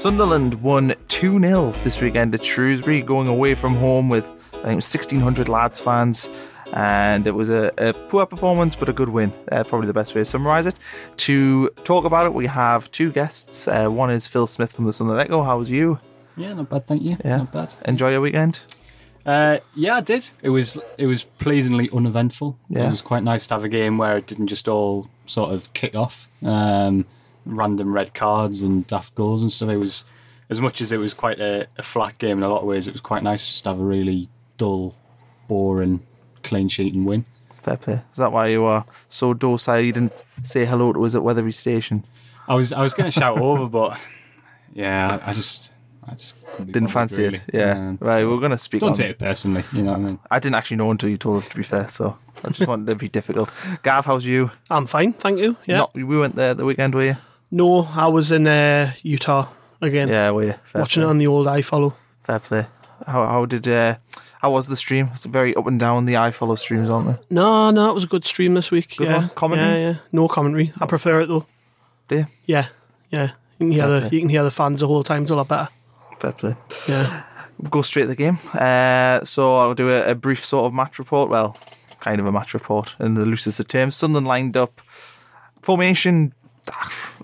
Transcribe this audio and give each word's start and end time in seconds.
Sunderland 0.00 0.54
won 0.62 0.94
2 1.08 1.38
0 1.38 1.74
this 1.84 2.00
weekend 2.00 2.34
at 2.34 2.42
Shrewsbury, 2.42 3.02
going 3.02 3.28
away 3.28 3.54
from 3.54 3.74
home 3.74 4.08
with 4.08 4.24
I 4.30 4.62
think 4.62 4.72
it 4.72 4.76
was 4.76 4.94
1,600 4.94 5.46
lads 5.46 5.78
fans. 5.78 6.30
And 6.72 7.26
it 7.26 7.32
was 7.32 7.50
a, 7.50 7.70
a 7.76 7.92
poor 7.92 8.24
performance, 8.24 8.74
but 8.74 8.88
a 8.88 8.94
good 8.94 9.10
win. 9.10 9.30
Uh, 9.52 9.62
probably 9.62 9.88
the 9.88 9.92
best 9.92 10.14
way 10.14 10.22
to 10.22 10.24
summarise 10.24 10.64
it. 10.64 10.78
To 11.18 11.68
talk 11.84 12.06
about 12.06 12.24
it, 12.24 12.32
we 12.32 12.46
have 12.46 12.90
two 12.90 13.12
guests. 13.12 13.68
Uh, 13.68 13.88
one 13.88 14.10
is 14.10 14.26
Phil 14.26 14.46
Smith 14.46 14.72
from 14.72 14.86
the 14.86 14.92
Sunderland 14.94 15.28
Echo. 15.28 15.42
How 15.42 15.58
was 15.58 15.70
you? 15.70 15.98
Yeah, 16.34 16.54
not 16.54 16.70
bad, 16.70 16.86
thank 16.86 17.02
you. 17.02 17.18
Yeah. 17.22 17.36
Not 17.36 17.52
bad. 17.52 17.74
Enjoy 17.84 18.10
your 18.10 18.22
weekend? 18.22 18.60
Uh, 19.26 19.58
yeah, 19.76 19.96
I 19.96 20.00
did. 20.00 20.30
It 20.40 20.48
was 20.48 20.78
it 20.96 21.08
was 21.08 21.24
pleasingly 21.24 21.90
uneventful. 21.92 22.58
Yeah. 22.70 22.86
It 22.86 22.90
was 22.90 23.02
quite 23.02 23.22
nice 23.22 23.46
to 23.48 23.54
have 23.54 23.64
a 23.64 23.68
game 23.68 23.98
where 23.98 24.16
it 24.16 24.26
didn't 24.26 24.46
just 24.46 24.66
all 24.66 25.10
sort 25.26 25.52
of 25.52 25.70
kick 25.74 25.94
off. 25.94 26.26
Um, 26.42 27.04
random 27.50 27.92
red 27.92 28.14
cards 28.14 28.62
and 28.62 28.86
daft 28.86 29.14
goals 29.14 29.42
and 29.42 29.52
stuff. 29.52 29.68
It 29.70 29.76
was 29.76 30.04
as 30.48 30.60
much 30.60 30.80
as 30.80 30.92
it 30.92 30.98
was 30.98 31.14
quite 31.14 31.40
a, 31.40 31.66
a 31.78 31.82
flat 31.82 32.18
game 32.18 32.38
in 32.38 32.42
a 32.44 32.48
lot 32.48 32.60
of 32.62 32.66
ways. 32.66 32.88
It 32.88 32.92
was 32.92 33.00
quite 33.00 33.22
nice 33.22 33.46
just 33.48 33.64
to 33.64 33.70
have 33.70 33.80
a 33.80 33.84
really 33.84 34.28
dull, 34.58 34.94
boring, 35.48 36.00
clean 36.42 36.68
sheet 36.68 36.94
and 36.94 37.06
win. 37.06 37.24
Fair 37.62 37.76
play. 37.76 38.02
Is 38.10 38.16
that 38.16 38.32
why 38.32 38.48
you 38.48 38.64
are 38.64 38.86
so 39.08 39.34
docile 39.34 39.80
you 39.80 39.92
didn't 39.92 40.24
say 40.42 40.64
hello 40.64 40.92
to 40.92 41.04
us 41.04 41.14
at 41.14 41.22
Weatherby 41.22 41.52
Station? 41.52 42.04
I 42.48 42.54
was 42.54 42.72
I 42.72 42.80
was 42.80 42.94
going 42.94 43.10
to 43.10 43.18
shout 43.20 43.38
over, 43.42 43.68
but 43.68 43.98
yeah, 44.72 45.20
I 45.24 45.32
just 45.34 45.72
I 46.02 46.12
just 46.14 46.34
Didn't 46.58 46.88
fancy 46.88 47.22
really. 47.22 47.36
it. 47.36 47.42
Yeah. 47.52 47.72
Um, 47.72 47.98
right, 48.00 48.22
so 48.22 48.30
we're 48.30 48.38
going 48.38 48.50
to 48.50 48.58
speak 48.58 48.80
Don't 48.80 48.90
on 48.90 48.96
take 48.96 49.10
it 49.10 49.18
personally. 49.18 49.62
You 49.72 49.82
know 49.82 49.92
what 49.92 50.00
I 50.00 50.02
mean? 50.02 50.18
I 50.30 50.38
didn't 50.38 50.56
actually 50.56 50.78
know 50.78 50.90
until 50.90 51.08
you 51.10 51.18
told 51.18 51.36
us, 51.38 51.48
to 51.48 51.56
be 51.56 51.62
fair, 51.62 51.86
so 51.88 52.18
I 52.42 52.48
just 52.48 52.66
wanted 52.68 52.86
to 52.86 52.94
be 52.96 53.08
difficult. 53.08 53.52
Gav, 53.82 54.06
how's 54.06 54.24
you? 54.24 54.50
I'm 54.70 54.86
fine, 54.86 55.12
thank 55.12 55.38
you. 55.38 55.56
Yeah. 55.66 55.78
Not, 55.78 55.94
we 55.94 56.02
went 56.04 56.36
there 56.36 56.54
the 56.54 56.64
weekend, 56.64 56.94
were 56.94 57.04
you? 57.04 57.16
No, 57.50 57.88
I 57.94 58.06
was 58.06 58.30
in 58.30 58.46
uh, 58.46 58.92
Utah 59.02 59.48
again. 59.80 60.08
Yeah, 60.08 60.30
were 60.30 60.44
you? 60.44 60.54
Fair 60.64 60.82
watching 60.82 61.02
play. 61.02 61.08
it 61.08 61.10
on 61.10 61.18
the 61.18 61.26
old 61.26 61.46
iFollow. 61.46 61.94
Fair 62.22 62.38
play. 62.38 62.66
How, 63.06 63.26
how 63.26 63.46
did 63.46 63.66
uh, 63.66 63.96
how 64.40 64.52
was 64.52 64.68
the 64.68 64.76
stream? 64.76 65.10
It's 65.14 65.24
very 65.26 65.54
up 65.56 65.66
and 65.66 65.80
down. 65.80 66.04
The 66.04 66.14
iFollow 66.14 66.58
streams, 66.58 66.88
aren't 66.88 67.08
they? 67.08 67.34
No, 67.34 67.70
no, 67.70 67.90
it 67.90 67.94
was 67.94 68.04
a 68.04 68.08
good 68.08 68.24
stream 68.24 68.54
this 68.54 68.70
week. 68.70 68.96
Good 68.96 69.08
yeah. 69.08 69.16
one? 69.16 69.28
Commentary? 69.30 69.80
Yeah, 69.80 69.90
yeah. 69.90 69.96
No 70.12 70.28
commentary. 70.28 70.72
I 70.80 70.86
prefer 70.86 71.20
it 71.20 71.26
though. 71.26 71.46
Do 72.08 72.18
you? 72.18 72.26
Yeah, 72.46 72.68
yeah. 73.10 73.32
You 73.58 73.66
can 73.66 73.70
hear 73.72 73.82
Fair 73.82 73.90
the 73.90 74.00
play. 74.00 74.16
you 74.16 74.20
can 74.20 74.28
hear 74.28 74.44
the 74.44 74.50
fans 74.50 74.80
the 74.80 74.86
whole 74.86 75.02
time. 75.02 75.22
It's 75.22 75.30
a 75.30 75.36
lot 75.36 75.48
better. 75.48 75.68
Fair 76.18 76.32
play. 76.32 76.56
Yeah. 76.88 77.24
Go 77.68 77.82
straight 77.82 78.02
to 78.02 78.08
the 78.08 78.16
game. 78.16 78.38
Uh, 78.54 79.22
so 79.24 79.56
I'll 79.56 79.74
do 79.74 79.90
a, 79.90 80.12
a 80.12 80.14
brief 80.14 80.44
sort 80.44 80.66
of 80.66 80.72
match 80.72 80.98
report. 80.98 81.28
Well, 81.28 81.56
kind 82.00 82.20
of 82.20 82.26
a 82.26 82.32
match 82.32 82.54
report 82.54 82.96
in 83.00 83.14
the 83.14 83.26
loosest 83.26 83.60
of 83.60 83.68
terms. 83.68 83.96
Sunderland 83.96 84.26
lined 84.26 84.56
up 84.56 84.80
formation 85.60 86.32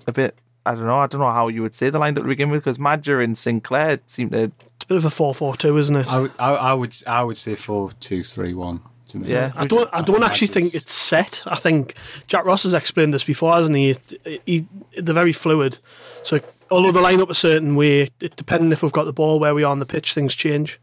a 0.06 0.12
bit. 0.12 0.36
I 0.64 0.74
don't 0.74 0.86
know. 0.86 0.94
I 0.94 1.06
don't 1.06 1.20
know 1.20 1.30
how 1.30 1.48
you 1.48 1.62
would 1.62 1.74
say 1.74 1.90
the 1.90 1.98
lined 1.98 2.18
up 2.18 2.24
to 2.24 2.28
begin 2.28 2.50
with 2.50 2.62
because 2.64 2.78
Maja 2.78 3.18
and 3.18 3.38
Sinclair 3.38 4.00
seem 4.06 4.30
to. 4.30 4.44
It's 4.44 4.84
a 4.84 4.86
bit 4.86 4.96
of 4.96 5.04
a 5.04 5.10
four-four-two, 5.10 5.76
isn't 5.78 5.94
it? 5.96 6.12
I 6.12 6.18
would, 6.18 6.32
I, 6.38 6.50
I 6.54 6.72
would, 6.72 6.96
I 7.06 7.22
would 7.22 7.38
say 7.38 7.54
four, 7.54 7.92
two, 8.00 8.24
three, 8.24 8.52
one. 8.54 8.80
To 9.10 9.18
me. 9.18 9.28
Yeah. 9.30 9.52
I 9.54 9.66
don't. 9.68 9.88
I 9.92 10.02
don't 10.02 10.24
actually 10.24 10.48
think 10.48 10.74
it's. 10.74 10.82
it's 10.82 10.92
set. 10.92 11.42
I 11.46 11.54
think 11.54 11.94
Jack 12.26 12.44
Ross 12.44 12.64
has 12.64 12.74
explained 12.74 13.14
this 13.14 13.22
before, 13.22 13.54
hasn't 13.54 13.76
he? 13.76 13.90
It, 13.90 14.42
he 14.44 14.66
they're 14.98 15.14
very 15.14 15.32
fluid. 15.32 15.78
So 16.24 16.40
although 16.72 16.90
they 16.90 16.98
line 17.00 17.20
up 17.20 17.30
a 17.30 17.34
certain 17.34 17.76
way, 17.76 18.08
it, 18.20 18.34
depending 18.34 18.72
if 18.72 18.82
we've 18.82 18.90
got 18.90 19.04
the 19.04 19.12
ball 19.12 19.38
where 19.38 19.54
we 19.54 19.62
are 19.62 19.70
on 19.70 19.78
the 19.78 19.86
pitch, 19.86 20.12
things 20.12 20.34
change. 20.34 20.80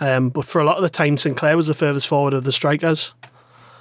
Um, 0.00 0.30
but 0.30 0.44
for 0.44 0.60
a 0.60 0.64
lot 0.64 0.76
of 0.78 0.82
the 0.82 0.90
time, 0.90 1.16
Sinclair 1.16 1.56
was 1.56 1.68
the 1.68 1.74
furthest 1.74 2.08
forward 2.08 2.34
of 2.34 2.42
the 2.42 2.50
strikers. 2.52 3.12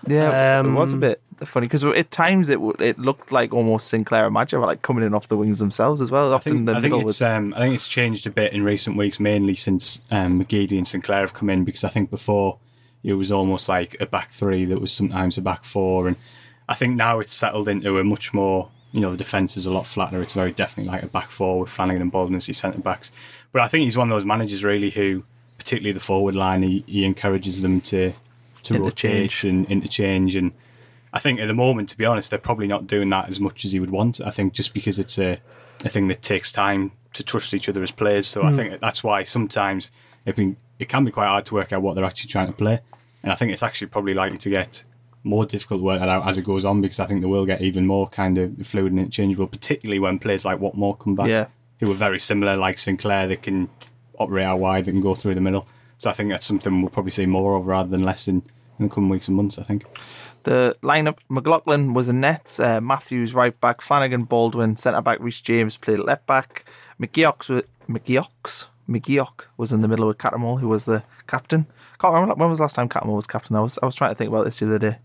Yeah, 0.06 0.60
it 0.60 0.68
was 0.70 0.92
a 0.94 0.96
Um, 0.98 1.00
bit 1.00 1.22
funny 1.46 1.68
because 1.68 1.84
at 1.84 2.12
times 2.12 2.50
it 2.50 2.60
it 2.80 2.98
looked 3.00 3.32
like 3.32 3.54
almost 3.54 3.88
Sinclair 3.88 4.26
and 4.26 4.34
Maja 4.34 4.58
were 4.60 4.66
like 4.66 4.82
coming 4.82 5.04
in 5.04 5.14
off 5.14 5.28
the 5.28 5.38
wings 5.38 5.60
themselves 5.60 6.02
as 6.02 6.12
well. 6.12 6.32
I 6.32 6.36
Often 6.36 6.52
think, 6.54 6.66
the 6.68 6.72
I 6.72 6.76
think 6.76 6.84
middle 6.94 7.00
it's 7.02 7.06
was. 7.20 7.22
um, 7.22 7.54
I 7.56 7.60
think 7.60 7.76
it's 7.76 7.88
changed 7.88 8.28
a 8.28 8.30
bit 8.32 8.54
in 8.54 8.64
recent 8.64 8.98
weeks, 8.98 9.20
mainly 9.20 9.56
since 9.56 10.02
um, 10.12 10.44
McGeady 10.44 10.78
and 10.78 10.88
Sinclair 10.88 11.22
have 11.22 11.34
come 11.34 11.50
in. 11.50 11.64
Because 11.64 11.84
I 11.84 11.90
think 11.90 12.10
before 12.10 12.60
it 13.04 13.14
was 13.14 13.32
almost 13.32 13.68
like 13.70 13.96
a 14.00 14.06
back 14.06 14.32
three 14.32 14.66
that 14.66 14.80
was 14.80 14.92
sometimes 14.92 15.38
a 15.38 15.42
back 15.42 15.64
four, 15.64 16.08
and 16.08 16.18
I 16.70 16.76
think 16.76 16.96
now 16.96 17.20
it's 17.20 17.34
settled 17.34 17.68
into 17.68 17.98
a 18.00 18.04
much 18.04 18.34
more. 18.34 18.70
You 18.94 19.00
know, 19.00 19.12
the 19.12 19.18
defence 19.18 19.56
is 19.56 19.66
a 19.66 19.72
lot 19.72 19.88
flatter. 19.88 20.22
It's 20.22 20.34
very 20.34 20.52
definitely 20.52 20.92
like 20.92 21.04
a 21.04 21.08
back 21.08 21.30
four 21.30 21.62
with 21.62 21.70
Flanagan 21.70 22.02
and 22.02 22.12
Baldwin 22.12 22.36
as 22.36 22.46
his 22.48 22.58
centre 22.58 22.80
backs. 22.80 23.10
But 23.54 23.62
I 23.62 23.68
think 23.70 23.86
he's 23.86 23.98
one 23.98 24.12
of 24.12 24.16
those 24.16 24.26
managers 24.26 24.64
really 24.66 24.90
who, 24.90 25.24
particularly 25.58 25.94
the 25.94 26.02
forward 26.02 26.36
line, 26.36 26.62
he, 26.62 26.84
he 26.88 27.06
encourages 27.06 27.62
them 27.62 27.80
to 27.82 28.12
to 28.64 28.76
Interchange. 28.76 29.44
rotate 29.44 29.44
and 29.46 29.66
interchange 29.72 30.36
and. 30.36 30.52
I 31.14 31.20
think 31.20 31.40
at 31.40 31.48
the 31.48 31.54
moment, 31.54 31.90
to 31.90 31.98
be 31.98 32.06
honest, 32.06 32.30
they're 32.30 32.40
probably 32.40 32.68
not 32.68 32.88
doing 32.88 33.10
that 33.10 33.30
as 33.30 33.40
much 33.40 33.66
as 33.66 33.72
he 33.74 33.80
would 33.80 33.90
want. 33.90 34.22
I 34.22 34.32
think 34.32 34.54
just 34.54 34.74
because 34.74 34.98
it's 35.00 35.20
a, 35.20 35.40
a 35.84 35.90
thing 35.90 36.08
that 36.08 36.22
takes 36.22 36.52
time 36.52 36.94
to 37.14 37.24
trust 37.24 37.54
each 37.54 37.68
other 37.68 37.84
as 37.84 37.92
players. 37.92 38.28
So 38.28 38.44
I 38.44 38.52
hmm. 38.52 38.56
think 38.56 38.80
that's 38.80 39.04
why 39.04 39.24
sometimes 39.24 39.92
it, 40.26 40.36
can, 40.36 40.56
it 40.80 40.88
can 40.88 41.04
be 41.04 41.12
quite 41.12 41.28
hard 41.28 41.46
to 41.48 41.54
work 41.54 41.74
out 41.74 41.82
what 41.82 41.96
they're 41.96 42.06
actually 42.06 42.30
trying 42.30 42.48
to 42.48 42.54
play. 42.54 42.80
And 43.24 43.32
I 43.32 43.36
think 43.36 43.52
it's 43.52 43.64
actually 43.64 43.88
probably 43.88 44.14
likely 44.14 44.38
to 44.40 44.50
get 44.50 44.84
more 45.24 45.46
difficult 45.46 45.82
to 45.82 45.86
work 45.86 46.00
that 46.00 46.10
out 46.10 46.28
as 46.28 46.38
it 46.38 46.46
goes 46.46 46.66
on 46.66 46.82
because 46.82 47.00
I 47.00 47.06
think 47.06 47.22
they 47.22 47.28
will 47.28 47.46
get 47.46 47.62
even 47.62 47.86
more 47.86 48.10
kind 48.10 48.38
of 48.38 48.66
fluid 48.66 48.92
and 48.92 49.00
interchangeable, 49.00 49.48
particularly 49.48 50.00
when 50.00 50.18
players 50.18 50.46
like 50.46 50.60
Watmore 50.60 50.98
come 50.98 51.16
back, 51.16 51.28
Yeah. 51.28 51.48
who 51.80 51.92
are 51.92 51.96
very 51.96 52.20
similar, 52.20 52.56
like 52.56 52.80
Sinclair, 52.80 53.28
that 53.28 53.44
can 53.44 53.70
operate 54.18 54.46
out 54.46 54.60
wide, 54.60 54.86
that 54.86 54.92
can 54.92 55.02
go 55.02 55.14
through 55.14 55.36
the 55.36 55.42
middle. 55.42 55.68
So 56.00 56.10
I 56.10 56.14
think 56.14 56.32
that's 56.32 56.46
something 56.46 56.82
we'll 56.82 56.90
probably 56.90 57.12
see 57.12 57.28
more 57.28 57.56
of 57.56 57.68
rather 57.68 57.90
than 57.90 58.04
less 58.04 58.28
in, 58.28 58.42
in 58.80 58.88
the 58.88 58.90
coming 58.90 59.10
weeks 59.10 59.28
and 59.28 59.38
months, 59.38 59.60
I 59.60 59.64
think. 59.64 59.86
The 60.44 60.76
lineup: 60.82 61.18
McLaughlin 61.30 61.94
was 61.94 62.08
in 62.10 62.20
net, 62.22 62.60
uh, 62.60 62.82
Matthews 62.82 63.34
right 63.36 63.60
back, 63.62 63.82
Flanagan, 63.82 64.24
Baldwin 64.24 64.76
centre 64.76 65.02
back, 65.02 65.20
Reece 65.20 65.42
James 65.42 65.78
played 65.78 66.00
left 66.00 66.26
back, 66.26 66.66
McGeouch 67.00 67.50
was 67.50 67.64
McGeouch 67.90 68.66
McGeouch 68.90 69.42
was 69.58 69.72
in 69.72 69.82
the 69.82 69.88
middle 69.88 70.08
with 70.08 70.18
Cattermole, 70.18 70.60
who 70.60 70.68
was 70.68 70.86
the 70.86 71.04
captain. 71.28 71.66
Can't 72.00 72.14
remember 72.14 72.36
when 72.36 72.50
was 72.50 72.60
the 72.60 72.64
last 72.64 72.76
time 72.76 72.90
Cattermole 72.90 73.16
was 73.16 73.28
captain. 73.28 73.56
I 73.56 73.62
was 73.62 73.80
I 73.82 73.86
was 73.86 73.96
trying 73.96 74.12
to 74.12 74.16
think 74.16 74.30
about 74.30 74.46
this 74.46 74.60
the 74.60 74.66
other 74.68 74.80
day. 74.80 74.98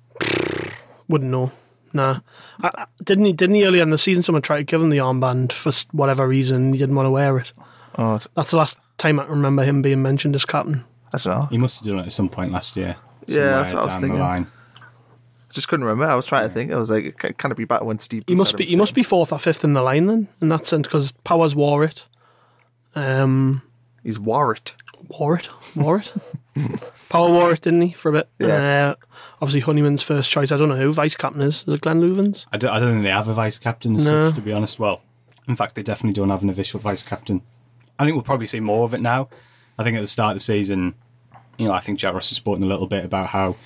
Wouldn't 1.09 1.31
know. 1.31 1.53
Nah. 1.93 2.21
I, 2.63 2.71
I- 2.75 2.87
didn't 3.03 3.27
he? 3.27 3.33
Didn't 3.33 3.55
he 3.57 3.67
earlier 3.67 3.83
in 3.83 3.91
the 3.91 3.99
season? 3.99 4.23
Someone 4.23 4.43
tried 4.43 4.59
to 4.59 4.65
give 4.65 4.83
him 4.83 4.91
the 4.91 4.99
armband 4.99 5.53
for 5.53 5.73
whatever 5.93 6.27
reason. 6.27 6.73
He 6.73 6.79
didn't 6.79 6.97
want 6.97 7.07
to 7.07 7.11
wear 7.11 7.39
it. 7.39 7.53
Oh, 7.99 8.19
That's 8.35 8.51
the 8.51 8.57
last 8.57 8.79
time 8.99 9.21
I 9.21 9.25
can 9.25 9.33
remember 9.33 9.63
him 9.65 9.83
being 9.83 10.03
mentioned 10.03 10.35
as 10.35 10.45
captain. 10.45 10.85
I 11.13 11.19
don't 11.19 11.39
know. 11.41 11.47
He 11.47 11.59
must 11.59 11.79
have 11.79 11.89
done 11.89 11.99
it 12.01 12.07
at 12.07 12.13
some 12.13 12.29
point 12.29 12.53
last 12.53 12.77
year. 12.77 12.97
Yeah, 13.27 13.63
that's 13.63 13.71
somewhere 13.71 13.75
what 13.75 13.83
I 13.83 13.87
was 13.87 13.95
down 13.95 14.03
thinking. 14.03 14.19
The. 15.57 15.61
Just 15.61 15.69
couldn't 15.69 15.85
remember. 15.85 16.05
I 16.11 16.15
was 16.15 16.27
trying 16.27 16.49
to 16.49 16.55
think. 16.55 16.71
I 16.73 16.77
was 16.77 16.91
like, 16.91 17.17
can 17.19 17.33
can 17.35 17.51
it 17.51 17.57
be 17.57 17.65
back 17.65 17.83
when 17.83 17.99
Steve? 17.99 18.25
He 18.27 18.35
must 18.35 18.57
be. 18.57 18.65
him 18.65 18.69
He 18.71 18.77
must 18.77 18.95
be 18.95 19.03
fourth 19.03 19.33
or 19.33 19.39
fifth 19.39 19.65
in 19.65 19.73
the 19.73 19.83
line 19.83 20.07
then, 20.07 20.29
in 20.41 20.49
that 20.51 20.67
sense, 20.67 20.87
because 20.87 21.13
Powers 21.25 21.55
wore 21.55 21.85
it. 21.85 22.05
Um, 22.95 23.63
He's 24.03 24.19
Warrett. 24.19 24.73
wore 25.09 25.37
it, 25.37 25.49
wore 25.75 25.99
it. 25.99 26.13
Power 27.09 27.29
wore 27.31 27.53
it, 27.53 27.61
didn't 27.61 27.83
he, 27.83 27.93
for 27.93 28.09
a 28.09 28.13
bit? 28.13 28.29
Yeah. 28.39 28.47
Uh, 28.47 28.95
obviously, 29.43 29.61
Honeyman's 29.61 30.03
first 30.03 30.31
choice. 30.31 30.51
I 30.53 30.57
don't 30.57 30.69
know 30.69 30.77
who 30.77 30.93
vice 30.93 31.17
captain 31.17 31.43
is. 31.43 31.65
Is 31.67 31.75
it 31.75 31.81
Glenn 31.83 32.01
Loovens? 32.01 32.47
I 32.53 32.57
don't, 32.57 32.71
I 32.71 32.79
don't 32.79 32.93
think 32.93 33.05
they 33.05 33.11
have 33.11 33.29
a 33.29 33.35
vice 33.35 33.59
captain, 33.59 33.95
No. 33.95 34.29
such, 34.31 34.37
to 34.37 34.41
be 34.41 34.53
honest. 34.53 34.79
Well, 34.79 35.03
in 35.49 35.57
fact, 35.57 35.75
they 35.75 35.83
definitely 35.83 36.15
don't 36.15 36.31
have 36.31 36.43
an 36.43 36.51
official 36.51 36.81
vice 36.81 37.03
captain. 37.03 37.43
I 37.99 38.05
think 38.05 38.15
we'll 38.15 38.23
probably 38.25 38.47
see 38.47 38.61
more 38.61 38.85
of 38.85 38.95
it 38.95 39.01
now. 39.01 39.29
I 39.79 39.85
think 39.85 39.97
at 39.97 40.01
the 40.01 40.07
start 40.07 40.33
of 40.33 40.37
the 40.37 40.45
season, 40.45 40.95
you 41.59 41.67
know, 41.69 41.73
I 41.75 41.81
think 41.81 41.99
Jack 41.99 42.15
Ross 42.15 42.31
has 42.31 42.37
spoken 42.37 42.63
a 42.63 42.67
little 42.67 42.87
bit 42.87 43.05
about 43.05 43.29
how 43.29 43.57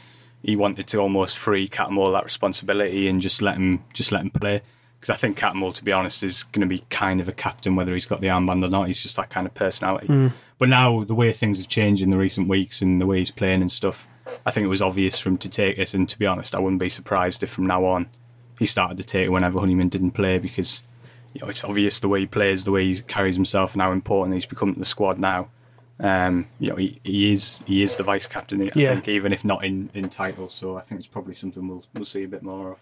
he 0.43 0.57
wanted 0.57 0.87
to 0.89 0.99
almost 0.99 1.39
free 1.39 1.69
Cattermole 1.69 2.13
that 2.13 2.25
responsibility 2.25 3.09
and 3.09 3.21
just 3.21 3.43
let 3.43 3.57
him 3.57 3.85
just 3.93 4.13
let 4.13 4.23
him 4.23 4.31
play. 4.31 4.63
Because 4.99 5.15
I 5.15 5.17
think 5.17 5.39
Cattermole, 5.39 5.75
to 5.75 5.85
be 5.85 5.93
honest, 5.93 6.23
is 6.23 6.43
going 6.43 6.61
to 6.61 6.67
be 6.67 6.85
kind 6.91 7.21
of 7.21 7.29
a 7.29 7.33
captain 7.33 7.75
whether 7.75 7.95
he's 7.95 8.07
got 8.07 8.21
the 8.21 8.27
armband 8.27 8.65
or 8.65 8.69
not. 8.69 8.87
He's 8.87 9.03
just 9.03 9.17
that 9.17 9.31
kind 9.31 9.47
of 9.47 9.55
personality. 9.55 10.07
Hmm. 10.09 10.29
But 10.59 10.69
now 10.69 11.05
the 11.05 11.15
way 11.15 11.33
things 11.33 11.57
have 11.57 11.69
changed 11.69 12.03
in 12.03 12.11
the 12.11 12.19
recent 12.19 12.49
weeks 12.49 12.83
and 12.83 13.01
the 13.01 13.07
way 13.07 13.19
he's 13.19 13.31
playing 13.31 13.63
and 13.63 13.73
stuff, 13.73 14.07
I 14.45 14.51
think 14.51 14.67
it 14.67 14.69
was 14.69 14.83
obvious 14.83 15.19
for 15.19 15.31
him 15.31 15.39
to 15.39 15.49
take 15.49 15.79
it. 15.79 15.95
And 15.95 16.07
to 16.09 16.19
be 16.19 16.27
honest, 16.27 16.55
I 16.55 16.59
wouldn't 16.59 16.81
be 16.81 16.91
surprised 16.91 17.43
if 17.43 17.51
from 17.51 17.67
now 17.67 17.87
on 17.87 18.11
he 18.59 18.67
started 18.67 18.99
to 18.99 19.05
take 19.05 19.27
it 19.27 19.31
whenever 19.31 19.59
Honeyman 19.59 19.89
didn't 19.89 20.11
play 20.11 20.39
because 20.39 20.85
you 21.33 21.41
know 21.41 21.49
it's 21.49 21.65
obvious 21.65 21.99
the 21.99 22.09
way 22.09 22.21
he 22.21 22.27
plays, 22.27 22.65
the 22.65 22.73
way 22.73 22.85
he 22.93 23.01
carries 23.01 23.37
himself, 23.37 23.73
and 23.73 23.81
how 23.81 23.91
important 23.91 24.35
he's 24.35 24.45
become 24.45 24.75
to 24.75 24.79
the 24.79 24.85
squad 24.85 25.19
now. 25.19 25.49
Um, 26.03 26.47
you 26.59 26.71
know, 26.71 26.77
he, 26.77 26.99
he 27.05 27.33
is 27.33 27.59
he 27.67 27.83
is 27.83 27.97
the 27.97 28.03
vice 28.03 28.27
captain. 28.27 28.63
I 28.63 28.71
Yeah. 28.75 28.95
think 28.95 29.07
even 29.09 29.33
if 29.33 29.45
not 29.45 29.65
in, 29.65 29.91
in 29.95 30.09
titles, 30.09 30.55
so 30.55 30.77
I 30.77 30.81
think 30.81 30.99
it's 31.01 31.09
probably 31.09 31.35
something 31.35 31.67
we'll 31.69 31.85
we'll 31.95 32.05
see 32.07 32.25
a 32.25 32.29
bit 32.29 32.43
more 32.43 32.73
of. 32.73 32.79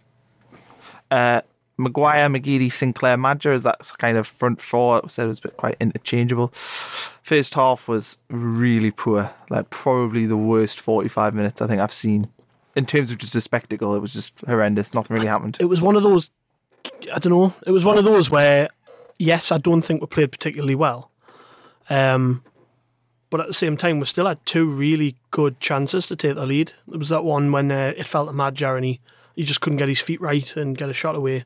Uh, 1.11 1.41
Maguire, 1.77 2.29
McGeady, 2.29 2.71
Sinclair, 2.71 3.17
Maja 3.17 3.53
is 3.53 3.63
that 3.63 3.81
kind 3.99 4.17
of 4.19 4.27
front 4.27 4.61
four. 4.61 5.01
I 5.05 5.09
said 5.09 5.25
it 5.25 5.29
was 5.29 5.39
a 5.39 5.43
bit 5.43 5.57
quite 5.57 5.77
interchangeable. 5.81 6.49
First 6.49 7.55
half 7.55 7.89
was 7.89 8.19
really 8.29 8.91
poor, 8.91 9.31
like 9.51 9.71
probably 9.71 10.27
the 10.27 10.37
worst 10.37 10.81
45 10.81 11.35
minutes 11.35 11.61
I 11.63 11.67
think 11.67 11.81
I've 11.81 11.93
seen. 11.93 12.29
In 12.77 12.87
terms 12.87 13.11
of 13.11 13.19
just 13.19 13.35
a 13.35 13.41
spectacle, 13.41 13.95
it 13.95 14.01
was 14.01 14.13
just 14.13 14.33
horrendous. 14.47 14.95
Nothing 14.95 15.15
really 15.15 15.27
happened. 15.27 15.57
It 15.61 15.65
was 15.67 15.81
one 15.81 15.97
of 15.97 16.03
those. 16.05 16.31
I 17.13 17.19
don't 17.19 17.33
know. 17.33 17.55
It 17.67 17.73
was 17.73 17.85
one 17.85 17.99
of 17.99 18.05
those 18.05 18.31
where, 18.31 18.69
yes, 19.19 19.51
I 19.51 19.59
don't 19.59 19.83
think 19.83 20.01
we 20.01 20.07
played 20.07 20.31
particularly 20.31 20.75
well. 20.77 21.11
Um, 21.91 22.43
but 23.31 23.41
at 23.41 23.47
the 23.47 23.53
same 23.55 23.77
time, 23.77 24.01
we 24.01 24.07
still 24.07 24.27
had 24.27 24.45
two 24.47 24.69
really 24.69 25.17
good 25.31 25.61
chances 25.61 26.07
to 26.09 26.17
take 26.17 26.35
the 26.37 26.47
lead. 26.47 26.73
There 26.87 26.99
was 26.99 27.09
that 27.11 27.25
one 27.25 27.53
when 27.53 27.71
uh, 27.71 27.93
it 27.97 28.07
felt 28.07 28.29
to 28.29 28.33
Maja 28.33 28.75
and 28.75 28.85
he, 28.85 29.01
he 29.37 29.45
just 29.45 29.61
couldn't 29.61 29.79
get 29.79 29.89
his 29.89 30.01
feet 30.01 30.21
right 30.21 30.55
and 30.57 30.77
get 30.77 30.89
a 30.89 30.95
shot 30.95 31.15
away. 31.15 31.45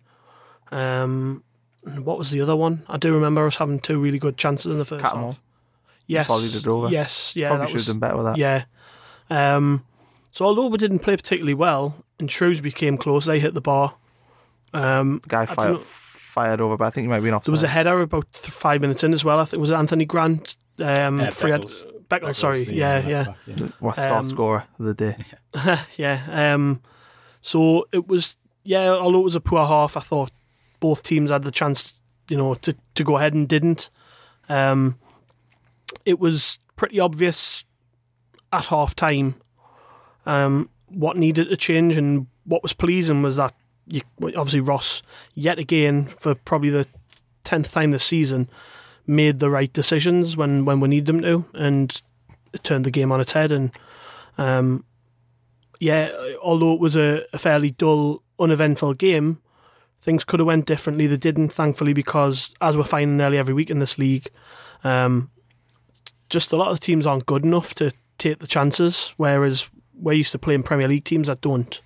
Um, 0.71 1.43
what 1.83 2.19
was 2.19 2.31
the 2.31 2.41
other 2.41 2.57
one? 2.57 2.85
I 2.89 2.97
do 2.97 3.13
remember 3.13 3.47
us 3.47 3.57
having 3.57 3.81
two 3.81 3.99
really 4.01 4.19
good 4.19 4.37
chances 4.37 4.71
in 4.71 4.79
the 4.79 4.85
first 4.85 5.05
half. 5.05 5.43
Yes, 6.07 6.27
Volleyed 6.29 6.55
it 6.55 6.67
over. 6.67 6.89
yes, 6.89 7.35
yeah. 7.37 7.49
Probably 7.49 7.67
should 7.69 7.75
was, 7.75 7.87
have 7.87 7.95
done 7.95 8.01
better 8.01 8.17
with 8.17 8.27
that. 8.27 8.37
yeah. 8.37 8.65
Um, 9.31 9.85
so 10.31 10.45
although 10.45 10.67
we 10.67 10.79
didn't 10.79 10.99
play 11.01 11.17
particularly 11.17 11.55
well, 11.55 12.05
and 12.19 12.31
Shrewsbury 12.31 12.73
came 12.73 12.97
close, 12.99 13.27
they 13.27 13.39
hit 13.41 13.55
the 13.55 13.61
bar. 13.61 13.95
Um, 14.73 15.21
The 15.25 15.29
guy 15.29 15.47
fired, 15.47 15.73
know. 15.75 15.79
fired 15.79 16.61
over, 16.61 16.77
but 16.77 16.87
I 16.87 16.91
think 16.91 17.05
he 17.05 17.09
might 17.09 17.21
be 17.21 17.31
off. 17.31 17.45
there 17.45 17.53
was 17.53 17.63
a 17.63 17.69
header 17.69 18.01
about 18.01 18.31
th- 18.33 18.53
five 18.53 18.81
minutes 18.81 19.03
in 19.05 19.13
as 19.13 19.25
well. 19.25 19.39
I 19.39 19.45
think 19.45 19.55
it 19.55 19.61
was 19.61 19.73
Anthony 19.73 20.05
Grant. 20.05 20.57
Um, 20.79 21.21
Uh, 21.21 21.31
free 21.31 21.51
head- 21.51 21.63
Beckles. 21.63 21.85
Beckles, 22.09 22.35
sorry, 22.37 22.65
the, 22.65 22.75
yeah, 22.75 22.95
uh, 22.97 23.09
yeah, 23.09 23.25
back, 23.25 23.37
yeah. 23.47 23.67
What 23.81 23.97
star 23.97 24.19
um, 24.19 24.25
scorer 24.25 24.65
of 24.79 24.85
the 24.85 24.95
day? 24.95 25.17
yeah. 25.97 26.21
Um, 26.55 26.83
so 27.41 27.87
it 27.91 28.07
was, 28.07 28.37
yeah. 28.65 28.91
Although 28.91 29.21
it 29.21 29.25
was 29.25 29.37
a 29.37 29.41
poor 29.41 29.65
half, 29.67 29.97
I 29.97 30.01
thought 30.01 30.31
both 30.79 31.03
teams 31.05 31.31
had 31.31 31.43
the 31.45 31.51
chance, 31.51 32.01
you 32.29 32.37
know, 32.37 32.53
to 32.55 32.77
to 32.95 33.05
go 33.05 33.17
ahead 33.17 33.33
and 33.33 33.49
didn't. 33.49 33.89
Um, 34.51 34.99
it 36.05 36.19
was 36.19 36.59
pretty 36.77 37.01
obvious 37.01 37.65
at 38.53 38.67
half 38.67 38.95
time 38.95 39.37
um, 40.27 40.69
what 40.89 41.17
needed 41.17 41.49
to 41.49 41.57
change, 41.57 41.97
and 41.97 42.27
what 42.45 42.63
was 42.63 42.75
pleasing 42.75 43.23
was 43.23 43.37
that 43.37 43.55
you, 43.87 44.03
obviously 44.21 44.61
Ross 44.61 45.03
yet 45.35 45.59
again 45.59 46.05
for 46.07 46.35
probably 46.35 46.69
the 46.71 46.87
tenth 47.45 47.73
time 47.73 47.91
this 47.91 48.05
season 48.05 48.51
made 49.07 49.41
the 49.41 49.51
right 49.51 49.73
decisions 49.73 50.37
when 50.37 50.65
when 50.65 50.81
we 50.81 50.89
need 50.89 51.07
them 51.07 51.21
to, 51.23 51.45
and 51.55 52.03
it 52.53 52.63
turned 52.63 52.85
the 52.85 52.91
game 52.91 53.13
on 53.13 53.21
its 53.21 53.33
head. 53.33 53.53
And 53.53 53.73
um, 54.39 54.85
yeah, 55.81 56.11
although 56.43 56.75
it 56.75 56.81
was 56.81 56.97
a, 56.97 57.25
a 57.33 57.39
fairly 57.39 57.73
dull, 57.73 58.23
uneventful 58.39 58.95
game, 58.95 59.41
things 60.01 60.25
could 60.25 60.41
have 60.41 60.47
went 60.47 60.67
differently. 60.67 61.07
They 61.07 61.17
didn't, 61.17 61.51
thankfully, 61.51 61.93
because 61.93 62.53
as 62.61 62.77
we're 62.77 62.85
finding 62.85 63.17
nearly 63.17 63.39
every 63.39 63.55
week 63.55 63.71
in 63.71 63.79
this 63.79 63.99
league, 63.99 64.29
um, 64.85 65.31
just 66.31 66.53
a 66.53 66.57
lot 66.57 66.71
of 66.71 66.81
the 66.81 66.87
teams 66.87 67.07
aren't 67.07 67.27
good 67.27 67.45
enough 67.45 67.75
to 67.75 67.93
take 68.19 68.39
the 68.39 68.47
chances. 68.47 69.13
Whereas 69.17 69.69
we're 69.95 70.15
used 70.15 70.33
to 70.33 70.39
playing 70.39 70.63
Premier 70.63 70.89
League 70.89 71.05
teams 71.05 71.29
that 71.29 71.41
don't 71.41 71.81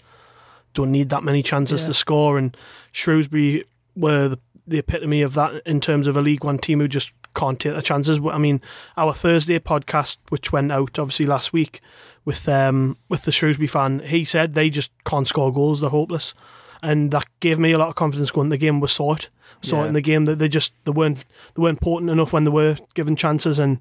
don't 0.74 0.92
need 0.92 1.08
that 1.08 1.24
many 1.24 1.42
chances 1.42 1.86
to 1.86 1.94
score, 1.94 2.36
and 2.36 2.54
Shrewsbury 2.92 3.64
were 3.94 4.28
the, 4.28 4.38
the 4.66 4.78
epitome 4.78 5.22
of 5.22 5.34
that 5.34 5.62
in 5.66 5.80
terms 5.80 6.06
of 6.06 6.16
a 6.16 6.22
League 6.22 6.44
One 6.44 6.58
team 6.58 6.80
who 6.80 6.88
just 6.88 7.12
can't 7.34 7.60
take 7.60 7.74
the 7.74 7.82
chances. 7.82 8.18
I 8.30 8.38
mean, 8.38 8.60
our 8.96 9.12
Thursday 9.12 9.58
podcast, 9.58 10.18
which 10.30 10.52
went 10.52 10.72
out 10.72 10.98
obviously 10.98 11.26
last 11.26 11.52
week 11.52 11.80
with 12.24 12.48
um 12.48 12.96
with 13.08 13.22
the 13.22 13.32
Shrewsbury 13.32 13.68
fan, 13.68 14.00
he 14.00 14.24
said 14.24 14.54
they 14.54 14.70
just 14.70 14.90
can't 15.04 15.28
score 15.28 15.52
goals. 15.52 15.80
They're 15.80 15.90
hopeless, 15.90 16.34
and 16.82 17.10
that 17.12 17.26
gave 17.40 17.58
me 17.58 17.72
a 17.72 17.78
lot 17.78 17.88
of 17.88 17.94
confidence 17.94 18.30
going. 18.30 18.48
The 18.48 18.56
game 18.56 18.80
was 18.80 18.92
saw 18.92 19.14
it, 19.14 19.28
saw 19.62 19.84
it 19.84 19.88
in 19.88 19.94
the 19.94 20.00
game 20.00 20.24
that 20.24 20.36
they 20.36 20.48
just 20.48 20.72
they 20.84 20.92
weren't 20.92 21.24
they 21.54 21.62
weren't 21.62 21.78
important 21.78 22.10
enough 22.10 22.32
when 22.32 22.44
they 22.44 22.50
were 22.50 22.76
given 22.94 23.16
chances, 23.16 23.58
and 23.58 23.80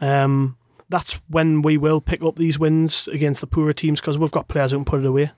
um 0.00 0.56
that's 0.90 1.14
when 1.28 1.62
we 1.62 1.76
will 1.76 2.00
pick 2.00 2.22
up 2.22 2.36
these 2.36 2.58
wins 2.58 3.08
against 3.08 3.40
the 3.40 3.46
poorer 3.46 3.74
teams 3.74 4.00
because 4.00 4.16
we've 4.18 4.30
got 4.30 4.48
players 4.48 4.70
who 4.70 4.78
can 4.78 4.84
put 4.84 5.00
it 5.00 5.06
away. 5.06 5.30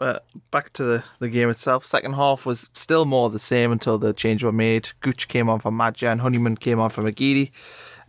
Uh, 0.00 0.18
back 0.50 0.72
to 0.72 0.82
the, 0.82 1.04
the 1.18 1.28
game 1.28 1.50
itself. 1.50 1.84
Second 1.84 2.14
half 2.14 2.46
was 2.46 2.70
still 2.72 3.04
more 3.04 3.28
the 3.28 3.38
same 3.38 3.70
until 3.70 3.98
the 3.98 4.14
change 4.14 4.42
were 4.42 4.50
made. 4.50 4.88
Gooch 5.00 5.28
came 5.28 5.48
on 5.50 5.60
for 5.60 5.70
Maja 5.70 6.08
and 6.08 6.22
Honeyman 6.22 6.56
came 6.56 6.80
on 6.80 6.88
for 6.88 7.02
McGeady. 7.02 7.50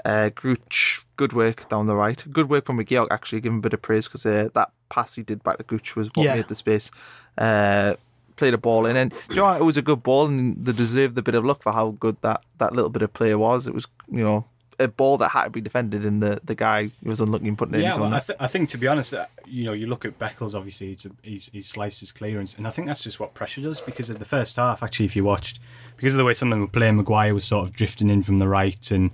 Uh, 0.06 0.30
Gooch, 0.34 1.02
good 1.18 1.34
work 1.34 1.68
down 1.68 1.88
the 1.88 1.96
right. 1.96 2.24
Good 2.32 2.50
work 2.50 2.66
from 2.66 2.78
McGeouch, 2.80 3.08
actually. 3.12 3.42
Give 3.42 3.52
him 3.52 3.60
a 3.60 3.62
bit 3.62 3.74
of 3.74 3.82
praise 3.82 4.08
because 4.08 4.26
uh, 4.26 4.48
that 4.56 4.72
pass 4.90 5.16
he 5.16 5.22
did 5.24 5.44
back 5.44 5.58
to 5.58 5.64
Gooch 5.64 5.96
was 5.98 6.10
what 6.14 6.24
Yeah. 6.24 6.36
made 6.36 6.48
the 6.48 6.56
space. 6.56 6.92
Uh, 7.38 7.96
played 8.38 8.54
a 8.54 8.58
ball 8.58 8.86
in. 8.86 8.96
And 8.96 9.14
you 9.30 9.36
know? 9.36 9.52
It 9.54 9.64
was 9.64 9.76
a 9.78 9.82
good 9.82 10.02
ball 10.02 10.28
and 10.28 10.66
they 10.66 10.72
deserved 10.72 11.18
a 11.18 11.22
bit 11.22 11.36
of 11.36 11.44
luck 11.44 11.62
for 11.62 11.74
how 11.74 11.92
good 12.00 12.16
that, 12.22 12.44
that 12.58 12.74
little 12.74 12.90
bit 12.90 13.02
of 13.02 13.12
play 13.14 13.36
was. 13.36 13.68
It 13.68 13.74
was, 13.74 13.86
you 14.10 14.24
know, 14.24 14.46
a 14.84 14.88
ball 14.88 15.18
that 15.18 15.30
had 15.30 15.46
to 15.46 15.50
be 15.50 15.62
defended 15.62 16.06
and 16.06 16.22
the, 16.22 16.40
the 16.44 16.56
guy 16.56 16.92
was 17.04 17.20
unlucky 17.20 17.48
in 17.48 17.56
putting 17.56 17.76
it 17.76 17.80
in 17.80 17.86
his 17.86 17.96
Yeah, 17.98 18.04
own 18.04 18.10
well, 18.12 18.20
I, 18.20 18.24
th- 18.24 18.38
I 18.40 18.48
think 18.48 18.70
to 18.70 18.78
be 18.78 18.88
honest, 18.88 19.14
uh, 19.14 19.26
you 19.46 19.64
know, 19.66 19.74
you 19.74 19.88
look 19.88 20.06
at 20.06 20.18
Beckles. 20.20 20.56
Obviously, 20.56 20.92
it's 20.94 21.06
a, 21.06 21.12
he's, 21.24 21.50
he 21.54 21.62
slices 21.62 22.12
clearance, 22.12 22.58
and 22.58 22.68
I 22.68 22.72
think 22.72 22.88
that's 22.88 23.04
just 23.04 23.20
what 23.20 23.34
pressure 23.34 23.62
does. 23.62 23.80
Because 23.82 24.10
of 24.10 24.20
the 24.20 24.26
first 24.26 24.56
half, 24.56 24.84
actually, 24.84 25.06
if 25.06 25.16
you 25.16 25.24
watched, 25.24 25.60
because 25.98 26.14
of 26.14 26.18
the 26.18 26.26
way 26.26 26.34
Sunderland 26.34 26.62
were 26.64 26.72
playing, 26.72 26.98
Maguire 26.98 27.34
was 27.34 27.46
sort 27.46 27.68
of 27.68 27.76
drifting 27.76 28.10
in 28.10 28.24
from 28.24 28.40
the 28.40 28.48
right, 28.48 28.92
and 28.92 29.12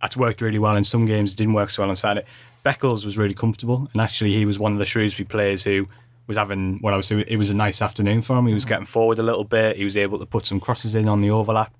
that's 0.00 0.16
worked 0.16 0.40
really 0.40 0.58
well. 0.58 0.76
In 0.76 0.84
some 0.84 1.06
games, 1.06 1.34
didn't 1.34 1.54
work 1.54 1.70
so 1.70 1.82
well 1.82 1.90
on 1.90 1.96
Saturday. 1.96 2.26
Beckles 2.64 3.04
was 3.04 3.16
really 3.16 3.34
comfortable, 3.34 3.88
and 3.92 4.00
actually, 4.02 4.32
he 4.32 4.44
was 4.44 4.58
one 4.58 4.72
of 4.72 4.78
the 4.78 4.84
Shrewsbury 4.84 5.26
players 5.26 5.64
who 5.64 5.88
was 6.26 6.36
having 6.36 6.78
what 6.80 6.92
I 6.92 6.96
was. 6.96 7.06
Saying 7.06 7.24
it 7.26 7.36
was 7.36 7.50
a 7.50 7.56
nice 7.56 7.80
afternoon 7.82 8.22
for 8.22 8.36
him. 8.38 8.46
He 8.46 8.54
was 8.54 8.64
getting 8.64 8.86
forward 8.86 9.18
a 9.18 9.22
little 9.22 9.44
bit. 9.44 9.76
He 9.76 9.84
was 9.84 9.96
able 9.96 10.18
to 10.18 10.26
put 10.26 10.46
some 10.46 10.60
crosses 10.60 10.94
in 10.94 11.08
on 11.08 11.20
the 11.20 11.30
overlap. 11.30 11.74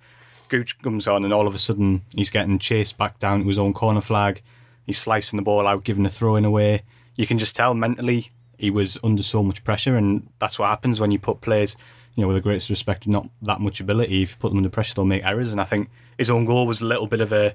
Gooch 0.49 0.79
comes 0.81 1.07
on, 1.07 1.25
and 1.25 1.33
all 1.33 1.47
of 1.47 1.55
a 1.55 1.59
sudden 1.59 2.03
he's 2.15 2.31
getting 2.31 2.59
chased 2.59 2.99
back 2.99 3.19
down 3.19 3.43
to 3.43 3.49
his 3.49 3.59
own 3.59 3.73
corner 3.73 4.01
flag. 4.01 4.43
He's 4.87 4.99
slicing 4.99 5.37
the 5.37 5.43
ball 5.43 5.67
out, 5.67 5.85
giving 5.85 6.07
a 6.07 6.11
throw 6.11 6.37
in 6.37 6.45
away. 6.45 6.83
You 7.17 7.27
can 7.27 7.39
just 7.39 7.55
tell 7.55 7.75
mentally 7.75 8.31
he 8.57 8.71
was 8.71 8.99
under 9.05 9.23
so 9.23 9.43
much 9.43 9.63
pressure, 9.65 9.97
and 9.97 10.29
that's 10.39 10.59
what 10.59 10.69
happens 10.69 10.99
when 10.99 11.11
you 11.11 11.19
put 11.19 11.41
players, 11.41 11.77
you 12.15 12.23
know, 12.23 12.29
with 12.29 12.37
the 12.37 12.41
greatest 12.41 12.71
respect, 12.71 13.07
not 13.07 13.29
that 13.43 13.61
much 13.61 13.81
ability. 13.81 14.23
If 14.23 14.31
you 14.31 14.37
put 14.39 14.49
them 14.49 14.59
under 14.59 14.69
pressure, 14.69 14.95
they'll 14.95 15.05
make 15.05 15.25
errors. 15.25 15.53
And 15.53 15.61
I 15.61 15.65
think 15.65 15.91
his 16.17 16.31
own 16.31 16.45
goal 16.45 16.67
was 16.67 16.81
a 16.81 16.87
little 16.87 17.07
bit 17.07 17.21
of 17.21 17.33
a, 17.33 17.55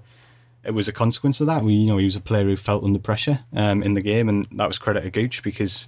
it 0.64 0.72
was 0.72 0.88
a 0.88 0.94
consequence 0.94 1.42
of 1.42 1.48
that. 1.48 1.64
We, 1.64 1.74
you 1.74 1.88
know, 1.88 1.98
he 1.98 2.06
was 2.06 2.16
a 2.16 2.22
player 2.22 2.46
who 2.46 2.56
felt 2.56 2.84
under 2.84 3.00
pressure 3.00 3.42
um, 3.54 3.84
in 3.84 3.94
the 3.94 4.02
game, 4.02 4.30
and 4.30 4.48
that 4.54 4.68
was 4.68 4.78
credit 4.78 5.02
to 5.02 5.10
Gooch 5.10 5.44
because 5.44 5.88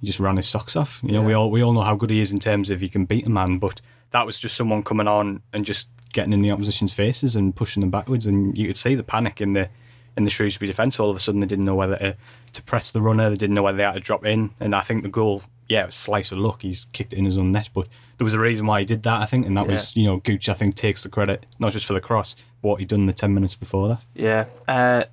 he 0.00 0.06
just 0.06 0.20
ran 0.20 0.36
his 0.36 0.48
socks 0.48 0.76
off. 0.76 1.00
You 1.02 1.12
know, 1.12 1.22
we 1.22 1.32
all 1.32 1.50
we 1.50 1.62
all 1.62 1.72
know 1.72 1.80
how 1.80 1.96
good 1.96 2.10
he 2.10 2.20
is 2.20 2.32
in 2.32 2.38
terms 2.38 2.70
of 2.70 2.80
he 2.80 2.88
can 2.88 3.04
beat 3.04 3.26
a 3.26 3.30
man, 3.30 3.58
but 3.58 3.80
that 4.12 4.26
was 4.26 4.38
just 4.38 4.56
someone 4.56 4.82
coming 4.82 5.08
on 5.08 5.42
and 5.52 5.64
just 5.64 5.88
getting 6.12 6.32
in 6.32 6.42
the 6.42 6.50
opposition's 6.50 6.92
faces 6.92 7.36
and 7.36 7.54
pushing 7.54 7.80
them 7.80 7.90
backwards, 7.90 8.26
and 8.26 8.56
you 8.56 8.66
could 8.66 8.76
see 8.76 8.94
the 8.94 9.02
panic 9.02 9.40
in 9.40 9.52
the 9.52 9.68
in 10.16 10.24
the 10.24 10.30
Shrewsbury 10.30 10.66
defence. 10.66 10.98
All 10.98 11.10
of 11.10 11.16
a 11.16 11.20
sudden, 11.20 11.40
they 11.40 11.46
didn't 11.46 11.64
know 11.64 11.74
whether 11.74 11.96
to, 11.96 12.16
to 12.54 12.62
press 12.62 12.90
the 12.90 13.00
runner, 13.00 13.30
they 13.30 13.36
didn't 13.36 13.54
know 13.54 13.62
whether 13.62 13.76
they 13.76 13.84
had 13.84 13.94
to 13.94 14.00
drop 14.00 14.24
in, 14.24 14.50
and 14.60 14.74
I 14.74 14.80
think 14.80 15.02
the 15.02 15.08
goal, 15.08 15.42
yeah, 15.68 15.82
it 15.82 15.86
was 15.86 15.94
a 15.94 15.98
slice 15.98 16.32
of 16.32 16.38
luck. 16.38 16.62
He's 16.62 16.86
kicked 16.92 17.12
it 17.12 17.18
in 17.18 17.24
his 17.24 17.36
own 17.36 17.52
net, 17.52 17.68
but 17.74 17.88
there 18.18 18.24
was 18.24 18.34
a 18.34 18.40
reason 18.40 18.66
why 18.66 18.80
he 18.80 18.86
did 18.86 19.02
that, 19.02 19.20
I 19.20 19.26
think, 19.26 19.46
and 19.46 19.56
that 19.56 19.66
was 19.66 19.96
you 19.96 20.04
know 20.04 20.18
Gooch. 20.18 20.48
I 20.48 20.54
think 20.54 20.74
takes 20.74 21.02
the 21.02 21.08
credit 21.08 21.46
not 21.58 21.72
just 21.72 21.86
for 21.86 21.92
the 21.92 22.00
cross, 22.00 22.36
what 22.60 22.80
he'd 22.80 22.88
done 22.88 23.06
the 23.06 23.12
ten 23.12 23.34
minutes 23.34 23.54
before 23.54 23.88
that. 23.88 24.02
Yeah. 24.14 24.46
Uh, 24.66 25.04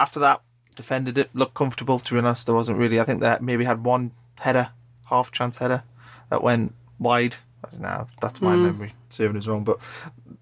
after 0.00 0.20
that, 0.20 0.42
defended 0.74 1.18
it, 1.18 1.30
looked 1.34 1.54
comfortable. 1.54 1.98
To 1.98 2.14
be 2.14 2.18
honest, 2.18 2.46
there 2.46 2.54
wasn't 2.54 2.78
really. 2.78 3.00
I 3.00 3.04
think 3.04 3.20
that 3.20 3.42
maybe 3.42 3.64
had 3.64 3.84
one 3.84 4.12
header, 4.36 4.70
half 5.06 5.30
chance 5.30 5.58
header, 5.58 5.82
that 6.30 6.42
went 6.42 6.74
wide. 6.98 7.36
I 7.64 7.70
don't 7.70 7.80
know. 7.80 8.06
That's 8.20 8.40
my 8.40 8.54
memory 8.54 8.94
serving 9.10 9.36
us 9.36 9.46
wrong, 9.46 9.64
but 9.64 9.80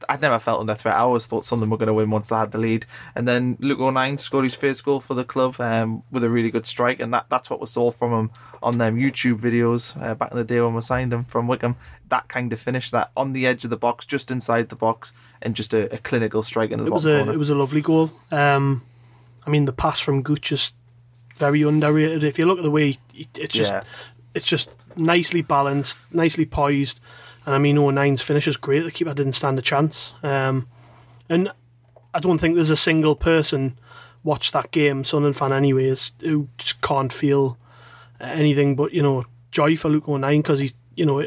I'd 0.09 0.21
never 0.21 0.39
felt 0.39 0.61
under 0.61 0.75
threat. 0.75 0.95
I 0.95 0.99
always 1.01 1.27
thought 1.27 1.45
Sunderland 1.45 1.71
were 1.71 1.77
going 1.79 1.87
to 1.89 1.95
win 1.95 2.11
once 2.11 2.29
they 2.29 2.37
had 2.37 2.53
the 2.53 2.59
lead. 2.59 2.85
And 3.15 3.27
then 3.27 3.57
Luke 3.61 3.81
O'Nien 3.81 4.19
scored 4.19 4.45
his 4.45 4.55
first 4.55 4.85
goal 4.85 5.01
for 5.01 5.15
the 5.15 5.25
club 5.25 5.61
um, 5.61 6.03
with 6.11 6.23
a 6.25 6.31
really 6.31 6.51
good 6.51 6.67
strike, 6.67 7.01
and 7.01 7.13
that, 7.15 7.27
that's 7.29 7.49
what 7.49 7.61
we 7.61 7.67
saw 7.67 7.91
from 7.91 8.13
him 8.13 8.31
on 8.63 8.79
them 8.79 8.97
YouTube 8.97 9.41
videos 9.41 10.01
uh, 10.03 10.15
back 10.15 10.31
in 10.31 10.37
the 10.37 10.45
day 10.45 10.61
when 10.61 10.75
we 10.75 10.81
signed 10.81 11.13
him 11.13 11.25
from 11.25 11.47
Wycombe. 11.47 11.77
That 12.09 12.29
kind 12.29 12.53
of 12.53 12.61
finish, 12.61 12.91
that 12.91 13.11
on 13.17 13.33
the 13.33 13.47
edge 13.47 13.65
of 13.65 13.71
the 13.71 13.77
box, 13.77 14.05
just 14.07 14.31
inside 14.31 14.69
the 14.69 14.77
box, 14.77 15.13
and 15.43 15.55
just 15.57 15.73
a, 15.73 15.93
a 15.95 15.99
clinical 15.99 16.43
strike 16.43 16.71
in 16.71 16.79
the 16.81 16.87
It 16.87 16.93
was 16.93 17.07
a 17.07 17.17
corner. 17.19 17.33
it 17.33 17.39
was 17.39 17.51
a 17.51 17.55
lovely 17.55 17.81
goal. 17.81 18.11
Um, 18.31 18.83
I 19.47 19.51
mean, 19.51 19.65
the 19.65 19.73
pass 19.73 19.99
from 20.01 20.23
Gooch 20.23 20.53
is 20.53 20.73
very 21.37 21.63
underrated. 21.63 22.23
If 22.25 22.39
you 22.39 22.47
look 22.47 22.59
at 22.59 22.65
the 22.65 22.71
way 22.71 22.99
it's 23.15 23.55
just 23.55 23.71
Yeah. 23.71 23.83
it's 24.35 24.47
just 24.47 24.75
nicely 24.97 25.43
balanced, 25.43 25.97
nicely 26.13 26.45
poised. 26.47 27.01
And 27.47 27.55
I 27.55 27.59
mean, 27.59 27.79
O'Nien's 27.79 28.23
finish 28.23 28.49
is 28.49 28.57
great. 28.57 28.81
The 28.81 28.91
keeper 28.91 29.15
didn't 29.15 29.35
stand 29.35 29.59
a 29.59 29.63
chance. 29.63 30.13
Um, 30.23 30.69
and 31.29 31.51
I 32.13 32.21
don't 32.21 32.39
think 32.39 32.57
there's 32.57 32.71
a 32.71 32.77
single 32.77 33.15
person 33.15 33.79
watched 34.25 34.53
that 34.53 34.73
game, 34.73 35.05
Sunderland 35.05 35.37
fan 35.37 35.53
anyways, 35.53 36.13
who 36.21 36.49
just 36.59 36.83
can't 36.83 37.13
feel 37.13 37.57
anything 38.21 38.75
but 38.75 38.93
you 38.93 39.03
know 39.03 39.25
joy 39.51 39.77
for 39.77 39.89
Luke 39.89 40.09
O'Nien 40.09 40.41
because 40.41 40.59
he's 40.59 40.73
you 40.95 41.05
know 41.05 41.25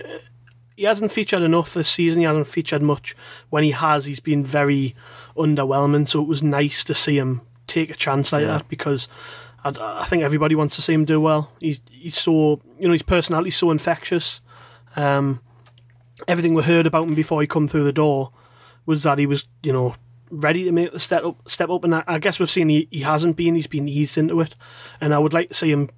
he 0.76 0.84
hasn't 0.84 1.12
featured 1.12 1.42
enough 1.42 1.74
this 1.74 1.90
season. 1.90 2.20
He 2.20 2.26
hasn't 2.26 2.48
featured 2.48 2.82
much. 2.82 3.16
When 3.50 3.64
he 3.64 3.72
has, 3.72 4.06
he's 4.06 4.20
been 4.20 4.44
very 4.44 4.96
underwhelming. 5.36 6.08
So 6.08 6.22
it 6.22 6.28
was 6.28 6.42
nice 6.42 6.84
to 6.86 6.96
see 6.96 7.18
him 7.18 7.42
take 7.68 7.90
a 7.90 7.96
chance 7.96 8.32
like 8.32 8.46
that 8.46 8.68
because 8.68 9.08
I, 9.64 9.74
I 9.80 10.06
think 10.06 10.24
everybody 10.24 10.56
wants 10.56 10.76
to 10.76 10.82
see 10.82 10.94
him 10.94 11.06
do 11.06 11.20
well. 11.20 11.52
He's 11.60 11.82
he's 11.92 12.18
so 12.18 12.62
you 12.80 12.88
know 12.88 12.94
his 12.94 13.04
personality's 13.04 13.58
so 13.58 13.72
infectious. 13.72 14.42
Um, 14.96 15.42
everything 16.28 16.54
we 16.54 16.64
heard 16.64 16.86
about 16.86 17.08
him 17.08 17.16
before 17.16 17.42
he 17.42 17.48
come 17.48 17.68
through 17.68 17.84
the 17.84 17.94
door 17.94 18.32
was 18.86 19.04
that 19.04 19.20
he 19.20 19.26
was 19.26 19.48
you 19.64 19.74
know 19.74 19.96
ready 20.32 20.64
to 20.64 20.72
make 20.72 20.92
the 20.92 21.00
step 21.00 21.24
up. 21.24 21.50
Step 21.50 21.70
up, 21.70 21.84
and 21.84 21.96
I, 21.96 22.04
I 22.08 22.20
guess 22.20 22.40
we've 22.40 22.50
seen 22.50 22.70
he, 22.70 22.88
he 22.92 23.02
hasn't 23.02 23.36
been. 23.36 23.56
He's 23.56 23.68
been 23.68 23.88
eased 23.88 24.18
into 24.18 24.40
it, 24.42 24.56
and 25.02 25.14
I 25.14 25.20
would 25.20 25.34
like 25.34 25.50
to 25.50 25.56
see 25.56 25.72
him. 25.72 25.90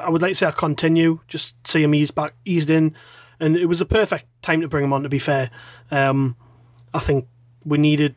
I 0.00 0.10
would 0.10 0.22
like 0.22 0.32
to 0.32 0.34
see 0.34 0.44
that 0.44 0.56
continue. 0.56 1.20
Just 1.28 1.54
see 1.66 1.82
him 1.82 1.94
eased 1.94 2.14
back, 2.14 2.34
eased 2.44 2.70
in, 2.70 2.94
and 3.40 3.56
it 3.56 3.66
was 3.66 3.80
a 3.80 3.86
perfect 3.86 4.26
time 4.42 4.60
to 4.60 4.68
bring 4.68 4.84
him 4.84 4.92
on. 4.92 5.02
To 5.02 5.08
be 5.08 5.18
fair, 5.18 5.50
um, 5.90 6.36
I 6.92 6.98
think 6.98 7.28
we 7.64 7.78
needed 7.78 8.14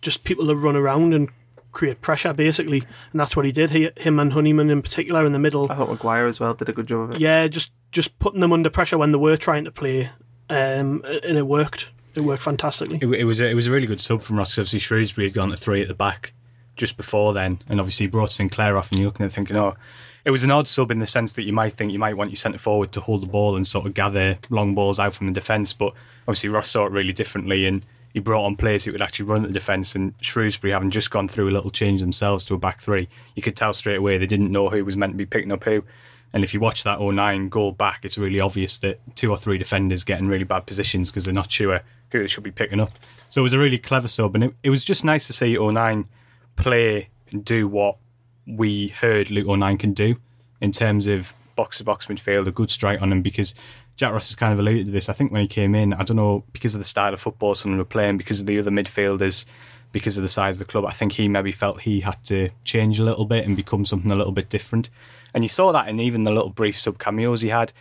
just 0.00 0.24
people 0.24 0.46
to 0.46 0.54
run 0.54 0.76
around 0.76 1.14
and 1.14 1.28
create 1.72 2.00
pressure, 2.00 2.32
basically, 2.32 2.82
and 3.12 3.20
that's 3.20 3.36
what 3.36 3.44
he 3.44 3.52
did. 3.52 3.70
He, 3.70 3.90
him 3.96 4.18
and 4.18 4.32
Honeyman 4.32 4.70
in 4.70 4.82
particular 4.82 5.24
in 5.24 5.32
the 5.32 5.38
middle. 5.38 5.70
I 5.70 5.76
thought 5.76 5.90
Maguire 5.90 6.26
as 6.26 6.40
well 6.40 6.54
did 6.54 6.68
a 6.68 6.72
good 6.72 6.86
job 6.86 7.00
of 7.02 7.10
it. 7.12 7.20
Yeah, 7.20 7.46
just 7.48 7.70
just 7.92 8.18
putting 8.18 8.40
them 8.40 8.52
under 8.52 8.70
pressure 8.70 8.98
when 8.98 9.12
they 9.12 9.18
were 9.18 9.36
trying 9.36 9.64
to 9.64 9.70
play, 9.70 10.10
um, 10.50 11.02
and 11.04 11.38
it 11.38 11.46
worked. 11.46 11.88
It 12.14 12.20
worked 12.20 12.42
fantastically. 12.42 12.98
It, 13.00 13.06
it 13.20 13.24
was 13.24 13.40
a, 13.40 13.46
it 13.46 13.54
was 13.54 13.68
a 13.68 13.70
really 13.70 13.86
good 13.86 14.00
sub 14.00 14.20
from 14.20 14.36
Ross. 14.36 14.58
Obviously, 14.58 14.80
Shrewsbury 14.80 15.28
had 15.28 15.34
gone 15.34 15.50
to 15.50 15.56
three 15.56 15.80
at 15.80 15.88
the 15.88 15.94
back 15.94 16.32
just 16.76 16.96
before 16.96 17.32
then, 17.32 17.62
and 17.68 17.78
obviously 17.78 18.08
brought 18.08 18.32
Sinclair 18.32 18.76
off. 18.76 18.90
And 18.90 18.98
you're 18.98 19.08
looking 19.08 19.24
at 19.24 19.32
thinking, 19.32 19.56
oh, 19.56 19.76
it 20.24 20.30
was 20.30 20.44
an 20.44 20.50
odd 20.50 20.66
sub 20.66 20.90
in 20.90 20.98
the 20.98 21.06
sense 21.06 21.32
that 21.34 21.44
you 21.44 21.52
might 21.52 21.72
think 21.72 21.92
you 21.92 21.98
might 21.98 22.16
want 22.16 22.30
your 22.30 22.36
centre 22.36 22.58
forward 22.58 22.92
to 22.92 23.00
hold 23.00 23.22
the 23.22 23.28
ball 23.28 23.56
and 23.56 23.66
sort 23.66 23.86
of 23.86 23.94
gather 23.94 24.38
long 24.50 24.74
balls 24.74 24.98
out 24.98 25.14
from 25.14 25.28
the 25.28 25.32
defence, 25.32 25.72
but 25.72 25.94
obviously 26.26 26.50
Ross 26.50 26.68
saw 26.70 26.86
it 26.86 26.92
really 26.92 27.12
differently 27.12 27.66
and. 27.66 27.84
He 28.12 28.18
brought 28.18 28.44
on 28.44 28.56
players 28.56 28.84
who 28.84 28.90
would 28.90 29.02
actually 29.02 29.26
run 29.26 29.44
at 29.44 29.46
the 29.46 29.54
defence, 29.54 29.94
and 29.94 30.14
Shrewsbury, 30.20 30.72
having 30.72 30.90
just 30.90 31.12
gone 31.12 31.28
through 31.28 31.48
a 31.48 31.52
little 31.52 31.70
change 31.70 32.00
themselves 32.00 32.44
to 32.46 32.54
a 32.54 32.58
back 32.58 32.82
three, 32.82 33.08
you 33.36 33.42
could 33.42 33.56
tell 33.56 33.72
straight 33.72 33.98
away 33.98 34.18
they 34.18 34.26
didn't 34.26 34.50
know 34.50 34.68
who 34.68 34.84
was 34.84 34.96
meant 34.96 35.12
to 35.12 35.16
be 35.16 35.26
picking 35.26 35.52
up 35.52 35.62
who. 35.62 35.84
And 36.32 36.44
if 36.44 36.54
you 36.54 36.60
watch 36.60 36.84
that 36.84 36.98
O'Nien 36.98 37.48
goal 37.48 37.72
back, 37.72 38.04
it's 38.04 38.16
really 38.16 38.40
obvious 38.40 38.78
that 38.80 39.00
two 39.16 39.30
or 39.30 39.36
three 39.36 39.58
defenders 39.58 40.04
get 40.04 40.20
in 40.20 40.28
really 40.28 40.44
bad 40.44 40.66
positions 40.66 41.10
because 41.10 41.24
they're 41.24 41.34
not 41.34 41.50
sure 41.50 41.80
who 42.12 42.20
they 42.20 42.26
should 42.26 42.44
be 42.44 42.52
picking 42.52 42.80
up. 42.80 42.92
So 43.28 43.40
it 43.40 43.44
was 43.44 43.52
a 43.52 43.58
really 43.58 43.78
clever 43.78 44.08
sub, 44.08 44.34
and 44.34 44.44
it, 44.44 44.54
it 44.62 44.70
was 44.70 44.84
just 44.84 45.04
nice 45.04 45.26
to 45.26 45.32
see 45.32 45.56
O'Nien 45.56 46.06
play 46.56 47.08
and 47.30 47.44
do 47.44 47.68
what 47.68 47.96
we 48.46 48.88
heard 48.88 49.30
Luke 49.30 49.48
O'Nien 49.48 49.78
can 49.78 49.92
do 49.92 50.16
in 50.60 50.72
terms 50.72 51.06
of 51.06 51.34
box 51.56 51.78
to 51.78 51.84
box 51.84 52.06
midfield, 52.06 52.46
a 52.46 52.50
good 52.50 52.70
strike 52.70 53.02
on 53.02 53.12
him 53.12 53.22
because 53.22 53.54
Jack 53.96 54.12
Ross 54.12 54.28
has 54.28 54.36
kind 54.36 54.52
of 54.52 54.58
alluded 54.58 54.86
to 54.86 54.92
this. 54.92 55.08
I 55.08 55.12
think 55.12 55.30
when 55.30 55.42
he 55.42 55.48
came 55.48 55.74
in, 55.74 55.92
I 55.92 56.04
don't 56.04 56.16
know, 56.16 56.42
because 56.52 56.74
of 56.74 56.80
the 56.80 56.84
style 56.84 57.12
of 57.12 57.20
football 57.20 57.54
someone 57.54 57.78
were 57.78 57.84
playing, 57.84 58.18
because 58.18 58.40
of 58.40 58.46
the 58.46 58.58
other 58.58 58.70
midfielders, 58.70 59.44
because 59.92 60.16
of 60.16 60.22
the 60.22 60.28
size 60.28 60.60
of 60.60 60.66
the 60.66 60.72
club, 60.72 60.86
I 60.86 60.92
think 60.92 61.12
he 61.12 61.28
maybe 61.28 61.52
felt 61.52 61.82
he 61.82 62.00
had 62.00 62.16
to 62.26 62.50
change 62.64 62.98
a 62.98 63.04
little 63.04 63.24
bit 63.24 63.44
and 63.44 63.56
become 63.56 63.84
something 63.84 64.10
a 64.10 64.16
little 64.16 64.32
bit 64.32 64.48
different. 64.48 64.88
And 65.34 65.44
you 65.44 65.48
saw 65.48 65.72
that 65.72 65.88
in 65.88 66.00
even 66.00 66.24
the 66.24 66.30
little 66.30 66.50
brief 66.50 66.78
sub 66.78 66.98
cameos 66.98 67.42
he 67.42 67.48
had. 67.48 67.72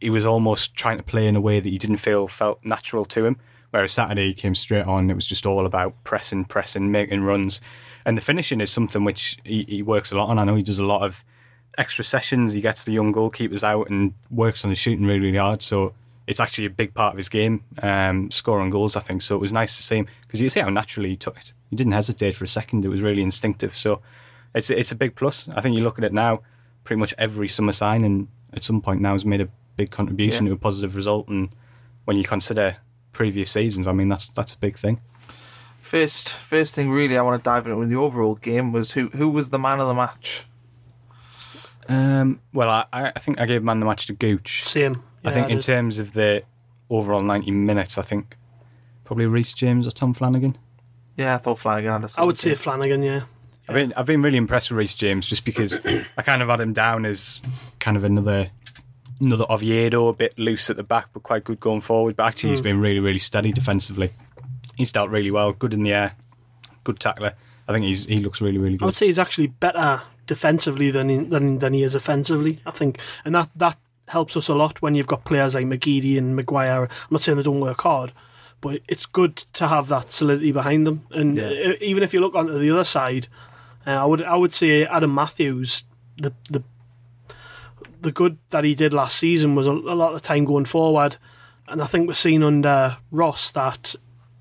He 0.00 0.10
was 0.10 0.26
almost 0.26 0.74
trying 0.74 0.96
to 0.96 1.02
play 1.02 1.26
in 1.26 1.36
a 1.36 1.40
way 1.40 1.60
that 1.60 1.68
he 1.68 1.78
didn't 1.78 1.98
feel 1.98 2.26
felt 2.26 2.64
natural 2.64 3.04
to 3.06 3.24
him. 3.24 3.36
Whereas 3.70 3.92
Saturday 3.92 4.28
he 4.28 4.34
came 4.34 4.54
straight 4.54 4.84
on, 4.84 5.10
it 5.10 5.14
was 5.14 5.26
just 5.26 5.46
all 5.46 5.64
about 5.64 5.94
pressing, 6.04 6.44
pressing, 6.44 6.90
making 6.90 7.22
runs. 7.22 7.60
And 8.04 8.18
the 8.18 8.22
finishing 8.22 8.60
is 8.60 8.70
something 8.70 9.04
which 9.04 9.38
he, 9.44 9.64
he 9.68 9.82
works 9.82 10.12
a 10.12 10.16
lot 10.16 10.28
on. 10.28 10.38
I 10.38 10.44
know 10.44 10.56
he 10.56 10.62
does 10.62 10.78
a 10.78 10.84
lot 10.84 11.02
of 11.02 11.24
extra 11.78 12.04
sessions. 12.04 12.52
He 12.52 12.60
gets 12.60 12.84
the 12.84 12.92
young 12.92 13.12
goalkeepers 13.14 13.62
out 13.62 13.88
and 13.88 14.14
works 14.30 14.64
on 14.64 14.70
his 14.70 14.78
shooting 14.78 15.06
really, 15.06 15.20
really 15.20 15.38
hard. 15.38 15.62
So 15.62 15.94
it's 16.26 16.40
actually 16.40 16.66
a 16.66 16.70
big 16.70 16.94
part 16.94 17.14
of 17.14 17.16
his 17.16 17.28
game, 17.28 17.64
um, 17.82 18.30
scoring 18.30 18.70
goals, 18.70 18.96
I 18.96 19.00
think. 19.00 19.22
So 19.22 19.34
it 19.34 19.40
was 19.40 19.52
nice 19.52 19.76
to 19.76 19.82
see 19.82 19.96
him 19.96 20.06
because 20.26 20.40
you 20.40 20.48
see 20.48 20.60
how 20.60 20.68
naturally 20.68 21.10
he 21.10 21.16
took 21.16 21.36
it. 21.38 21.52
He 21.70 21.76
didn't 21.76 21.92
hesitate 21.92 22.36
for 22.36 22.44
a 22.44 22.48
second. 22.48 22.84
It 22.84 22.88
was 22.88 23.00
really 23.00 23.22
instinctive. 23.22 23.76
So 23.76 24.02
it's 24.54 24.70
it's 24.70 24.92
a 24.92 24.96
big 24.96 25.16
plus. 25.16 25.48
I 25.54 25.60
think 25.60 25.76
you 25.76 25.82
look 25.82 25.98
at 25.98 26.04
it 26.04 26.12
now, 26.12 26.42
pretty 26.84 26.98
much 27.00 27.14
every 27.18 27.48
summer 27.48 27.72
signing 27.72 28.28
at 28.52 28.62
some 28.64 28.80
point 28.80 29.00
now 29.00 29.12
has 29.12 29.24
made 29.24 29.40
a 29.40 29.48
big 29.76 29.90
contribution 29.90 30.44
Yeah. 30.46 30.50
to 30.50 30.54
a 30.54 30.58
positive 30.58 30.96
result. 30.96 31.28
And 31.28 31.48
when 32.04 32.16
you 32.16 32.24
consider 32.24 32.76
previous 33.12 33.50
seasons, 33.50 33.86
I 33.88 33.92
mean 33.92 34.08
that's 34.08 34.28
that's 34.28 34.54
a 34.54 34.58
big 34.58 34.76
thing. 34.78 35.00
First, 35.80 36.32
first 36.34 36.74
thing 36.74 36.90
really 36.90 37.18
I 37.18 37.22
want 37.22 37.42
to 37.42 37.48
dive 37.48 37.66
into 37.66 37.80
in 37.82 37.88
the 37.88 37.96
overall 37.96 38.34
game 38.36 38.72
was 38.72 38.92
who 38.92 39.08
who 39.08 39.28
was 39.28 39.50
the 39.50 39.58
man 39.58 39.80
of 39.80 39.88
the 39.88 39.94
match. 39.94 40.44
Um, 41.88 42.40
well, 42.52 42.70
I, 42.70 42.84
I 42.92 43.18
think 43.18 43.40
I 43.40 43.46
gave 43.46 43.62
man 43.62 43.80
the 43.80 43.86
match 43.86 44.06
to 44.06 44.12
Gooch. 44.12 44.62
Same. 44.64 45.02
I 45.24 45.28
Yeah, 45.28 45.34
think 45.34 45.50
in 45.50 45.58
terms 45.58 45.98
of 45.98 46.12
the 46.12 46.42
overall 46.88 47.20
90 47.22 47.50
minutes, 47.50 47.98
I 47.98 48.02
think 48.02 48.36
probably 49.04 49.26
Reece 49.26 49.52
James 49.52 49.86
or 49.86 49.90
Tom 49.90 50.14
Flanagan. 50.14 50.56
Yeah, 51.16 51.34
I 51.34 51.38
thought 51.38 51.58
Flanagan 51.58 51.90
had 51.90 52.00
a 52.02 52.10
I 52.18 52.24
would 52.24 52.38
solid 52.38 52.38
say 52.38 52.54
Flanagan. 52.54 53.02
Yeah. 53.02 53.22
I've 53.68 53.74
been 53.74 53.92
I've 53.96 54.06
been 54.06 54.22
really 54.22 54.38
impressed 54.38 54.70
with 54.70 54.78
Reece 54.78 54.94
James 54.94 55.26
just 55.26 55.44
because 55.44 55.80
I 56.16 56.22
kind 56.22 56.42
of 56.42 56.48
had 56.48 56.60
him 56.60 56.72
down 56.72 57.06
as 57.06 57.40
kind 57.78 57.96
of 57.96 58.04
another 58.04 58.50
another 59.20 59.46
Oviedo, 59.48 60.08
a 60.08 60.12
bit 60.12 60.36
loose 60.38 60.68
at 60.68 60.76
the 60.76 60.82
back 60.82 61.08
but 61.12 61.22
quite 61.22 61.44
good 61.44 61.60
going 61.60 61.80
forward. 61.80 62.16
But 62.16 62.26
actually, 62.26 62.50
he's 62.50 62.58
hmm. 62.58 62.64
been 62.64 62.80
really 62.80 63.00
really 63.00 63.18
steady 63.18 63.52
defensively. 63.52 64.10
He's 64.76 64.92
dealt 64.92 65.10
really 65.10 65.30
well, 65.30 65.52
good 65.52 65.72
in 65.72 65.82
the 65.82 65.92
air, 65.92 66.16
good 66.84 66.98
tackler. 66.98 67.34
I 67.68 67.72
think 67.72 67.84
he's 67.84 68.06
he 68.06 68.20
looks 68.20 68.40
really 68.40 68.58
really 68.58 68.76
good. 68.76 68.84
I 68.84 68.86
would 68.86 68.96
say 68.96 69.06
he's 69.06 69.18
actually 69.18 69.46
better 69.46 70.02
defensively 70.26 70.90
than 70.90 71.08
he, 71.08 71.18
than 71.18 71.58
than 71.60 71.72
he 71.72 71.82
is 71.82 71.94
offensively. 71.94 72.60
I 72.66 72.72
think, 72.72 72.98
and 73.24 73.34
that 73.34 73.50
that 73.56 73.78
helps 74.08 74.36
us 74.36 74.48
a 74.48 74.54
lot 74.54 74.82
when 74.82 74.94
you've 74.94 75.06
got 75.06 75.24
players 75.24 75.54
like 75.54 75.66
McGeady 75.66 76.18
and 76.18 76.34
Maguire. 76.36 76.82
I'm 76.82 77.08
not 77.10 77.22
saying 77.22 77.36
they 77.36 77.44
don't 77.44 77.60
work 77.60 77.82
hard, 77.82 78.12
but 78.60 78.80
it's 78.88 79.06
good 79.06 79.36
to 79.54 79.68
have 79.68 79.88
that 79.88 80.12
solidity 80.12 80.52
behind 80.52 80.86
them. 80.86 81.06
And 81.12 81.36
Yeah. 81.36 81.72
even 81.80 82.02
if 82.02 82.12
you 82.12 82.20
look 82.20 82.34
onto 82.34 82.58
the 82.58 82.70
other 82.70 82.84
side, 82.84 83.28
uh, 83.86 83.90
I 83.90 84.04
would 84.04 84.22
I 84.22 84.36
would 84.36 84.52
say 84.52 84.84
Adam 84.86 85.14
Matthews 85.14 85.84
the 86.18 86.32
the 86.50 86.62
the 88.00 88.12
good 88.12 88.38
that 88.50 88.64
he 88.64 88.74
did 88.74 88.92
last 88.92 89.16
season 89.18 89.54
was 89.54 89.66
a, 89.66 89.70
a 89.72 89.94
lot 89.94 90.14
of 90.14 90.22
time 90.22 90.44
going 90.44 90.64
forward, 90.64 91.16
and 91.68 91.80
I 91.82 91.86
think 91.86 92.08
we're 92.08 92.14
seeing 92.14 92.42
under 92.42 92.98
Ross 93.10 93.50
that. 93.52 93.94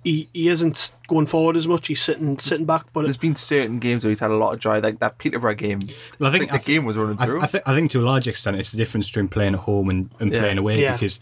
He, 0.04 0.30
he 0.34 0.48
isn't 0.48 0.92
going 1.08 1.28
forward 1.28 1.56
as 1.56 1.68
much. 1.68 1.86
He's 1.86 2.02
sitting 2.02 2.40
sitting 2.40 2.66
back, 2.66 2.88
but 2.92 3.04
There's 3.04 3.18
been 3.18 3.36
certain 3.36 3.78
games 3.78 4.04
where 4.04 4.10
he's 4.10 4.20
had 4.20 4.32
a 4.32 4.36
lot 4.36 4.52
of 4.52 4.60
joy, 4.60 4.80
like 4.80 5.00
that 5.00 5.20
Peterborough 5.20 5.54
game. 5.54 5.88
Well, 6.18 6.34
I 6.34 6.36
think, 6.36 6.52
the 6.52 6.58
game 6.58 6.86
was 6.86 6.98
running 6.98 7.18
I, 7.20 7.26
through. 7.28 7.44
I, 7.44 7.46
think, 7.46 7.64
I 7.68 7.76
think 7.76 7.92
to 7.92 8.00
a 8.00 8.02
large 8.02 8.28
extent 8.28 8.58
it's 8.58 8.72
the 8.72 8.78
difference 8.80 9.06
between 9.06 9.28
playing 9.28 9.54
at 9.54 9.60
home 9.60 9.92
and, 9.92 10.10
and 10.20 10.34
Yeah. 10.34 10.40
playing 10.40 10.58
away 10.58 10.82
Yeah. 10.82 10.94
because 10.94 11.20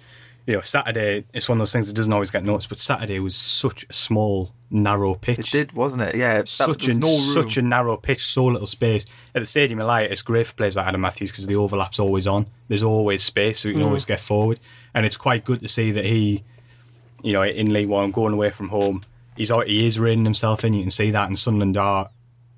you 0.48 0.54
know 0.54 0.62
Saturday 0.62 1.26
it's 1.34 1.50
one 1.50 1.58
of 1.58 1.60
those 1.60 1.74
things 1.74 1.88
that 1.88 1.94
doesn't 1.94 2.14
always 2.14 2.32
get 2.32 2.46
noticed, 2.46 2.70
but 2.70 2.80
Saturday 2.80 3.20
was 3.20 3.36
such 3.36 3.86
a 3.90 3.92
small, 3.92 4.54
narrow 4.72 5.16
pitch. 5.16 5.40
it 5.40 5.46
did, 5.52 5.72
wasn't 5.74 6.04
it? 6.04 6.16
Yeah, 6.16 6.38
that, 6.38 6.50
such 6.50 6.88
a 6.88 6.94
no 6.94 7.18
such 7.18 7.58
a 7.58 7.62
narrow 7.62 7.98
pitch, 7.98 8.26
so 8.26 8.46
little 8.46 8.68
space. 8.68 9.06
At 9.34 9.42
the 9.42 9.46
Stadium 9.46 9.80
of 9.80 9.88
Light, 9.88 10.12
it's 10.12 10.22
great 10.22 10.48
for 10.48 10.54
players 10.54 10.76
like 10.76 10.88
Adam 10.88 11.02
Matthews 11.02 11.32
because 11.32 11.48
the 11.48 11.56
overlap's 11.56 12.00
always 12.00 12.28
on. 12.28 12.48
There's 12.68 12.84
always 12.84 13.24
space, 13.24 13.60
so 13.60 13.70
you 13.70 13.76
can 13.76 13.84
mm. 13.84 13.88
always 13.88 14.06
get 14.06 14.20
forward, 14.20 14.60
and 14.94 15.06
it's 15.06 15.18
quite 15.18 15.46
good 15.46 15.62
to 15.62 15.68
see 15.68 15.92
that 15.92 16.06
he, 16.06 16.44
you 17.24 17.34
know, 17.34 17.44
in 17.44 17.74
League 17.74 17.88
One, 17.88 18.12
going 18.12 18.34
away 18.34 18.52
from 18.52 18.70
home, 18.70 19.04
he's 19.36 19.52
he 19.66 19.88
is 19.88 20.00
reining 20.00 20.26
himself 20.26 20.64
in. 20.64 20.74
You 20.74 20.82
can 20.82 20.92
see 20.92 21.12
that, 21.12 21.28
and 21.28 21.38
Sunderland 21.38 21.78
are 21.78 22.10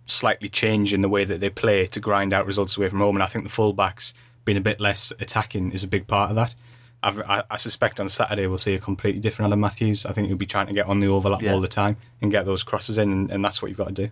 slightly 0.05 0.49
changing 0.49 1.01
the 1.01 1.09
way 1.09 1.23
that 1.23 1.39
they 1.39 1.49
play 1.49 1.87
to 1.87 1.99
grind 1.99 2.33
out 2.33 2.45
results 2.45 2.77
away 2.77 2.89
from 2.89 2.99
home, 2.99 3.15
and 3.15 3.23
I 3.23 3.27
think 3.27 3.45
the 3.45 3.51
fullbacks 3.51 4.13
being 4.43 4.57
a 4.57 4.61
bit 4.61 4.79
less 4.79 5.13
attacking 5.19 5.71
is 5.71 5.83
a 5.83 5.87
big 5.87 6.07
part 6.07 6.29
of 6.29 6.35
that. 6.35 6.55
I've, 7.03 7.19
I, 7.21 7.43
I 7.49 7.57
suspect 7.57 7.99
on 7.99 8.09
Saturday 8.09 8.45
we'll 8.47 8.57
see 8.59 8.75
a 8.75 8.79
completely 8.79 9.19
different 9.21 9.47
Adam 9.49 9.59
Matthews. 9.59 10.05
I 10.05 10.13
think 10.13 10.27
he'll 10.27 10.37
be 10.37 10.45
trying 10.45 10.67
to 10.67 10.73
get 10.73 10.85
on 10.85 10.99
the 10.99 11.07
overlap 11.07 11.41
Yeah. 11.41 11.53
all 11.53 11.61
the 11.61 11.67
time 11.67 11.97
and 12.21 12.31
get 12.31 12.45
those 12.45 12.63
crosses 12.63 12.97
in, 12.97 13.11
and, 13.11 13.31
and 13.31 13.43
that's 13.43 13.61
what 13.61 13.69
you've 13.69 13.77
got 13.77 13.87
to 13.87 13.93
do. 14.07 14.09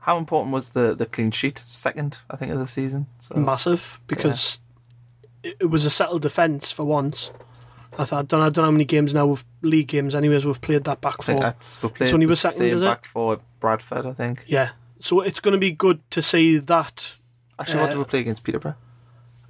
How 0.00 0.16
important 0.18 0.52
was 0.52 0.70
the, 0.70 0.94
the 0.94 1.06
clean 1.06 1.30
sheet? 1.30 1.58
Second, 1.58 2.18
I 2.30 2.36
think, 2.36 2.50
of 2.50 2.58
the 2.58 2.66
season. 2.66 3.06
So 3.18 3.36
massive 3.36 4.00
because 4.06 4.60
it, 5.42 5.56
it 5.60 5.66
was 5.66 5.84
a 5.84 5.90
settled 5.90 6.22
defence 6.22 6.70
for 6.72 6.84
once. 6.84 7.30
I 7.98 8.04
thought 8.04 8.18
I 8.20 8.22
don't, 8.22 8.40
I 8.40 8.44
don't 8.46 8.56
know 8.58 8.64
how 8.64 8.70
many 8.70 8.84
games 8.84 9.12
now 9.12 9.26
with 9.26 9.44
league 9.62 9.88
games. 9.88 10.14
Anyways, 10.14 10.46
we've 10.46 10.60
played 10.60 10.84
that 10.84 11.00
back 11.00 11.16
I 11.20 11.22
four. 11.24 11.40
that's 11.40 11.82
we 11.82 11.88
played 11.88 12.14
only 12.14 12.26
the 12.26 12.30
was 12.30 12.40
second, 12.40 12.58
same 12.58 12.74
is 12.76 12.82
it? 12.82 12.86
back 12.86 13.04
for 13.04 13.38
Bradford. 13.60 14.06
I 14.06 14.12
think. 14.12 14.44
Yeah, 14.46 14.70
so 15.00 15.20
it's 15.20 15.40
going 15.40 15.52
to 15.52 15.58
be 15.58 15.72
good 15.72 16.00
to 16.12 16.22
see 16.22 16.58
that. 16.58 17.12
Actually, 17.58 17.80
what 17.80 17.88
Uh, 17.88 17.92
did 17.92 17.98
we 17.98 18.04
play 18.04 18.20
against 18.20 18.44
Peterborough? 18.44 18.76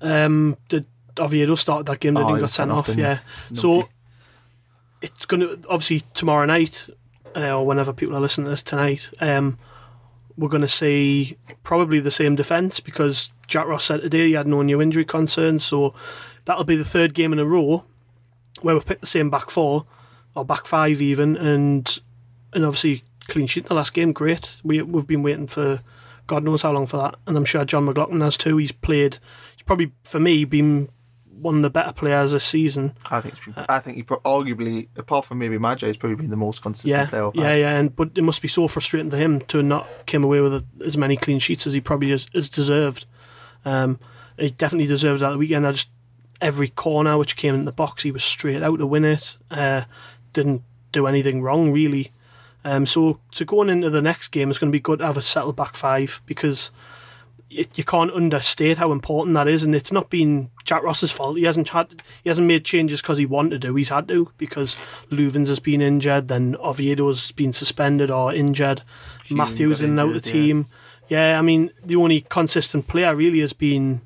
Um, 0.01 0.57
did 0.69 0.87
Oviedo 1.19 1.55
started 1.55 1.87
that 1.87 2.01
game? 2.01 2.15
They 2.15 2.21
Oh, 2.23 2.29
didn't 2.29 2.41
got 2.41 2.51
sent 2.51 2.69
sent 2.69 2.73
off, 2.73 2.89
off. 2.91 2.97
Yeah, 2.97 3.19
Numpty. 3.51 3.59
so 3.61 3.89
it's 5.03 5.27
going 5.27 5.41
to 5.41 5.61
obviously 5.69 6.03
tomorrow 6.15 6.45
night 6.47 6.87
uh, 7.37 7.57
or 7.57 7.67
whenever 7.67 7.93
people 7.93 8.17
are 8.17 8.21
listening 8.21 8.47
to 8.47 8.51
this 8.51 8.63
tonight. 8.63 9.09
Um, 9.21 9.59
we're 10.37 10.49
going 10.49 10.63
to 10.63 10.69
see 10.69 11.37
probably 11.65 11.99
the 12.01 12.11
same 12.11 12.37
defence 12.37 12.81
because 12.81 13.33
Jack 13.47 13.67
Ross 13.67 13.85
said 13.85 14.03
today, 14.03 14.29
he 14.29 14.33
had 14.35 14.47
no 14.47 14.63
new 14.63 14.81
injury 14.81 15.05
concerns, 15.05 15.65
so 15.65 15.95
that'll 16.45 16.65
be 16.65 16.77
the 16.77 16.85
third 16.85 17.15
game 17.15 17.33
in 17.33 17.39
a 17.39 17.45
row 17.45 17.85
where 18.61 18.75
we've 18.75 18.87
picked 18.87 19.01
the 19.01 19.07
same 19.07 19.31
back 19.31 19.51
four 19.51 19.87
or 20.35 20.45
back 20.45 20.67
five 20.67 21.01
even, 21.03 21.37
and 21.37 21.99
and 22.53 22.65
obviously 22.65 23.03
clean 23.29 23.47
sheet 23.47 23.65
in 23.65 23.69
the 23.69 23.75
last 23.75 23.95
game, 23.95 24.13
great. 24.13 24.49
We 24.63 24.81
we've 24.83 25.07
been 25.07 25.23
waiting 25.23 25.49
for 25.49 25.81
God 26.29 26.45
knows 26.45 26.63
how 26.63 26.73
long 26.73 26.87
for 26.87 26.99
that, 26.99 27.17
and 27.27 27.37
I'm 27.37 27.45
sure 27.45 27.65
John 27.65 27.85
McLaughlin 27.87 28.21
has 28.21 28.37
too. 28.37 28.57
He's 28.59 28.73
played. 28.73 29.19
He's 29.57 29.63
probably 29.65 29.93
for 30.05 30.21
me 30.21 30.45
been 30.45 30.89
one 31.41 31.57
of 31.57 31.63
the 31.63 31.71
better 31.71 31.93
players 31.93 32.33
this 32.33 32.45
season. 32.45 32.95
I 33.11 33.21
think 33.21 33.45
been, 33.45 33.55
I 33.69 33.79
think 33.79 33.97
he 33.97 34.03
pro- 34.03 34.21
arguably, 34.21 34.89
apart 34.97 35.25
from 35.27 35.39
maybe 35.39 35.59
Magi, 35.59 35.87
he's 35.87 35.97
probably 35.97 36.17
been 36.17 36.31
the 36.31 36.37
most 36.37 36.63
consistent 36.63 36.91
Yeah, 36.91 37.07
player. 37.07 37.31
yeah, 37.35 37.55
yeah. 37.55 37.77
And 37.79 37.95
but 37.95 38.11
it 38.17 38.23
must 38.23 38.43
be 38.43 38.49
so 38.49 38.69
frustrating 38.69 39.11
for 39.11 39.17
him 39.17 39.41
to 39.43 39.63
not 39.63 39.87
come 40.07 40.25
away 40.25 40.41
with 40.41 40.65
as 40.85 40.97
many 40.97 41.17
clean 41.17 41.39
sheets 41.39 41.67
as 41.67 41.73
he 41.73 41.81
probably 41.81 42.11
has, 42.11 42.27
has 42.35 42.49
deserved. 42.49 43.07
Um, 43.65 43.99
he 44.39 44.51
definitely 44.51 44.87
deserved 44.87 45.21
that 45.23 45.31
the 45.31 45.39
weekend. 45.39 45.67
I 45.67 45.73
just 45.73 45.89
every 46.41 46.69
corner 46.69 47.19
which 47.19 47.37
came 47.37 47.55
in 47.55 47.65
the 47.65 47.73
box, 47.73 48.03
he 48.05 48.13
was 48.13 48.23
straight 48.23 48.63
out 48.63 48.79
to 48.79 48.87
win 48.87 49.05
it. 49.05 49.37
Uh, 49.51 49.83
didn't 50.33 50.63
do 50.93 51.07
anything 51.07 51.43
wrong 51.43 51.73
really. 51.73 52.11
Um, 52.65 52.87
so 52.87 53.21
so 53.31 53.45
going 53.45 53.69
into 53.69 53.91
the 53.91 54.03
next 54.03 54.29
game, 54.29 54.51
it's 54.51 54.59
going 54.59 54.71
to 54.71 54.77
be 54.77 54.81
good 54.81 54.99
to 55.01 55.07
have 55.07 55.17
a 55.17 55.23
settled 55.23 55.57
back 55.57 55.77
five 55.77 56.21
because 56.27 56.71
it, 57.51 57.79
you 57.79 57.85
can't 57.85 58.13
understate 58.13 58.79
how 58.79 58.93
important 58.93 59.35
that 59.35 59.49
is, 59.49 59.63
and 59.65 59.75
it's 59.75 59.93
not 59.93 60.11
been 60.11 60.51
Jack 60.65 60.83
Ross's 60.83 61.11
fault. 61.11 61.39
He 61.39 61.45
hasn't 61.45 61.71
had 61.71 62.03
he 62.23 62.29
hasn't 62.29 62.47
made 62.47 62.65
changes 62.65 63.01
because 63.01 63.19
he 63.19 63.27
wanted 63.27 63.63
to. 63.63 63.75
He's 63.75 63.89
had 63.89 64.09
to 64.09 64.31
because 64.37 64.77
Loovens 65.11 65.49
has 65.49 65.59
been 65.59 65.81
injured, 65.81 66.29
then 66.29 66.57
Oviedo's 66.57 67.33
been 67.33 67.53
suspended 67.53 68.11
or 68.11 68.33
injured. 68.33 68.83
Matthews 69.31 69.83
in 69.83 69.91
and 69.91 70.01
out 70.01 70.23
the 70.23 70.29
yeah. 70.29 70.33
team. 70.33 70.67
Yeah, 71.09 71.39
I 71.39 71.43
mean 71.43 71.71
the 71.85 71.97
only 71.97 72.21
consistent 72.23 72.87
player 72.87 73.15
really 73.15 73.41
has 73.41 73.53
been 73.53 74.03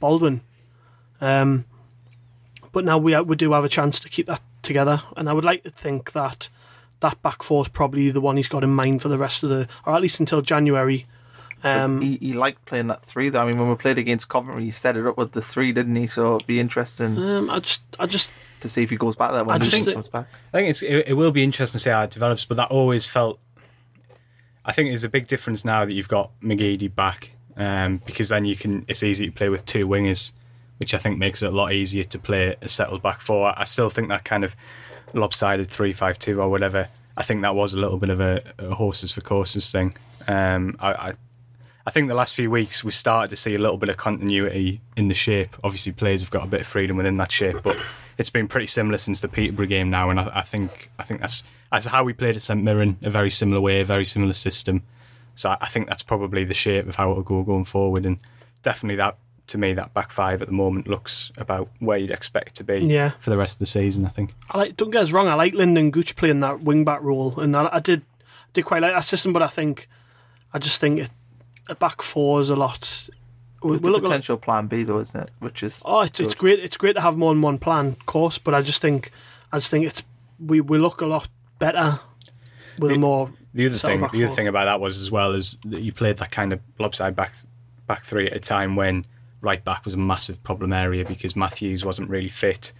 Baldwin. 0.00 0.42
Um, 1.20 1.64
but 2.72 2.84
now 2.84 2.98
we 2.98 3.18
we 3.20 3.36
do 3.36 3.52
have 3.52 3.64
a 3.64 3.68
chance 3.68 4.00
to 4.00 4.08
keep 4.08 4.26
that 4.26 4.42
together, 4.62 5.02
and 5.16 5.28
I 5.28 5.32
would 5.32 5.44
like 5.44 5.62
to 5.62 5.70
think 5.70 6.12
that 6.12 6.48
that 7.00 7.22
back 7.22 7.42
four 7.42 7.62
is 7.62 7.68
probably 7.68 8.10
the 8.10 8.20
one 8.20 8.36
he's 8.36 8.48
got 8.48 8.64
in 8.64 8.70
mind 8.70 9.02
for 9.02 9.08
the 9.08 9.18
rest 9.18 9.44
of 9.44 9.50
the, 9.50 9.68
or 9.86 9.94
at 9.94 10.02
least 10.02 10.20
until 10.20 10.42
January. 10.42 11.06
Um, 11.64 12.02
he, 12.02 12.18
he 12.18 12.32
liked 12.34 12.66
playing 12.66 12.88
that 12.88 13.04
three 13.04 13.30
though. 13.30 13.40
I 13.40 13.46
mean, 13.46 13.58
when 13.58 13.70
we 13.70 13.74
played 13.74 13.96
against 13.96 14.28
Coventry, 14.28 14.64
he 14.64 14.70
set 14.70 14.98
it 14.98 15.06
up 15.06 15.16
with 15.16 15.32
the 15.32 15.40
three, 15.40 15.72
didn't 15.72 15.96
he? 15.96 16.06
So 16.06 16.36
it'd 16.36 16.46
be 16.46 16.60
interesting 16.60 17.16
um, 17.18 17.48
I 17.48 17.60
just, 17.60 17.80
I 17.98 18.04
just, 18.04 18.30
to 18.60 18.68
see 18.68 18.82
if 18.82 18.90
he 18.90 18.96
goes 18.96 19.16
back 19.16 19.30
there 19.30 19.40
I 19.40 19.42
when 19.44 19.60
just 19.62 19.78
Lucas 19.78 19.94
comes 19.94 20.08
back. 20.08 20.26
I 20.52 20.58
think 20.58 20.68
it's 20.68 20.82
it, 20.82 21.04
it 21.08 21.14
will 21.14 21.32
be 21.32 21.42
interesting 21.42 21.78
to 21.78 21.82
see 21.82 21.90
how 21.90 22.02
it 22.02 22.10
develops, 22.10 22.44
but 22.44 22.58
that 22.58 22.70
always 22.70 23.06
felt. 23.06 23.40
I 24.66 24.72
think 24.72 24.90
there's 24.90 25.04
a 25.04 25.08
big 25.08 25.26
difference 25.26 25.64
now 25.64 25.84
that 25.84 25.94
you've 25.94 26.08
got 26.08 26.30
McGeady 26.42 26.94
back, 26.94 27.30
um, 27.56 28.02
because 28.04 28.28
then 28.28 28.44
you 28.44 28.56
can. 28.56 28.84
It's 28.86 29.02
easy 29.02 29.26
to 29.26 29.32
play 29.32 29.48
with 29.48 29.64
two 29.64 29.88
wingers, 29.88 30.32
which 30.78 30.94
I 30.94 30.98
think 30.98 31.18
makes 31.18 31.42
it 31.42 31.46
a 31.46 31.50
lot 31.50 31.72
easier 31.72 32.04
to 32.04 32.18
play 32.18 32.56
a 32.60 32.68
settled 32.68 33.02
back 33.02 33.20
four. 33.22 33.58
I 33.58 33.64
still 33.64 33.90
think 33.90 34.08
that 34.08 34.24
kind 34.24 34.44
of 34.44 34.54
lopsided 35.14 35.70
three-five-two 35.70 36.40
or 36.40 36.48
whatever. 36.48 36.88
I 37.16 37.22
think 37.22 37.42
that 37.42 37.54
was 37.54 37.74
a 37.74 37.78
little 37.78 37.98
bit 37.98 38.10
of 38.10 38.20
a, 38.20 38.42
a 38.58 38.74
horses 38.74 39.12
for 39.12 39.20
courses 39.20 39.70
thing. 39.70 39.96
Um, 40.26 40.76
I, 40.80 40.92
I 40.92 41.12
I 41.86 41.90
think 41.90 42.08
the 42.08 42.14
last 42.14 42.34
few 42.34 42.50
weeks 42.50 42.82
we 42.82 42.90
started 42.92 43.28
to 43.28 43.36
see 43.36 43.54
a 43.54 43.58
little 43.58 43.76
bit 43.76 43.88
of 43.90 43.96
continuity 43.96 44.80
in 44.96 45.08
the 45.08 45.14
shape. 45.14 45.54
Obviously, 45.62 45.92
players 45.92 46.22
have 46.22 46.30
got 46.30 46.44
a 46.44 46.46
bit 46.48 46.62
of 46.62 46.66
freedom 46.66 46.96
within 46.96 47.16
that 47.18 47.30
shape, 47.30 47.56
but 47.62 47.78
it's 48.16 48.30
been 48.30 48.48
pretty 48.48 48.66
similar 48.68 48.96
since 48.98 49.20
the 49.20 49.28
Peterborough 49.28 49.66
game 49.66 49.90
now, 49.90 50.08
and 50.10 50.18
I, 50.18 50.30
I 50.36 50.42
think 50.42 50.90
I 50.98 51.02
think 51.02 51.20
that's 51.20 51.44
that's 51.70 51.86
how 51.86 52.04
we 52.04 52.12
played 52.12 52.36
at 52.36 52.42
St 52.42 52.62
Mirren, 52.62 52.96
a 53.02 53.10
very 53.10 53.30
similar 53.30 53.60
way, 53.60 53.80
a 53.80 53.84
very 53.84 54.04
similar 54.04 54.32
system. 54.32 54.82
So 55.34 55.50
I, 55.50 55.58
I 55.62 55.66
think 55.66 55.88
that's 55.88 56.02
probably 56.02 56.44
the 56.44 56.54
shape 56.54 56.88
of 56.88 56.96
how 56.96 57.10
it'll 57.10 57.22
go 57.22 57.42
going 57.42 57.64
forward, 57.64 58.06
and 58.06 58.18
definitely 58.62 58.96
that 58.96 59.18
to 59.48 59.58
me 59.58 59.74
that 59.74 59.92
back 59.92 60.10
five 60.10 60.40
at 60.40 60.48
the 60.48 60.54
moment 60.54 60.88
looks 60.88 61.30
about 61.36 61.68
where 61.78 61.98
you'd 61.98 62.10
expect 62.10 62.48
it 62.48 62.54
to 62.54 62.64
be 62.64 62.78
Yeah. 62.78 63.10
for 63.20 63.28
the 63.28 63.36
rest 63.36 63.56
of 63.56 63.58
the 63.58 63.66
season. 63.66 64.06
I 64.06 64.08
think. 64.08 64.32
I 64.50 64.56
like. 64.56 64.76
Don't 64.78 64.90
get 64.90 65.02
us 65.02 65.12
wrong. 65.12 65.28
I 65.28 65.34
like 65.34 65.52
Lynden 65.52 65.90
Gooch 65.90 66.16
playing 66.16 66.40
that 66.40 66.62
wing 66.62 66.82
back 66.84 67.02
role, 67.02 67.38
and 67.38 67.54
I, 67.54 67.68
I 67.72 67.80
did, 67.80 68.02
did 68.54 68.64
quite 68.64 68.80
like 68.80 68.94
that 68.94 69.04
system. 69.04 69.34
But 69.34 69.42
I 69.42 69.48
think, 69.48 69.86
I 70.54 70.58
just 70.58 70.80
think 70.80 71.00
it, 71.00 71.10
a 71.68 71.74
back 71.74 72.02
four 72.02 72.40
is 72.40 72.50
a 72.50 72.56
lot. 72.56 73.08
We, 73.62 73.74
It's 73.76 73.82
we 73.82 73.86
the 73.86 73.90
look 73.92 74.02
at- 74.02 74.06
potential 74.06 74.36
plan 74.36 74.66
B 74.66 74.82
though, 74.82 75.00
isn't 75.00 75.18
it? 75.20 75.30
Which 75.38 75.62
is 75.62 75.82
Oh, 75.84 76.02
it's, 76.02 76.20
it's 76.20 76.34
great. 76.34 76.60
It's 76.60 76.76
great 76.76 76.94
to 76.94 77.00
have 77.00 77.16
more 77.16 77.32
than 77.32 77.40
one 77.42 77.58
plan, 77.58 77.86
of 77.88 78.06
course. 78.06 78.38
But 78.38 78.54
I 78.54 78.62
just 78.62 78.82
think, 78.82 79.10
I 79.52 79.58
just 79.58 79.70
think 79.70 79.86
it's 79.86 80.02
we, 80.44 80.60
we 80.60 80.78
look 80.78 81.00
a 81.00 81.06
lot 81.06 81.28
better 81.58 82.00
with 82.78 82.92
a 82.92 82.98
more 82.98 83.30
The 83.54 83.66
other 83.66 83.76
thing, 83.76 84.00
back 84.00 84.12
the 84.12 84.24
other 84.26 84.34
thing 84.34 84.48
about 84.48 84.64
that 84.66 84.80
was 84.80 84.98
as 84.98 85.10
well 85.10 85.32
is 85.32 85.56
that 85.64 85.80
you 85.80 85.92
played 85.92 86.18
that 86.18 86.30
kind 86.30 86.52
of 86.52 86.60
lopside 86.78 87.14
back 87.16 87.34
back 87.86 88.04
three 88.04 88.26
at 88.26 88.32
a 88.36 88.40
time 88.40 88.76
when 88.76 89.04
right 89.40 89.62
back 89.64 89.84
was 89.84 89.94
a 89.94 89.98
massive 89.98 90.42
problem 90.42 90.72
area 90.72 91.04
because 91.04 91.36
Matthews 91.36 91.84
wasn't 91.84 92.08
really 92.10 92.28
fit. 92.30 92.72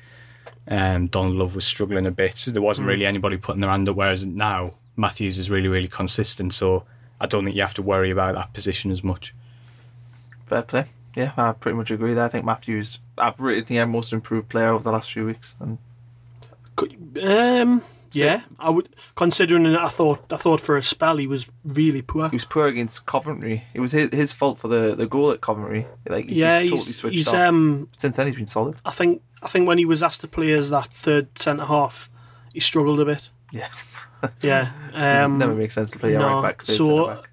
Um, 0.67 1.07
Donald 1.09 1.37
Love 1.37 1.55
was 1.55 1.65
struggling 1.67 2.07
a 2.07 2.11
bit. 2.11 2.39
So 2.39 2.51
there 2.51 2.63
wasn't 2.63 2.89
really 2.89 3.07
anybody 3.07 3.37
putting 3.37 3.61
their 3.61 3.71
hand 3.71 3.89
up. 3.89 3.97
Whereas 3.97 4.25
now 4.25 4.73
Matthews 4.97 5.39
is 5.39 5.51
really, 5.51 5.69
really 5.69 5.89
consistent. 5.89 6.55
So 6.55 6.85
I 7.21 7.27
don't 7.27 7.45
think 7.45 7.57
you 7.57 7.63
have 7.63 7.75
to 7.75 7.83
worry 7.83 8.11
about 8.11 8.35
that 8.35 8.53
position 8.53 8.91
as 8.91 9.03
much. 9.05 9.35
fair 10.47 10.63
play. 10.63 10.87
Yeah, 11.17 11.33
I 11.37 11.53
pretty 11.53 11.77
much 11.77 11.91
agree 11.93 12.13
there. 12.15 12.25
I 12.25 12.29
think 12.29 12.45
Matthews, 12.45 13.01
I've 13.17 13.39
rated 13.39 13.69
the 13.69 13.85
most 13.87 14.13
improved 14.13 14.49
player 14.49 14.71
over 14.71 14.83
the 14.83 14.91
last 14.93 15.13
few 15.13 15.27
weeks, 15.27 15.55
and 15.61 15.79
Um, 17.23 17.83
yeah, 18.11 18.43
I 18.59 18.71
would 18.71 18.89
considering 19.15 19.63
that 19.65 19.81
I 19.81 19.89
thought 19.89 20.25
I 20.33 20.37
thought 20.37 20.61
for 20.61 20.77
a 20.77 20.83
spell 20.83 21.17
he 21.17 21.27
was 21.29 21.47
really 21.65 22.03
poor. 22.03 22.29
he 22.31 22.37
was 22.37 22.45
poor 22.45 22.67
against 22.67 23.07
Coventry. 23.07 23.65
It 23.75 23.81
was 23.81 23.93
his, 23.93 24.13
his 24.13 24.33
fault 24.33 24.59
for 24.59 24.67
the, 24.69 24.95
the 24.97 25.07
goal 25.07 25.31
at 25.31 25.41
Coventry. 25.41 25.87
Like 26.09 26.29
he 26.29 26.37
yeah, 26.41 26.61
just 26.61 26.71
totally 26.71 26.87
he's, 26.87 26.97
switched 26.99 27.17
he's 27.17 27.29
off. 27.29 27.35
um. 27.35 27.89
Since 27.97 28.17
then, 28.17 28.27
he's 28.27 28.37
been 28.37 28.47
solid. 28.49 28.77
I 28.85 28.91
think 28.91 29.23
I 29.43 29.49
think 29.49 29.69
when 29.69 29.79
he 29.79 29.85
was 29.85 30.03
asked 30.03 30.21
to 30.23 30.29
play 30.29 30.51
as 30.53 30.71
that 30.71 30.89
third 30.93 31.39
centre 31.39 31.65
half, 31.67 32.11
he 32.53 32.59
struggled 32.61 32.99
a 33.01 33.05
bit. 33.05 33.29
Yeah, 33.53 33.69
Yeah, 34.43 34.71
um, 34.93 35.39
never 35.39 35.55
makes 35.55 35.75
sense 35.75 35.91
to 35.93 35.99
play 35.99 36.15
a 36.15 36.19
no, 36.19 36.41
right 36.41 36.43
back. 36.43 36.63
so- 36.63 37.07
back. 37.09 37.31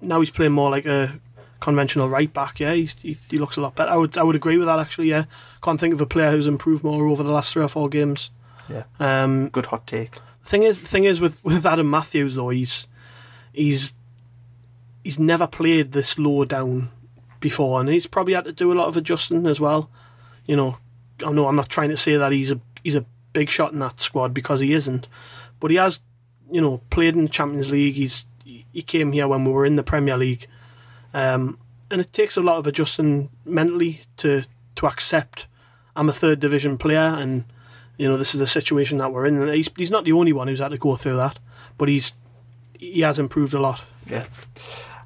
now 0.00 0.20
he's 0.20 0.30
playing 0.30 0.52
more 0.52 0.70
like 0.70 0.86
a 0.86 1.20
conventional 1.60 2.08
right 2.08 2.32
back. 2.32 2.60
Yeah, 2.60 2.72
he's, 2.74 2.94
he 3.00 3.16
he 3.30 3.38
looks 3.38 3.56
a 3.56 3.60
lot 3.60 3.74
better. 3.74 3.90
I 3.90 3.96
would 3.96 4.16
I 4.18 4.22
would 4.22 4.36
agree 4.36 4.56
with 4.56 4.66
that 4.66 4.78
actually. 4.78 5.08
Yeah, 5.08 5.24
can't 5.62 5.78
think 5.80 5.94
of 5.94 6.00
a 6.00 6.06
player 6.06 6.30
who's 6.30 6.46
improved 6.46 6.82
more 6.84 7.06
over 7.06 7.22
the 7.22 7.30
last 7.32 7.52
three 7.52 7.62
or 7.62 7.68
four 7.68 7.88
games. 7.88 8.30
Yeah. 8.68 8.84
Um, 9.00 9.48
good 9.48 9.66
hot 9.66 9.86
take. 9.86 10.12
The 10.44 10.48
thing 10.48 10.62
is, 10.64 10.80
the 10.80 10.88
thing 10.88 11.04
is 11.04 11.20
with 11.20 11.44
with 11.44 11.64
Adam 11.66 11.88
Matthews 11.90 12.34
though, 12.34 12.50
he's 12.50 12.86
he's 13.52 13.94
he's 15.04 15.18
never 15.18 15.46
played 15.46 15.92
this 15.92 16.18
low 16.18 16.44
down 16.44 16.90
before, 17.40 17.80
and 17.80 17.88
he's 17.88 18.06
probably 18.06 18.34
had 18.34 18.44
to 18.44 18.52
do 18.52 18.72
a 18.72 18.74
lot 18.74 18.88
of 18.88 18.96
adjusting 18.96 19.46
as 19.46 19.60
well. 19.60 19.90
You 20.46 20.56
know, 20.56 20.78
I 21.24 21.30
know 21.32 21.46
I'm 21.48 21.56
not 21.56 21.68
trying 21.68 21.90
to 21.90 21.96
say 21.96 22.16
that 22.16 22.32
he's 22.32 22.50
a 22.50 22.60
he's 22.82 22.94
a 22.96 23.04
big 23.32 23.48
shot 23.48 23.72
in 23.72 23.78
that 23.80 24.00
squad 24.00 24.34
because 24.34 24.60
he 24.60 24.72
isn't, 24.72 25.06
but 25.60 25.70
he 25.70 25.76
has, 25.76 26.00
you 26.52 26.60
know, 26.60 26.80
played 26.90 27.16
in 27.16 27.24
the 27.24 27.30
Champions 27.30 27.70
League. 27.70 27.94
He's 27.94 28.26
he 28.44 28.82
came 28.82 29.12
here 29.12 29.26
when 29.26 29.44
we 29.44 29.52
were 29.52 29.66
in 29.66 29.76
the 29.76 29.82
Premier 29.82 30.16
League, 30.16 30.46
um, 31.14 31.58
and 31.90 32.00
it 32.00 32.12
takes 32.12 32.36
a 32.36 32.42
lot 32.42 32.58
of 32.58 32.66
adjusting 32.66 33.30
mentally 33.44 34.02
to 34.18 34.44
to 34.76 34.86
accept 34.86 35.46
I'm 35.94 36.08
a 36.08 36.12
third 36.12 36.40
division 36.40 36.78
player 36.78 36.98
and 37.00 37.44
you 37.98 38.08
know 38.08 38.16
this 38.16 38.34
is 38.34 38.40
the 38.40 38.46
situation 38.46 38.98
that 38.98 39.12
we're 39.12 39.26
in. 39.26 39.40
And 39.40 39.54
he's 39.54 39.70
he's 39.76 39.90
not 39.90 40.04
the 40.04 40.12
only 40.12 40.32
one 40.32 40.48
who's 40.48 40.60
had 40.60 40.70
to 40.70 40.78
go 40.78 40.96
through 40.96 41.16
that, 41.16 41.38
but 41.78 41.88
he's 41.88 42.14
he 42.78 43.00
has 43.00 43.18
improved 43.18 43.54
a 43.54 43.60
lot. 43.60 43.82
Yeah. 44.06 44.24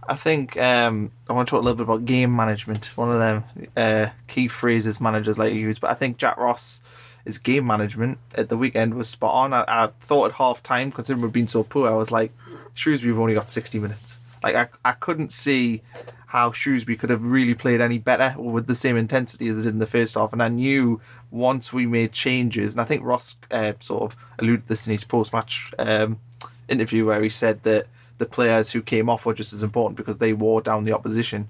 I 0.08 0.14
think 0.14 0.56
um, 0.56 1.10
I 1.28 1.32
want 1.32 1.48
to 1.48 1.50
talk 1.50 1.60
a 1.60 1.64
little 1.64 1.76
bit 1.76 1.82
about 1.82 2.04
game 2.04 2.34
management. 2.34 2.96
One 2.96 3.10
of 3.10 3.18
them 3.18 3.68
uh, 3.76 4.10
key 4.28 4.46
phrases 4.46 5.00
managers 5.00 5.36
like 5.36 5.52
to 5.52 5.58
use. 5.58 5.80
But 5.80 5.90
I 5.90 5.94
think 5.94 6.16
Jack 6.16 6.36
Ross, 6.36 6.80
his 7.26 7.38
game 7.38 7.66
management 7.66 8.18
at 8.36 8.48
the 8.48 8.56
weekend 8.56 8.94
was 8.94 9.08
spot 9.08 9.34
on. 9.34 9.52
I, 9.52 9.64
I 9.66 9.88
thought 10.00 10.26
at 10.26 10.32
half 10.36 10.62
time, 10.62 10.92
considering 10.92 11.22
we've 11.22 11.32
been 11.32 11.48
so 11.48 11.64
poor, 11.64 11.88
I 11.88 11.94
was 11.94 12.12
like, 12.12 12.32
Shrewsbury 12.72 13.12
have 13.12 13.20
only 13.20 13.34
got 13.34 13.50
60 13.50 13.80
minutes. 13.80 14.18
Like, 14.42 14.54
I, 14.54 14.68
I 14.84 14.92
couldn't 14.92 15.32
see 15.32 15.82
how 16.28 16.52
Shrewsbury 16.52 16.96
could 16.96 17.10
have 17.10 17.26
really 17.26 17.54
played 17.54 17.80
any 17.80 17.98
better 17.98 18.34
or 18.38 18.52
with 18.52 18.68
the 18.68 18.74
same 18.74 18.96
intensity 18.96 19.48
as 19.48 19.56
they 19.56 19.62
did 19.62 19.72
in 19.72 19.78
the 19.80 19.86
first 19.86 20.14
half. 20.14 20.32
And 20.32 20.42
I 20.42 20.48
knew 20.48 21.00
once 21.30 21.72
we 21.72 21.84
made 21.84 22.12
changes, 22.12 22.74
and 22.74 22.80
I 22.80 22.84
think 22.84 23.02
Ross 23.04 23.36
uh, 23.50 23.72
sort 23.80 24.04
of 24.04 24.16
alluded 24.38 24.62
to 24.62 24.68
this 24.68 24.86
in 24.86 24.92
his 24.92 25.04
post 25.04 25.32
match 25.32 25.72
um, 25.80 26.20
interview 26.68 27.06
where 27.06 27.22
he 27.22 27.28
said 27.28 27.64
that 27.64 27.86
the 28.18 28.26
players 28.26 28.70
who 28.70 28.82
came 28.82 29.10
off 29.10 29.26
were 29.26 29.34
just 29.34 29.52
as 29.52 29.62
important 29.62 29.96
because 29.96 30.18
they 30.18 30.32
wore 30.32 30.60
down 30.60 30.84
the 30.84 30.92
opposition. 30.92 31.48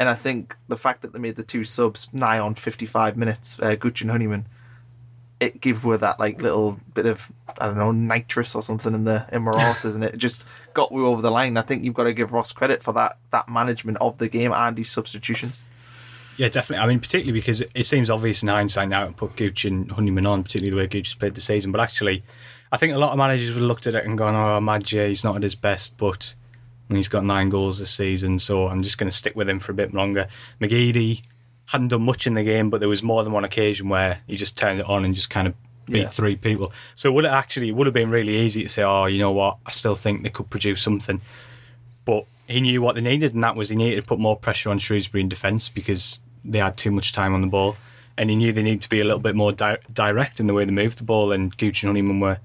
And 0.00 0.08
I 0.08 0.14
think 0.14 0.56
the 0.66 0.76
fact 0.76 1.02
that 1.02 1.12
they 1.12 1.20
made 1.20 1.36
the 1.36 1.44
two 1.44 1.62
subs 1.62 2.08
nigh 2.12 2.40
on 2.40 2.56
55 2.56 3.16
minutes, 3.16 3.60
uh, 3.60 3.76
Gooch 3.76 4.00
and 4.00 4.10
Honeyman, 4.10 4.46
it 5.42 5.60
gave 5.60 5.82
her 5.82 5.96
that 5.96 6.20
like 6.20 6.40
little 6.40 6.78
bit 6.94 7.04
of 7.04 7.30
I 7.58 7.66
don't 7.66 7.76
know 7.76 7.90
nitrous 7.90 8.54
or 8.54 8.62
something 8.62 8.94
in 8.94 9.02
the 9.04 9.26
in 9.32 9.42
Morales, 9.42 9.84
isn't 9.84 10.02
it? 10.04 10.14
It 10.14 10.18
just 10.18 10.46
got 10.72 10.92
we 10.92 11.02
over 11.02 11.20
the 11.20 11.32
line. 11.32 11.56
I 11.56 11.62
think 11.62 11.82
you've 11.82 11.94
got 11.94 12.04
to 12.04 12.12
give 12.12 12.32
Ross 12.32 12.52
credit 12.52 12.82
for 12.82 12.92
that 12.92 13.18
that 13.30 13.48
management 13.48 13.98
of 14.00 14.18
the 14.18 14.28
game 14.28 14.52
and 14.52 14.78
his 14.78 14.88
substitutions. 14.88 15.64
Yeah, 16.36 16.48
definitely. 16.48 16.84
I 16.84 16.86
mean, 16.86 17.00
particularly 17.00 17.38
because 17.38 17.62
it 17.74 17.84
seems 17.84 18.08
obvious 18.08 18.42
in 18.42 18.48
hindsight 18.48 18.88
now 18.88 19.06
to 19.06 19.12
put 19.12 19.36
Gooch 19.36 19.64
and 19.64 19.90
Honeyman 19.90 20.26
on, 20.26 20.44
particularly 20.44 20.70
the 20.70 20.76
way 20.76 20.86
Gooch 20.86 21.08
has 21.08 21.14
played 21.14 21.34
the 21.34 21.40
season. 21.40 21.72
But 21.72 21.80
actually, 21.80 22.22
I 22.70 22.76
think 22.76 22.94
a 22.94 22.98
lot 22.98 23.10
of 23.10 23.18
managers 23.18 23.48
would 23.48 23.60
have 23.60 23.68
looked 23.68 23.86
at 23.88 23.96
it 23.96 24.06
and 24.06 24.16
gone, 24.16 24.36
"Oh, 24.36 24.60
Madge, 24.60 24.90
he's 24.90 25.24
not 25.24 25.36
at 25.36 25.42
his 25.42 25.56
best." 25.56 25.96
But 25.98 26.36
and 26.88 26.96
he's 26.96 27.08
got 27.08 27.24
nine 27.24 27.48
goals 27.48 27.80
this 27.80 27.90
season. 27.90 28.38
So 28.38 28.68
I'm 28.68 28.82
just 28.82 28.96
going 28.96 29.10
to 29.10 29.16
stick 29.16 29.34
with 29.34 29.48
him 29.48 29.58
for 29.58 29.72
a 29.72 29.74
bit 29.74 29.92
longer. 29.92 30.28
McGeady 30.60 31.22
hadn't 31.66 31.88
done 31.88 32.02
much 32.02 32.26
in 32.26 32.34
the 32.34 32.42
game, 32.44 32.70
but 32.70 32.80
there 32.80 32.88
was 32.88 33.02
more 33.02 33.22
than 33.24 33.32
one 33.32 33.44
occasion 33.44 33.88
where 33.88 34.20
he 34.26 34.36
just 34.36 34.56
turned 34.58 34.80
it 34.80 34.86
on 34.86 35.04
and 35.04 35.14
just 35.14 35.30
kind 35.30 35.46
of 35.48 35.54
beat 35.86 36.02
Yeah. 36.02 36.08
three 36.08 36.36
people. 36.36 36.72
So 36.94 37.10
would 37.12 37.24
it 37.24 37.30
actually 37.32 37.68
it 37.68 37.72
would 37.72 37.86
have 37.86 37.94
been 37.94 38.10
really 38.10 38.36
easy 38.38 38.62
to 38.62 38.68
say, 38.68 38.82
oh, 38.82 39.06
you 39.06 39.18
know 39.18 39.32
what, 39.32 39.56
I 39.66 39.70
still 39.70 39.94
think 39.94 40.22
they 40.22 40.28
could 40.30 40.50
produce 40.50 40.82
something. 40.82 41.20
But 42.04 42.24
he 42.48 42.60
knew 42.60 42.82
what 42.82 42.94
they 42.94 43.00
needed, 43.00 43.34
and 43.34 43.42
that 43.44 43.56
was 43.56 43.68
he 43.70 43.76
needed 43.76 43.96
to 43.96 44.02
put 44.02 44.18
more 44.18 44.36
pressure 44.36 44.70
on 44.70 44.78
Shrewsbury 44.78 45.22
in 45.22 45.28
defence 45.28 45.68
because 45.68 46.18
they 46.44 46.58
had 46.58 46.76
too 46.76 46.90
much 46.90 47.12
time 47.12 47.32
on 47.34 47.40
the 47.40 47.46
ball. 47.46 47.76
And 48.18 48.28
he 48.28 48.36
knew 48.36 48.52
they 48.52 48.62
needed 48.62 48.82
to 48.82 48.88
be 48.90 49.00
a 49.00 49.04
little 49.04 49.18
bit 49.20 49.34
more 49.34 49.52
di- 49.52 49.78
direct 49.92 50.38
in 50.40 50.46
the 50.46 50.52
way 50.54 50.64
they 50.66 50.70
moved 50.72 50.98
the 50.98 51.04
ball, 51.04 51.32
and 51.32 51.56
Gooch 51.56 51.82
and 51.82 51.88
Honeyman 51.88 52.20
were 52.20 52.38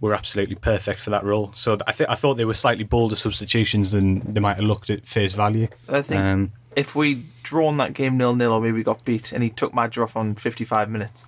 were 0.00 0.14
absolutely 0.14 0.56
perfect 0.56 1.00
for 1.00 1.10
that 1.10 1.22
role. 1.22 1.52
So 1.54 1.78
I 1.86 1.92
think 1.92 2.10
I 2.10 2.16
thought 2.16 2.34
they 2.36 2.44
were 2.44 2.54
slightly 2.54 2.82
bolder 2.82 3.14
substitutions 3.14 3.92
than 3.92 4.32
they 4.34 4.40
might 4.40 4.56
have 4.56 4.64
looked 4.64 4.90
at 4.90 5.06
face 5.06 5.32
value. 5.34 5.68
I 5.88 6.02
think 6.02 6.20
Um, 6.20 6.52
if 6.76 6.94
we 6.94 7.24
drawn 7.42 7.76
that 7.78 7.92
game 7.92 8.16
nil 8.16 8.34
nil 8.34 8.52
or 8.52 8.60
maybe 8.60 8.82
got 8.82 9.04
beat 9.04 9.32
and 9.32 9.42
he 9.42 9.50
took 9.50 9.74
Maja 9.74 10.02
off 10.02 10.16
on 10.16 10.34
55 10.34 10.90
minutes, 10.90 11.26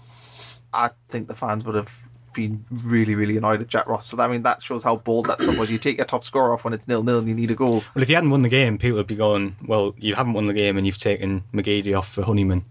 I 0.72 0.90
think 1.09 1.28
the 1.28 1.35
fans 1.35 1.64
would 1.64 1.74
have 1.74 2.00
been 2.35 2.64
really, 2.70 3.14
really 3.14 3.37
annoyed 3.37 3.61
at 3.61 3.68
Jack 3.68 3.87
Ross. 3.87 4.07
So, 4.07 4.20
I 4.20 4.28
mean, 4.28 4.42
that 4.42 4.61
shows 4.61 4.83
how 4.83 4.96
bold 4.96 5.26
that 5.26 5.40
stuff 5.40 5.57
was. 5.57 5.70
You 5.70 5.78
take 5.78 5.96
your 5.96 6.07
top 6.07 6.24
scorer 6.24 6.52
off 6.52 6.64
when 6.64 6.74
it's 6.74 6.88
nil 6.88 7.02
nil 7.02 7.20
and 7.20 7.28
you 7.28 7.35
need 7.35 7.50
a 7.50 7.54
goal. 7.54 7.85
Well, 7.94 8.02
if 8.02 8.09
you 8.09 8.16
hadn't 8.16 8.30
won 8.30 8.42
the 8.42 8.48
game, 8.48 8.76
people 8.76 8.98
would 8.98 9.07
be 9.07 9.16
going, 9.16 9.57
"Well, 9.66 9.94
you 9.98 10.14
haven't 10.14 10.33
won 10.33 10.44
the 10.46 10.52
game, 10.52 10.76
and 10.76 10.87
you've 10.87 10.98
taken 10.98 11.44
McGeady 11.54 11.96
off 11.96 12.12
for 12.12 12.22
Honeyman." 12.22 12.64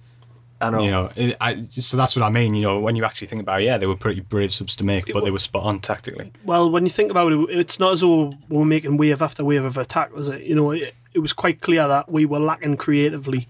I 0.62 0.70
know. 0.70 0.82
You 0.82 0.92
know, 0.92 1.10
it, 1.16 1.38
I, 1.42 1.66
so 1.70 1.98
that's 1.98 2.16
what 2.16 2.24
I 2.24 2.30
mean. 2.30 2.56
You 2.56 2.62
know, 2.62 2.80
when 2.80 2.96
you 2.96 3.04
actually 3.04 3.28
think 3.28 3.42
about, 3.42 3.62
it, 3.62 3.66
yeah, 3.66 3.78
they 3.78 3.88
were 3.88 3.98
pretty 3.98 4.22
brave 4.22 4.54
subs 4.54 4.76
to 4.78 4.84
make, 4.84 5.12
but 5.12 5.24
they 5.24 5.32
were 5.32 5.40
spot 5.40 5.64
on 5.64 5.80
tactically. 5.80 6.32
Well, 6.46 6.72
when 6.72 6.86
you 6.86 6.90
think 6.90 7.12
about 7.12 7.34
it, 7.34 7.40
it's 7.50 7.80
not 7.80 7.94
as 7.94 8.02
though 8.02 8.32
we 8.50 8.58
were 8.58 8.66
making 8.66 8.98
wave 8.98 9.22
after 9.22 9.44
wave 9.44 9.64
of 9.64 9.78
attack, 9.78 10.14
was 10.14 10.30
it? 10.30 10.44
You 10.44 10.56
know, 10.56 10.72
it, 10.72 10.94
it 11.14 11.20
was 11.20 11.34
quite 11.34 11.62
clear 11.62 11.88
that 11.88 12.12
we 12.12 12.26
were 12.26 12.40
lacking 12.40 12.78
creatively. 12.78 13.48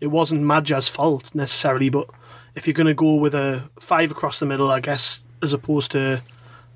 It 0.00 0.08
wasn't 0.08 0.42
Maja's 0.42 0.88
fault 0.88 1.34
necessarily, 1.34 1.88
but 1.88 2.08
if 2.54 2.66
you're 2.66 2.74
going 2.74 2.86
to 2.86 2.94
go 2.94 3.14
with 3.14 3.34
a 3.34 3.68
five 3.80 4.10
across 4.10 4.38
the 4.38 4.46
middle, 4.46 4.70
I 4.70 4.80
guess, 4.80 5.22
as 5.42 5.52
opposed 5.52 5.90
to 5.92 6.22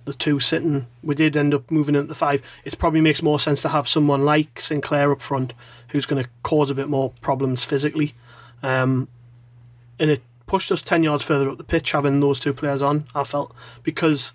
the 0.05 0.15
two 0.15 0.41
sitting, 0.41 0.87
we 1.03 1.15
did 1.15 1.37
end 1.37 1.55
up 1.55 1.71
moving 1.71 1.95
into 1.95 2.15
five. 2.15 2.43
It 2.65 2.79
probably 2.79 3.01
makes 3.01 3.23
more 3.23 3.39
sense 3.39 3.63
to 3.63 3.69
have 3.69 3.89
someone 3.89 4.25
like 4.25 4.61
Sinclair 4.61 5.13
up 5.13 5.21
front 5.21 5.53
who's 5.89 6.07
going 6.07 6.23
to 6.23 6.31
cause 6.43 6.71
a 6.71 6.75
bit 6.75 6.89
more 6.89 7.13
problems 7.21 7.65
physically. 7.65 8.15
Um, 8.63 9.09
and 9.99 10.11
it 10.11 10.23
pushed 10.47 10.73
us 10.73 10.83
10 10.83 11.03
yards 11.03 11.25
further 11.25 11.51
up 11.51 11.59
the 11.59 11.65
pitch 11.65 11.93
having 11.93 12.21
those 12.21 12.41
two 12.41 12.53
players 12.53 12.83
on, 12.83 13.07
I 13.15 13.25
felt, 13.25 13.55
because 13.83 14.33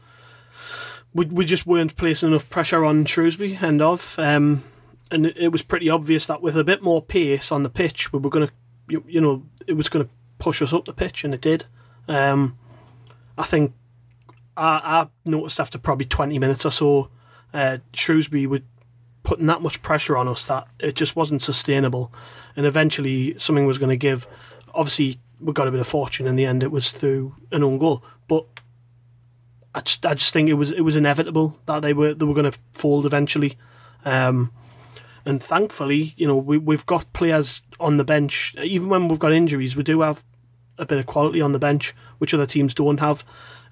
we, 1.14 1.26
we 1.26 1.46
just 1.46 1.66
weren't 1.66 1.96
placing 1.96 2.30
enough 2.30 2.50
pressure 2.50 2.86
on 2.86 3.06
Shrewsbury 3.06 3.58
end 3.62 3.82
of. 3.82 4.16
Um, 4.18 4.64
and 5.12 5.28
it, 5.28 5.50
was 5.50 5.62
pretty 5.62 5.90
obvious 5.90 6.26
that 6.26 6.42
with 6.42 6.58
a 6.58 6.64
bit 6.64 6.82
more 6.82 7.02
pace 7.02 7.52
on 7.52 7.64
the 7.64 7.70
pitch, 7.70 8.12
we 8.12 8.20
were 8.20 8.30
going 8.30 8.48
to, 8.48 8.54
you, 8.90 9.04
you 9.08 9.22
know, 9.22 9.44
it 9.68 9.74
was 9.74 9.90
going 9.90 10.06
to 10.06 10.12
push 10.40 10.62
us 10.62 10.74
up 10.74 10.86
the 10.86 10.94
pitch, 10.94 11.24
and 11.24 11.34
it 11.34 11.42
did. 11.42 11.66
Um, 12.08 12.58
I 13.38 13.44
think 13.44 13.74
I, 14.58 14.82
I 14.84 15.08
noticed 15.26 15.60
after 15.60 15.78
probably 15.78 16.06
20 16.06 16.40
minutes 16.40 16.66
or 16.66 16.72
so, 16.72 17.10
uh, 17.54 17.78
Shrewsbury 17.94 18.48
were 18.48 18.62
putting 19.24 19.48
that 19.48 19.62
much 19.62 19.82
pressure 19.82 20.18
on 20.18 20.28
us 20.28 20.46
that 20.46 20.68
it 20.80 20.96
just 20.96 21.16
wasn't 21.16 21.42
sustainable. 21.42 22.14
And 22.56 22.66
eventually 22.66 23.38
something 23.38 23.66
was 23.66 23.78
going 23.78 23.90
to 23.90 23.98
give. 23.98 24.28
Obviously, 24.74 25.20
we 25.40 25.54
got 25.54 25.68
a 25.68 25.72
bit 25.72 25.80
of 25.80 25.88
fortune 25.88 26.28
in 26.28 26.36
the 26.36 26.46
end. 26.46 26.64
It 26.64 26.72
was 26.72 26.92
through 26.92 27.36
an 27.52 27.64
own 27.64 27.78
goal. 27.78 28.04
But 28.28 28.46
I 29.74 29.82
just, 29.82 30.06
I 30.06 30.14
just 30.14 30.32
think 30.32 30.50
it 30.50 30.54
was 30.54 30.72
it 30.72 30.82
was 30.82 30.96
inevitable 30.96 31.60
that 31.66 31.82
they 31.82 31.94
were 31.94 32.14
they 32.14 32.26
were 32.26 32.34
going 32.34 32.50
to 32.50 32.58
fold 32.74 33.06
eventually. 33.06 33.58
Um, 34.06 34.52
and 35.26 35.42
thankfully, 35.42 36.14
you 36.18 36.28
know, 36.28 36.38
we, 36.38 36.58
we've 36.58 36.86
got 36.86 37.12
players 37.14 37.64
on 37.80 37.98
the 37.98 38.04
bench. 38.04 38.56
Even 38.62 38.90
when 38.90 39.08
we've 39.08 39.20
got 39.20 39.34
injuries, 39.34 39.76
we 39.76 39.84
do 39.84 40.02
have 40.02 40.24
a 40.78 40.86
bit 40.86 41.00
of 41.00 41.06
quality 41.06 41.42
on 41.42 41.52
the 41.52 41.60
bench, 41.60 41.96
which 42.20 42.34
other 42.34 42.46
teams 42.46 42.74
don't 42.74 43.00
have, 43.00 43.24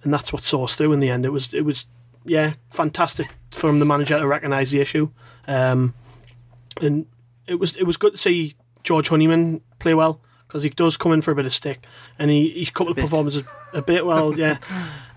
and 0.03 0.13
that's 0.13 0.33
what 0.33 0.43
saw 0.43 0.63
us 0.63 0.75
through 0.75 0.93
in 0.93 0.99
the 0.99 1.09
end. 1.09 1.25
It 1.25 1.29
was, 1.29 1.53
it 1.53 1.61
was, 1.61 1.85
yeah, 2.25 2.53
fantastic 2.71 3.27
from 3.51 3.79
the 3.79 3.85
manager 3.85 4.17
to 4.17 4.27
recognise 4.27 4.71
the 4.71 4.81
issue, 4.81 5.09
um, 5.47 5.93
and 6.81 7.05
it 7.45 7.55
was, 7.55 7.77
it 7.77 7.83
was 7.83 7.97
good 7.97 8.13
to 8.13 8.17
see 8.17 8.55
George 8.83 9.09
Honeyman 9.09 9.61
play 9.79 9.93
well 9.93 10.21
because 10.47 10.63
he 10.63 10.69
does 10.69 10.97
come 10.97 11.11
in 11.11 11.21
for 11.21 11.31
a 11.31 11.35
bit 11.35 11.45
of 11.45 11.53
stick, 11.53 11.85
and 12.17 12.31
he 12.31 12.49
his 12.49 12.69
couple 12.69 12.91
of 12.91 12.97
performances 12.97 13.47
a 13.73 13.81
bit 13.81 14.05
well, 14.05 14.33
yeah. 14.39 14.57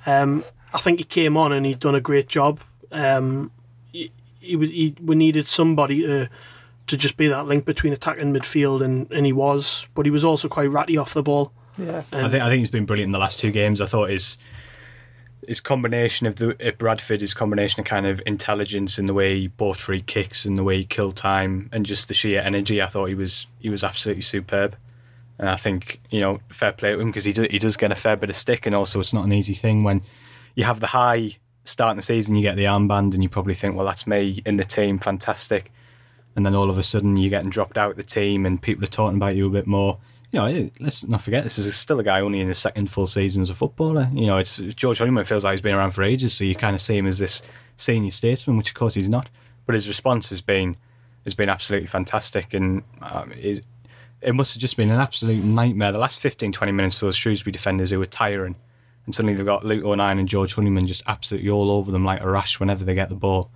Um, 0.04 0.44
I 0.74 0.78
think 0.78 0.98
he 0.98 1.04
came 1.04 1.36
on 1.36 1.52
and 1.52 1.64
he'd 1.64 1.78
done 1.78 1.94
a 1.94 2.00
great 2.00 2.28
job. 2.28 2.60
Um, 2.92 3.50
he, 4.46 4.50
he 4.50 4.56
was 4.56 4.70
he, 4.70 4.94
we 5.02 5.16
needed 5.16 5.46
somebody 5.48 6.02
to 6.02 6.28
to 6.86 6.96
just 6.96 7.16
be 7.16 7.28
that 7.28 7.46
link 7.46 7.64
between 7.64 7.92
attack 7.92 8.18
and 8.20 8.34
midfield, 8.34 8.80
and, 8.80 9.10
and 9.10 9.26
he 9.26 9.32
was, 9.32 9.86
but 9.94 10.06
he 10.06 10.10
was 10.10 10.24
also 10.24 10.48
quite 10.48 10.70
ratty 10.70 10.96
off 10.96 11.14
the 11.14 11.22
ball. 11.22 11.52
Yeah. 11.78 12.04
I 12.12 12.28
think 12.28 12.42
I 12.42 12.48
think 12.48 12.60
he's 12.60 12.70
been 12.70 12.86
brilliant 12.86 13.08
in 13.08 13.12
the 13.12 13.18
last 13.18 13.40
two 13.40 13.50
games. 13.50 13.80
I 13.80 13.86
thought 13.86 14.10
his 14.10 14.38
his 15.46 15.60
combination 15.60 16.26
of 16.26 16.36
the 16.36 16.56
at 16.60 16.78
Bradford, 16.78 17.20
his 17.20 17.34
combination 17.34 17.80
of 17.80 17.86
kind 17.86 18.06
of 18.06 18.22
intelligence 18.24 18.98
in 18.98 19.06
the 19.06 19.14
way 19.14 19.40
he 19.40 19.48
bought 19.48 19.76
free 19.76 20.00
kicks 20.00 20.44
and 20.44 20.56
the 20.56 20.64
way 20.64 20.78
he 20.78 20.84
killed 20.84 21.16
time 21.16 21.68
and 21.72 21.84
just 21.84 22.08
the 22.08 22.14
sheer 22.14 22.40
energy. 22.40 22.80
I 22.80 22.86
thought 22.86 23.06
he 23.06 23.14
was 23.14 23.46
he 23.58 23.68
was 23.68 23.84
absolutely 23.84 24.22
superb. 24.22 24.76
And 25.38 25.50
I 25.50 25.56
think 25.56 26.00
you 26.10 26.20
know 26.20 26.40
fair 26.50 26.72
play 26.72 26.92
to 26.92 27.00
him 27.00 27.08
because 27.08 27.26
he 27.26 27.32
do, 27.32 27.46
he 27.50 27.58
does 27.58 27.76
get 27.76 27.92
a 27.92 27.96
fair 27.96 28.16
bit 28.16 28.30
of 28.30 28.36
stick, 28.36 28.64
and 28.64 28.74
also 28.74 29.00
it's 29.00 29.12
not 29.12 29.26
an 29.26 29.32
easy 29.32 29.54
thing 29.54 29.84
when 29.84 30.02
you 30.54 30.64
have 30.64 30.80
the 30.80 30.88
high 30.88 31.36
starting 31.66 31.96
the 31.96 32.02
season, 32.02 32.36
you 32.36 32.42
get 32.42 32.56
the 32.56 32.64
armband, 32.64 33.14
and 33.14 33.22
you 33.22 33.28
probably 33.28 33.54
think, 33.54 33.76
well, 33.76 33.86
that's 33.86 34.06
me 34.06 34.42
in 34.46 34.56
the 34.56 34.64
team, 34.64 34.98
fantastic. 34.98 35.72
And 36.34 36.44
then 36.44 36.54
all 36.54 36.70
of 36.70 36.78
a 36.78 36.82
sudden, 36.82 37.16
you're 37.16 37.30
getting 37.30 37.50
dropped 37.50 37.78
out 37.78 37.92
of 37.92 37.96
the 37.96 38.02
team, 38.02 38.46
and 38.46 38.60
people 38.60 38.84
are 38.84 38.88
talking 38.88 39.16
about 39.16 39.36
you 39.36 39.46
a 39.46 39.50
bit 39.50 39.66
more. 39.66 39.98
You 40.32 40.40
know, 40.40 40.70
let's 40.80 41.06
not 41.06 41.22
forget 41.22 41.44
this 41.44 41.58
is 41.58 41.74
still 41.76 42.00
a 42.00 42.04
guy 42.04 42.20
only 42.20 42.40
in 42.40 42.48
his 42.48 42.58
second 42.58 42.90
full 42.90 43.06
season 43.06 43.42
as 43.42 43.50
a 43.50 43.54
footballer. 43.54 44.10
You 44.12 44.26
know, 44.26 44.38
it's 44.38 44.56
George 44.56 44.98
Honeyman 44.98 45.24
feels 45.24 45.44
like 45.44 45.52
he's 45.52 45.60
been 45.60 45.74
around 45.74 45.92
for 45.92 46.02
ages, 46.02 46.34
so 46.34 46.44
you 46.44 46.54
kind 46.54 46.74
of 46.74 46.82
see 46.82 46.96
him 46.96 47.06
as 47.06 47.18
this 47.18 47.42
senior 47.76 48.10
statesman, 48.10 48.56
which 48.56 48.70
of 48.70 48.74
course 48.74 48.94
he's 48.94 49.08
not. 49.08 49.28
But 49.66 49.74
his 49.74 49.88
response 49.88 50.30
has 50.30 50.40
been 50.40 50.76
has 51.24 51.34
been 51.34 51.48
absolutely 51.48 51.88
fantastic, 51.88 52.54
and 52.54 52.82
um, 53.02 53.32
it, 53.32 53.64
must 54.32 54.54
have 54.54 54.60
just 54.60 54.76
been 54.76 54.90
an 54.90 55.00
absolute 55.00 55.44
nightmare. 55.44 55.90
The 55.90 55.98
last 55.98 56.20
15, 56.20 56.52
20 56.52 56.72
minutes 56.72 56.98
for 56.98 57.06
those 57.06 57.16
Shrewsbury 57.16 57.52
defenders 57.52 57.90
who 57.90 57.98
were 57.98 58.06
tiring, 58.06 58.54
and 59.06 59.14
suddenly 59.14 59.34
they've 59.34 59.46
got 59.46 59.64
Luke 59.64 59.84
O'Nien 59.84 60.18
and 60.18 60.28
George 60.28 60.54
Honeyman 60.54 60.86
just 60.86 61.02
absolutely 61.06 61.48
all 61.48 61.70
over 61.70 61.90
them 61.90 62.04
like 62.04 62.20
a 62.20 62.28
rash 62.28 62.60
whenever 62.60 62.84
they 62.84 62.94
get 62.94 63.08
the 63.08 63.14
ball. 63.14 63.50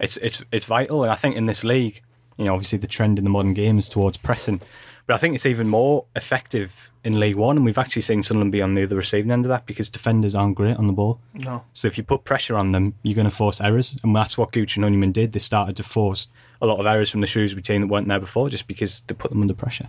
It's 0.00 0.16
it's 0.18 0.42
it's 0.50 0.66
vital, 0.66 1.02
and 1.02 1.12
I 1.12 1.16
think 1.16 1.36
in 1.36 1.46
this 1.46 1.64
league, 1.64 2.02
you 2.36 2.44
know, 2.44 2.54
obviously 2.54 2.78
the 2.78 2.86
trend 2.86 3.18
in 3.18 3.24
the 3.24 3.30
modern 3.30 3.54
game 3.54 3.78
is 3.78 3.88
towards 3.88 4.16
pressing, 4.16 4.60
but 5.06 5.14
I 5.14 5.18
think 5.18 5.34
it's 5.34 5.46
even 5.46 5.68
more 5.68 6.06
effective 6.16 6.90
in 7.04 7.20
League 7.20 7.36
One, 7.36 7.56
and 7.56 7.64
we've 7.64 7.78
actually 7.78 8.02
seen 8.02 8.22
Sunderland 8.22 8.52
be 8.52 8.62
on 8.62 8.74
the 8.74 8.84
other 8.84 8.96
receiving 8.96 9.30
end 9.30 9.44
of 9.44 9.50
that 9.50 9.66
because 9.66 9.90
defenders 9.90 10.34
aren't 10.34 10.56
great 10.56 10.76
on 10.76 10.86
the 10.86 10.92
ball. 10.92 11.20
No. 11.34 11.64
So 11.74 11.86
if 11.86 11.98
you 11.98 12.04
put 12.04 12.24
pressure 12.24 12.56
on 12.56 12.72
them, 12.72 12.94
you're 13.02 13.14
going 13.14 13.28
to 13.28 13.34
force 13.34 13.60
errors, 13.60 13.96
and 14.02 14.16
that's 14.16 14.38
what 14.38 14.52
Gooch 14.52 14.76
and 14.76 14.84
Honeyman 14.84 15.12
did. 15.12 15.32
They 15.32 15.38
started 15.38 15.76
to 15.76 15.82
force 15.82 16.28
a 16.62 16.66
lot 16.66 16.80
of 16.80 16.86
errors 16.86 17.10
from 17.10 17.20
the 17.20 17.26
Shrewsbury 17.26 17.62
team 17.62 17.82
that 17.82 17.88
weren't 17.88 18.08
there 18.08 18.20
before, 18.20 18.48
just 18.48 18.66
because 18.66 19.02
they 19.02 19.14
put 19.14 19.30
them 19.30 19.42
under 19.42 19.54
pressure. 19.54 19.86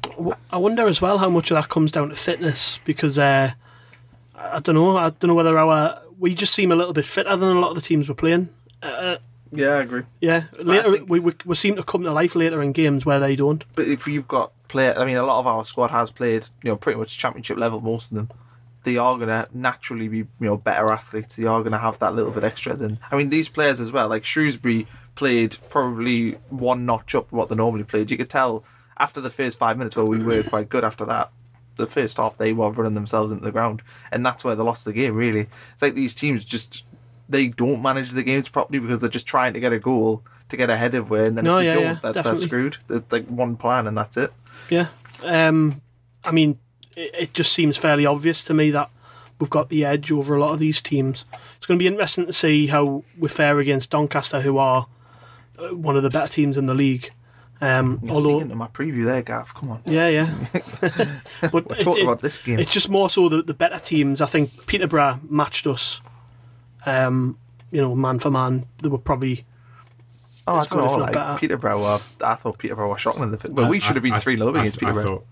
I 0.52 0.58
wonder 0.58 0.88
as 0.88 1.02
well 1.02 1.18
how 1.20 1.30
much 1.30 1.50
of 1.50 1.56
that 1.56 1.70
comes 1.70 1.92
down 1.92 2.10
to 2.10 2.16
fitness 2.16 2.80
because 2.84 3.18
uh, 3.18 3.52
I 4.38 4.60
don't 4.60 4.76
know. 4.76 4.98
I 4.98 5.10
don't 5.10 5.24
know 5.30 5.34
whether 5.36 5.58
our 5.58 6.02
we 6.20 6.34
just 6.36 6.54
seem 6.54 6.72
a 6.72 6.76
little 6.76 6.94
bit 6.94 7.06
fitter 7.06 7.36
than 7.36 7.56
a 7.56 7.60
lot 7.60 7.70
of 7.70 7.76
the 7.76 7.82
teams 7.82 8.08
we're 8.08 8.16
playing. 8.16 8.50
Uh, 8.82 9.18
Yeah, 9.52 9.70
I 9.76 9.82
agree. 9.82 10.04
yeah, 10.22 10.44
later 10.62 10.94
think- 10.94 11.10
we, 11.10 11.20
we 11.20 11.34
we 11.46 11.56
seem 11.56 11.76
to 11.76 11.84
come 11.84 12.04
to 12.04 12.12
life 12.12 12.36
later 12.36 12.62
in 12.62 12.72
games 12.72 13.06
where 13.06 13.20
they 13.20 13.36
don't. 13.36 13.64
But 13.76 13.88
if 13.88 14.08
you've 14.08 14.28
got 14.28 14.52
player, 14.68 14.94
I 14.98 15.06
mean, 15.06 15.18
a 15.18 15.24
lot 15.26 15.40
of 15.40 15.48
our 15.48 15.64
squad 15.66 15.92
has 15.92 16.12
played, 16.12 16.48
you 16.64 16.70
know, 16.72 16.76
pretty 16.78 17.00
much 17.00 17.18
championship 17.18 17.58
level. 17.58 17.80
Most 17.82 18.12
of 18.12 18.18
them, 18.18 18.30
they 18.84 18.98
are 18.98 19.18
gonna 19.18 19.48
naturally 19.54 20.08
be, 20.08 20.18
you 20.18 20.28
know, 20.40 20.58
better 20.58 20.92
athletes. 20.92 21.36
They 21.36 21.46
are 21.46 21.64
gonna 21.64 21.78
have 21.78 22.00
that 22.00 22.16
little 22.16 22.32
bit 22.32 22.44
extra 22.44 22.76
than. 22.76 23.00
I 23.12 23.16
mean, 23.18 23.30
these 23.30 23.50
players 23.50 23.80
as 23.80 23.92
well. 23.92 24.08
Like 24.10 24.26
Shrewsbury 24.26 24.88
played 25.16 25.58
probably 25.70 26.34
one 26.50 26.86
notch 26.86 27.16
up 27.16 27.32
what 27.32 27.48
they 27.50 27.56
normally 27.56 27.84
played. 27.86 28.12
You 28.12 28.18
could 28.18 28.30
tell 28.30 28.64
after 28.98 29.22
the 29.22 29.30
first 29.30 29.58
five 29.60 29.78
minutes 29.78 29.96
where 29.96 30.06
we 30.06 30.24
were 30.24 30.44
quite 30.44 30.70
good. 30.70 30.84
After 30.84 31.06
that, 31.06 31.32
the 31.76 31.88
first 31.88 32.18
half 32.18 32.38
they 32.38 32.54
were 32.54 32.72
running 32.72 32.94
themselves 32.94 33.32
into 33.32 33.44
the 33.44 33.52
ground, 33.52 33.82
and 34.12 34.26
that's 34.26 34.44
where 34.44 34.56
they 34.56 34.64
lost 34.64 34.86
the 34.86 34.94
game. 34.94 35.16
Really, 35.16 35.48
it's 35.74 35.82
like 35.82 35.96
these 35.96 36.16
teams 36.16 36.46
just 36.46 36.84
they 37.28 37.48
don't 37.48 37.82
manage 37.82 38.12
the 38.12 38.24
games 38.24 38.50
properly 38.50 38.80
because 38.80 39.00
they're 39.00 39.10
just 39.10 39.28
trying 39.28 39.54
to 39.54 39.60
get 39.60 39.74
a 39.74 39.80
goal 39.80 40.24
to 40.50 40.58
get 40.58 40.70
ahead 40.70 40.96
of 40.96 41.10
where, 41.10 41.26
and 41.26 41.38
then 41.38 41.46
No, 41.46 41.58
if 41.58 41.62
they 41.62 41.68
yeah, 41.68 41.74
don't, 41.74 41.84
yeah, 41.84 42.12
that, 42.12 42.24
they're 42.24 42.36
screwed. 42.36 42.78
It's 42.90 43.12
like 43.12 43.26
one 43.28 43.56
plan 43.58 43.88
and 43.88 43.98
that's 43.98 44.16
it. 44.18 44.32
Yeah. 44.70 44.88
Um, 45.24 45.82
I 46.24 46.32
mean, 46.32 46.60
it, 46.96 47.12
it 47.16 47.34
just 47.34 47.52
seems 47.52 47.78
fairly 47.78 48.06
obvious 48.06 48.44
to 48.44 48.54
me 48.54 48.70
that 48.72 48.90
we've 49.40 49.50
got 49.50 49.70
the 49.70 49.84
edge 49.84 50.12
over 50.12 50.36
a 50.36 50.40
lot 50.40 50.54
of 50.54 50.60
these 50.60 50.82
teams. 50.82 51.26
It's 51.58 51.66
going 51.66 51.80
to 51.80 51.84
be 51.84 51.88
interesting 51.88 52.28
to 52.28 52.34
see 52.34 52.68
how 52.68 53.04
we 53.18 53.28
fare 53.28 53.60
against 53.60 53.90
Doncaster, 53.90 54.42
who 54.42 54.58
are 54.58 54.88
uh, 55.58 55.76
one 55.76 55.98
of 55.98 56.04
the 56.04 56.10
better 56.10 56.32
teams 56.32 56.58
in 56.58 56.68
the 56.68 56.76
league. 56.76 57.12
Um, 57.62 58.00
You're 58.04 58.16
although, 58.16 58.30
singing 58.40 58.50
to 58.50 58.56
my 58.56 58.68
preview 58.68 59.06
there, 59.06 59.22
Gav. 59.22 59.54
Come 59.54 59.72
on. 59.72 59.82
yeah, 59.86 60.08
yeah. 60.10 60.34
but 61.42 61.54
We're 61.70 61.76
it- 61.76 61.82
talking 61.82 62.04
it- 62.04 62.08
about 62.08 62.22
this 62.22 62.38
game. 62.38 62.60
It's 62.60 62.72
just 62.72 62.90
more 62.90 63.10
so 63.10 63.30
the, 63.30 63.42
the 63.44 63.54
better 63.54 63.80
teams. 63.80 64.22
I 64.22 64.26
think 64.26 64.68
Peterborough 64.68 65.20
matched 65.30 65.66
us. 65.68 66.02
Um, 66.86 67.38
you 67.72 67.82
know, 67.82 67.96
man 67.96 68.20
for 68.20 68.30
man, 68.30 68.66
they 68.82 68.90
were 68.90 68.98
probably 68.98 69.46
Oh, 70.48 70.58
I 70.58 70.62
it's 70.62 70.72
don't 70.72 70.86
know. 70.86 70.98
Like, 70.98 71.14
better. 71.14 71.40
Peterborough, 71.40 71.82
were, 71.82 72.00
I 72.24 72.36
thought 72.36 72.60
Peterborough 72.60 72.90
were 72.90 72.98
shocking 73.00 73.24
in 73.24 73.32
the. 73.32 73.50
Well, 73.52 73.68
we 73.70 73.80
should 73.80 73.96
have 73.96 74.04
been 74.04 74.14
I- 74.14 74.20
three 74.20 74.38
0 74.38 74.54
I- 74.54 74.60
against 74.60 74.78
I 74.78 74.80
Peterborough. 74.82 75.04
thought, 75.04 75.26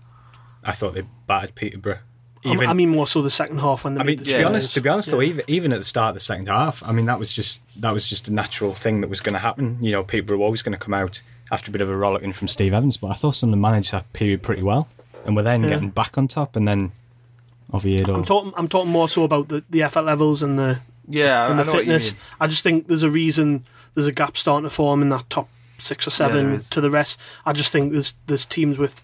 I 0.64 0.72
thought 0.72 0.94
they 0.94 1.04
battered 1.28 1.54
Peterborough. 1.54 2.00
I'm- 2.44 2.52
Even, 2.54 2.68
I 2.68 2.72
mean, 2.74 2.88
more 2.90 3.06
so 3.06 3.22
the 3.22 3.30
second 3.30 3.58
half 3.60 3.84
when 3.84 3.94
they 3.94 4.00
I 4.00 4.04
mean, 4.04 4.16
beat 4.18 4.26
to 4.26 4.36
be 4.38 4.44
honest, 4.44 4.74
to 4.74 4.80
be 4.80 4.88
honest, 4.88 5.10
though, 5.10 5.22
even 5.22 5.44
even 5.46 5.72
at 5.72 5.78
the 5.78 5.84
start 5.84 6.10
of 6.10 6.14
the 6.14 6.20
second 6.20 6.48
half, 6.48 6.82
I 6.84 6.90
mean, 6.92 7.06
that 7.06 7.18
was 7.20 7.32
just 7.32 7.60
that 7.80 7.92
was 7.94 8.06
just 8.08 8.26
a 8.28 8.32
natural 8.32 8.74
thing 8.74 9.00
that 9.02 9.08
was 9.08 9.20
going 9.20 9.34
to 9.34 9.38
happen. 9.38 9.78
You 9.80 9.92
know, 9.92 10.02
Peterborough 10.04 10.38
were 10.38 10.44
always 10.46 10.62
going 10.62 10.76
to 10.76 10.78
come 10.84 10.94
out 10.94 11.22
after 11.54 11.70
a 11.70 11.72
bit 11.72 11.80
of 11.80 11.88
a 11.88 11.96
rollicking 11.96 12.32
from 12.32 12.48
Steve 12.48 12.72
Evans, 12.74 12.96
but 12.98 13.08
I 13.10 13.14
thought 13.14 13.34
Sunderland 13.36 13.62
managed 13.62 13.92
that 13.92 14.12
period 14.12 14.42
pretty 14.42 14.62
well, 14.62 14.88
and 15.24 15.34
were 15.36 15.42
then 15.42 15.62
Yeah. 15.62 15.70
getting 15.70 15.90
back 15.90 16.18
on 16.18 16.28
top, 16.28 16.56
and 16.56 16.68
then 16.68 16.92
Oviedo. 17.72 18.14
I'm 18.14 18.24
talking. 18.24 18.52
I'm 18.56 18.68
talking 18.68 18.90
more 18.92 19.08
so 19.08 19.24
about 19.24 19.48
the, 19.48 19.64
the 19.70 19.82
effort 19.82 20.02
levels 20.02 20.42
and 20.42 20.58
the 20.58 20.80
Yeah, 21.08 21.50
and 21.50 21.58
the 21.58 21.64
know 21.64 21.72
fitness. 21.72 22.12
I 22.40 22.46
just 22.46 22.62
think 22.62 22.86
there's 22.88 23.02
a 23.02 23.10
reason 23.10 23.64
there's 23.94 24.06
a 24.06 24.12
gap 24.12 24.36
starting 24.36 24.68
to 24.68 24.74
form 24.74 25.02
in 25.02 25.08
that 25.10 25.28
top 25.30 25.48
six 25.78 26.06
or 26.06 26.10
seven 26.10 26.46
there 26.46 26.54
is. 26.56 26.70
to 26.70 26.80
the 26.80 26.90
rest. 26.90 27.18
I 27.46 27.52
just 27.52 27.72
think 27.72 27.92
there's 27.92 28.14
there's 28.26 28.44
teams 28.46 28.78
with 28.78 29.02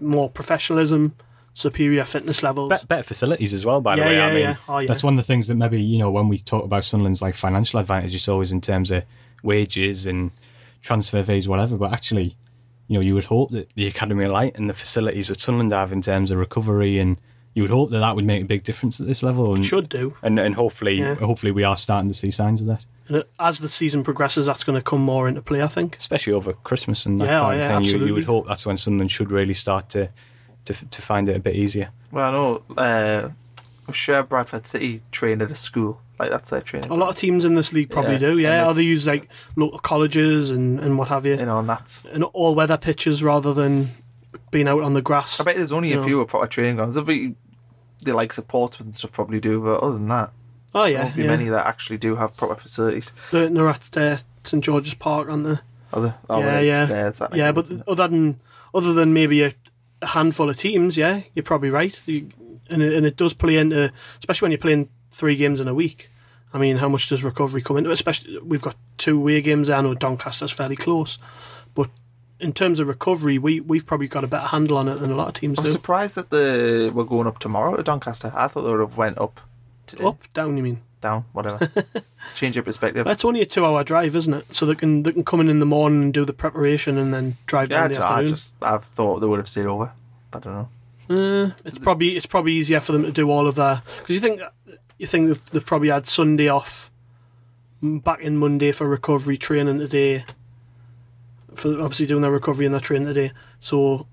more 0.00 0.28
professionalism, 0.30 1.14
superior 1.54 2.04
fitness 2.04 2.42
levels. 2.42 2.70
Be- 2.80 2.86
better 2.86 3.02
facilities 3.04 3.54
as 3.54 3.64
well, 3.64 3.80
by 3.80 3.96
the 3.96 4.02
way. 4.02 4.16
yeah, 4.16 4.26
I 4.26 4.30
mean, 4.32 4.40
yeah. 4.42 4.56
Oh, 4.68 4.78
yeah. 4.78 4.86
that's 4.88 5.04
one 5.04 5.16
of 5.18 5.24
the 5.24 5.26
things 5.26 5.46
that 5.48 5.54
maybe 5.56 5.80
you 5.80 5.98
know 5.98 6.10
when 6.10 6.28
we 6.28 6.38
talk 6.38 6.64
about 6.64 6.84
Sunderland's 6.84 7.22
like 7.22 7.34
financial 7.34 7.78
advantage, 7.78 8.14
it's 8.14 8.28
always 8.28 8.50
in 8.52 8.60
terms 8.60 8.90
of 8.90 9.04
wages 9.42 10.06
and 10.06 10.30
transfer 10.82 11.22
fees, 11.24 11.48
whatever. 11.48 11.76
But 11.76 11.92
actually, 11.92 12.36
you 12.88 12.94
know, 12.94 13.00
you 13.00 13.14
would 13.14 13.24
hope 13.24 13.50
that 13.52 13.74
the 13.74 13.86
Academy 13.86 14.24
of 14.24 14.32
Light 14.32 14.56
and 14.56 14.68
the 14.68 14.74
facilities 14.74 15.28
that 15.28 15.40
Sunderland 15.40 15.72
have 15.72 15.92
in 15.92 16.02
terms 16.02 16.30
of 16.30 16.38
recovery, 16.38 16.98
and 16.98 17.16
you 17.54 17.62
would 17.62 17.70
hope 17.70 17.90
that 17.90 17.98
that 18.00 18.16
would 18.16 18.24
make 18.24 18.42
a 18.42 18.46
big 18.46 18.64
difference 18.64 19.00
at 19.00 19.06
this 19.06 19.22
level. 19.22 19.54
And 19.54 19.64
should 19.64 19.88
do. 19.88 20.14
and, 20.22 20.38
and 20.38 20.54
hopefully, 20.54 20.98
Yeah. 20.98 21.14
hopefully, 21.14 21.52
we 21.52 21.64
are 21.64 21.76
starting 21.76 22.08
to 22.08 22.14
see 22.14 22.30
signs 22.30 22.60
of 22.60 22.66
that, 22.66 22.84
And 23.08 23.24
as 23.38 23.58
the 23.60 23.68
season 23.68 24.02
progresses, 24.04 24.46
that's 24.46 24.64
going 24.64 24.78
to 24.78 24.82
come 24.82 25.00
more 25.02 25.28
into 25.28 25.42
play. 25.42 25.62
I 25.62 25.66
think. 25.68 25.96
especially 25.98 26.32
over 26.32 26.52
Christmas 26.52 27.06
and 27.06 27.18
that 27.18 27.26
Yeah, 27.26 27.38
oh, 27.40 27.42
kind 27.42 27.60
of 27.60 27.60
yeah, 27.66 27.78
thing. 27.90 28.00
You, 28.00 28.06
you 28.06 28.14
would 28.14 28.24
hope 28.24 28.46
that's 28.46 28.64
when 28.66 28.76
Sunderland 28.76 29.10
should 29.12 29.30
really 29.30 29.54
start 29.54 29.88
to 29.90 30.08
to, 30.64 30.74
to 30.74 31.02
find 31.02 31.28
it 31.28 31.34
a 31.36 31.40
bit 31.40 31.56
easier. 31.56 31.90
Well, 32.12 32.28
I 32.28 32.32
know. 32.32 32.62
Uh, 32.76 33.28
I'm 33.88 33.94
sure 33.94 34.22
Bradford 34.22 34.64
City 34.64 35.02
trained 35.10 35.42
at 35.42 35.50
a 35.50 35.56
school. 35.56 36.00
Like 36.22 36.30
that's 36.30 36.50
their 36.50 36.60
training. 36.60 36.90
A 36.90 36.94
lot 36.94 37.08
of 37.10 37.16
teams 37.18 37.44
in 37.44 37.54
this 37.56 37.72
league 37.72 37.90
probably 37.90 38.12
Yeah, 38.14 38.18
do. 38.18 38.38
Yeah, 38.38 38.68
or 38.68 38.74
they 38.74 38.82
use 38.82 39.06
like 39.06 39.28
local 39.56 39.78
colleges 39.80 40.50
and, 40.50 40.78
and 40.80 40.96
what 40.98 41.08
have 41.08 41.26
you, 41.26 41.36
You 41.36 41.46
know, 41.46 41.58
and 41.58 41.68
that's. 41.68 42.04
and 42.06 42.22
all 42.24 42.54
weather 42.54 42.76
pitches 42.76 43.22
rather 43.22 43.52
than 43.52 43.88
being 44.50 44.68
out 44.68 44.82
on 44.82 44.94
the 44.94 45.02
grass. 45.02 45.40
I 45.40 45.44
bet 45.44 45.56
there's 45.56 45.72
only 45.72 45.92
a 45.92 45.96
know. 45.96 46.04
few 46.04 46.18
with 46.20 46.28
proper 46.28 46.46
training 46.46 46.76
grounds. 46.76 46.94
There'll 46.94 47.06
be 47.06 47.34
the 48.02 48.14
likes 48.14 48.38
of 48.38 48.46
Portsmouth 48.48 48.86
and 48.86 48.94
stuff 48.94 49.12
probably 49.12 49.40
do, 49.40 49.60
but 49.60 49.80
other 49.80 49.94
than 49.94 50.08
that, 50.08 50.30
oh 50.74 50.82
there 50.84 50.92
yeah, 50.92 51.02
won't 51.04 51.16
be 51.16 51.22
yeah. 51.22 51.28
many 51.28 51.48
that 51.48 51.66
actually 51.66 51.98
do 51.98 52.16
have 52.16 52.36
proper 52.36 52.54
facilities. 52.54 53.12
They're, 53.30 53.48
they're 53.48 53.68
at 53.68 53.96
uh, 53.96 54.16
St 54.44 54.62
George's 54.62 54.94
Park, 54.94 55.28
aren't 55.28 55.44
they? 55.44 55.58
Other, 55.92 56.14
oh, 56.30 56.38
yeah, 56.40 56.60
yeah, 56.60 56.82
it's- 56.84 57.18
that 57.18 57.34
yeah. 57.34 57.52
But 57.52 57.70
of 57.70 57.82
other 57.88 58.08
than 58.08 58.40
other 58.74 58.92
than 58.92 59.12
maybe 59.12 59.42
a, 59.42 59.54
a 60.00 60.06
handful 60.06 60.48
of 60.48 60.56
teams, 60.56 60.96
yeah, 60.96 61.22
you're 61.34 61.42
probably 61.42 61.70
right. 61.70 61.98
You, 62.06 62.30
and 62.70 62.82
it, 62.82 62.94
and 62.94 63.04
it 63.04 63.16
does 63.16 63.34
play 63.34 63.58
into, 63.58 63.92
especially 64.18 64.46
when 64.46 64.52
you're 64.52 64.58
playing 64.58 64.88
three 65.10 65.36
games 65.36 65.60
in 65.60 65.68
a 65.68 65.74
week. 65.74 66.08
I 66.54 66.58
mean, 66.58 66.76
how 66.78 66.88
much 66.88 67.08
does 67.08 67.24
recovery 67.24 67.62
come 67.62 67.78
into? 67.78 67.90
it? 67.90 67.94
Especially 67.94 68.38
we've 68.38 68.62
got 68.62 68.76
two 68.98 69.16
away 69.16 69.40
games. 69.40 69.70
I 69.70 69.80
know 69.80 69.94
Doncaster's 69.94 70.52
fairly 70.52 70.76
close, 70.76 71.18
but 71.74 71.88
in 72.40 72.52
terms 72.52 72.80
of 72.80 72.88
recovery, 72.88 73.38
we 73.38 73.60
we've 73.60 73.86
probably 73.86 74.08
got 74.08 74.24
a 74.24 74.26
better 74.26 74.48
handle 74.48 74.76
on 74.76 74.88
it 74.88 74.96
than 74.96 75.10
a 75.10 75.14
lot 75.14 75.28
of 75.28 75.34
teams 75.34 75.58
I'm 75.58 75.64
do. 75.64 75.70
surprised 75.70 76.14
that 76.16 76.30
the 76.30 76.90
we're 76.94 77.04
going 77.04 77.26
up 77.26 77.38
tomorrow 77.38 77.76
to 77.76 77.82
Doncaster. 77.82 78.32
I 78.34 78.48
thought 78.48 78.62
they 78.62 78.70
would 78.70 78.80
have 78.80 78.96
went 78.96 79.18
up, 79.18 79.40
today. 79.86 80.04
Up, 80.04 80.20
down. 80.34 80.56
You 80.56 80.62
mean? 80.62 80.80
down, 81.02 81.24
whatever. 81.32 81.70
Change 82.34 82.56
your 82.56 82.62
perspective. 82.62 83.04
That's 83.04 83.24
only 83.24 83.42
a 83.42 83.46
two-hour 83.46 83.84
drive, 83.84 84.16
isn't 84.16 84.32
it? 84.32 84.56
So 84.56 84.64
they 84.64 84.74
can 84.74 85.02
they 85.02 85.12
can 85.12 85.24
come 85.24 85.40
in 85.40 85.50
in 85.50 85.58
the 85.58 85.66
morning 85.66 86.00
and 86.00 86.14
do 86.14 86.24
the 86.24 86.32
preparation 86.32 86.96
and 86.96 87.12
then 87.12 87.34
drive 87.46 87.70
yeah, 87.70 87.84
I 87.84 87.88
down 87.88 87.92
the 87.92 88.00
I 88.00 88.10
afternoon. 88.10 88.30
just 88.30 88.54
I've 88.62 88.84
thought 88.84 89.18
they 89.18 89.26
would 89.26 89.38
have 89.38 89.48
stayed 89.48 89.66
over. 89.66 89.92
I 90.32 90.38
don't 90.38 90.54
know. 90.54 90.68
Uh, 91.10 91.50
it's 91.66 91.78
probably 91.78 92.16
it's 92.16 92.26
probably 92.26 92.52
easier 92.52 92.80
for 92.80 92.92
them 92.92 93.02
to 93.02 93.10
do 93.12 93.30
all 93.30 93.46
of 93.46 93.56
that 93.56 93.82
because 93.98 94.14
you 94.14 94.20
think 94.20 94.40
you 95.02 95.08
think 95.08 95.26
they've, 95.26 95.50
they've 95.50 95.66
probably 95.66 95.88
had 95.88 96.06
Sunday 96.06 96.46
off, 96.46 96.88
back 97.82 98.20
in 98.20 98.36
Monday 98.36 98.70
for 98.70 98.86
recovery 98.86 99.36
training 99.36 99.78
today. 99.78 100.24
For 101.54 101.80
obviously 101.80 102.06
doing 102.06 102.22
their 102.22 102.30
recovery 102.30 102.66
and 102.66 102.74
their 102.74 102.80
training 102.80 103.08
today, 103.08 103.32
so 103.58 104.06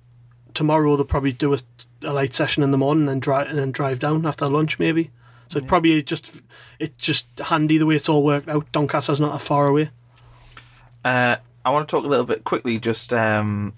tomorrow 0.54 0.95
they'll 0.95 1.06
probably 1.06 1.32
do 1.32 1.54
a, 1.54 1.60
a 2.02 2.12
light 2.12 2.34
session 2.34 2.63
in 2.63 2.71
the 2.71 2.78
morning 2.78 3.04
and 3.04 3.10
then 3.10 3.19
drive 3.19 3.47
and 3.47 3.58
then 3.60 3.71
drive 3.71 3.99
down 3.99 4.25
after 4.25 4.47
lunch 4.47 4.80
maybe. 4.80 5.12
So 5.47 5.60
it's 5.60 5.67
probably 5.67 6.02
just 6.04 6.41
it's 6.80 6.95
just 6.97 7.39
handy 7.39 7.78
the 7.78 7.86
way 7.86 7.95
it's 7.95 8.10
all 8.10 8.23
worked 8.23 8.49
out. 8.49 8.69
Doncaster's 8.71 9.21
not 9.21 9.32
that 9.32 9.45
far 9.45 9.67
away. 9.67 9.91
Uh, 11.06 11.38
I 11.63 11.69
want 11.69 11.88
to 11.88 11.91
talk 11.95 12.04
a 12.04 12.08
little 12.08 12.25
bit 12.25 12.43
quickly. 12.43 12.78
Just 12.78 13.13
um, 13.13 13.73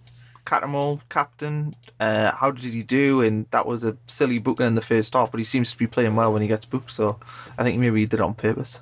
Cattermole, 0.46 1.02
captain. 1.10 1.76
Uh, 2.00 2.32
how 2.32 2.52
did 2.52 2.74
he 2.74 2.84
do? 2.84 3.22
And 3.22 3.46
that 3.52 3.66
was 3.66 3.84
a 3.84 3.98
silly 4.08 4.40
booking 4.40 4.66
in 4.66 4.76
the 4.76 4.82
first 4.82 5.14
half, 5.14 5.32
but 5.32 5.38
he 5.40 5.44
seems 5.44 5.72
to 5.72 5.78
be 5.78 5.88
playing 5.88 6.16
well 6.16 6.34
when 6.34 6.42
he 6.42 6.48
gets 6.48 6.66
booked. 6.66 6.92
So 6.92 7.20
I 7.58 7.64
think 7.64 7.80
maybe 7.80 8.00
he 8.00 8.06
did 8.06 8.20
it 8.20 8.24
on 8.24 8.34
purpose. 8.34 8.80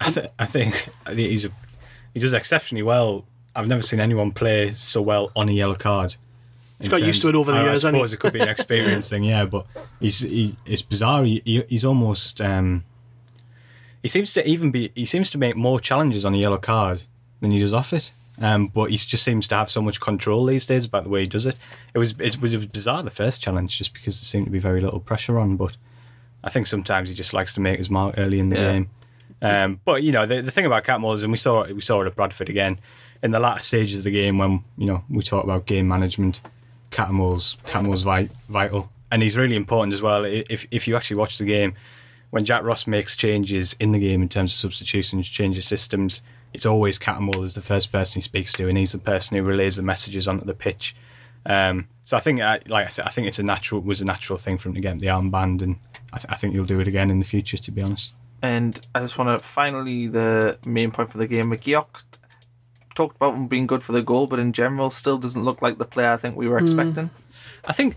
I, 0.00 0.10
th- 0.10 0.30
I 0.38 0.46
think 0.46 0.88
he's 1.10 1.44
a, 1.44 1.50
he 2.14 2.20
does 2.20 2.34
exceptionally 2.34 2.82
well. 2.82 3.24
I've 3.54 3.68
never 3.68 3.82
seen 3.82 4.00
anyone 4.00 4.30
play 4.32 4.74
so 4.74 5.02
well 5.02 5.32
on 5.34 5.48
a 5.48 5.52
yellow 5.52 5.74
card. 5.74 6.16
He's 6.80 6.88
got 6.88 7.02
used 7.02 7.22
to 7.22 7.28
it 7.28 7.34
over 7.34 7.50
the 7.50 7.58
I, 7.58 7.62
years, 7.64 7.84
I 7.84 7.88
hasn't 7.88 7.96
he? 7.96 7.98
suppose 7.98 8.12
it 8.12 8.20
could 8.20 8.32
be 8.32 8.40
an 8.40 8.48
experience 8.48 9.10
thing, 9.10 9.24
yeah. 9.24 9.46
But 9.46 9.66
he's 9.98 10.20
he, 10.20 10.56
it's 10.64 10.82
bizarre. 10.82 11.24
He, 11.24 11.42
he, 11.44 11.62
he's 11.68 11.84
almost 11.84 12.40
um, 12.40 12.84
he 14.00 14.08
seems 14.08 14.32
to 14.34 14.48
even 14.48 14.70
be 14.70 14.92
he 14.94 15.04
seems 15.04 15.28
to 15.32 15.38
make 15.38 15.56
more 15.56 15.80
challenges 15.80 16.24
on 16.24 16.34
a 16.34 16.36
yellow 16.36 16.58
card 16.58 17.02
than 17.40 17.50
he 17.50 17.58
does 17.58 17.74
off 17.74 17.92
it. 17.92 18.12
Um, 18.40 18.68
but 18.68 18.90
he 18.90 18.96
just 18.96 19.24
seems 19.24 19.48
to 19.48 19.56
have 19.56 19.70
so 19.70 19.82
much 19.82 20.00
control 20.00 20.46
these 20.46 20.64
days 20.64 20.84
about 20.84 21.02
the 21.04 21.10
way 21.10 21.20
he 21.22 21.26
does 21.26 21.44
it. 21.46 21.56
It 21.92 21.98
was 21.98 22.12
it 22.20 22.40
was, 22.40 22.54
it 22.54 22.58
was 22.58 22.66
bizarre 22.66 23.02
the 23.02 23.10
first 23.10 23.42
challenge 23.42 23.76
just 23.78 23.92
because 23.92 24.20
there 24.20 24.24
seemed 24.26 24.46
to 24.46 24.52
be 24.52 24.60
very 24.60 24.80
little 24.80 25.00
pressure 25.00 25.38
on. 25.38 25.56
But 25.56 25.76
I 26.44 26.50
think 26.50 26.66
sometimes 26.68 27.08
he 27.08 27.14
just 27.16 27.32
likes 27.32 27.52
to 27.54 27.60
make 27.60 27.78
his 27.78 27.90
mark 27.90 28.14
early 28.16 28.38
in 28.38 28.50
the 28.50 28.56
Yeah. 28.56 28.72
game. 28.72 28.90
Um, 29.40 29.80
but 29.84 30.02
you 30.02 30.10
know 30.12 30.26
the, 30.26 30.40
the 30.42 30.50
thing 30.50 30.66
about 30.66 30.84
Cattermole 30.84 31.14
is, 31.14 31.22
and 31.22 31.30
we 31.32 31.38
saw 31.38 31.62
it, 31.62 31.74
we 31.74 31.80
saw 31.80 32.00
it 32.02 32.06
at 32.06 32.16
Bradford 32.16 32.48
again 32.48 32.78
in 33.22 33.30
the 33.32 33.38
latter 33.40 33.60
stages 33.60 33.98
of 33.98 34.04
the 34.04 34.10
game 34.12 34.38
when 34.38 34.62
you 34.76 34.86
know 34.86 35.04
we 35.10 35.22
talk 35.22 35.42
about 35.44 35.66
game 35.66 35.86
management. 35.88 36.40
Cattermole's 36.90 37.56
Cattermole's 37.66 38.02
vital, 38.48 38.90
and 39.10 39.22
he's 39.22 39.36
really 39.36 39.56
important 39.56 39.92
as 39.94 40.02
well. 40.02 40.24
If 40.24 40.66
if 40.70 40.88
you 40.88 40.96
actually 40.96 41.16
watch 41.16 41.38
the 41.38 41.44
game, 41.44 41.74
when 42.30 42.44
Jack 42.44 42.62
Ross 42.62 42.86
makes 42.86 43.14
changes 43.16 43.76
in 43.78 43.92
the 43.92 43.98
game 43.98 44.22
in 44.22 44.28
terms 44.28 44.52
of 44.52 44.58
substitutions, 44.58 45.28
changes 45.28 45.66
systems, 45.66 46.22
it's 46.52 46.66
always 46.66 46.98
Cattermole 46.98 47.44
is 47.44 47.54
the 47.54 47.62
first 47.62 47.92
person 47.92 48.14
he 48.14 48.20
speaks 48.20 48.52
to, 48.54 48.68
and 48.68 48.78
he's 48.78 48.92
the 48.92 48.98
person 48.98 49.36
who 49.36 49.42
relays 49.42 49.76
the 49.76 49.82
messages 49.82 50.28
onto 50.28 50.44
the 50.44 50.54
pitch. 50.54 50.96
Um, 51.46 51.88
so 52.04 52.16
I 52.16 52.20
think, 52.20 52.40
uh, 52.40 52.58
like 52.66 52.86
I 52.86 52.88
said, 52.88 53.06
I 53.06 53.10
think 53.10 53.28
it's 53.28 53.38
a 53.38 53.42
natural 53.42 53.80
was 53.80 54.00
a 54.00 54.04
natural 54.04 54.38
thing 54.38 54.58
for 54.58 54.68
him 54.68 54.74
to 54.74 54.80
get 54.80 54.98
the 54.98 55.06
armband, 55.06 55.62
and 55.62 55.76
I, 56.12 56.18
th- 56.18 56.30
I 56.30 56.36
think 56.36 56.54
he'll 56.54 56.64
do 56.64 56.80
it 56.80 56.88
again 56.88 57.10
in 57.10 57.18
the 57.18 57.24
future. 57.24 57.58
To 57.58 57.70
be 57.70 57.82
honest. 57.82 58.12
And 58.40 58.80
I 58.94 59.00
just 59.00 59.18
want 59.18 59.38
to 59.38 59.44
finally 59.44 60.06
the 60.06 60.58
main 60.64 60.90
point 60.90 61.10
for 61.10 61.18
the 61.18 61.26
game. 61.26 61.50
McGeouch 61.50 62.04
talked 62.94 63.16
about 63.16 63.34
him 63.34 63.46
being 63.48 63.66
good 63.66 63.82
for 63.82 63.92
the 63.92 64.02
goal, 64.02 64.26
but 64.26 64.38
in 64.38 64.52
general, 64.52 64.90
still 64.90 65.18
doesn't 65.18 65.44
look 65.44 65.60
like 65.60 65.78
the 65.78 65.84
player 65.84 66.10
I 66.10 66.16
think 66.16 66.36
we 66.36 66.48
were 66.48 66.58
expecting. 66.58 67.10
I 67.64 67.72
think 67.72 67.96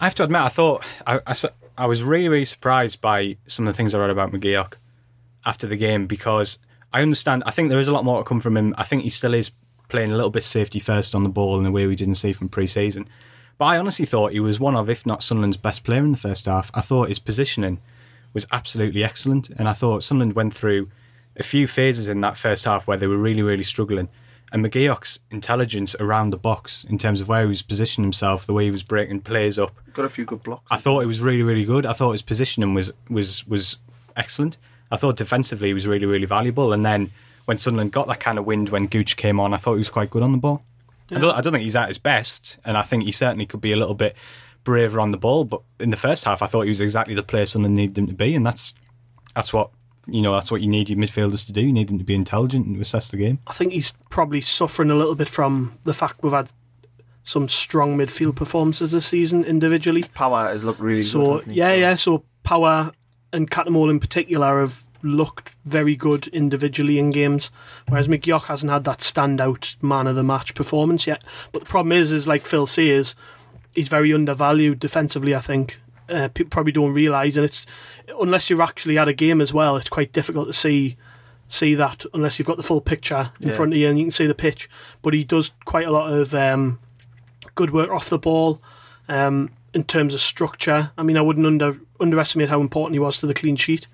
I 0.00 0.04
have 0.04 0.14
to 0.16 0.24
admit, 0.24 0.42
I 0.42 0.48
thought 0.48 0.84
I 1.06 1.20
I 1.76 1.86
was 1.86 2.02
really, 2.02 2.28
really 2.28 2.44
surprised 2.44 3.00
by 3.00 3.36
some 3.46 3.66
of 3.66 3.74
the 3.74 3.76
things 3.76 3.94
I 3.94 4.00
read 4.00 4.10
about 4.10 4.32
McGeouch 4.32 4.74
after 5.44 5.66
the 5.66 5.76
game 5.76 6.06
because 6.06 6.58
I 6.94 7.02
understand. 7.02 7.42
I 7.44 7.50
think 7.50 7.68
there 7.68 7.80
is 7.80 7.88
a 7.88 7.92
lot 7.92 8.04
more 8.04 8.22
to 8.22 8.24
come 8.24 8.40
from 8.40 8.56
him. 8.56 8.72
I 8.78 8.84
think 8.84 9.02
he 9.02 9.10
still 9.10 9.34
is 9.34 9.50
playing 9.88 10.12
a 10.12 10.14
little 10.14 10.30
bit 10.30 10.44
safety 10.44 10.78
first 10.78 11.14
on 11.14 11.24
the 11.24 11.28
ball 11.28 11.58
in 11.58 11.66
a 11.66 11.70
way 11.72 11.86
we 11.86 11.96
didn't 11.96 12.14
see 12.14 12.32
from 12.32 12.48
pre-season. 12.48 13.08
But 13.58 13.64
I 13.66 13.78
honestly 13.78 14.06
thought 14.06 14.32
he 14.32 14.40
was 14.40 14.60
one 14.60 14.76
of, 14.76 14.88
if 14.88 15.04
not 15.04 15.22
Sunderland's 15.22 15.56
best 15.56 15.82
player 15.82 16.04
in 16.04 16.12
the 16.12 16.18
first 16.18 16.46
half. 16.46 16.70
I 16.72 16.80
thought 16.82 17.08
his 17.08 17.18
positioning 17.18 17.80
was 18.32 18.46
absolutely 18.52 19.02
excellent, 19.02 19.50
and 19.50 19.68
I 19.68 19.72
thought 19.72 20.04
Sunderland 20.04 20.34
went 20.34 20.54
through 20.54 20.88
a 21.36 21.42
few 21.42 21.66
phases 21.66 22.08
in 22.08 22.20
that 22.20 22.36
first 22.36 22.64
half 22.64 22.86
where 22.86 22.96
they 22.96 23.08
were 23.08 23.18
really, 23.18 23.42
really 23.42 23.62
struggling. 23.64 24.08
And 24.52 24.64
McGeouch's 24.64 25.20
intelligence 25.32 25.96
around 25.98 26.30
the 26.30 26.36
box 26.36 26.84
in 26.84 26.96
terms 26.96 27.20
of 27.20 27.26
where 27.26 27.42
he 27.42 27.48
was 27.48 27.62
positioning 27.62 28.04
himself, 28.04 28.46
the 28.46 28.52
way 28.52 28.66
he 28.66 28.70
was 28.70 28.84
breaking 28.84 29.22
plays 29.22 29.58
up, 29.58 29.74
Got 29.92 30.04
a 30.04 30.08
few 30.08 30.24
good 30.24 30.44
blocks. 30.44 30.70
I 30.70 30.76
thought 30.76 31.02
it 31.02 31.06
was 31.06 31.20
really, 31.20 31.42
really 31.42 31.64
good. 31.64 31.86
I 31.86 31.92
thought 31.92 32.12
his 32.12 32.22
positioning 32.22 32.72
was 32.72 32.92
was 33.08 33.44
was 33.48 33.78
excellent. 34.16 34.58
I 34.94 34.96
thought 34.96 35.16
defensively 35.16 35.68
he 35.68 35.74
was 35.74 35.86
really, 35.86 36.06
really 36.06 36.26
valuable. 36.26 36.72
And 36.72 36.84
then 36.86 37.10
when 37.44 37.58
Sunderland 37.58 37.92
got 37.92 38.06
that 38.08 38.20
kind 38.20 38.38
of 38.38 38.46
wind 38.46 38.68
when 38.70 38.86
Gooch 38.86 39.16
came 39.16 39.38
on, 39.40 39.52
I 39.52 39.56
thought 39.58 39.72
he 39.74 39.78
was 39.78 39.90
quite 39.90 40.10
good 40.10 40.22
on 40.22 40.32
the 40.32 40.38
ball. 40.38 40.62
I, 41.10 41.18
don't, 41.18 41.34
I 41.36 41.40
don't 41.42 41.52
think 41.52 41.64
he's 41.64 41.76
at 41.76 41.88
his 41.88 41.98
best, 41.98 42.58
and 42.64 42.78
I 42.78 42.82
think 42.82 43.04
he 43.04 43.12
certainly 43.12 43.44
could 43.46 43.60
be 43.60 43.72
a 43.72 43.76
little 43.76 43.94
bit 43.94 44.16
braver 44.64 44.98
on 45.00 45.10
the 45.10 45.18
ball. 45.18 45.44
But 45.44 45.60
in 45.78 45.90
the 45.90 45.96
first 45.98 46.24
half, 46.24 46.40
I 46.42 46.46
thought 46.46 46.62
he 46.62 46.70
was 46.70 46.80
exactly 46.80 47.14
the 47.14 47.22
player 47.22 47.44
Sunderland 47.44 47.76
needed 47.76 47.98
him 47.98 48.06
to 48.06 48.14
be, 48.14 48.34
and 48.34 48.44
that's 48.46 48.72
that's 49.36 49.52
what 49.52 49.70
you 50.06 50.22
know. 50.22 50.32
That's 50.32 50.50
what 50.50 50.62
you 50.62 50.68
need 50.68 50.88
your 50.88 50.98
midfielders 50.98 51.44
to 51.46 51.52
do. 51.52 51.60
You 51.60 51.72
need 51.72 51.88
them 51.88 51.98
to 51.98 52.04
be 52.04 52.14
intelligent 52.14 52.66
and 52.66 52.74
to 52.76 52.80
assess 52.80 53.10
the 53.10 53.18
game. 53.18 53.38
I 53.46 53.52
think 53.52 53.72
he's 53.74 53.92
probably 54.08 54.40
suffering 54.40 54.90
a 54.90 54.94
little 54.94 55.14
bit 55.14 55.28
from 55.28 55.78
the 55.84 55.92
fact 55.92 56.22
we've 56.22 56.32
had 56.32 56.48
some 57.22 57.48
strong 57.50 57.96
midfield 57.98 58.34
performances 58.36 58.92
this 58.92 59.06
season 59.06 59.44
individually. 59.44 60.04
Power 60.14 60.48
has 60.48 60.64
looked 60.64 60.80
really 60.80 61.02
good. 61.02 61.10
So 61.10 61.34
hasn't 61.34 61.52
he? 61.52 61.58
yeah, 61.58 61.68
So- 61.68 61.74
yeah. 61.74 61.94
So 61.96 62.24
Power 62.42 62.92
and 63.34 63.50
Cattermole 63.50 63.90
in 63.90 64.00
particular 64.00 64.60
have 64.60 64.84
looked 65.02 65.54
very 65.66 65.94
good 65.96 66.28
individually 66.28 66.98
in 66.98 67.10
games, 67.10 67.50
whereas 67.88 68.08
McGeouch 68.08 68.44
hasn't 68.44 68.72
had 68.72 68.84
that 68.84 69.00
standout 69.00 69.76
man 69.82 70.06
of 70.06 70.16
the 70.16 70.22
match 70.22 70.54
performance 70.54 71.06
yet. 71.06 71.22
But 71.52 71.60
the 71.60 71.66
problem 71.68 71.92
is, 71.92 72.10
is 72.10 72.26
like 72.26 72.46
Phil 72.46 72.66
says, 72.66 73.14
he's 73.74 73.88
very 73.88 74.14
undervalued 74.14 74.78
defensively. 74.80 75.34
I 75.34 75.40
think 75.40 75.78
uh, 76.08 76.28
people 76.28 76.50
probably 76.50 76.72
don't 76.72 76.94
realise, 76.94 77.36
and 77.36 77.44
it's 77.44 77.66
unless 78.20 78.48
you're 78.48 78.62
actually 78.62 78.96
at 78.96 79.08
a 79.08 79.12
game 79.12 79.40
as 79.42 79.52
well, 79.52 79.76
it's 79.76 79.88
quite 79.90 80.12
difficult 80.12 80.46
to 80.46 80.52
see 80.54 80.96
see 81.46 81.74
that 81.74 82.04
unless 82.14 82.38
you've 82.38 82.48
got 82.48 82.56
the 82.56 82.62
full 82.62 82.80
picture 82.80 83.30
in 83.42 83.48
Yeah. 83.50 83.54
front 83.54 83.72
of 83.72 83.78
you 83.78 83.88
and 83.88 83.98
you 83.98 84.06
can 84.06 84.12
see 84.12 84.26
the 84.26 84.34
pitch. 84.34 84.68
But 85.02 85.12
he 85.12 85.24
does 85.24 85.52
quite 85.66 85.86
a 85.86 85.90
lot 85.92 86.10
of 86.10 86.34
um, 86.34 86.78
good 87.54 87.70
work 87.70 87.90
off 87.90 88.08
the 88.08 88.18
ball 88.18 88.60
um, 89.08 89.50
in 89.74 89.84
terms 89.84 90.14
of 90.14 90.20
structure. 90.20 90.92
I 90.96 91.02
mean, 91.02 91.16
I 91.16 91.22
wouldn't 91.22 91.46
under 91.46 91.78
underestimate 92.00 92.48
how 92.48 92.60
important 92.60 92.94
he 92.94 93.00
was 93.00 93.18
to 93.18 93.26
the 93.26 93.34
clean 93.34 93.56
sheet 93.56 93.86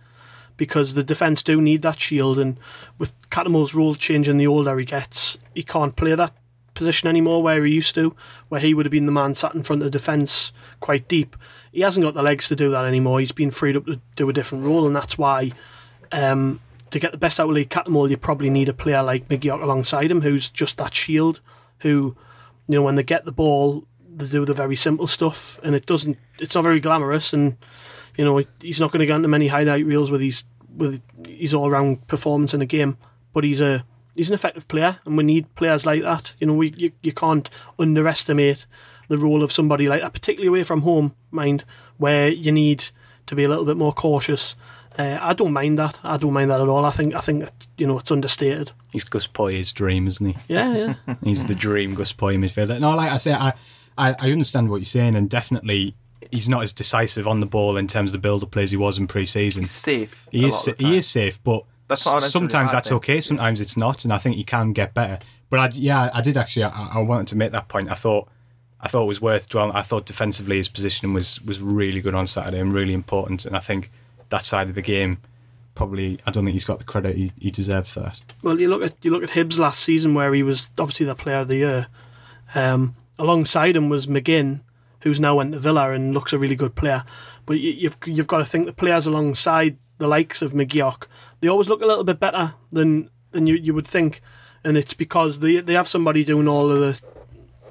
because 0.57 0.95
the 0.95 1.03
defence 1.03 1.43
do 1.43 1.61
need 1.61 1.83
that 1.83 1.99
shield. 1.99 2.39
And 2.39 2.59
with 2.99 3.19
Cattermole's 3.31 3.75
role 3.75 3.95
changing, 3.95 4.37
the 4.37 4.47
older 4.47 4.79
he 4.79 4.85
gets, 4.85 5.39
he 5.55 5.63
can't 5.63 5.97
play 5.97 6.15
that 6.15 6.35
position 6.75 7.09
anymore 7.09 7.43
where 7.43 7.65
he 7.65 7.75
used 7.75 7.95
to, 7.95 8.15
where 8.49 8.61
he 8.61 8.75
would 8.75 8.87
have 8.87 8.91
been 8.91 9.07
the 9.07 9.13
man 9.13 9.35
sat 9.35 9.55
in 9.55 9.63
front 9.63 9.83
of 9.83 9.87
the 9.87 9.99
defence 9.99 10.53
quite 10.81 11.09
deep. 11.09 11.37
He 11.73 11.81
hasn't 11.81 12.05
got 12.05 12.15
the 12.15 12.23
legs 12.23 12.49
to 12.49 12.57
do 12.57 12.71
that 12.71 12.85
anymore. 12.85 13.21
He's 13.21 13.33
been 13.33 13.51
freed 13.51 13.77
up 13.77 13.87
to 13.87 14.01
do 14.17 14.29
a 14.29 14.33
different 14.33 14.65
role, 14.65 14.87
and 14.87 14.95
that's 14.95 15.17
why. 15.17 15.53
Um, 16.13 16.61
to 16.91 16.99
get 16.99 17.13
the 17.13 17.19
best 17.19 17.39
out 17.39 17.49
of 17.49 17.55
Lee 17.55 17.65
Cattermole, 17.65 18.11
you 18.11 18.17
probably 18.17 18.51
need 18.51 18.69
a 18.69 18.73
player 18.73 19.03
like 19.03 19.29
McGeouch 19.29 19.63
alongside 19.63 20.11
him, 20.11 20.23
who's 20.23 20.51
just 20.51 20.77
that 20.79 20.93
shield, 20.93 21.41
who, 21.79 22.17
you 22.67 22.75
know, 22.75 22.83
when 22.83 22.97
they 22.97 23.05
get 23.05 23.25
the 23.25 23.33
ball, 23.33 23.85
they 24.21 24.29
do 24.29 24.45
the 24.45 24.55
very 24.55 24.77
simple 24.77 25.07
stuff, 25.07 25.59
and 25.63 25.75
it 25.75 25.87
doesn't. 25.87 26.19
It's 26.39 26.55
not 26.55 26.65
very 26.65 26.81
glamorous, 26.81 27.33
and 27.33 27.57
you 28.17 28.25
know, 28.25 28.43
he's 28.61 28.81
not 28.81 28.93
going 28.93 29.01
to 29.01 29.07
get 29.07 29.17
into 29.17 29.29
many 29.29 29.49
highlight 29.49 29.85
reels 29.87 30.11
with 30.11 30.21
his 30.21 30.45
with 30.77 31.03
his 31.27 31.55
all 31.55 31.71
round 31.71 32.07
performance 32.07 32.55
in 32.55 32.63
a 32.63 32.67
game. 32.67 32.97
But 33.33 33.45
he's 33.45 33.61
a 33.61 33.85
he's 34.15 34.29
an 34.29 34.35
effective 34.35 34.69
player, 34.69 34.99
and 35.05 35.17
we 35.17 35.25
need 35.25 35.55
players 35.55 35.87
like 35.87 36.03
that. 36.03 36.35
You 36.39 36.47
know, 36.47 36.55
we 36.55 36.73
you, 36.77 36.93
you 37.03 37.13
can't 37.13 37.49
underestimate 37.79 38.67
the 39.09 39.19
role 39.19 39.43
of 39.43 39.53
somebody 39.53 39.87
like 39.87 40.03
that, 40.03 40.13
particularly 40.13 40.49
away 40.49 40.63
from 40.63 40.83
home, 40.83 41.15
mind, 41.31 41.65
where 41.99 42.29
you 42.29 42.53
need 42.53 42.87
to 43.27 43.35
be 43.35 43.45
a 43.45 43.49
little 43.49 43.65
bit 43.65 43.77
more 43.77 43.93
cautious. 43.93 44.55
Uh, 44.99 45.19
I 45.21 45.35
don't 45.35 45.53
mind 45.53 45.79
that. 45.79 45.99
I 46.03 46.17
don't 46.17 46.33
mind 46.33 46.51
that 46.51 46.61
at 46.61 46.69
all. 46.69 46.85
I 46.85 46.91
think 46.91 47.15
I 47.15 47.21
think 47.21 47.49
you 47.79 47.87
know 47.87 47.99
it's 47.99 48.11
understated. 48.11 48.73
He's 48.91 49.05
Gus 49.05 49.27
Poyet's 49.27 49.73
dream, 49.73 50.07
isn't 50.07 50.27
he? 50.27 50.37
Yeah, 50.49 50.95
yeah. 51.07 51.15
He's 51.25 51.47
the 51.47 51.55
dream 51.55 51.95
Gus 51.95 52.13
Poyet 52.13 52.39
midfielder. 52.39 52.81
No, 52.81 52.95
like 52.97 53.11
I 53.11 53.17
say, 53.17 53.33
I, 53.33 53.55
I, 54.01 54.17
I 54.19 54.33
understand 54.33 54.71
what 54.71 54.77
you're 54.77 54.85
saying, 54.87 55.15
and 55.15 55.29
definitely 55.29 55.95
he's 56.31 56.49
not 56.49 56.63
as 56.63 56.73
decisive 56.73 57.27
on 57.29 57.41
the 57.41 57.47
ball 57.47 57.77
in 57.77 57.89
terms 57.89 58.11
of 58.11 58.13
the 58.13 58.27
build-up 58.27 58.51
plays 58.51 58.71
he 58.71 58.77
was 58.77 58.99
in 58.99 59.07
pre-season. 59.07 59.63
He's 59.63 59.71
safe. 59.71 60.29
He 60.31 60.45
a 60.45 60.49
is 60.49 60.55
lot 60.55 60.69
of 60.69 60.79
the 60.79 60.87
he 60.87 60.97
is 60.97 61.07
safe, 61.07 61.43
but 61.43 61.65
That's 61.89 62.07
not 62.07 62.23
sometimes 62.23 62.73
that's 62.73 62.93
okay. 62.93 63.21
Sometimes 63.21 63.61
it's 63.61 63.77
not, 63.77 64.05
and 64.05 64.13
I 64.13 64.19
think 64.19 64.37
he 64.37 64.45
can 64.45 64.73
get 64.73 64.95
better. 64.95 65.19
But 65.51 65.59
I, 65.59 65.69
yeah, 65.75 66.11
I 66.15 66.21
did 66.21 66.37
actually. 66.37 66.65
I, 66.65 66.91
I 66.95 66.99
wanted 67.01 67.29
to 67.29 67.37
make 67.37 67.53
that 67.53 67.69
point. 67.69 67.91
I 67.91 67.95
thought 67.95 68.29
I 68.81 68.89
thought 68.89 69.03
it 69.03 69.09
was 69.09 69.21
worth 69.21 69.49
dwelling. 69.49 69.75
I 69.75 69.83
thought 69.83 70.07
defensively 70.07 70.57
his 70.57 70.69
positioning 70.69 71.13
was 71.13 71.43
was 71.43 71.61
really 71.61 72.01
good 72.01 72.15
on 72.15 72.27
Saturday 72.27 72.61
and 72.61 72.73
really 72.73 72.95
important. 72.95 73.45
And 73.45 73.57
I 73.57 73.61
think 73.61 73.91
that 74.31 74.45
side 74.45 74.69
of 74.69 74.75
the 74.75 74.83
game 74.83 75.19
probably 75.75 76.19
I 76.27 76.31
don't 76.31 76.45
think 76.45 76.55
he's 76.55 76.65
got 76.65 76.79
the 76.79 76.85
credit 76.85 77.17
he, 77.17 77.33
he 77.39 77.51
deserved 77.51 77.89
for 77.89 78.01
that. 78.01 78.21
Well, 78.43 78.61
you 78.61 78.69
look 78.69 78.83
at 78.83 78.95
you 79.03 79.11
look 79.11 79.25
at 79.25 79.31
Hibs 79.31 79.59
last 79.59 79.81
season 79.83 80.15
where 80.15 80.33
he 80.33 80.43
was 80.43 80.71
obviously 80.79 81.07
the 81.07 81.15
player 81.15 81.39
of 81.39 81.49
the 81.49 81.57
year. 81.57 81.87
Um, 82.55 82.95
alongside 83.21 83.77
him 83.77 83.89
was 83.89 84.07
McGinn, 84.09 84.63
who's 85.03 85.21
now 85.21 85.37
went 85.37 85.53
to 85.53 85.59
Villa 85.59 85.93
and 85.93 86.13
looks 86.13 86.33
a 86.33 86.39
really 86.39 86.57
good 86.57 86.75
player. 86.75 87.05
But 87.47 87.61
you, 87.61 87.71
you've 87.73 87.97
you've 88.07 88.27
got 88.27 88.39
to 88.39 88.45
think 88.45 88.67
the 88.67 88.73
players 88.73 89.07
alongside 89.07 89.77
the 89.99 90.09
likes 90.09 90.43
of 90.43 90.53
McGeouch, 90.53 91.05
they 91.41 91.49
always 91.49 91.69
look 91.69 91.83
a 91.83 91.87
little 91.87 92.05
bit 92.05 92.19
better 92.19 92.55
than 92.73 93.11
than 93.33 93.47
you, 93.47 93.55
you 93.55 93.75
would 93.75 93.87
think, 93.87 94.21
and 94.65 94.77
it's 94.77 94.95
because 94.95 95.39
they 95.41 95.61
they 95.61 95.75
have 95.75 95.87
somebody 95.89 96.25
doing 96.25 96.49
all 96.49 96.71
of 96.71 96.81
the 96.81 97.01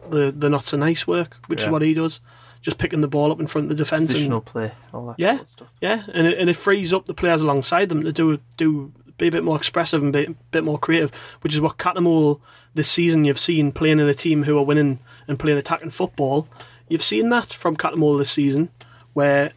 the, 0.10 0.32
the 0.32 0.50
not 0.50 0.66
so 0.66 0.78
nice 0.78 1.06
work, 1.06 1.36
which 1.48 1.62
is 1.62 1.70
what 1.70 1.82
he 1.84 1.94
does, 1.94 2.20
just 2.62 2.78
picking 2.78 3.02
the 3.02 3.08
ball 3.08 3.32
up 3.32 3.40
in 3.40 3.48
front 3.48 3.66
of 3.66 3.70
the 3.70 3.84
defence. 3.84 4.10
and- 4.10 4.18
Positional 4.18 4.44
play, 4.44 4.72
all 4.94 5.06
that 5.08 5.16
yeah, 5.20 5.34
sort 5.34 5.42
of 5.42 5.48
stuff. 5.48 5.68
yeah, 5.82 6.04
and 6.14 6.26
it, 6.28 6.38
and 6.40 6.50
it 6.50 6.56
frees 6.56 6.94
up 6.94 7.06
the 7.06 7.14
players 7.14 7.42
alongside 7.42 7.90
them 7.90 8.04
to 8.04 8.12
do 8.12 8.40
do 8.58 8.92
be 9.18 9.28
a 9.28 9.32
bit 9.32 9.44
more 9.44 9.58
expressive 9.58 10.02
and 10.02 10.14
be 10.14 10.24
a 10.26 10.36
bit 10.52 10.64
more 10.64 10.80
creative, 10.80 11.12
which 11.42 11.54
is 11.54 11.62
what 11.62 11.78
Cattermole 11.78 12.40
this 12.74 12.90
season 12.90 13.26
you've 13.26 13.40
seen 13.40 13.72
playing 13.72 14.00
in 14.00 14.08
a 14.08 14.14
team 14.14 14.44
who 14.44 14.58
are 14.58 14.64
winning 14.64 15.00
and 15.30 15.40
playing 15.40 15.58
attacking 15.58 15.92
football. 15.92 16.50
You've 16.90 17.04
seen 17.04 17.30
that 17.30 17.54
from 17.54 17.78
Cattermole 17.78 18.18
this 18.18 18.32
season, 18.32 18.70
where 19.14 19.54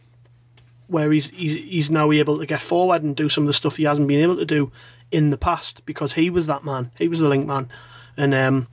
where 0.87 1.11
he's, 1.11 1.31
he's 1.31 1.55
he's 1.55 1.91
now 1.91 2.11
able 2.11 2.37
to 2.37 2.45
get 2.45 2.61
forward 2.61 3.03
and 3.03 3.15
do 3.15 3.27
some 3.27 3.43
of 3.43 3.47
the 3.47 3.53
stuff 3.53 3.77
he 3.77 3.83
hasn't 3.83 4.07
been 4.07 4.21
able 4.21 4.37
to 4.37 4.45
do 4.45 4.71
in 5.11 5.31
the 5.31 5.37
past 5.37 5.85
because 5.85 6.13
he 6.13 6.29
was 6.29 6.47
that 6.47 6.63
man, 6.63 6.91
he 6.97 7.07
was 7.09 7.19
the 7.19 7.27
link 7.27 7.45
man, 7.45 7.69
and 8.15 8.33
um, 8.33 8.67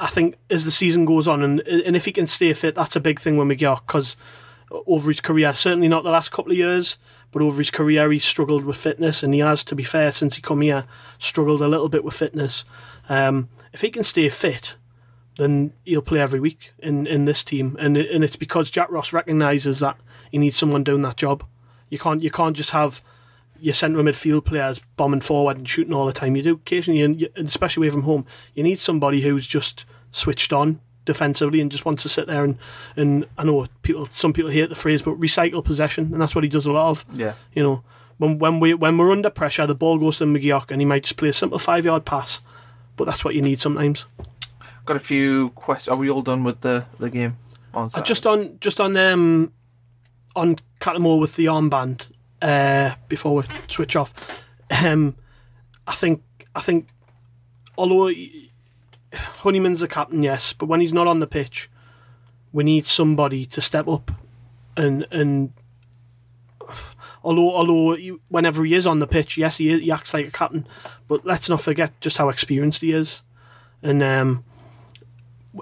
I 0.00 0.08
think 0.08 0.36
as 0.50 0.64
the 0.64 0.70
season 0.70 1.04
goes 1.04 1.28
on, 1.28 1.42
and 1.42 1.60
and 1.60 1.94
if 1.94 2.06
he 2.06 2.12
can 2.12 2.26
stay 2.26 2.52
fit, 2.54 2.74
that's 2.74 2.96
a 2.96 3.00
big 3.00 3.20
thing 3.20 3.36
with 3.36 3.48
McGeouch 3.48 3.86
because 3.86 4.16
over 4.70 5.10
his 5.10 5.20
career, 5.20 5.52
certainly 5.52 5.88
not 5.88 6.04
the 6.04 6.10
last 6.10 6.30
couple 6.30 6.52
of 6.52 6.58
years, 6.58 6.98
but 7.32 7.42
over 7.42 7.58
his 7.58 7.70
career, 7.70 8.10
he's 8.10 8.24
struggled 8.24 8.64
with 8.64 8.76
fitness, 8.76 9.22
and 9.22 9.34
he 9.34 9.40
has, 9.40 9.64
to 9.64 9.74
be 9.74 9.84
fair, 9.84 10.12
since 10.12 10.36
he 10.36 10.42
come 10.42 10.60
here, 10.60 10.84
struggled 11.18 11.62
a 11.62 11.68
little 11.68 11.88
bit 11.88 12.04
with 12.04 12.14
fitness. 12.14 12.64
Um, 13.08 13.48
if 13.72 13.80
he 13.80 13.90
can 13.90 14.04
stay 14.04 14.28
fit, 14.28 14.74
then 15.38 15.72
he'll 15.84 16.02
play 16.02 16.20
every 16.20 16.40
week 16.40 16.72
in, 16.80 17.06
in 17.06 17.24
this 17.24 17.42
team, 17.42 17.76
and 17.80 17.96
and 17.96 18.22
it's 18.22 18.36
because 18.36 18.70
Jack 18.70 18.90
Ross 18.90 19.12
recognises 19.12 19.80
that 19.80 19.96
he 20.30 20.36
needs 20.36 20.56
someone 20.56 20.84
doing 20.84 21.02
that 21.02 21.16
job. 21.16 21.44
You 21.88 21.98
can't 21.98 22.22
you 22.22 22.30
can't 22.30 22.56
just 22.56 22.72
have 22.72 23.00
your 23.60 23.74
centre 23.74 24.02
midfield 24.02 24.44
players 24.44 24.80
bombing 24.96 25.20
forward 25.20 25.58
and 25.58 25.68
shooting 25.68 25.94
all 25.94 26.06
the 26.06 26.12
time. 26.12 26.36
You 26.36 26.42
do 26.42 26.54
occasionally, 26.54 27.02
and 27.02 27.22
especially 27.36 27.86
away 27.86 27.90
from 27.90 28.02
home, 28.02 28.26
you 28.54 28.62
need 28.62 28.78
somebody 28.78 29.22
who's 29.22 29.46
just 29.46 29.84
switched 30.10 30.52
on 30.52 30.80
defensively 31.04 31.60
and 31.60 31.70
just 31.70 31.86
wants 31.86 32.02
to 32.02 32.08
sit 32.08 32.26
there 32.26 32.44
and 32.44 32.58
and 32.94 33.26
I 33.38 33.44
know 33.44 33.66
people 33.82 34.06
some 34.06 34.32
people 34.32 34.50
hate 34.50 34.68
the 34.68 34.74
phrase, 34.74 35.02
but 35.02 35.18
recycle 35.20 35.64
possession, 35.64 36.12
and 36.12 36.20
that's 36.20 36.34
what 36.34 36.44
he 36.44 36.50
does 36.50 36.66
a 36.66 36.72
lot 36.72 36.90
of. 36.90 37.04
Yeah. 37.14 37.34
You 37.54 37.62
know, 37.62 37.84
when 38.18 38.38
when 38.38 38.58
we 38.58 38.74
when 38.74 38.98
we're 38.98 39.12
under 39.12 39.30
pressure, 39.30 39.68
the 39.68 39.74
ball 39.76 39.98
goes 39.98 40.18
to 40.18 40.24
McGeouch, 40.24 40.72
and 40.72 40.80
he 40.80 40.84
might 40.84 41.04
just 41.04 41.16
play 41.16 41.28
a 41.28 41.32
simple 41.32 41.60
five 41.60 41.84
yard 41.84 42.04
pass, 42.04 42.40
but 42.96 43.04
that's 43.04 43.24
what 43.24 43.36
you 43.36 43.42
need 43.42 43.60
sometimes. 43.60 44.04
Got 44.88 44.96
a 44.96 45.00
few 45.00 45.50
questions. 45.50 45.88
Are 45.92 45.96
we 45.98 46.08
all 46.08 46.22
done 46.22 46.44
with 46.44 46.62
the, 46.62 46.86
the 46.98 47.10
game 47.10 47.36
on 47.74 47.84
Uh, 47.84 47.88
Saturday? 47.90 48.08
just 48.08 48.26
on 48.26 48.58
just 48.58 48.80
on 48.80 48.96
um 48.96 49.52
on 50.34 50.56
Cattermole 50.80 51.20
with 51.20 51.36
the 51.36 51.44
armband 51.44 52.06
uh, 52.40 52.94
before 53.06 53.34
we 53.36 53.42
switch 53.68 53.94
off. 53.96 54.14
Um, 54.82 55.14
I 55.86 55.94
think 55.94 56.22
I 56.54 56.62
think 56.62 56.88
although 57.76 58.06
he- 58.06 58.50
Honeyman's 59.42 59.82
a 59.82 59.88
captain, 59.88 60.22
yes, 60.22 60.54
but 60.54 60.66
when 60.70 60.80
he's 60.80 60.92
not 60.94 61.06
on 61.06 61.20
the 61.20 61.26
pitch, 61.26 61.68
we 62.52 62.64
need 62.64 62.86
somebody 62.86 63.44
to 63.44 63.60
step 63.60 63.86
up 63.88 64.10
and 64.74 65.06
and. 65.10 65.52
Although, 67.24 67.50
although 67.54 67.94
he, 67.96 68.10
whenever 68.28 68.64
he 68.64 68.74
is 68.74 68.86
on 68.86 69.00
the 69.00 69.06
pitch, 69.06 69.36
yes, 69.36 69.58
he, 69.58 69.78
he 69.80 69.90
acts 69.92 70.14
like 70.14 70.28
a 70.28 70.30
captain. 70.30 70.66
But 71.08 71.26
let's 71.26 71.48
not 71.48 71.60
forget 71.60 72.00
just 72.00 72.16
how 72.16 72.28
experienced 72.30 72.80
he 72.80 72.92
is, 72.92 73.22
and 73.82 74.02
um, 74.02 74.44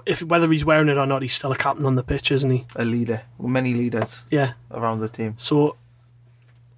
if 0.05 0.21
whether 0.23 0.47
he's 0.51 0.65
wearing 0.65 0.89
it 0.89 0.97
or 0.97 1.05
not, 1.05 1.21
he's 1.21 1.33
still 1.33 1.51
a 1.51 1.57
captain 1.57 1.85
on 1.85 1.95
the 1.95 2.03
pitch, 2.03 2.31
isn't 2.31 2.49
he? 2.49 2.65
a 2.75 2.83
leader. 2.85 3.21
Many 3.39 3.73
leaders 3.73 4.25
Yeah. 4.29 4.53
around 4.71 4.99
the 4.99 5.09
team. 5.09 5.35
So 5.37 5.75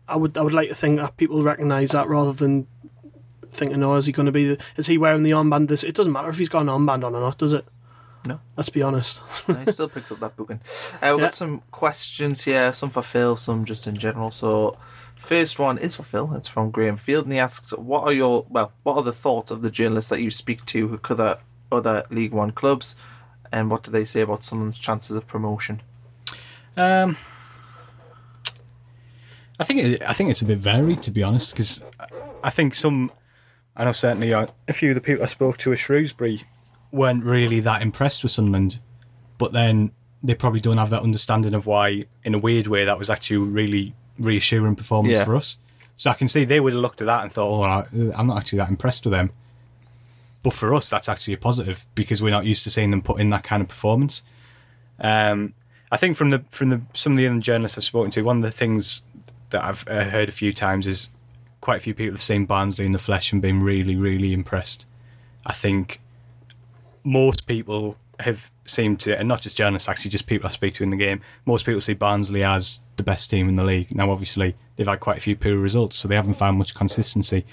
I 0.07 0.15
would 0.15 0.37
I 0.37 0.41
would 0.41 0.53
like 0.53 0.69
to 0.69 0.75
think 0.75 0.99
that 0.99 1.17
people 1.17 1.41
recognise 1.43 1.91
that 1.91 2.07
rather 2.07 2.33
than 2.33 2.67
thinking, 3.51 3.83
oh, 3.83 3.95
is 3.95 4.05
he 4.05 4.11
going 4.11 4.25
to 4.27 4.31
be? 4.31 4.49
The, 4.55 4.57
is 4.77 4.87
he 4.87 4.97
wearing 4.97 5.23
the 5.23 5.31
armband? 5.31 5.67
This 5.67 5.83
it 5.83 5.95
doesn't 5.95 6.11
matter 6.11 6.29
if 6.29 6.37
he's 6.37 6.49
got 6.49 6.61
an 6.61 6.67
armband 6.67 7.03
on 7.03 7.15
or 7.15 7.21
not, 7.21 7.37
does 7.37 7.53
it? 7.53 7.65
No. 8.27 8.39
Let's 8.57 8.69
be 8.69 8.81
honest. 8.81 9.19
No, 9.47 9.55
he 9.55 9.71
still 9.71 9.87
picks 9.89 10.11
up 10.11 10.19
that 10.19 10.35
booking. 10.35 10.59
Uh, 11.01 11.11
we've 11.11 11.19
Yeah. 11.19 11.25
got 11.27 11.35
some 11.35 11.63
questions 11.71 12.43
here, 12.43 12.73
some 12.73 12.89
for 12.89 13.01
Phil, 13.01 13.35
some 13.37 13.63
just 13.65 13.87
in 13.87 13.95
general. 13.95 14.29
So, 14.29 14.77
first 15.15 15.57
one 15.57 15.77
is 15.77 15.95
for 15.95 16.03
Phil. 16.03 16.33
It's 16.35 16.47
from 16.49 16.69
Graham 16.69 16.97
Field, 16.97 17.23
and 17.23 17.33
he 17.33 17.39
asks, 17.39 17.71
"What 17.71 18.03
are 18.03 18.11
your 18.13 18.45
well? 18.49 18.73
What 18.83 18.97
are 18.97 19.03
the 19.03 19.13
thoughts 19.13 19.51
of 19.51 19.61
the 19.61 19.71
journalists 19.71 20.09
that 20.09 20.21
you 20.21 20.29
speak 20.31 20.65
to 20.65 20.87
who 20.89 20.97
cover 20.97 21.37
other 21.71 22.03
League 22.09 22.31
One 22.31 22.51
clubs, 22.51 22.95
and 23.51 23.69
what 23.69 23.83
do 23.83 23.91
they 23.91 24.05
say 24.05 24.21
about 24.21 24.43
someone's 24.43 24.77
chances 24.77 25.15
of 25.15 25.27
promotion?" 25.27 25.81
Um, 26.77 27.17
I 29.59 29.63
think 29.65 29.83
it, 29.83 30.01
I 30.01 30.13
think 30.13 30.29
it's 30.31 30.41
a 30.41 30.45
bit 30.45 30.59
varied 30.59 31.03
to 31.03 31.11
be 31.11 31.21
honest, 31.23 31.53
because 31.53 31.83
I 32.43 32.49
think 32.49 32.75
some, 32.75 33.11
I 33.75 33.83
know 33.83 33.91
certainly 33.91 34.33
uh, 34.33 34.47
a 34.67 34.73
few 34.73 34.89
of 34.89 34.95
the 34.95 35.01
people 35.01 35.23
I 35.23 35.27
spoke 35.27 35.57
to 35.59 35.73
at 35.73 35.79
Shrewsbury 35.79 36.43
weren't 36.91 37.23
really 37.25 37.59
that 37.61 37.81
impressed 37.81 38.23
with 38.23 38.31
Sunderland, 38.31 38.79
but 39.37 39.51
then 39.51 39.91
they 40.23 40.33
probably 40.35 40.59
don't 40.61 40.77
have 40.77 40.89
that 40.91 41.01
understanding 41.01 41.53
of 41.53 41.65
why, 41.65 42.05
in 42.23 42.33
a 42.33 42.37
weird 42.39 42.67
way, 42.67 42.85
that 42.85 42.97
was 42.97 43.09
actually 43.09 43.37
really 43.37 43.95
reassuring 44.17 44.75
performance 44.75 45.17
Yeah. 45.17 45.25
for 45.25 45.35
us. 45.35 45.57
So 45.97 46.09
I 46.09 46.13
can 46.13 46.27
see 46.29 46.45
they 46.45 46.59
would 46.61 46.73
have 46.73 46.81
looked 46.81 47.01
at 47.01 47.07
that 47.07 47.23
and 47.23 47.31
thought, 47.31 47.85
"Oh, 47.93 48.11
I'm 48.15 48.27
not 48.27 48.37
actually 48.37 48.59
that 48.59 48.69
impressed 48.69 49.03
with 49.05 49.11
them." 49.11 49.31
But 50.41 50.53
for 50.53 50.73
us, 50.73 50.89
that's 50.89 51.09
actually 51.09 51.33
a 51.33 51.37
positive 51.37 51.85
because 51.95 52.23
we're 52.23 52.29
not 52.29 52.45
used 52.45 52.63
to 52.63 52.69
seeing 52.69 52.91
them 52.91 53.01
put 53.01 53.19
in 53.19 53.29
that 53.31 53.43
kind 53.43 53.61
of 53.61 53.67
performance. 53.67 54.23
Um, 54.99 55.53
I 55.91 55.97
think 55.97 56.15
from 56.17 56.29
the 56.29 56.43
from 56.49 56.69
the 56.69 56.81
some 56.93 57.13
of 57.13 57.17
the 57.17 57.27
other 57.27 57.39
journalists 57.39 57.77
I've 57.77 57.83
spoken 57.83 58.11
to, 58.11 58.21
one 58.21 58.37
of 58.37 58.43
the 58.43 58.51
things 58.51 59.03
that 59.49 59.63
I've 59.63 59.87
uh, 59.87 60.05
heard 60.05 60.29
a 60.29 60.31
few 60.31 60.53
times 60.53 60.87
is 60.87 61.09
quite 61.61 61.77
a 61.77 61.81
few 61.81 61.93
people 61.93 62.13
have 62.13 62.21
seen 62.21 62.45
Barnsley 62.45 62.85
in 62.85 62.91
the 62.91 62.99
flesh 62.99 63.33
and 63.33 63.41
been 63.41 63.61
really, 63.61 63.95
really 63.95 64.33
impressed. 64.33 64.85
I 65.45 65.53
think 65.53 65.99
most 67.03 67.47
people 67.47 67.97
have 68.19 68.51
seemed 68.65 68.99
to, 69.01 69.17
and 69.17 69.27
not 69.27 69.41
just 69.41 69.57
journalists, 69.57 69.87
actually, 69.89 70.11
just 70.11 70.27
people 70.27 70.47
I 70.47 70.51
speak 70.51 70.73
to 70.75 70.83
in 70.83 70.89
the 70.89 70.97
game, 70.97 71.21
most 71.45 71.65
people 71.65 71.81
see 71.81 71.93
Barnsley 71.93 72.43
as 72.43 72.81
the 72.97 73.03
best 73.03 73.29
team 73.29 73.47
in 73.47 73.55
the 73.55 73.63
league. 73.63 73.95
Now, 73.95 74.11
obviously, 74.11 74.55
they've 74.75 74.87
had 74.87 74.99
quite 74.99 75.17
a 75.17 75.21
few 75.21 75.35
poor 75.35 75.55
results, 75.55 75.97
so 75.97 76.07
they 76.07 76.15
haven't 76.15 76.35
found 76.35 76.57
much 76.57 76.75
consistency. 76.75 77.45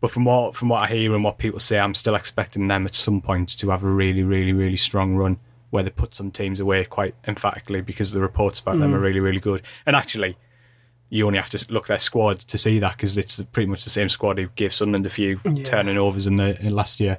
But 0.00 0.10
from 0.10 0.24
what 0.24 0.54
from 0.54 0.68
what 0.68 0.82
I 0.82 0.86
hear 0.86 1.14
and 1.14 1.22
what 1.22 1.38
people 1.38 1.60
say, 1.60 1.78
I'm 1.78 1.94
still 1.94 2.14
expecting 2.14 2.68
them 2.68 2.86
at 2.86 2.94
some 2.94 3.20
point 3.20 3.50
to 3.58 3.70
have 3.70 3.84
a 3.84 3.90
really, 3.90 4.22
really, 4.22 4.52
really 4.52 4.76
strong 4.76 5.16
run 5.16 5.38
where 5.70 5.82
they 5.82 5.90
put 5.90 6.14
some 6.14 6.30
teams 6.30 6.58
away 6.58 6.84
quite 6.84 7.14
emphatically 7.26 7.80
because 7.80 8.12
the 8.12 8.20
reports 8.20 8.58
about 8.58 8.78
them 8.78 8.94
are 8.94 8.98
mm. 8.98 9.02
really, 9.02 9.20
really 9.20 9.38
good. 9.40 9.62
And 9.86 9.94
actually, 9.94 10.36
you 11.10 11.26
only 11.26 11.38
have 11.38 11.50
to 11.50 11.72
look 11.72 11.84
at 11.84 11.88
their 11.88 11.98
squad 11.98 12.40
to 12.40 12.58
see 12.58 12.78
that 12.78 12.96
because 12.96 13.18
it's 13.18 13.42
pretty 13.52 13.68
much 13.68 13.84
the 13.84 13.90
same 13.90 14.08
squad 14.08 14.38
who 14.38 14.48
gave 14.56 14.72
Sunderland 14.72 15.06
a 15.06 15.10
few 15.10 15.36
turning 15.64 15.98
overs 15.98 16.26
in 16.26 16.36
the 16.36 16.58
in 16.64 16.72
last 16.72 17.00
year. 17.00 17.18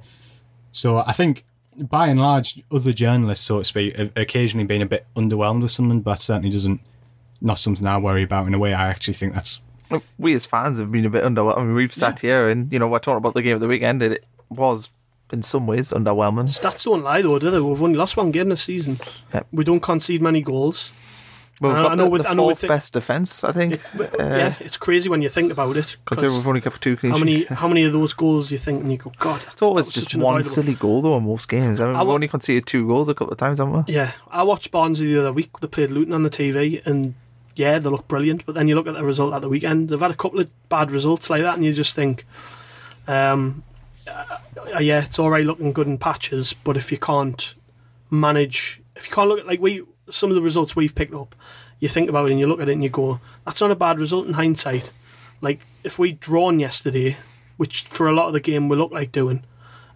So 0.72 1.00
I 1.00 1.12
think, 1.14 1.46
by 1.78 2.08
and 2.08 2.20
large, 2.20 2.62
other 2.72 2.94
journalists, 2.94 3.46
so 3.46 3.60
to 3.60 3.66
speak, 3.66 3.96
have 3.96 4.12
occasionally 4.16 4.66
been 4.66 4.82
a 4.82 4.86
bit 4.86 5.06
underwhelmed 5.16 5.62
with 5.62 5.72
Sunderland, 5.72 6.04
but 6.04 6.14
that 6.14 6.22
certainly 6.22 6.50
doesn't 6.50 6.82
not 7.42 7.60
something 7.60 7.86
I 7.86 7.98
worry 7.98 8.24
about 8.24 8.48
in 8.48 8.54
a 8.54 8.60
way. 8.60 8.74
I 8.74 8.90
actually 8.90 9.16
think 9.16 9.34
that's 9.34 9.60
We 10.18 10.34
as 10.34 10.46
fans 10.46 10.78
have 10.80 10.92
been 10.92 11.06
a 11.06 11.10
bit 11.10 11.24
underwhelmed. 11.24 11.58
I 11.58 11.64
mean, 11.64 11.76
we've 11.76 11.94
sat 11.94 12.20
here 12.20 12.50
and 12.50 12.72
you 12.72 12.80
know 12.80 12.88
we're 12.88 13.00
talking 13.00 13.18
about 13.18 13.34
the 13.34 13.42
game 13.42 13.56
of 13.56 13.62
the 13.62 13.68
weekend. 13.68 14.02
and 14.04 14.14
It 14.16 14.26
was 14.50 14.92
in 15.32 15.42
some 15.42 15.66
ways 15.68 15.92
underwhelming. 15.92 16.50
Stats 16.50 16.84
don't 16.84 17.04
lie 17.04 17.22
though, 17.22 17.40
do 17.40 17.50
they? 17.52 17.60
We've 17.60 17.82
only 17.82 17.98
lost 17.98 18.18
one 18.18 18.32
game 18.32 18.50
this 18.50 18.64
season. 18.64 19.00
Yep. 19.34 19.48
We 19.52 19.64
don't 19.64 19.80
concede 19.82 20.22
many 20.22 20.42
goals. 20.42 20.92
Well, 21.62 21.74
we've 21.76 21.84
got 21.84 21.92
I 21.92 21.96
know 21.96 22.04
the, 22.06 22.10
with- 22.10 22.22
the 22.24 22.30
I 22.30 22.34
know 22.34 22.48
with 22.48 22.60
fourth 22.60 22.68
best 22.70 22.94
defence, 22.94 23.44
I 23.44 23.52
think. 23.52 23.80
Uh, 24.00 24.08
yeah, 24.20 24.56
it's 24.62 24.78
crazy 24.78 25.10
when 25.10 25.22
you 25.22 25.30
think 25.30 25.52
about 25.52 25.78
it. 25.78 25.96
Considering 26.06 26.36
we've 26.38 26.48
only 26.48 26.60
got 26.60 26.82
two 26.82 26.98
clean 26.98 27.12
how 27.14 27.20
many 27.20 27.44
how 27.46 27.68
many 27.68 27.84
of 27.84 27.94
those 27.94 28.14
goals 28.14 28.50
do 28.50 28.56
you 28.56 28.60
think 28.60 28.82
and 28.82 28.92
you 28.92 28.98
go, 28.98 29.12
God, 29.20 29.40
It's 29.52 29.62
always 29.62 29.92
just 29.92 30.16
one 30.16 30.38
avoidable- 30.38 30.50
silly 30.50 30.74
goal 30.74 31.04
though 31.04 31.18
in 31.18 31.24
most 31.24 31.48
games. 31.48 31.80
I 31.80 31.86
mean, 31.86 31.96
I 31.96 32.00
we've 32.00 32.08
wa- 32.08 32.14
only 32.16 32.28
conceded 32.28 32.66
two 32.66 32.88
goals 32.88 33.10
a 33.10 33.14
couple 33.14 33.32
of 33.32 33.38
times, 33.38 33.60
haven't 33.60 33.86
we? 33.88 33.94
Yeah, 33.94 34.12
I 34.32 34.42
watched 34.42 34.72
Barnsley 34.72 35.14
the 35.14 35.20
other 35.20 35.32
week. 35.34 35.52
They 35.60 35.68
played 35.68 35.92
Luton 35.92 36.14
on 36.16 36.24
the 36.24 36.32
TV, 36.32 36.82
and 36.86 37.14
yeah, 37.62 37.80
they 37.80 37.90
look 37.90 38.08
brilliant. 38.08 38.46
But 38.46 38.56
then 38.56 38.68
you 38.68 38.76
look 38.76 38.88
at 38.88 38.96
the 38.96 39.04
result 39.04 39.34
at 39.34 39.42
the 39.42 39.50
weekend; 39.50 39.90
they've 39.90 40.00
had 40.00 40.12
a 40.12 40.16
couple 40.16 40.40
of 40.40 40.52
bad 40.70 40.92
results 40.92 41.30
like 41.30 41.44
that, 41.44 41.56
and 41.56 41.64
you 41.64 41.74
just 41.74 41.96
think, 41.96 42.26
um, 43.08 43.64
uh, 44.08 44.80
yeah, 44.80 45.04
it's 45.06 45.20
right 45.20 45.46
looking 45.46 45.72
good 45.72 45.88
in 45.88 45.98
patches, 45.98 46.54
but 46.54 46.76
if 46.76 46.92
you 46.92 46.98
can't 46.98 47.54
manage, 48.10 48.82
if 48.96 49.08
you 49.08 49.14
can't 49.14 49.30
look 49.30 49.40
at 49.40 49.48
like 49.48 49.62
we 49.62 49.84
some 50.10 50.30
of 50.30 50.36
the 50.36 50.42
results 50.42 50.76
we've 50.76 50.96
picked 50.96 51.14
up, 51.14 51.36
you 51.80 51.88
think 51.88 52.10
about 52.10 52.26
it 52.26 52.32
and 52.32 52.40
you 52.40 52.48
look 52.48 52.62
at 52.62 52.70
it 52.70 52.74
and 52.74 52.84
you 52.84 52.90
go, 52.90 53.20
that's 53.46 53.62
not 53.62 53.72
a 53.72 53.76
bad 53.76 54.00
result 54.00 54.28
in 54.28 54.34
hindsight. 54.34 54.92
Like 55.40 55.62
if 55.84 55.98
we'd 55.98 56.20
drawn 56.20 56.60
yesterday, 56.60 57.18
which 57.58 57.84
for 57.84 58.08
a 58.08 58.14
lot 58.14 58.28
of 58.28 58.34
the 58.34 58.40
game 58.40 58.70
we 58.70 58.78
looked 58.78 58.94
like 58.94 59.12
doing, 59.12 59.44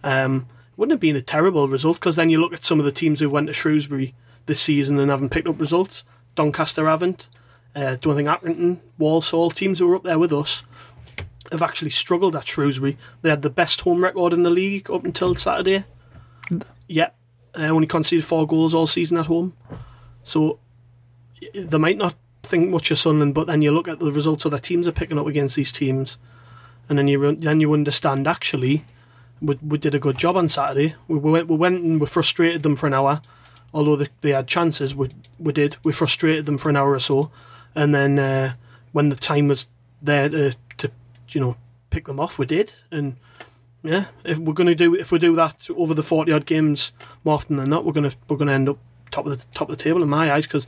um, 0.02 0.46
wouldn't 0.76 0.92
have 0.92 1.00
been 1.00 1.16
a 1.16 1.22
terrible 1.22 1.68
result 1.68 1.98
because 1.98 2.16
then 2.16 2.30
you 2.30 2.40
look 2.40 2.52
at 2.52 2.64
some 2.64 2.78
of 2.78 2.84
the 2.84 2.92
teams 2.92 3.20
who 3.20 3.30
went 3.30 3.46
to 3.48 3.52
Shrewsbury 3.52 4.14
this 4.46 4.60
season 4.60 4.98
and 4.98 5.10
haven't 5.10 5.30
picked 5.30 5.48
up 5.48 5.60
results. 5.60 6.04
Doncaster 6.34 6.86
haven't. 6.86 7.28
Uh, 7.76 7.96
don't 8.00 8.16
think 8.16 8.28
Accrington, 8.28 8.78
Walsall, 8.98 9.50
teams 9.50 9.78
who 9.78 9.86
were 9.86 9.96
up 9.96 10.02
there 10.02 10.18
with 10.18 10.32
us, 10.32 10.62
have 11.52 11.62
actually 11.62 11.90
struggled 11.90 12.34
at 12.34 12.48
Shrewsbury. 12.48 12.96
They 13.22 13.30
had 13.30 13.42
the 13.42 13.50
best 13.50 13.82
home 13.82 14.02
record 14.02 14.32
in 14.32 14.42
the 14.42 14.50
league 14.50 14.90
up 14.90 15.04
until 15.04 15.34
Saturday. 15.34 15.84
Yep, 16.88 17.14
uh, 17.54 17.62
only 17.62 17.86
conceded 17.86 18.24
four 18.24 18.46
goals 18.46 18.74
all 18.74 18.86
season 18.86 19.18
at 19.18 19.26
home. 19.26 19.54
So 20.24 20.58
they 21.54 21.78
might 21.78 21.98
not 21.98 22.14
think 22.42 22.70
much 22.70 22.90
of 22.90 22.98
Sunderland, 22.98 23.34
but 23.34 23.46
then 23.46 23.62
you 23.62 23.70
look 23.72 23.88
at 23.88 23.98
the 23.98 24.10
results 24.10 24.46
other 24.46 24.58
teams 24.58 24.88
are 24.88 24.92
picking 24.92 25.18
up 25.18 25.26
against 25.26 25.56
these 25.56 25.72
teams, 25.72 26.16
and 26.88 26.98
then 26.98 27.08
you 27.08 27.36
then 27.36 27.60
you 27.60 27.72
understand 27.72 28.26
actually 28.26 28.84
we, 29.40 29.58
we 29.62 29.78
did 29.78 29.94
a 29.94 29.98
good 29.98 30.18
job 30.18 30.36
on 30.36 30.48
Saturday. 30.48 30.94
We, 31.08 31.18
we 31.18 31.30
went 31.30 31.48
we 31.48 31.56
went 31.56 31.82
and 31.84 32.00
we 32.00 32.06
frustrated 32.06 32.62
them 32.62 32.76
for 32.76 32.86
an 32.86 32.94
hour, 32.94 33.20
although 33.74 33.96
they, 33.96 34.08
they 34.22 34.30
had 34.30 34.46
chances. 34.46 34.94
We 34.94 35.10
we 35.38 35.52
did 35.52 35.76
we 35.84 35.92
frustrated 35.92 36.46
them 36.46 36.58
for 36.58 36.70
an 36.70 36.76
hour 36.76 36.92
or 36.92 37.00
so, 37.00 37.30
and 37.76 37.94
then 37.94 38.18
uh, 38.18 38.54
when 38.92 39.10
the 39.10 39.16
time 39.16 39.46
was 39.46 39.66
there 40.02 40.28
to, 40.28 40.54
to 40.78 40.90
you 41.28 41.40
know 41.40 41.56
pick 41.90 42.06
them 42.06 42.18
off, 42.18 42.38
we 42.38 42.46
did. 42.46 42.72
And 42.90 43.16
yeah, 43.84 44.06
if 44.24 44.38
we're 44.38 44.52
gonna 44.54 44.74
do 44.74 44.94
if 44.96 45.12
we 45.12 45.18
do 45.20 45.36
that 45.36 45.68
over 45.76 45.94
the 45.94 46.02
forty 46.02 46.32
odd 46.32 46.46
games 46.46 46.90
more 47.22 47.34
often 47.34 47.56
than 47.56 47.70
not, 47.70 47.84
we're 47.84 47.92
gonna 47.92 48.10
we're 48.28 48.36
gonna 48.36 48.52
end 48.52 48.68
up 48.68 48.78
top 49.12 49.26
of 49.26 49.38
the 49.38 49.44
top 49.52 49.70
of 49.70 49.76
the 49.78 49.82
table 49.84 50.02
in 50.02 50.08
my 50.08 50.32
eyes 50.32 50.46
because 50.46 50.66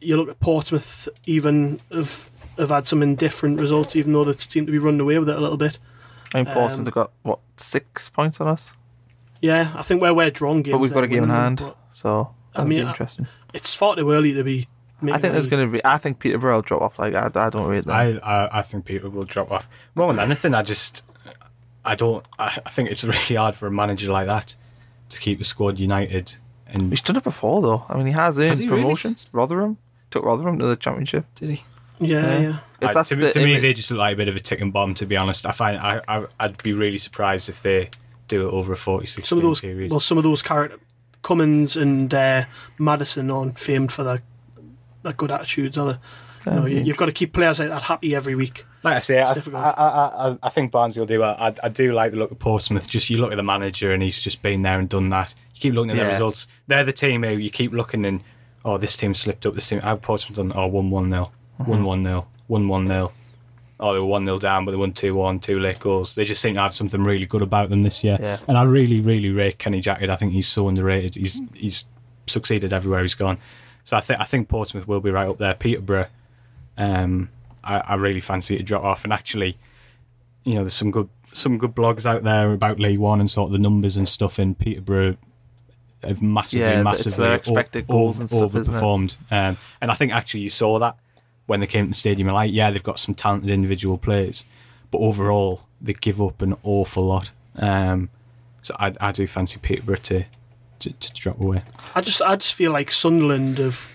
you 0.00 0.16
look 0.16 0.28
at 0.30 0.40
Portsmouth 0.40 1.08
even 1.26 1.80
have 1.92 2.30
have 2.58 2.70
had 2.70 2.88
some 2.88 3.02
indifferent 3.02 3.60
results, 3.60 3.94
even 3.96 4.12
though 4.14 4.24
they 4.24 4.32
seem 4.32 4.64
to 4.64 4.72
be 4.72 4.78
running 4.78 5.00
away 5.00 5.18
with 5.18 5.28
it 5.28 5.36
a 5.36 5.40
little 5.40 5.58
bit. 5.58 5.78
I 6.34 6.42
mean, 6.42 6.46
Portsmouth 6.54 6.78
Um, 6.80 6.84
have 6.86 6.94
got 6.94 7.12
what 7.22 7.38
six 7.58 8.08
points 8.08 8.40
on 8.40 8.48
us, 8.48 8.74
Yeah, 9.42 9.72
I 9.76 9.82
think 9.82 10.00
where 10.00 10.12
we're 10.14 10.30
drawn 10.30 10.62
games, 10.62 10.72
but 10.74 10.78
we've 10.78 10.92
got 10.94 11.04
a 11.04 11.08
game 11.08 11.24
in 11.24 11.28
hand, 11.30 11.62
so 11.90 12.34
I 12.54 12.58
that'll 12.58 12.68
mean, 12.68 12.80
be 12.80 12.84
I- 12.86 12.88
interesting. 12.88 13.26
It's 13.52 13.74
far 13.74 13.94
too 13.96 14.10
early 14.10 14.32
to 14.32 14.42
be. 14.44 14.66
I 15.02 15.18
think 15.18 15.34
there's 15.34 15.46
going 15.46 15.66
to 15.66 15.72
be. 15.72 15.84
I 15.84 15.98
think 15.98 16.18
Peterborough 16.18 16.56
will 16.56 16.62
drop 16.62 16.82
off. 16.82 16.98
Like 16.98 17.14
I, 17.14 17.30
I 17.34 17.50
don't 17.50 17.66
rate 17.68 17.84
them. 17.84 17.94
I, 17.94 18.18
I 18.18 18.58
I 18.60 18.62
think 18.62 18.84
Peter 18.86 19.10
will 19.10 19.24
drop 19.24 19.50
off. 19.50 19.68
More 19.94 20.12
than 20.12 20.20
anything, 20.24 20.54
I 20.54 20.62
just 20.62 21.04
I 21.84 21.94
don't. 21.94 22.24
I, 22.38 22.58
I 22.64 22.70
think 22.70 22.90
it's 22.90 23.04
really 23.04 23.34
hard 23.36 23.56
for 23.56 23.66
a 23.66 23.70
manager 23.70 24.10
like 24.10 24.26
that 24.26 24.56
to 25.10 25.20
keep 25.20 25.38
the 25.38 25.44
squad 25.44 25.78
united. 25.78 26.36
And 26.66 26.90
He's 26.90 27.00
done 27.02 27.16
it 27.16 27.22
before, 27.22 27.62
though. 27.62 27.84
I 27.88 27.96
mean, 27.96 28.06
he 28.06 28.12
has 28.12 28.38
earned 28.40 28.58
he 28.58 28.66
really? 28.66 28.82
promotions. 28.82 29.26
Rotherham 29.32 29.76
took 30.10 30.24
Rotherham 30.24 30.58
to 30.58 30.66
the 30.66 30.76
championship. 30.76 31.24
did 31.36 31.50
he? 31.50 31.62
Yeah, 31.98 32.38
yeah. 32.40 32.58
It's, 32.82 32.96
I- 32.96 33.02
to, 33.04 33.16
the 33.16 33.30
to 33.32 33.38
me, 33.44 33.52
image- 33.52 33.62
they 33.62 33.72
just 33.72 33.90
look 33.90 33.98
like 33.98 34.14
a 34.14 34.16
bit 34.16 34.28
of 34.28 34.34
a 34.36 34.40
ticking 34.40 34.70
bomb. 34.72 34.94
To 34.96 35.06
be 35.06 35.16
honest, 35.16 35.46
I 35.46 35.52
find 35.52 35.78
I, 35.78 36.00
I 36.08 36.26
I'd 36.40 36.60
be 36.62 36.72
really 36.72 36.98
surprised 36.98 37.48
if 37.48 37.62
they 37.62 37.90
do 38.28 38.48
it 38.48 38.52
over 38.52 38.72
a 38.72 38.76
forty-six 38.76 39.28
Some 39.28 39.38
of 39.38 39.44
those, 39.44 39.60
period. 39.60 39.90
well, 39.90 40.00
some 40.00 40.18
of 40.18 40.24
those 40.24 40.42
character 40.42 40.78
Cummings 41.22 41.76
and 41.76 42.12
uh, 42.14 42.44
Maddison 42.78 43.30
aren't 43.30 43.58
famed 43.58 43.92
for 43.92 44.02
their 44.04 44.22
their 45.06 45.14
good 45.14 45.32
attitudes, 45.32 45.78
are 45.78 45.92
they? 45.92 45.98
You 46.50 46.52
know, 46.52 46.66
you, 46.66 46.78
you've 46.78 46.96
got 46.96 47.06
to 47.06 47.12
keep 47.12 47.32
players 47.32 47.58
like 47.58 47.70
that 47.70 47.82
happy 47.82 48.14
every 48.14 48.36
week. 48.36 48.64
Like 48.84 48.96
I 48.96 48.98
say, 49.00 49.20
I, 49.20 49.34
difficult. 49.34 49.64
I, 49.64 49.70
I, 49.70 50.28
I, 50.30 50.38
I 50.44 50.48
think 50.48 50.70
Barnsley 50.70 51.00
will 51.00 51.06
do 51.06 51.18
well. 51.18 51.34
I, 51.36 51.52
I 51.60 51.68
do 51.68 51.92
like 51.92 52.12
the 52.12 52.18
look 52.18 52.30
of 52.30 52.38
Portsmouth. 52.38 52.88
Just 52.88 53.10
you 53.10 53.18
look 53.18 53.32
at 53.32 53.36
the 53.36 53.42
manager, 53.42 53.92
and 53.92 54.00
he's 54.00 54.20
just 54.20 54.42
been 54.42 54.62
there 54.62 54.78
and 54.78 54.88
done 54.88 55.08
that. 55.10 55.34
You 55.54 55.60
keep 55.60 55.74
looking 55.74 55.90
at 55.90 55.96
Yeah. 55.96 56.04
the 56.04 56.10
results. 56.10 56.46
They're 56.68 56.84
the 56.84 56.92
team 56.92 57.24
who 57.24 57.30
you 57.30 57.50
keep 57.50 57.72
looking 57.72 58.04
and 58.04 58.22
oh, 58.66 58.76
this 58.76 58.96
team 58.96 59.14
slipped 59.14 59.46
up. 59.46 59.54
This 59.54 59.68
team, 59.68 59.80
how 59.80 59.96
Portsmouth 59.96 60.36
done? 60.36 60.52
Oh, 60.54 60.66
one 60.66 60.90
one 60.90 61.08
nil, 61.08 61.32
mm-hmm. 61.58 61.70
one 61.70 61.84
one 61.84 62.02
nil, 62.02 62.28
one 62.48 62.68
one 62.68 62.84
nil. 62.84 63.12
Oh, 63.78 63.92
they 63.92 63.98
were 63.98 64.06
one 64.06 64.24
0 64.24 64.38
down, 64.38 64.64
but 64.64 64.70
they 64.70 64.76
won 64.78 64.92
two 64.92 65.14
one, 65.14 65.38
two 65.38 65.60
late 65.60 65.78
goals. 65.78 66.14
They 66.14 66.24
just 66.24 66.40
seem 66.40 66.54
to 66.54 66.62
have 66.62 66.74
something 66.74 67.04
really 67.04 67.26
good 67.26 67.42
about 67.42 67.68
them 67.68 67.82
this 67.82 68.02
year. 68.02 68.16
Yeah. 68.18 68.38
And 68.48 68.56
I 68.56 68.62
really, 68.62 69.00
really 69.00 69.28
rate 69.28 69.58
Kenny 69.58 69.82
Jackett. 69.82 70.08
I 70.08 70.16
think 70.16 70.32
he's 70.32 70.48
so 70.48 70.68
underrated. 70.68 71.14
He's 71.14 71.40
he's 71.52 71.84
succeeded 72.26 72.72
everywhere 72.72 73.02
he's 73.02 73.14
gone. 73.14 73.38
So 73.86 73.96
I 73.96 74.00
think 74.00 74.20
I 74.20 74.24
think 74.24 74.48
Portsmouth 74.48 74.86
will 74.86 75.00
be 75.00 75.10
right 75.10 75.28
up 75.28 75.38
there. 75.38 75.54
Peterborough, 75.54 76.08
um, 76.76 77.30
I, 77.64 77.78
I 77.78 77.94
really 77.94 78.20
fancy 78.20 78.56
it 78.56 78.58
to 78.58 78.64
drop 78.64 78.82
off. 78.84 79.04
And 79.04 79.12
actually, 79.12 79.56
you 80.44 80.54
know, 80.54 80.60
there's 80.60 80.74
some 80.74 80.90
good 80.90 81.08
some 81.32 81.56
good 81.56 81.74
blogs 81.74 82.04
out 82.04 82.22
there 82.24 82.52
about 82.52 82.78
League 82.80 82.98
One 82.98 83.20
and 83.20 83.30
sort 83.30 83.48
of 83.48 83.52
the 83.52 83.58
numbers 83.58 83.96
and 83.96 84.08
stuff. 84.08 84.38
In 84.38 84.54
Peterborough 84.56 85.16
have 86.02 86.20
massively, 86.20 86.60
Yeah, 86.66 86.82
massively 86.82 87.24
their 87.24 87.34
expected 87.36 87.84
o- 87.88 87.92
goals 87.92 88.18
o- 88.18 88.20
and 88.20 88.28
stuff, 88.30 88.52
overperformed. 88.52 89.16
Um, 89.30 89.56
and 89.80 89.90
I 89.90 89.94
think 89.94 90.12
actually 90.12 90.40
you 90.40 90.50
saw 90.50 90.78
that 90.80 90.96
when 91.46 91.60
they 91.60 91.66
came 91.66 91.84
to 91.86 91.90
the 91.90 91.94
stadium. 91.94 92.28
Like, 92.28 92.52
yeah, 92.52 92.70
they've 92.72 92.82
got 92.82 92.98
some 92.98 93.14
talented 93.14 93.50
individual 93.50 93.98
players, 93.98 94.44
but 94.90 94.98
overall 94.98 95.62
they 95.80 95.92
give 95.92 96.20
up 96.20 96.42
an 96.42 96.56
awful 96.64 97.04
lot. 97.04 97.30
Um, 97.54 98.10
so 98.62 98.74
I, 98.80 98.94
I 99.00 99.12
do 99.12 99.26
fancy 99.28 99.58
Peterborough 99.62 99.96
to, 100.04 100.24
to 100.80 100.92
to 100.92 101.12
drop 101.14 101.40
away. 101.40 101.62
I 101.94 102.00
just 102.00 102.20
I 102.22 102.36
just 102.36 102.54
feel 102.54 102.72
like 102.72 102.90
Sunderland 102.92 103.58
have 103.58 103.92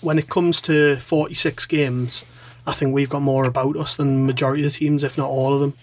when 0.00 0.18
it 0.18 0.28
comes 0.28 0.60
to 0.62 0.96
46 0.96 1.66
games, 1.66 2.24
I 2.66 2.72
think 2.74 2.92
we've 2.94 3.08
got 3.08 3.22
more 3.22 3.44
about 3.46 3.76
us 3.76 3.96
than 3.96 4.14
the 4.14 4.26
majority 4.26 4.64
of 4.66 4.72
the 4.72 4.78
teams, 4.78 5.04
if 5.04 5.16
not 5.16 5.30
all 5.30 5.54
of 5.54 5.60
them. 5.60 5.74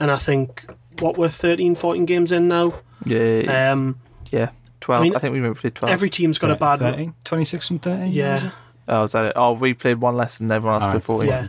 And 0.00 0.10
I 0.10 0.16
think 0.16 0.66
what 1.00 1.16
we're 1.18 1.28
13, 1.28 1.74
14 1.74 2.04
games 2.06 2.32
in 2.32 2.48
now. 2.48 2.74
Yeah, 3.04 3.70
Um, 3.72 4.00
yeah. 4.30 4.50
Twelve. 4.80 5.04
I, 5.04 5.08
I 5.16 5.18
think 5.18 5.32
we 5.32 5.40
maybe 5.40 5.54
played 5.54 5.74
twelve. 5.74 5.92
every 5.92 6.10
team's 6.10 6.38
got 6.38 6.50
a 6.50 6.56
bad. 6.56 6.78
13, 6.80 7.14
26 7.24 7.66
from 7.68 7.78
13? 7.78 8.12
Yeah, 8.12 8.50
oh, 8.88 9.04
is 9.04 9.12
that 9.12 9.24
it? 9.26 9.32
Oh, 9.36 9.52
we 9.52 9.74
played 9.74 9.98
one 10.00 10.16
less 10.16 10.38
than 10.38 10.50
everyone 10.50 10.74
else 10.74 10.84
Alright. 10.84 10.94
played 11.02 11.04
fourteen. 11.04 11.28
yeah. 11.30 11.48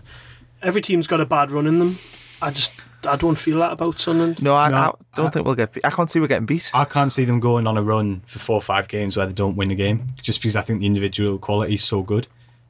Every 0.61 0.81
team's 0.81 1.07
got 1.07 1.21
a 1.21 1.25
bad 1.25 1.51
run 1.51 1.67
in 1.67 1.77
them. 1.79 1.99
I 2.41 2.51
just 2.51 2.71
I 3.05 3.15
don't 3.15 3.35
feel 3.37 3.59
that 3.59 3.71
about 3.73 3.99
Sunderland. 3.99 4.41
No, 4.41 4.55
I, 4.55 4.69
No, 4.69 4.77
I 4.77 4.91
don't 5.15 5.27
I- 5.27 5.29
think 5.29 5.45
we'll 5.45 5.55
get. 5.55 5.73
Beat. 5.73 5.85
I 5.85 5.89
can't 5.91 6.09
see 6.09 6.19
we're 6.19 6.27
getting 6.27 6.45
beat. 6.47 6.71
I 6.73 6.85
can't 6.85 7.11
see 7.13 7.25
them 7.25 7.39
going 7.39 7.67
on 7.67 7.77
a 7.77 7.83
run 7.83 8.21
for 8.25 8.39
four 8.39 8.55
or 8.55 8.61
five 8.61 8.87
games 8.87 9.15
where 9.15 9.25
they 9.27 9.33
don't 9.33 9.55
win 9.55 9.69
a 9.71 9.75
game, 9.75 10.09
just 10.21 10.39
because 10.41 10.55
I 10.55 10.61
think 10.61 10.79
the 10.79 10.85
individual 10.87 11.37
quality 11.37 11.75
is 11.75 11.83
so 11.83 12.01
good. 12.01 12.27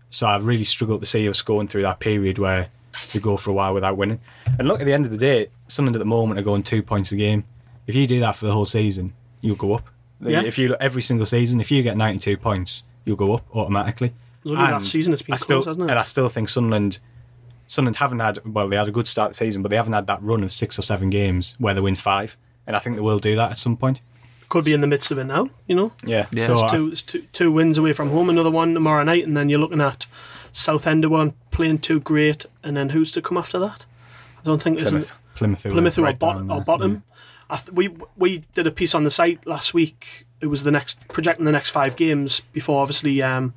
So 0.09 0.27
I've 0.27 0.45
really 0.45 0.63
struggled 0.63 1.01
to 1.01 1.07
see 1.07 1.27
us 1.29 1.41
going 1.41 1.67
through 1.67 1.83
that 1.83 1.99
period 1.99 2.39
where 2.39 2.67
they 3.13 3.19
go 3.19 3.37
for 3.37 3.51
a 3.51 3.53
while 3.53 3.73
without 3.73 3.97
winning. 3.97 4.19
And 4.59 4.67
look, 4.67 4.79
at 4.79 4.85
the 4.85 4.93
end 4.93 5.05
of 5.05 5.11
the 5.11 5.17
day, 5.17 5.49
Sunderland 5.67 5.95
at 5.95 5.99
the 5.99 6.05
moment 6.05 6.39
are 6.39 6.43
going 6.43 6.63
two 6.63 6.81
points 6.83 7.11
a 7.11 7.15
game. 7.15 7.43
If 7.87 7.95
you 7.95 8.05
do 8.07 8.19
that 8.21 8.35
for 8.35 8.45
the 8.47 8.51
whole 8.53 8.65
season, 8.65 9.13
you'll 9.41 9.55
go 9.55 9.73
up. 9.75 9.89
Yeah. 10.19 10.41
If 10.41 10.57
you 10.57 10.69
look 10.69 10.77
every 10.81 11.01
single 11.01 11.25
season, 11.25 11.61
if 11.61 11.71
you 11.71 11.83
get 11.83 11.95
92 11.95 12.37
points, 12.37 12.83
you'll 13.05 13.15
go 13.17 13.33
up 13.35 13.45
automatically. 13.55 14.07
It 14.07 14.13
was 14.43 14.51
only 14.53 14.63
And 14.65 14.73
last 14.73 14.91
season 14.91 15.13
it's 15.13 15.21
been 15.21 15.33
I 15.33 15.37
still, 15.37 15.57
close, 15.57 15.65
hasn't 15.67 15.85
it? 15.85 15.91
And 15.91 15.99
I 15.99 16.03
still 16.03 16.27
think 16.29 16.49
Sunderland 16.49 16.99
Sunderland 17.67 17.97
haven't 17.97 18.19
had 18.19 18.39
well, 18.45 18.67
they 18.69 18.75
had 18.77 18.87
a 18.87 18.91
good 18.91 19.07
start 19.07 19.33
to 19.33 19.39
the 19.39 19.45
season, 19.45 19.61
but 19.61 19.69
they 19.69 19.75
haven't 19.75 19.93
had 19.93 20.07
that 20.07 20.21
run 20.23 20.43
of 20.43 20.51
six 20.53 20.79
or 20.79 20.81
seven 20.81 21.09
games 21.09 21.55
where 21.59 21.73
they 21.73 21.81
win 21.81 21.95
five, 21.95 22.37
and 22.65 22.75
I 22.75 22.79
think 22.79 22.95
they 22.95 23.01
will 23.01 23.19
do 23.19 23.35
that 23.35 23.51
at 23.51 23.57
some 23.59 23.77
point. 23.77 24.01
Could 24.49 24.63
be 24.63 24.73
in 24.73 24.79
the 24.81 24.87
midst 24.87 25.11
of 25.11 25.17
it 25.17 25.25
now, 25.25 25.49
you 25.67 25.75
know. 25.75 25.91
Yeah, 26.05 26.27
Yeah. 26.31 26.47
So 26.47 26.55
There's 26.57 26.63
I- 26.63 26.69
two, 26.77 26.87
there's 26.87 27.01
two, 27.01 27.21
two 27.33 27.51
wins 27.51 27.77
away 27.77 27.91
from 27.91 28.09
home, 28.11 28.29
another 28.29 28.49
one 28.51 28.73
tomorrow 28.73 29.03
night, 29.03 29.25
and 29.27 29.35
then 29.35 29.49
you're 29.49 29.59
looking 29.59 29.81
at 29.81 30.05
Southend 30.53 31.05
one 31.09 31.33
playing 31.51 31.79
two 31.79 31.99
great, 31.99 32.45
and 32.63 32.77
then 32.77 32.89
who's 32.89 33.11
to 33.11 33.21
come 33.21 33.37
after 33.37 33.59
that? 33.59 33.85
I 34.39 34.43
don't 34.43 34.61
think 34.61 34.77
there's 34.77 34.89
Plymouth, 34.89 35.13
Plymouth, 35.35 35.61
Plymouth 35.63 35.95
who 35.97 36.01
were 36.01 36.07
right 36.07 36.19
bot- 36.19 36.35
down 36.37 36.49
or 36.51 36.55
there. 36.57 36.63
bottom. 36.65 37.03
I 37.49 37.57
th- 37.57 37.71
we 37.71 37.89
we 38.17 38.43
did 38.55 38.67
a 38.67 38.71
piece 38.71 38.95
on 38.95 39.03
the 39.03 39.11
site 39.11 39.45
last 39.45 39.73
week. 39.73 40.25
It 40.41 40.47
was 40.47 40.63
the 40.63 40.71
next 40.71 40.97
projecting 41.09 41.45
the 41.45 41.51
next 41.51 41.71
five 41.71 41.95
games 41.95 42.41
before 42.53 42.81
obviously 42.81 43.21
um, 43.21 43.53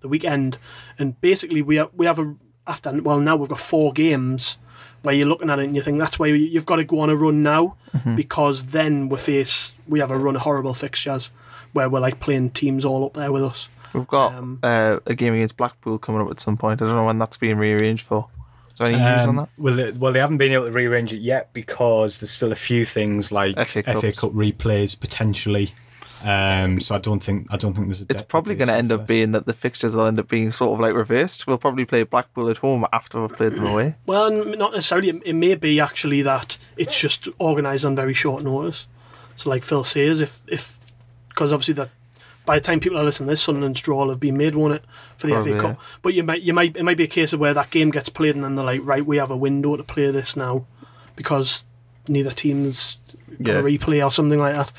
the 0.00 0.08
weekend, 0.08 0.58
and 0.98 1.18
basically 1.20 1.62
we 1.62 1.76
have, 1.76 1.90
we 1.94 2.06
have 2.06 2.18
a 2.18 2.34
after 2.66 2.92
well 3.02 3.18
now 3.20 3.36
we've 3.36 3.48
got 3.48 3.58
four 3.60 3.92
games 3.92 4.56
where 5.02 5.14
you're 5.14 5.26
looking 5.28 5.50
at 5.50 5.58
it 5.58 5.64
and 5.64 5.76
you 5.76 5.82
think 5.82 5.98
that's 6.00 6.18
why 6.18 6.26
you've 6.26 6.66
got 6.66 6.76
to 6.76 6.84
go 6.84 6.98
on 7.00 7.10
a 7.10 7.14
run 7.16 7.42
now 7.42 7.76
because 8.16 8.66
then 8.66 9.08
we 9.08 9.16
face 9.18 9.72
we 9.88 10.00
have 10.00 10.10
a 10.10 10.18
run 10.18 10.36
of 10.36 10.42
horrible 10.42 10.74
fixtures 10.74 11.30
where 11.72 11.88
we're 11.88 12.00
like 12.00 12.18
playing 12.20 12.50
teams 12.50 12.84
all 12.84 13.04
up 13.04 13.14
there 13.14 13.30
with 13.32 13.42
us. 13.44 13.68
We've 13.94 14.06
got 14.06 14.34
Um, 14.34 14.58
uh, 14.62 14.98
a 15.06 15.14
game 15.14 15.32
against 15.34 15.56
Blackpool 15.56 15.98
coming 15.98 16.20
up 16.22 16.30
at 16.30 16.40
some 16.40 16.56
point. 16.56 16.82
I 16.82 16.86
don't 16.86 16.94
know 16.96 17.04
when 17.06 17.18
that's 17.18 17.36
being 17.36 17.56
rearranged 17.58 18.04
for. 18.04 18.28
Is 18.72 18.78
there 18.78 18.88
any 18.88 18.96
news 18.98 19.22
on 19.22 19.28
Um, 19.30 19.36
that? 19.36 19.48
Well, 19.56 19.74
they, 19.76 19.90
well, 19.92 20.12
they 20.12 20.18
haven't 20.18 20.36
been 20.38 20.52
able 20.52 20.66
to 20.66 20.72
rearrange 20.72 21.12
it 21.14 21.18
yet 21.18 21.52
because 21.54 22.18
there's 22.20 22.30
still 22.30 22.52
a 22.52 22.56
few 22.56 22.84
things 22.84 23.32
like 23.32 23.56
FA 23.56 23.82
FA, 23.82 24.12
Cup 24.12 24.32
replays 24.32 24.98
potentially. 24.98 25.72
Um, 26.24 26.80
so 26.80 26.94
I 26.94 26.98
don't 26.98 27.20
think 27.22 27.46
I 27.50 27.56
don't 27.56 27.74
think 27.74 27.86
there's 27.86 28.02
a. 28.02 28.06
It's 28.08 28.22
probably 28.22 28.54
going 28.54 28.68
to 28.68 28.74
end 28.74 28.90
up 28.90 29.06
being 29.06 29.32
that 29.32 29.46
the 29.46 29.52
fixtures 29.52 29.94
will 29.94 30.06
end 30.06 30.18
up 30.18 30.28
being 30.28 30.50
sort 30.50 30.72
of 30.74 30.80
like 30.80 30.94
reversed. 30.94 31.46
We'll 31.46 31.58
probably 31.58 31.84
play 31.84 32.02
Blackpool 32.04 32.48
at 32.48 32.58
home 32.58 32.86
after 32.92 33.20
we've 33.20 33.30
played 33.36 33.52
them 33.52 33.66
away. 33.66 33.96
Well, 34.06 34.30
not 34.30 34.72
necessarily. 34.72 35.10
It- 35.10 35.22
It 35.26 35.32
may 35.34 35.54
be 35.54 35.78
actually 35.80 36.22
that 36.22 36.58
it's 36.76 36.98
just 36.98 37.28
organised 37.40 37.84
on 37.84 37.94
very 37.96 38.14
short 38.14 38.42
notice. 38.42 38.86
So, 39.36 39.50
like 39.50 39.62
Phil 39.64 39.84
says, 39.84 40.20
if 40.20 40.40
if 40.48 40.78
because 41.28 41.52
obviously 41.52 41.74
that 41.74 41.90
by 42.46 42.58
the 42.58 42.64
time 42.64 42.80
people 42.80 42.98
are 42.98 43.04
listening 43.04 43.26
to 43.26 43.32
this, 43.32 43.42
Sunderland's 43.42 43.80
draw 43.82 43.98
will 44.04 44.10
have 44.10 44.20
been 44.20 44.36
made, 44.38 44.54
won't 44.54 44.74
it, 44.74 44.84
for 45.18 45.26
the 45.26 45.34
Probably, 45.34 45.52
FA 45.52 45.60
Cup? 45.60 45.80
But 46.00 46.14
you 46.14 46.22
might 46.22 46.40
you 46.42 46.54
might 46.54 46.74
it 46.76 46.82
might 46.82 46.96
be 46.96 47.04
a 47.04 47.08
case 47.08 47.32
of 47.34 47.40
where 47.40 47.52
that 47.54 47.70
game 47.70 47.90
gets 47.90 48.08
played 48.08 48.34
and 48.34 48.42
then 48.42 48.54
they're 48.54 48.64
like, 48.64 48.80
right, 48.84 49.04
we 49.04 49.18
have 49.18 49.30
a 49.30 49.36
window 49.36 49.76
to 49.76 49.82
play 49.82 50.10
this 50.10 50.34
now 50.36 50.64
because 51.14 51.64
neither 52.08 52.30
team's 52.30 52.96
got 53.42 53.52
Yeah. 53.54 53.58
a 53.60 53.62
replay 53.64 54.04
or 54.06 54.10
something 54.10 54.38
like 54.38 54.54
that. 54.54 54.72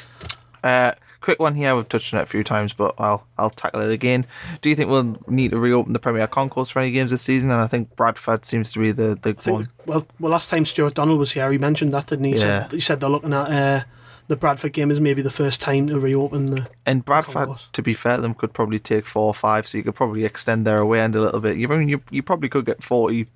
Uh, 0.64 0.96
quick 1.28 1.42
one 1.42 1.56
here. 1.56 1.76
We've 1.76 1.90
touched 1.90 2.14
on 2.14 2.22
it 2.22 2.24
a 2.24 2.26
few 2.26 2.42
times, 2.42 2.72
but 2.74 2.96
I'll 2.98 3.28
I'll 3.38 3.50
tackle 3.50 3.82
it 3.82 3.92
again. 3.92 4.26
Do 4.62 4.70
you 4.70 4.78
think 4.78 4.90
we'll 4.90 5.18
need 5.28 5.52
to 5.52 5.60
reopen 5.60 5.92
the 5.92 6.00
Premier 6.00 6.26
Concourse 6.26 6.70
for 6.70 6.80
any 6.80 6.92
games 6.92 7.12
this 7.12 7.22
season? 7.22 7.52
And 7.52 7.60
I 7.60 7.68
think 7.68 7.94
Bradford 7.98 8.46
seems 8.46 8.72
to 8.72 8.80
be 8.80 8.94
the 8.94 9.20
the 9.22 9.34
think, 9.34 9.46
one. 9.58 9.70
well, 9.86 10.08
well, 10.22 10.32
last 10.32 10.50
time 10.50 10.66
Stuart 10.66 10.94
Donald 10.94 11.20
was 11.20 11.34
here, 11.34 11.52
he 11.52 11.58
mentioned 11.58 11.94
that, 11.94 12.08
didn't 12.08 12.24
he? 12.24 12.32
He, 12.32 12.38
Yeah. 12.38 12.62
said, 12.62 12.72
he 12.72 12.80
said 12.80 13.02
they're 13.02 13.10
looking 13.10 13.34
at 13.34 13.52
uh, 13.52 13.84
the 14.30 14.38
Bradford 14.38 14.72
game 14.72 14.90
is 14.90 15.02
maybe 15.02 15.22
the 15.22 15.30
first 15.30 15.60
time 15.60 15.88
to 15.88 16.00
reopen 16.00 16.46
the. 16.46 16.68
And 16.86 17.04
Bradford, 17.04 17.50
to 17.74 17.82
be 17.82 17.94
fair, 17.94 18.16
them 18.20 18.34
could 18.34 18.54
probably 18.54 18.80
take 18.80 19.06
four 19.06 19.26
or 19.28 19.34
five, 19.34 19.68
so 19.68 19.78
you 19.78 19.84
could 19.84 19.96
probably 19.96 20.24
extend 20.24 20.66
their 20.66 20.80
away 20.80 21.02
end 21.02 21.14
a 21.18 21.20
little 21.22 21.42
bit. 21.42 21.58
You 21.58 21.68
I 21.74 21.78
mean 21.78 21.90
you 21.90 22.02
you 22.10 22.24
probably 22.24 22.48
could 22.48 22.64
get 22.66 22.82
40, 22.82 23.28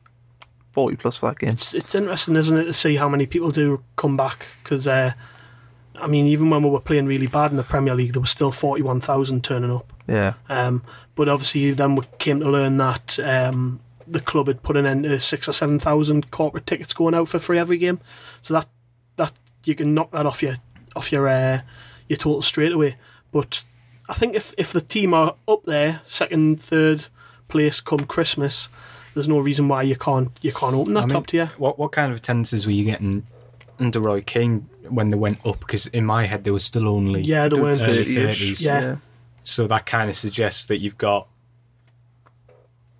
40 0.72 0.96
plus 0.96 1.18
for 1.18 1.26
that 1.28 1.40
game. 1.40 1.50
It's, 1.50 1.74
it's 1.74 1.94
interesting, 1.94 2.38
isn't 2.38 2.58
it, 2.58 2.64
to 2.66 2.74
see 2.74 2.96
how 2.96 3.10
many 3.10 3.26
people 3.26 3.52
do 3.52 3.84
come 3.98 4.16
back? 4.16 4.46
Because, 4.64 4.88
uh, 4.88 5.12
I 6.02 6.08
mean, 6.08 6.26
even 6.28 6.50
when 6.50 6.64
we 6.64 6.70
were 6.70 6.80
playing 6.80 7.06
really 7.06 7.28
bad 7.28 7.52
in 7.52 7.58
the 7.58 7.64
Premier 7.64 7.96
League, 7.96 8.14
there 8.14 8.22
was 8.22 8.30
still 8.30 8.52
41,000 8.52 9.44
turning 9.44 9.72
up. 9.72 9.92
Yeah, 10.08 10.34
Um, 10.50 10.84
but 11.16 11.30
obviously, 11.30 11.72
then 11.72 11.96
we 11.96 12.04
came 12.18 12.40
to 12.40 12.50
learn 12.50 12.78
that 12.78 13.20
um, 13.20 13.80
the 14.08 14.20
club 14.20 14.48
had 14.48 14.64
put 14.64 14.76
an 14.76 14.86
end 14.86 15.04
to 15.04 15.20
six 15.20 15.48
or 15.48 15.54
7,000 15.54 16.32
corporate 16.32 16.66
tickets 16.66 16.94
going 16.94 17.14
out 17.14 17.30
for 17.30 17.40
free 17.40 17.60
every 17.60 17.78
game. 17.78 18.00
So 18.42 18.54
that 18.56 18.68
that 19.18 19.34
you 19.64 19.76
can 19.76 19.94
knock 19.94 20.12
that 20.12 20.26
off 20.26 20.42
your 20.42 20.56
off 20.96 21.12
your 21.12 21.28
uh, 21.28 21.62
your 22.10 22.18
total 22.18 22.42
straight 22.42 22.72
away. 22.72 22.98
But 23.32 23.64
I 24.10 24.14
think 24.14 24.36
if, 24.36 24.54
if 24.58 24.74
the 24.74 24.82
team 24.82 25.14
are 25.14 25.36
up 25.48 25.64
there, 25.66 26.02
second, 26.08 26.62
third 26.62 27.06
place 27.48 27.80
come 27.80 28.06
Christmas, 28.06 28.68
there's 29.14 29.28
no 29.28 29.40
reason 29.40 29.68
why 29.68 29.84
you 29.84 29.96
can't 29.96 30.30
you 30.42 30.52
can't 30.52 30.76
open 30.76 30.96
that 30.96 31.04
I 31.04 31.06
mean, 31.06 31.14
top 31.16 31.28
tier. 31.28 31.52
What 31.58 31.80
what 31.80 31.92
kind 31.92 32.12
of 32.12 32.18
attendances 32.18 32.66
were 32.66 32.74
you 32.74 32.84
getting 32.86 33.26
under 33.80 34.00
Roy 34.00 34.22
King 34.22 34.68
when 34.90 35.10
they 35.10 35.18
went 35.18 35.46
up? 35.46 35.60
Because 35.60 35.88
in 35.88 36.06
my 36.06 36.26
head 36.26 36.44
there 36.44 36.54
was 36.54 36.64
still 36.64 36.88
only 36.88 37.22
Yeah, 37.22 37.48
there 37.48 37.62
weren't. 37.62 37.82
early 37.82 38.06
30-ish, 38.06 38.42
30s. 38.62 38.66
Yeah. 38.66 38.96
So 39.44 39.68
that 39.68 39.86
kind 39.86 40.10
of 40.10 40.18
suggests 40.18 40.66
that 40.66 40.78
you've 40.80 40.98
got 40.98 41.28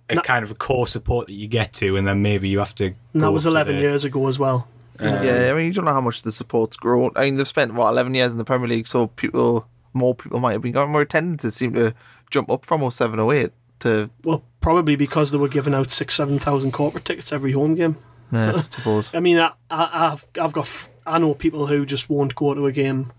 a 0.08 0.16
No- 0.16 0.20
kind 0.22 0.44
of 0.44 0.50
a 0.50 0.54
core 0.54 0.86
support 0.86 1.28
that 1.28 1.34
you 1.34 1.48
get 1.48 1.72
to, 1.74 1.96
and 1.96 2.06
then 2.06 2.22
maybe 2.22 2.48
you 2.48 2.58
have 2.58 2.74
to. 2.76 2.90
Go 2.90 2.96
that 3.14 3.32
was 3.32 3.46
up 3.46 3.50
to 3.52 3.56
11 3.56 3.76
the- 3.76 3.82
years 3.82 4.04
ago 4.04 4.26
as 4.28 4.38
well. 4.38 4.68
yeah. 5.00 5.50
I 5.50 5.54
mean, 5.54 5.66
you 5.66 5.72
don't 5.72 5.84
know 5.84 5.92
how 5.92 6.00
much 6.00 6.22
the 6.22 6.32
support's 6.32 6.76
grown. 6.76 7.10
I 7.16 7.24
mean, 7.24 7.36
they've 7.36 7.46
spent 7.48 7.74
what 7.74 7.88
eleven 7.88 8.14
years 8.14 8.32
in 8.32 8.38
the 8.38 8.44
Premier 8.44 8.68
League, 8.68 8.86
so 8.86 9.06
people, 9.08 9.66
more 9.94 10.14
people 10.14 10.38
might 10.40 10.52
have 10.52 10.62
been 10.62 10.72
going. 10.72 10.90
More 10.90 11.00
attendances 11.02 11.54
seem 11.56 11.72
to 11.74 11.94
jump 12.30 12.50
up 12.50 12.64
from 12.64 12.88
07, 12.90 13.18
08 13.18 13.50
to 13.80 14.10
Well, 14.22 14.44
probably 14.60 14.96
because 14.96 15.30
they 15.30 15.38
were 15.38 15.48
giving 15.48 15.74
out 15.74 15.90
six, 15.90 16.14
7,000 16.16 16.72
corporate 16.72 17.04
tickets 17.04 17.32
every 17.32 17.52
home 17.52 17.74
game. 17.74 17.96
yeah, 18.30 18.52
I 18.56 18.60
suppose. 18.70 19.14
I 19.14 19.20
mean, 19.20 19.38
I, 19.38 19.52
I, 19.70 20.10
I've, 20.12 20.26
I've 20.40 20.52
got, 20.52 20.64
f- 20.66 20.88
I 21.06 21.18
know 21.18 21.34
people 21.34 21.66
who 21.66 21.84
just 21.86 22.08
won't 22.08 22.34
go 22.34 22.54
to 22.54 22.66
a 22.66 22.72
game. 22.72 23.12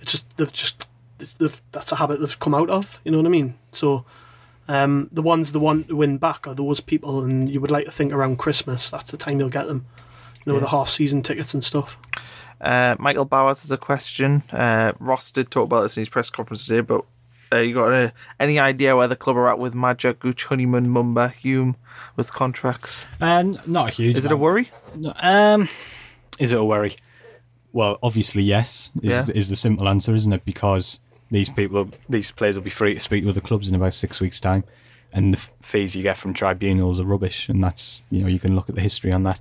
It's 0.00 0.12
just, 0.12 0.36
they've 0.36 0.52
just, 0.52 0.86
they've, 1.38 1.60
that's 1.72 1.92
a 1.92 1.96
habit 1.96 2.20
they've 2.20 2.38
come 2.40 2.54
out 2.54 2.70
of, 2.70 3.00
you 3.04 3.10
know 3.12 3.18
what 3.18 3.26
I 3.26 3.30
mean? 3.30 3.54
So, 3.72 4.04
um, 4.68 5.08
the 5.12 5.22
ones 5.22 5.52
they 5.52 5.58
want 5.58 5.88
to 5.88 5.96
win 5.96 6.18
back 6.18 6.46
are 6.46 6.54
those 6.54 6.80
people, 6.80 7.22
and 7.22 7.48
you 7.48 7.60
would 7.60 7.70
like 7.70 7.86
to 7.86 7.92
think 7.92 8.12
around 8.12 8.38
Christmas, 8.38 8.90
that's 8.90 9.10
the 9.10 9.16
time 9.16 9.38
you'll 9.38 9.48
get 9.48 9.66
them. 9.66 9.86
You 10.44 10.52
know, 10.52 10.60
the 10.60 10.68
half 10.68 10.88
season 10.88 11.22
tickets 11.22 11.54
and 11.54 11.62
stuff. 11.62 11.96
Uh, 12.60 12.96
Michael 12.98 13.24
Bowers 13.24 13.62
has 13.62 13.70
a 13.70 13.76
question. 13.76 14.42
Uh, 14.50 14.92
Ross 14.98 15.30
did 15.30 15.50
talk 15.52 15.64
about 15.64 15.82
this 15.82 15.96
in 15.96 16.00
his 16.00 16.08
press 16.08 16.30
conference 16.30 16.66
today, 16.66 16.80
but 16.80 17.04
uh, 17.52 17.58
you 17.58 17.74
got 17.74 17.92
uh, 17.92 18.10
any 18.40 18.58
idea 18.58 18.96
where 18.96 19.06
the 19.06 19.14
club 19.14 19.36
are 19.36 19.48
at 19.48 19.60
with 19.60 19.74
Maja, 19.76 20.14
Gooch, 20.14 20.46
Honeyman, 20.46 20.86
Mumba, 20.86 21.32
Hume 21.32 21.76
with 22.16 22.32
contracts? 22.32 23.06
And 23.20 23.64
not 23.68 23.90
a 23.90 23.92
huge. 23.92 24.16
Is 24.16 24.24
it 24.24 24.32
a 24.32 24.36
worry? 24.36 24.70
No, 24.96 25.12
Um, 25.20 25.68
is 26.38 26.52
it 26.52 26.58
a 26.58 26.64
worry? 26.64 26.96
Well, 27.72 27.98
obviously 28.02 28.42
yes. 28.42 28.90
Is, 29.02 29.28
Yeah. 29.28 29.34
is 29.34 29.48
the 29.48 29.56
simple 29.56 29.88
answer, 29.88 30.14
isn't 30.14 30.32
it? 30.32 30.44
Because 30.44 31.00
these 31.30 31.48
people, 31.48 31.88
these 32.08 32.30
players 32.30 32.56
will 32.56 32.64
be 32.64 32.70
free 32.70 32.94
to 32.94 33.00
speak 33.00 33.24
to 33.24 33.30
other 33.30 33.40
clubs 33.40 33.68
in 33.68 33.74
about 33.74 33.94
six 33.94 34.20
weeks' 34.20 34.40
time, 34.40 34.64
and 35.12 35.32
the 35.32 35.38
f- 35.38 35.50
fees 35.62 35.94
you 35.96 36.02
get 36.02 36.16
from 36.18 36.34
tribunals 36.34 37.00
are 37.00 37.04
rubbish, 37.04 37.48
and 37.48 37.62
that's 37.64 38.02
you 38.10 38.20
know 38.22 38.28
you 38.28 38.38
can 38.38 38.54
look 38.54 38.68
at 38.68 38.74
the 38.74 38.80
history 38.82 39.12
on 39.12 39.22
that. 39.22 39.40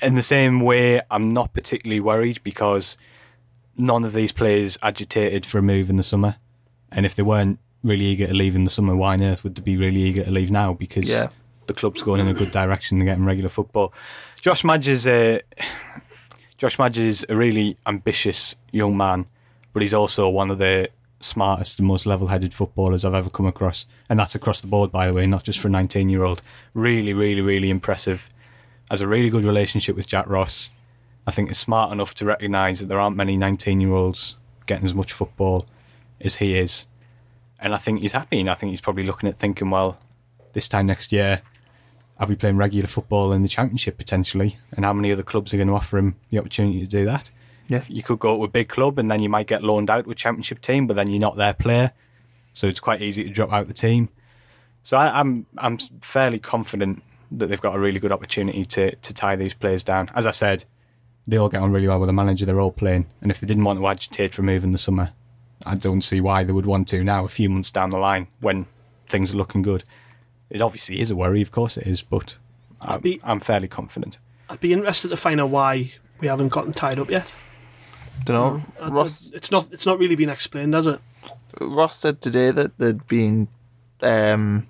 In 0.00 0.14
the 0.14 0.22
same 0.22 0.60
way, 0.60 1.00
I'm 1.10 1.32
not 1.32 1.52
particularly 1.52 1.98
worried 2.00 2.40
because 2.44 2.96
none 3.76 4.04
of 4.04 4.12
these 4.12 4.30
players 4.30 4.78
agitated 4.82 5.44
for 5.44 5.58
a 5.58 5.62
move 5.62 5.90
in 5.90 5.96
the 5.96 6.04
summer, 6.04 6.36
and 6.92 7.04
if 7.04 7.16
they 7.16 7.24
weren't 7.24 7.58
really 7.82 8.04
eager 8.04 8.26
to 8.28 8.34
leave 8.34 8.54
in 8.54 8.62
the 8.64 8.70
summer, 8.70 8.94
why 8.94 9.14
on 9.14 9.22
earth 9.22 9.42
would 9.42 9.56
they 9.56 9.62
be 9.62 9.76
really 9.76 10.02
eager 10.02 10.22
to 10.24 10.30
leave 10.30 10.50
now? 10.52 10.72
Because 10.72 11.08
Yeah. 11.10 11.28
the 11.66 11.74
club's 11.74 12.02
going 12.02 12.20
in 12.20 12.28
a 12.28 12.34
good 12.34 12.52
direction, 12.52 12.98
they're 12.98 13.06
getting 13.06 13.24
regular 13.24 13.48
football. 13.48 13.92
Josh 14.40 14.62
Maja 14.62 14.92
is 14.92 15.06
a 15.08 15.42
Josh 16.58 16.76
Maja 16.76 17.02
is 17.02 17.24
a 17.28 17.36
really 17.36 17.78
ambitious 17.86 18.56
young 18.72 18.96
man, 18.96 19.26
but 19.72 19.80
he's 19.80 19.94
also 19.94 20.28
one 20.28 20.50
of 20.50 20.58
the 20.58 20.90
smartest 21.20 21.78
and 21.78 21.86
most 21.86 22.04
level-headed 22.04 22.52
footballers 22.52 23.04
I've 23.04 23.14
ever 23.14 23.30
come 23.30 23.46
across, 23.46 23.86
and 24.08 24.18
that's 24.18 24.34
across 24.34 24.60
the 24.60 24.66
board, 24.66 24.90
by 24.90 25.06
the 25.06 25.14
way, 25.14 25.24
not 25.24 25.44
just 25.44 25.60
for 25.60 25.68
a 25.68 25.70
19-year-old. 25.70 26.42
Really, 26.74 27.12
really, 27.12 27.40
really 27.40 27.70
impressive. 27.70 28.28
Has 28.90 29.00
a 29.00 29.06
really 29.06 29.30
good 29.30 29.44
relationship 29.44 29.94
with 29.94 30.08
Jack 30.08 30.28
Ross. 30.28 30.70
I 31.28 31.30
think 31.30 31.48
is 31.50 31.58
smart 31.58 31.92
enough 31.92 32.14
to 32.16 32.24
recognise 32.24 32.80
that 32.80 32.86
there 32.86 32.98
aren't 32.98 33.16
many 33.16 33.38
19-year-olds 33.38 34.34
getting 34.66 34.84
as 34.84 34.94
much 34.94 35.12
football 35.12 35.64
as 36.20 36.36
he 36.36 36.58
is, 36.58 36.88
and 37.60 37.72
I 37.72 37.78
think 37.78 38.00
he's 38.00 38.12
happy. 38.12 38.40
And 38.40 38.50
I 38.50 38.54
think 38.54 38.70
he's 38.70 38.80
probably 38.80 39.04
looking 39.04 39.28
at 39.28 39.38
thinking, 39.38 39.70
well, 39.70 39.98
this 40.54 40.66
time 40.66 40.86
next 40.86 41.12
year, 41.12 41.42
I'll 42.18 42.26
be 42.26 42.36
playing 42.36 42.56
regular 42.56 42.88
football 42.88 43.32
in 43.32 43.42
the 43.42 43.48
championship 43.48 43.96
potentially, 43.96 44.56
and 44.72 44.84
how 44.84 44.92
many 44.92 45.12
other 45.12 45.22
clubs 45.22 45.54
are 45.54 45.56
going 45.56 45.68
to 45.68 45.74
offer 45.74 45.98
him 45.98 46.16
the 46.30 46.38
opportunity 46.38 46.80
to 46.80 46.86
do 46.86 47.04
that? 47.04 47.30
Yeah. 47.68 47.84
you 47.86 48.02
could 48.02 48.18
go 48.18 48.38
to 48.38 48.44
a 48.44 48.48
big 48.48 48.68
club 48.68 48.98
and 48.98 49.10
then 49.10 49.20
you 49.20 49.28
might 49.28 49.46
get 49.46 49.62
loaned 49.62 49.90
out 49.90 50.06
to 50.06 50.10
a 50.10 50.14
championship 50.14 50.62
team, 50.62 50.86
but 50.86 50.96
then 50.96 51.10
you're 51.10 51.20
not 51.20 51.36
their 51.36 51.52
player, 51.52 51.92
so 52.54 52.66
it's 52.66 52.80
quite 52.80 53.02
easy 53.02 53.24
to 53.24 53.30
drop 53.30 53.52
out 53.52 53.68
the 53.68 53.74
team. 53.74 54.08
So 54.82 54.96
I, 54.96 55.20
I'm 55.20 55.46
I'm 55.58 55.78
fairly 56.00 56.38
confident 56.38 57.02
that 57.30 57.48
they've 57.48 57.60
got 57.60 57.76
a 57.76 57.78
really 57.78 58.00
good 58.00 58.12
opportunity 58.12 58.64
to 58.64 58.94
to 58.96 59.14
tie 59.14 59.36
these 59.36 59.54
players 59.54 59.82
down. 59.82 60.10
As 60.14 60.24
I 60.24 60.30
said, 60.30 60.64
they 61.26 61.36
all 61.36 61.50
get 61.50 61.60
on 61.60 61.72
really 61.72 61.88
well 61.88 62.00
with 62.00 62.08
the 62.08 62.14
manager 62.14 62.46
they're 62.46 62.60
all 62.60 62.72
playing, 62.72 63.06
and 63.20 63.30
if 63.30 63.40
they 63.40 63.46
didn't 63.46 63.64
want 63.64 63.78
to 63.78 63.86
agitate 63.86 64.34
for 64.34 64.42
a 64.42 64.44
move 64.46 64.64
in 64.64 64.72
the 64.72 64.78
summer, 64.78 65.12
I 65.66 65.74
don't 65.74 66.02
see 66.02 66.20
why 66.20 66.44
they 66.44 66.52
would 66.52 66.66
want 66.66 66.88
to 66.88 67.04
now, 67.04 67.24
a 67.26 67.28
few 67.28 67.50
months 67.50 67.70
down 67.70 67.90
the 67.90 67.98
line 67.98 68.28
when 68.40 68.66
things 69.08 69.34
are 69.34 69.36
looking 69.36 69.62
good. 69.62 69.84
It 70.50 70.60
obviously 70.62 71.00
is 71.00 71.10
a 71.10 71.16
worry, 71.16 71.42
of 71.42 71.50
course 71.50 71.76
it 71.76 71.86
is, 71.86 72.02
but 72.02 72.36
I'm, 72.80 73.00
be- 73.00 73.20
I'm 73.22 73.40
fairly 73.40 73.68
confident. 73.68 74.18
I'd 74.48 74.60
be 74.60 74.72
interested 74.72 75.08
to 75.08 75.16
find 75.16 75.40
out 75.40 75.50
why 75.50 75.92
we 76.20 76.28
haven't 76.28 76.48
gotten 76.48 76.72
tied 76.72 76.98
up 76.98 77.10
yet. 77.10 77.30
Don't 78.24 78.58
know. 78.80 78.86
Uh, 78.86 78.90
Ross 78.90 79.30
It's 79.32 79.50
not. 79.50 79.68
It's 79.72 79.86
not 79.86 79.98
really 79.98 80.16
been 80.16 80.28
explained, 80.30 80.74
has 80.74 80.86
it? 80.86 80.98
Ross 81.60 81.96
said 81.96 82.20
today 82.20 82.50
that 82.50 82.76
there'd 82.78 83.06
been 83.06 83.48
um, 84.00 84.66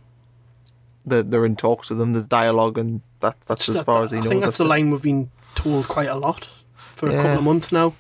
they're, 1.07 1.23
they're 1.23 1.47
in 1.47 1.57
talks 1.57 1.89
with 1.91 1.99
them. 1.99 2.13
There's 2.13 2.27
dialogue, 2.27 2.77
and 2.77 3.01
that 3.21 3.37
that's 3.47 3.69
as 3.69 3.77
That- 3.77 3.85
far 3.85 4.03
as 4.03 4.11
he 4.11 4.19
I 4.19 4.21
knows. 4.21 4.27
I 4.27 4.31
think 4.31 4.43
that's 4.43 4.59
the 4.59 4.65
it. 4.65 4.69
line 4.69 4.91
we've 4.91 5.01
been 5.03 5.31
told 5.55 5.89
quite 5.89 6.09
a 6.09 6.17
lot 6.17 6.49
for 6.95 7.09
a 7.09 7.13
couple 7.15 7.39
of 7.39 7.45
months 7.45 7.73
now. 7.73 7.95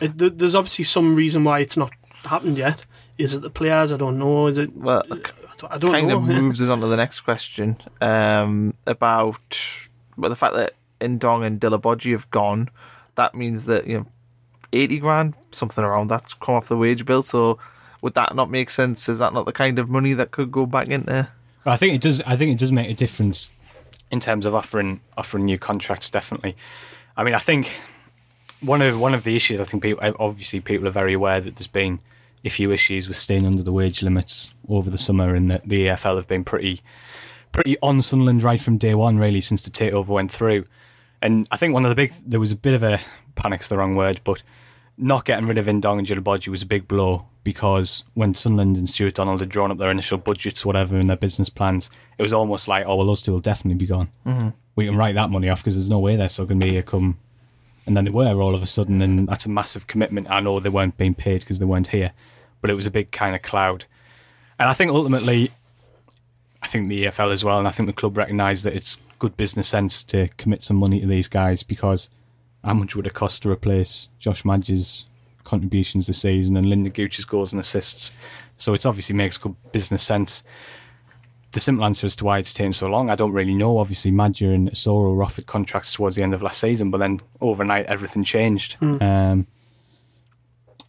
It, 0.00 0.18
th- 0.18 0.34
there's 0.36 0.54
obviously 0.54 0.84
some 0.84 1.14
reason 1.14 1.42
why 1.44 1.60
it's 1.60 1.76
not 1.76 1.90
happened 2.24 2.56
yet. 2.58 2.84
Is 3.18 3.34
it 3.34 3.42
the 3.42 3.50
players? 3.50 3.92
I 3.92 3.96
don't 3.96 4.18
know. 4.18 4.46
Is 4.46 4.58
it? 4.58 4.76
Well, 4.76 5.02
I 5.70 5.78
don't- 5.78 5.92
kind 5.92 6.08
know. 6.08 6.16
of 6.18 6.24
moves 6.42 6.60
us 6.62 6.68
on 6.68 6.80
to 6.80 6.86
the 6.86 6.96
next 6.96 7.20
question 7.20 7.76
um, 8.00 8.74
about 8.86 9.78
well, 10.16 10.30
the 10.30 10.36
fact 10.36 10.54
that 10.54 10.74
Ndong 11.00 11.44
and 11.44 11.60
Djilobodji 11.60 12.12
have 12.12 12.30
gone. 12.30 12.70
That 13.16 13.34
means 13.34 13.64
that 13.66 13.86
you 13.86 13.98
know, 13.98 14.06
eighty 14.72 14.98
grand, 14.98 15.34
something 15.50 15.84
around 15.84 16.08
that's 16.08 16.34
come 16.34 16.54
off 16.56 16.68
the 16.68 16.76
wage 16.76 17.04
bill. 17.06 17.22
So, 17.22 17.58
would 18.02 18.14
that 18.14 18.34
not 18.34 18.50
make 18.50 18.70
sense? 18.70 19.08
Is 19.08 19.18
that 19.20 19.32
not 19.32 19.46
the 19.46 19.52
kind 19.52 19.78
of 19.78 19.88
money 19.88 20.14
that 20.14 20.30
could 20.30 20.50
go 20.50 20.66
back 20.66 20.88
into? 20.88 21.28
But 21.64 21.70
I 21.70 21.76
think 21.76 21.94
it 21.94 22.00
does. 22.00 22.20
I 22.22 22.36
think 22.36 22.52
it 22.52 22.58
does 22.58 22.72
make 22.72 22.90
a 22.90 22.94
difference 22.94 23.50
in 24.10 24.20
terms 24.20 24.46
of 24.46 24.54
offering 24.54 25.00
offering 25.16 25.44
new 25.44 25.58
contracts. 25.58 26.10
Definitely. 26.10 26.56
I 27.16 27.22
mean, 27.24 27.34
I 27.34 27.38
think 27.38 27.70
one 28.60 28.82
of 28.82 28.98
one 28.98 29.14
of 29.14 29.24
the 29.24 29.36
issues. 29.36 29.60
I 29.60 29.64
think 29.64 29.82
people 29.82 30.14
obviously 30.18 30.60
people 30.60 30.88
are 30.88 30.92
very 30.92 31.12
aware 31.14 31.40
that 31.40 31.56
there's 31.56 31.66
been 31.66 32.00
a 32.44 32.50
few 32.50 32.70
issues 32.70 33.08
with 33.08 33.16
staying 33.16 33.46
under 33.46 33.62
the 33.62 33.72
wage 33.72 34.02
limits 34.02 34.54
over 34.68 34.90
the 34.90 34.98
summer, 34.98 35.34
and 35.34 35.50
that 35.50 35.68
the 35.68 35.86
EFL 35.86 36.16
have 36.16 36.28
been 36.28 36.44
pretty 36.44 36.82
pretty 37.52 37.76
on 37.82 38.02
Sunderland 38.02 38.42
right 38.42 38.60
from 38.60 38.78
day 38.78 38.94
one, 38.94 39.18
really, 39.18 39.40
since 39.40 39.62
the 39.62 39.70
takeover 39.70 40.08
went 40.08 40.32
through. 40.32 40.66
And 41.22 41.46
I 41.50 41.56
think 41.56 41.72
one 41.72 41.84
of 41.84 41.88
the 41.88 41.94
big 41.94 42.12
there 42.26 42.40
was 42.40 42.52
a 42.52 42.56
bit 42.56 42.74
of 42.74 42.82
a 42.82 43.00
panic's 43.34 43.68
the 43.68 43.78
wrong 43.78 43.96
word, 43.96 44.20
but 44.24 44.42
not 44.96 45.24
getting 45.24 45.46
rid 45.46 45.58
of 45.58 45.66
Ndong 45.66 45.98
and 45.98 46.06
Djilobodji 46.06 46.48
was 46.48 46.62
a 46.62 46.66
big 46.66 46.86
blow 46.86 47.26
because 47.42 48.04
when 48.14 48.34
Sunderland 48.34 48.76
and 48.76 48.88
Stuart 48.88 49.14
Donald 49.14 49.40
had 49.40 49.48
drawn 49.48 49.70
up 49.70 49.78
their 49.78 49.90
initial 49.90 50.18
budgets, 50.18 50.64
whatever, 50.64 50.96
and 50.96 51.10
their 51.10 51.16
business 51.16 51.48
plans, 51.48 51.90
it 52.18 52.22
was 52.22 52.32
almost 52.32 52.68
like, 52.68 52.84
oh, 52.86 52.96
well, 52.96 53.06
those 53.06 53.22
two 53.22 53.32
will 53.32 53.40
definitely 53.40 53.78
be 53.78 53.86
gone. 53.86 54.10
Mm-hmm. 54.26 54.48
We 54.76 54.86
can 54.86 54.96
write 54.96 55.14
that 55.14 55.30
money 55.30 55.48
off 55.48 55.60
because 55.60 55.76
there's 55.76 55.90
no 55.90 55.98
way 55.98 56.16
they're 56.16 56.28
still 56.28 56.46
going 56.46 56.60
to 56.60 56.66
be 56.66 56.72
here 56.72 56.82
come. 56.82 57.18
And 57.86 57.96
then 57.96 58.04
they 58.04 58.10
were 58.10 58.40
all 58.40 58.54
of 58.54 58.62
a 58.62 58.66
sudden, 58.66 59.02
and 59.02 59.28
that's 59.28 59.44
a 59.44 59.50
massive 59.50 59.86
commitment. 59.86 60.30
I 60.30 60.40
know 60.40 60.58
they 60.58 60.70
weren't 60.70 60.96
being 60.96 61.14
paid 61.14 61.40
because 61.40 61.58
they 61.58 61.66
weren't 61.66 61.88
here, 61.88 62.12
but 62.64 62.70
it 62.70 62.74
was 62.76 62.86
a 62.86 62.90
big 62.90 63.10
kind 63.10 63.36
of 63.36 63.42
cloud. 63.42 63.84
And 64.58 64.70
I 64.70 64.72
think 64.72 64.90
ultimately, 64.90 65.50
I 66.62 66.66
think 66.66 66.88
the 66.88 67.04
EFL 67.04 67.30
as 67.30 67.44
well, 67.44 67.58
and 67.58 67.68
I 67.68 67.70
think 67.70 67.88
the 67.88 67.92
club 67.92 68.16
recognise 68.16 68.62
that 68.62 68.72
it's 68.72 68.98
good 69.18 69.36
business 69.36 69.68
sense 69.68 70.02
to 70.04 70.28
commit 70.38 70.62
some 70.62 70.78
money 70.78 70.98
to 70.98 71.06
these 71.06 71.28
guys 71.28 71.62
because 71.62 72.08
how 72.64 72.72
much 72.72 72.96
would 72.96 73.06
it 73.06 73.12
cost 73.12 73.42
to 73.42 73.50
replace 73.50 74.08
Josh 74.18 74.44
Maja's 74.44 75.04
contributions 75.44 76.06
this 76.06 76.22
season 76.22 76.56
and 76.56 76.66
Lynden 76.66 76.94
Gooch's 76.94 77.26
goals 77.26 77.52
and 77.52 77.60
assists? 77.60 78.12
So 78.56 78.72
it 78.72 78.86
obviously 78.86 79.14
makes 79.14 79.36
good 79.36 79.56
business 79.72 80.02
sense. 80.02 80.42
The 81.52 81.60
simple 81.60 81.84
answer 81.84 82.06
as 82.06 82.16
to 82.16 82.24
why 82.24 82.38
it's 82.38 82.54
taken 82.54 82.72
so 82.72 82.86
long, 82.86 83.10
I 83.10 83.14
don't 83.14 83.32
really 83.32 83.54
know. 83.54 83.76
Obviously, 83.76 84.10
Madge 84.10 84.40
and 84.40 84.70
Soro 84.70 85.14
were 85.14 85.22
offered 85.22 85.44
contracts 85.44 85.92
towards 85.92 86.16
the 86.16 86.22
end 86.22 86.32
of 86.32 86.40
last 86.40 86.60
season, 86.62 86.90
but 86.90 86.96
then 86.96 87.20
overnight 87.42 87.84
everything 87.84 88.24
changed. 88.24 88.76
Um, 89.02 89.48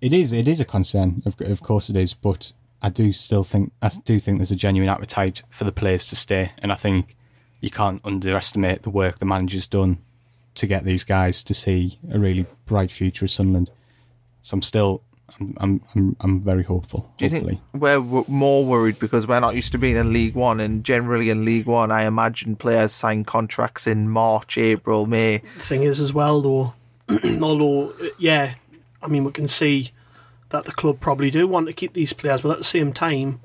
it 0.05 0.13
is 0.13 0.31
it 0.33 0.47
is 0.47 0.61
a 0.61 0.65
concern, 0.65 1.23
of, 1.25 1.35
of 1.41 1.63
course 1.63 1.89
it 1.89 1.95
is, 1.95 2.13
but 2.13 2.53
I 2.79 2.89
do 2.89 3.11
still 3.11 3.43
think 3.43 3.71
I 3.81 3.89
do 4.05 4.19
think 4.19 4.37
there's 4.37 4.51
a 4.51 4.55
genuine 4.55 4.87
appetite 4.87 5.41
for 5.49 5.63
the 5.63 5.71
players 5.71 6.05
to 6.07 6.15
stay, 6.15 6.51
and 6.59 6.71
I 6.71 6.75
think 6.75 7.15
you 7.59 7.71
can't 7.71 8.01
underestimate 8.03 8.83
the 8.83 8.91
work 8.91 9.17
the 9.17 9.25
manager's 9.25 9.65
done 9.65 9.97
to 10.53 10.67
get 10.67 10.85
these 10.85 11.03
guys 11.03 11.41
to 11.43 11.55
see 11.55 11.97
a 12.11 12.19
really 12.19 12.45
bright 12.67 12.91
future 12.91 13.25
at 13.25 13.31
Sunderland. 13.31 13.71
So 14.43 14.53
I'm 14.53 14.61
still 14.61 15.01
I'm 15.39 15.57
I'm 15.57 15.81
I'm, 15.95 16.15
I'm 16.19 16.39
very 16.39 16.63
hopeful. 16.63 17.11
Do 17.17 17.25
you 17.25 17.31
hopefully. 17.31 17.61
think 17.71 17.81
we're 17.81 17.97
w- 17.97 18.25
more 18.27 18.63
worried 18.63 18.99
because 18.99 19.25
we're 19.25 19.39
not 19.39 19.55
used 19.55 19.71
to 19.71 19.79
being 19.79 19.95
in 19.95 20.13
League 20.13 20.35
One, 20.35 20.59
and 20.59 20.83
generally 20.83 21.31
in 21.31 21.45
League 21.45 21.65
One, 21.65 21.89
I 21.89 22.05
imagine 22.05 22.57
players 22.57 22.91
sign 22.91 23.23
contracts 23.23 23.87
in 23.87 24.07
March, 24.09 24.55
April, 24.59 25.07
May. 25.07 25.39
The 25.39 25.63
thing 25.63 25.81
is, 25.81 25.99
as 25.99 26.13
well, 26.13 26.41
though, 26.43 26.75
although 27.41 27.95
yeah, 28.19 28.53
I 29.01 29.07
mean, 29.07 29.23
we 29.23 29.31
can 29.31 29.47
see 29.47 29.91
that 30.55 30.63
the 30.63 30.71
club 30.71 30.99
probably 30.99 31.29
do 31.29 31.47
want 31.47 31.67
to 31.67 31.73
keep 31.73 31.93
these 31.93 32.13
players, 32.13 32.41
but 32.41 32.51
at 32.51 32.57
the 32.59 32.63
same 32.63 32.93
time, 32.93 33.41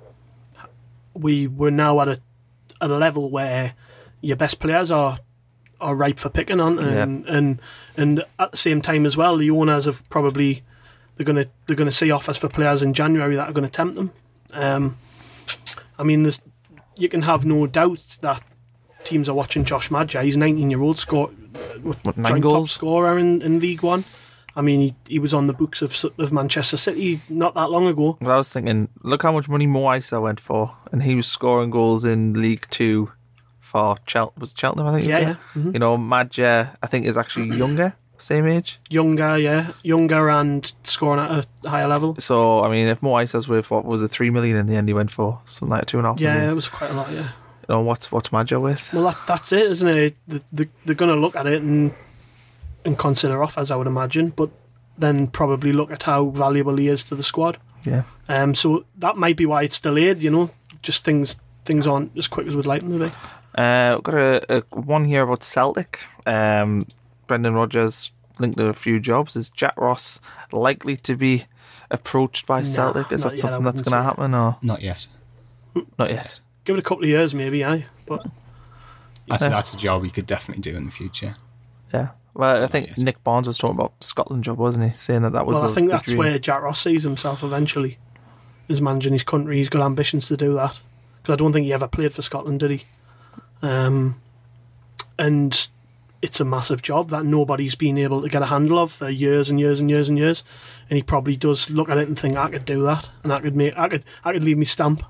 we 1.14 1.46
we're 1.46 1.70
now 1.70 2.00
at 2.00 2.08
a 2.08 2.20
at 2.80 2.90
a 2.90 2.96
level 2.96 3.30
where 3.30 3.74
your 4.20 4.36
best 4.36 4.60
players 4.60 4.90
are 4.90 5.18
are 5.80 5.94
ripe 5.94 6.18
for 6.18 6.28
picking 6.28 6.60
on, 6.60 6.78
and 6.78 7.26
and 7.26 7.60
and 7.96 8.24
at 8.38 8.52
the 8.52 8.56
same 8.56 8.80
time 8.80 9.06
as 9.06 9.16
well, 9.16 9.36
the 9.36 9.50
owners 9.50 9.86
have 9.86 10.08
probably 10.10 10.62
they're 11.16 11.26
gonna 11.26 11.46
they're 11.66 11.76
gonna 11.76 11.92
see 11.92 12.10
offers 12.10 12.36
for 12.36 12.48
players 12.48 12.82
in 12.82 12.94
January 12.94 13.34
that 13.36 13.48
are 13.48 13.52
going 13.52 13.64
to 13.68 13.70
tempt 13.70 13.96
them. 13.96 14.12
Um, 14.52 14.98
I 15.98 16.02
mean, 16.02 16.22
there's 16.22 16.40
you 16.96 17.08
can 17.08 17.22
have 17.22 17.44
no 17.44 17.66
doubt 17.66 18.18
that 18.20 18.42
teams 19.04 19.28
are 19.28 19.34
watching 19.34 19.64
Josh 19.64 19.90
Maja. 19.90 20.22
He's 20.22 20.36
19 20.36 20.70
year 20.70 20.80
old 20.82 20.98
score 20.98 21.28
What, 21.82 22.16
nine 22.16 22.40
goals? 22.40 22.70
scorer 22.70 23.18
in, 23.18 23.42
in 23.42 23.58
League 23.58 23.82
One. 23.82 24.04
I 24.60 24.62
mean, 24.62 24.80
he, 24.80 24.94
he 25.08 25.18
was 25.18 25.32
on 25.32 25.46
the 25.46 25.54
books 25.54 25.80
of 25.80 25.96
of 26.18 26.32
Manchester 26.32 26.76
City 26.76 27.20
not 27.30 27.54
that 27.54 27.70
long 27.70 27.86
ago. 27.86 28.18
But 28.20 28.30
I 28.30 28.36
was 28.36 28.52
thinking, 28.52 28.88
look 29.02 29.22
how 29.22 29.32
much 29.32 29.48
money 29.48 29.66
Mo 29.66 29.84
Eisa 29.84 30.20
went 30.20 30.38
for, 30.38 30.76
and 30.92 31.02
he 31.02 31.14
was 31.14 31.26
scoring 31.26 31.70
goals 31.70 32.04
in 32.04 32.34
League 32.34 32.66
Two 32.70 33.10
for 33.58 33.96
Chel- 34.06 34.34
was 34.36 34.52
Cheltenham, 34.54 34.86
I 34.88 34.92
think. 34.98 35.08
Yeah, 35.08 35.18
yeah. 35.20 35.28
was? 35.28 35.36
Mm-hmm. 35.54 35.70
You 35.74 35.78
know, 35.78 35.96
Maja, 35.96 36.44
uh, 36.44 36.76
I 36.82 36.86
think 36.88 37.06
is 37.06 37.16
actually 37.16 37.56
younger, 37.56 37.94
same 38.18 38.46
age. 38.46 38.78
Younger, 38.90 39.38
yeah, 39.38 39.72
younger 39.82 40.28
and 40.28 40.70
scoring 40.82 41.20
at 41.24 41.46
a 41.64 41.68
higher 41.70 41.88
level. 41.88 42.16
So 42.18 42.60
I 42.62 42.68
mean, 42.70 42.86
if 42.88 43.02
Mo 43.02 43.12
Eisa's 43.12 43.48
worth 43.48 43.70
what 43.70 43.86
was 43.86 44.02
it, 44.02 44.08
three 44.08 44.28
million 44.28 44.56
in 44.58 44.66
the 44.66 44.76
end? 44.76 44.88
He 44.88 44.94
went 44.94 45.10
for 45.10 45.40
something 45.46 45.70
like 45.76 45.86
two 45.86 45.96
and 45.98 46.06
a 46.06 46.10
half 46.10 46.20
Yeah, 46.20 46.34
million. 46.34 46.50
it 46.50 46.54
was 46.54 46.68
quite 46.68 46.90
a 46.90 46.94
lot. 46.94 47.10
Yeah. 47.10 47.28
You 47.68 47.76
know, 47.76 47.80
what's 47.82 48.12
what's 48.12 48.30
Maja 48.32 48.58
with? 48.60 48.92
Well, 48.92 49.04
that, 49.04 49.16
that's 49.26 49.52
it, 49.52 49.70
isn't 49.70 49.88
it? 49.88 50.16
The, 50.28 50.42
the, 50.52 50.68
they're 50.84 50.94
going 50.96 51.14
to 51.14 51.20
look 51.20 51.36
at 51.36 51.46
it 51.46 51.62
and 51.62 51.94
and 52.84 52.98
consider 52.98 53.42
off, 53.42 53.56
as 53.58 53.70
I 53.70 53.76
would 53.76 53.86
imagine, 53.86 54.30
but 54.30 54.50
then 54.98 55.26
probably 55.26 55.72
look 55.72 55.90
at 55.90 56.02
how 56.04 56.26
valuable 56.30 56.76
he 56.76 56.88
is 56.88 57.04
to 57.04 57.14
the 57.14 57.22
squad. 57.22 57.58
Yeah. 57.84 58.02
Um, 58.28 58.54
so 58.54 58.84
that 58.98 59.16
might 59.16 59.36
be 59.36 59.46
why 59.46 59.62
it's 59.62 59.80
delayed. 59.80 60.22
You 60.22 60.30
know, 60.30 60.50
just 60.82 61.04
things 61.04 61.36
things 61.64 61.86
aren't 61.86 62.16
as 62.16 62.26
quick 62.26 62.46
as 62.46 62.56
we'd 62.56 62.66
like 62.66 62.82
them 62.82 62.98
to 62.98 63.08
be. 63.08 63.12
Uh, 63.54 63.94
we've 63.96 64.02
got 64.04 64.14
a, 64.14 64.56
a 64.58 64.62
one 64.70 65.04
here 65.04 65.22
about 65.22 65.42
Celtic. 65.42 66.00
Um, 66.26 66.86
Brendan 67.26 67.54
Rodgers 67.54 68.12
linked 68.38 68.58
to 68.58 68.66
a 68.68 68.74
few 68.74 69.00
jobs. 69.00 69.36
Is 69.36 69.50
Jack 69.50 69.74
Ross 69.76 70.20
likely 70.52 70.96
to 70.98 71.16
be 71.16 71.44
approached 71.90 72.46
by 72.46 72.62
Celtic? 72.62 73.10
Is 73.12 73.22
that 73.24 73.32
yet, 73.32 73.40
something 73.40 73.64
that's 73.64 73.82
going 73.82 73.96
to 73.96 74.02
happen 74.02 74.34
or 74.34 74.56
Not 74.62 74.82
yet. 74.82 75.06
not 75.98 76.10
yet? 76.10 76.40
Give 76.64 76.76
it 76.76 76.78
a 76.78 76.82
couple 76.82 77.04
of 77.04 77.10
years, 77.10 77.34
maybe. 77.34 77.64
Aye, 77.64 77.86
but 78.06 78.26
That's 79.28 79.42
that's 79.48 79.74
a 79.74 79.78
job 79.78 80.04
you 80.04 80.10
could 80.10 80.26
definitely 80.26 80.62
do 80.62 80.76
in 80.76 80.84
the 80.86 80.90
future. 80.92 81.36
Yeah. 81.92 82.08
Well, 82.34 82.62
I 82.62 82.66
think 82.66 82.88
yet. 82.88 82.98
Nick 82.98 83.24
Barnes 83.24 83.46
was 83.46 83.58
talking 83.58 83.76
about 83.76 83.92
Scotland 84.02 84.44
job, 84.44 84.58
wasn't 84.58 84.92
he? 84.92 84.96
Saying 84.96 85.22
that 85.22 85.32
that 85.32 85.46
was 85.46 85.54
well, 85.54 85.64
the 85.64 85.72
I 85.72 85.74
think 85.74 85.88
the 85.88 85.92
that's 85.96 86.04
dream. 86.04 86.18
where 86.18 86.38
Jack 86.38 86.62
Ross 86.62 86.80
sees 86.80 87.02
himself 87.02 87.42
eventually. 87.42 87.98
Is 88.68 88.80
managing 88.80 89.12
his 89.12 89.24
country. 89.24 89.56
He's 89.58 89.68
got 89.68 89.82
ambitions 89.82 90.28
to 90.28 90.36
do 90.36 90.54
that 90.54 90.78
because 91.20 91.32
I 91.32 91.36
don't 91.36 91.52
think 91.52 91.66
he 91.66 91.72
ever 91.72 91.88
played 91.88 92.14
for 92.14 92.22
Scotland, 92.22 92.60
did 92.60 92.70
he? 92.70 92.84
Um, 93.62 94.20
and 95.18 95.68
it's 96.22 96.40
a 96.40 96.44
massive 96.44 96.82
job 96.82 97.10
that 97.10 97.24
nobody's 97.24 97.74
been 97.74 97.98
able 97.98 98.22
to 98.22 98.28
get 98.28 98.42
a 98.42 98.46
handle 98.46 98.78
of 98.78 98.92
for 98.92 99.08
years 99.08 99.50
and 99.50 99.58
years 99.58 99.80
and 99.80 99.90
years 99.90 100.08
and 100.08 100.18
years. 100.18 100.44
And 100.88 100.96
he 100.96 101.02
probably 101.02 101.36
does 101.36 101.70
look 101.70 101.88
at 101.88 101.98
it 101.98 102.08
and 102.08 102.18
think, 102.18 102.36
I 102.36 102.50
could 102.50 102.64
do 102.64 102.82
that, 102.84 103.08
and 103.22 103.32
I 103.32 103.40
could 103.40 103.56
make, 103.56 103.76
I 103.76 103.88
could, 103.88 104.04
I 104.24 104.32
could 104.32 104.44
leave 104.44 104.58
me 104.58 104.64
stamp, 104.64 105.02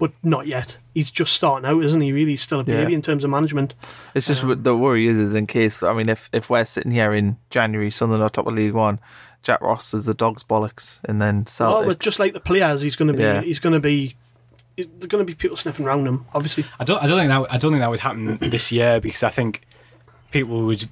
but 0.00 0.10
not 0.24 0.48
yet. 0.48 0.76
He's 0.94 1.10
just 1.12 1.32
starting 1.34 1.68
out, 1.70 1.84
isn't 1.84 2.00
he? 2.00 2.10
Really, 2.10 2.32
he's 2.32 2.42
still 2.42 2.58
a 2.60 2.64
Yeah. 2.64 2.82
baby 2.82 2.94
in 2.94 3.02
terms 3.02 3.22
of 3.22 3.30
management. 3.30 3.74
It's 4.16 4.26
just 4.26 4.42
um, 4.42 4.48
what 4.48 4.64
the 4.64 4.76
worry 4.76 5.06
is, 5.06 5.16
is 5.16 5.34
in 5.36 5.46
case. 5.46 5.84
I 5.84 5.92
mean, 5.92 6.08
if 6.08 6.28
if 6.32 6.50
we're 6.50 6.64
sitting 6.64 6.90
here 6.90 7.14
in 7.14 7.36
January, 7.50 7.90
Sunderland 7.92 8.24
are 8.24 8.28
top 8.30 8.48
of 8.48 8.54
League 8.54 8.72
One, 8.74 8.98
Jack 9.44 9.60
Ross 9.60 9.94
is 9.94 10.06
the 10.06 10.14
dog's 10.14 10.42
bollocks, 10.42 10.98
and 11.04 11.22
then 11.22 11.42
Oh, 11.46 11.50
Celtic. 11.50 11.86
but 11.86 11.98
just 12.00 12.18
like 12.18 12.32
the 12.32 12.40
players, 12.40 12.82
he's 12.82 12.96
going 12.96 13.08
to 13.12 13.14
be, 13.16 13.22
Yeah. 13.22 13.42
he's 13.42 13.60
going 13.60 13.74
to 13.74 13.80
be, 13.80 14.16
there's 14.76 15.06
going 15.06 15.24
to 15.24 15.24
be 15.24 15.34
people 15.34 15.56
sniffing 15.56 15.86
around 15.86 16.06
him. 16.08 16.24
Obviously, 16.34 16.64
I 16.80 16.84
don't. 16.84 17.00
I 17.02 17.06
don't 17.06 17.18
think 17.18 17.28
that. 17.28 17.52
I 17.52 17.58
don't 17.58 17.70
think 17.72 17.82
that 17.82 17.90
would 17.90 18.00
happen 18.00 18.24
this 18.40 18.72
year 18.72 19.00
because 19.00 19.22
I 19.22 19.30
think 19.30 19.62
people 20.30 20.64
would. 20.66 20.88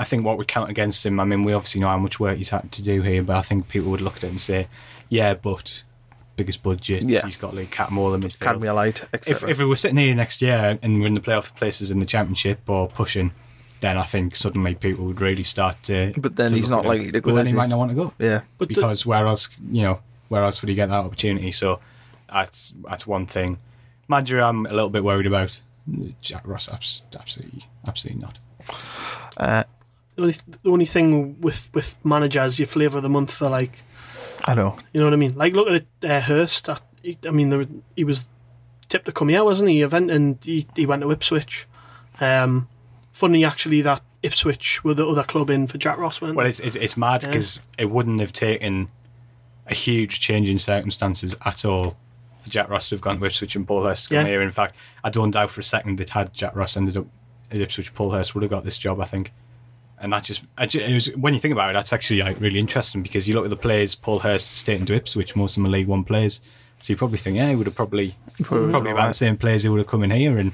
I 0.00 0.04
think 0.04 0.24
what 0.24 0.38
would 0.38 0.46
count 0.46 0.70
against 0.70 1.04
him. 1.04 1.18
I 1.18 1.24
mean, 1.24 1.42
we 1.42 1.52
obviously 1.52 1.80
know 1.80 1.88
how 1.88 1.98
much 1.98 2.20
work 2.20 2.38
he's 2.38 2.50
had 2.50 2.70
to 2.70 2.82
do 2.84 3.02
here, 3.02 3.22
but 3.24 3.36
I 3.36 3.42
think 3.42 3.68
people 3.68 3.90
would 3.90 4.00
look 4.00 4.16
at 4.18 4.22
it 4.24 4.30
and 4.30 4.40
say, 4.40 4.68
"Yeah, 5.08 5.34
but 5.34 5.82
biggest 6.38 6.62
budget. 6.62 7.02
Yeah. 7.02 7.24
He's 7.26 7.36
got 7.36 7.54
like 7.54 7.70
cat 7.70 7.90
more 7.90 8.10
than 8.12 8.22
midfield." 8.22 8.40
Academy 8.42 8.70
Light, 8.70 9.00
if 9.02 9.14
etc. 9.14 9.50
if 9.50 9.58
we 9.58 9.64
were 9.66 9.76
sitting 9.76 9.98
here 9.98 10.14
next 10.14 10.40
year 10.42 10.78
and 10.82 11.00
we're 11.00 11.06
in 11.06 11.14
the 11.14 11.20
playoff 11.20 11.54
places 11.56 11.90
in 11.90 12.00
the 12.00 12.06
championship 12.06 12.60
or 12.68 12.88
pushing, 12.88 13.32
then 13.80 13.96
I 13.98 14.02
think 14.04 14.34
suddenly 14.36 14.74
people 14.74 15.04
would 15.06 15.20
really 15.20 15.44
start 15.44 15.76
to. 15.84 16.12
But 16.16 16.36
then 16.36 16.50
to 16.50 16.56
he's 16.56 16.70
not 16.70 16.80
at 16.80 16.84
it. 16.86 16.88
likely 16.88 17.12
to 17.12 17.20
go, 17.20 17.30
But 17.30 17.36
then 17.36 17.46
he 17.46 17.52
he? 17.52 17.56
might 17.56 17.68
not 17.68 17.78
want 17.78 17.90
to 17.90 17.94
go 17.94 18.12
yeah, 18.18 18.40
but 18.58 18.68
the- 18.68 18.74
because 18.74 19.04
where 19.06 19.26
else, 19.26 19.48
you 19.70 19.82
know, 19.82 20.00
where 20.28 20.42
else 20.44 20.62
would 20.62 20.68
he 20.68 20.74
get 20.74 20.86
that 20.88 21.04
opportunity? 21.04 21.52
So 21.52 21.80
that's 22.32 22.72
that's 22.88 23.06
one 23.06 23.26
thing. 23.26 23.58
Maja, 24.08 24.40
I'm 24.42 24.64
a 24.66 24.72
little 24.72 24.90
bit 24.90 25.04
worried 25.04 25.26
about. 25.26 25.60
Jack 26.20 26.46
Ross, 26.46 26.68
absolutely, 26.68 27.66
absolutely 27.86 28.20
not. 28.22 28.38
uh, 29.38 29.64
the 30.16 30.22
only, 30.22 30.34
the 30.62 30.70
only 30.70 30.84
thing 30.84 31.40
with 31.40 31.70
with 31.72 31.96
managers, 32.04 32.58
your 32.58 32.66
flavour 32.66 32.98
of 32.98 33.02
the 33.04 33.08
month 33.08 33.40
are 33.40 33.48
like, 33.48 33.82
I 34.48 34.54
know. 34.54 34.78
you 34.92 35.00
know 35.00 35.06
what 35.06 35.12
I 35.12 35.16
mean? 35.16 35.34
Like 35.36 35.52
look 35.54 35.68
at 35.68 35.86
uh, 36.10 36.20
Hurst. 36.20 36.68
he- 37.02 37.18
I 37.26 37.30
mean, 37.30 37.50
there, 37.50 37.64
he 37.96 38.04
was 38.04 38.26
tipped 38.88 39.04
to 39.06 39.12
come 39.12 39.28
here, 39.28 39.44
wasn't 39.44 39.68
he? 39.68 39.82
Event 39.82 40.10
and 40.10 40.38
he, 40.42 40.66
he 40.74 40.86
went 40.86 41.02
to 41.02 41.10
Ipswich. 41.10 41.66
Um, 42.20 42.68
funny 43.12 43.44
actually 43.44 43.82
that 43.82 44.02
Ipswich 44.22 44.82
were 44.82 44.94
the 44.94 45.06
other 45.06 45.22
club 45.22 45.50
in 45.50 45.66
for 45.66 45.78
Jack 45.78 45.98
Ross. 45.98 46.20
Weren't 46.20 46.34
Well, 46.34 46.46
it's 46.46 46.60
it's, 46.60 46.76
it's 46.76 46.96
mad 46.96 47.22
Yeah. 47.22 47.28
because 47.28 47.62
it 47.76 47.90
wouldn't 47.90 48.20
have 48.20 48.32
taken 48.32 48.88
a 49.66 49.74
huge 49.74 50.18
change 50.20 50.48
in 50.48 50.58
circumstances 50.58 51.36
at 51.44 51.64
all 51.64 51.96
for 52.42 52.48
Jack 52.50 52.68
Ross 52.70 52.88
to 52.88 52.94
have 52.94 53.02
gone 53.02 53.18
to 53.20 53.26
Ipswich 53.26 53.54
and 53.54 53.66
Paul 53.68 53.84
Hurst 53.84 54.04
to 54.04 54.14
come 54.14 54.24
Yeah. 54.24 54.32
here. 54.32 54.42
In 54.42 54.50
fact, 54.50 54.74
I 55.04 55.10
don't 55.10 55.30
doubt 55.32 55.50
for 55.50 55.60
a 55.60 55.64
second 55.64 55.98
that 55.98 56.10
had 56.10 56.32
Jack 56.32 56.56
Ross 56.56 56.76
ended 56.76 56.96
up 56.96 57.06
at 57.50 57.60
Ipswich, 57.60 57.94
Paul 57.94 58.12
Hurst 58.12 58.34
would 58.34 58.42
have 58.42 58.50
got 58.50 58.64
this 58.64 58.78
job. 58.78 59.00
I 59.00 59.04
think, 59.04 59.30
and 60.00 60.12
that 60.12 60.24
just, 60.24 60.42
I 60.56 60.66
ju- 60.66 60.80
it 60.80 60.94
was 60.94 61.06
when 61.16 61.34
you 61.34 61.40
think 61.40 61.52
about 61.52 61.70
it, 61.70 61.72
that's 61.74 61.92
actually 61.92 62.20
like 62.22 62.40
really 62.40 62.58
interesting 62.58 63.02
because 63.02 63.28
you 63.28 63.34
look 63.34 63.44
at 63.44 63.50
the 63.50 63.56
players 63.56 63.94
Paul 63.94 64.20
Hurst 64.20 64.52
stayed 64.56 64.80
into 64.80 64.94
Ipswich, 64.94 65.34
most 65.36 65.56
of 65.56 65.62
them 65.62 65.66
are 65.70 65.76
League 65.76 65.86
One 65.88 66.04
players. 66.04 66.40
So 66.80 66.92
you 66.92 66.96
probably 66.96 67.18
think, 67.18 67.36
yeah, 67.36 67.48
he 67.50 67.56
would 67.56 67.66
have 67.66 67.74
probably 67.74 68.14
Probably 68.42 68.70
probably 68.70 68.90
about 68.92 69.00
alright. 69.00 69.10
the 69.10 69.14
same 69.14 69.36
players 69.36 69.64
who 69.64 69.72
would 69.72 69.78
have 69.78 69.86
come 69.88 70.02
in 70.04 70.10
here 70.10 70.38
and. 70.38 70.52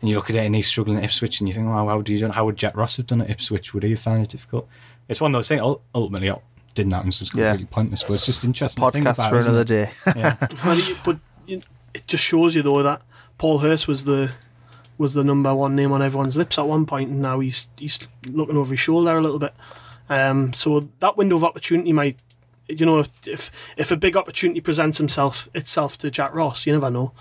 And 0.00 0.08
you 0.08 0.14
look 0.14 0.30
at 0.30 0.36
it 0.36 0.46
and 0.46 0.54
he's 0.54 0.68
struggling 0.68 0.98
at 0.98 1.02
Ipswich, 1.02 1.40
and 1.40 1.48
you 1.48 1.54
think, 1.54 1.66
well, 1.66 1.88
how 1.88 2.00
do 2.02 2.14
you 2.14 2.28
how 2.30 2.44
would 2.44 2.56
Jack 2.56 2.76
Ross 2.76 2.98
have 2.98 3.08
done 3.08 3.20
at 3.20 3.30
Ipswich? 3.30 3.74
Would 3.74 3.82
he 3.82 3.90
have 3.90 3.98
found 4.00 4.22
it 4.22 4.28
difficult? 4.28 4.68
It's 5.08 5.20
one 5.20 5.34
of 5.34 5.38
those 5.38 5.48
things. 5.48 5.60
Ultimately, 5.92 6.28
it 6.28 6.38
didn't 6.76 6.92
happen, 6.92 7.10
so 7.10 7.24
it's 7.24 7.34
Yeah. 7.34 7.56
pointless. 7.68 8.04
But 8.04 8.12
it's 8.12 8.26
just 8.26 8.44
interesting. 8.44 8.80
to 8.80 8.90
think 8.92 9.06
Podcast 9.06 9.14
about, 9.14 9.30
for 9.30 9.38
another 9.38 9.62
it? 9.62 9.66
day. 9.66 9.90
Yeah. 10.14 10.36
But 11.04 11.18
you- 11.48 11.62
it 11.94 12.06
just 12.06 12.22
shows 12.22 12.54
you 12.54 12.62
though 12.62 12.80
that 12.84 13.02
Paul 13.38 13.58
Hurst 13.58 13.88
was 13.88 14.04
the 14.04 14.32
was 14.98 15.14
the 15.14 15.24
number 15.24 15.54
one 15.54 15.76
name 15.76 15.92
on 15.92 16.02
everyone's 16.02 16.36
lips 16.36 16.58
at 16.58 16.66
one 16.66 16.84
point, 16.84 17.08
and 17.08 17.22
now 17.22 17.40
he's 17.40 17.68
he's 17.78 17.98
looking 18.26 18.56
over 18.56 18.72
his 18.72 18.80
shoulder 18.80 19.16
a 19.16 19.22
little 19.22 19.38
bit. 19.38 19.54
Um, 20.08 20.52
so 20.52 20.88
that 20.98 21.16
window 21.16 21.36
of 21.36 21.44
opportunity 21.44 21.92
might, 21.92 22.20
you 22.66 22.84
know, 22.84 22.98
if 22.98 23.26
if, 23.26 23.50
if 23.76 23.90
a 23.90 23.96
big 23.96 24.16
opportunity 24.16 24.60
presents 24.60 24.98
himself 24.98 25.48
itself 25.54 25.96
to 25.98 26.10
Jack 26.10 26.34
Ross, 26.34 26.66
you 26.66 26.72
never 26.72 26.90
know, 26.90 27.12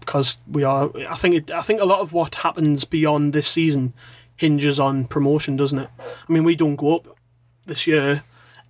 because 0.00 0.36
we 0.46 0.62
are. 0.62 0.90
I 1.08 1.16
think 1.16 1.34
it, 1.34 1.50
I 1.50 1.62
think 1.62 1.80
a 1.80 1.86
lot 1.86 2.00
of 2.00 2.12
what 2.12 2.36
happens 2.36 2.84
beyond 2.84 3.32
this 3.32 3.48
season 3.48 3.94
hinges 4.36 4.78
on 4.78 5.06
promotion, 5.06 5.56
doesn't 5.56 5.78
it? 5.78 5.90
I 5.98 6.32
mean, 6.32 6.44
we 6.44 6.54
don't 6.54 6.76
go 6.76 6.96
up 6.96 7.16
this 7.64 7.86
year. 7.86 8.22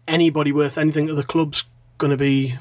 Anybody 0.06 0.52
worth 0.52 0.78
anything 0.78 1.08
to 1.08 1.14
the 1.14 1.24
club's 1.24 1.64
going 1.98 2.12
to 2.12 2.16
be 2.16 2.56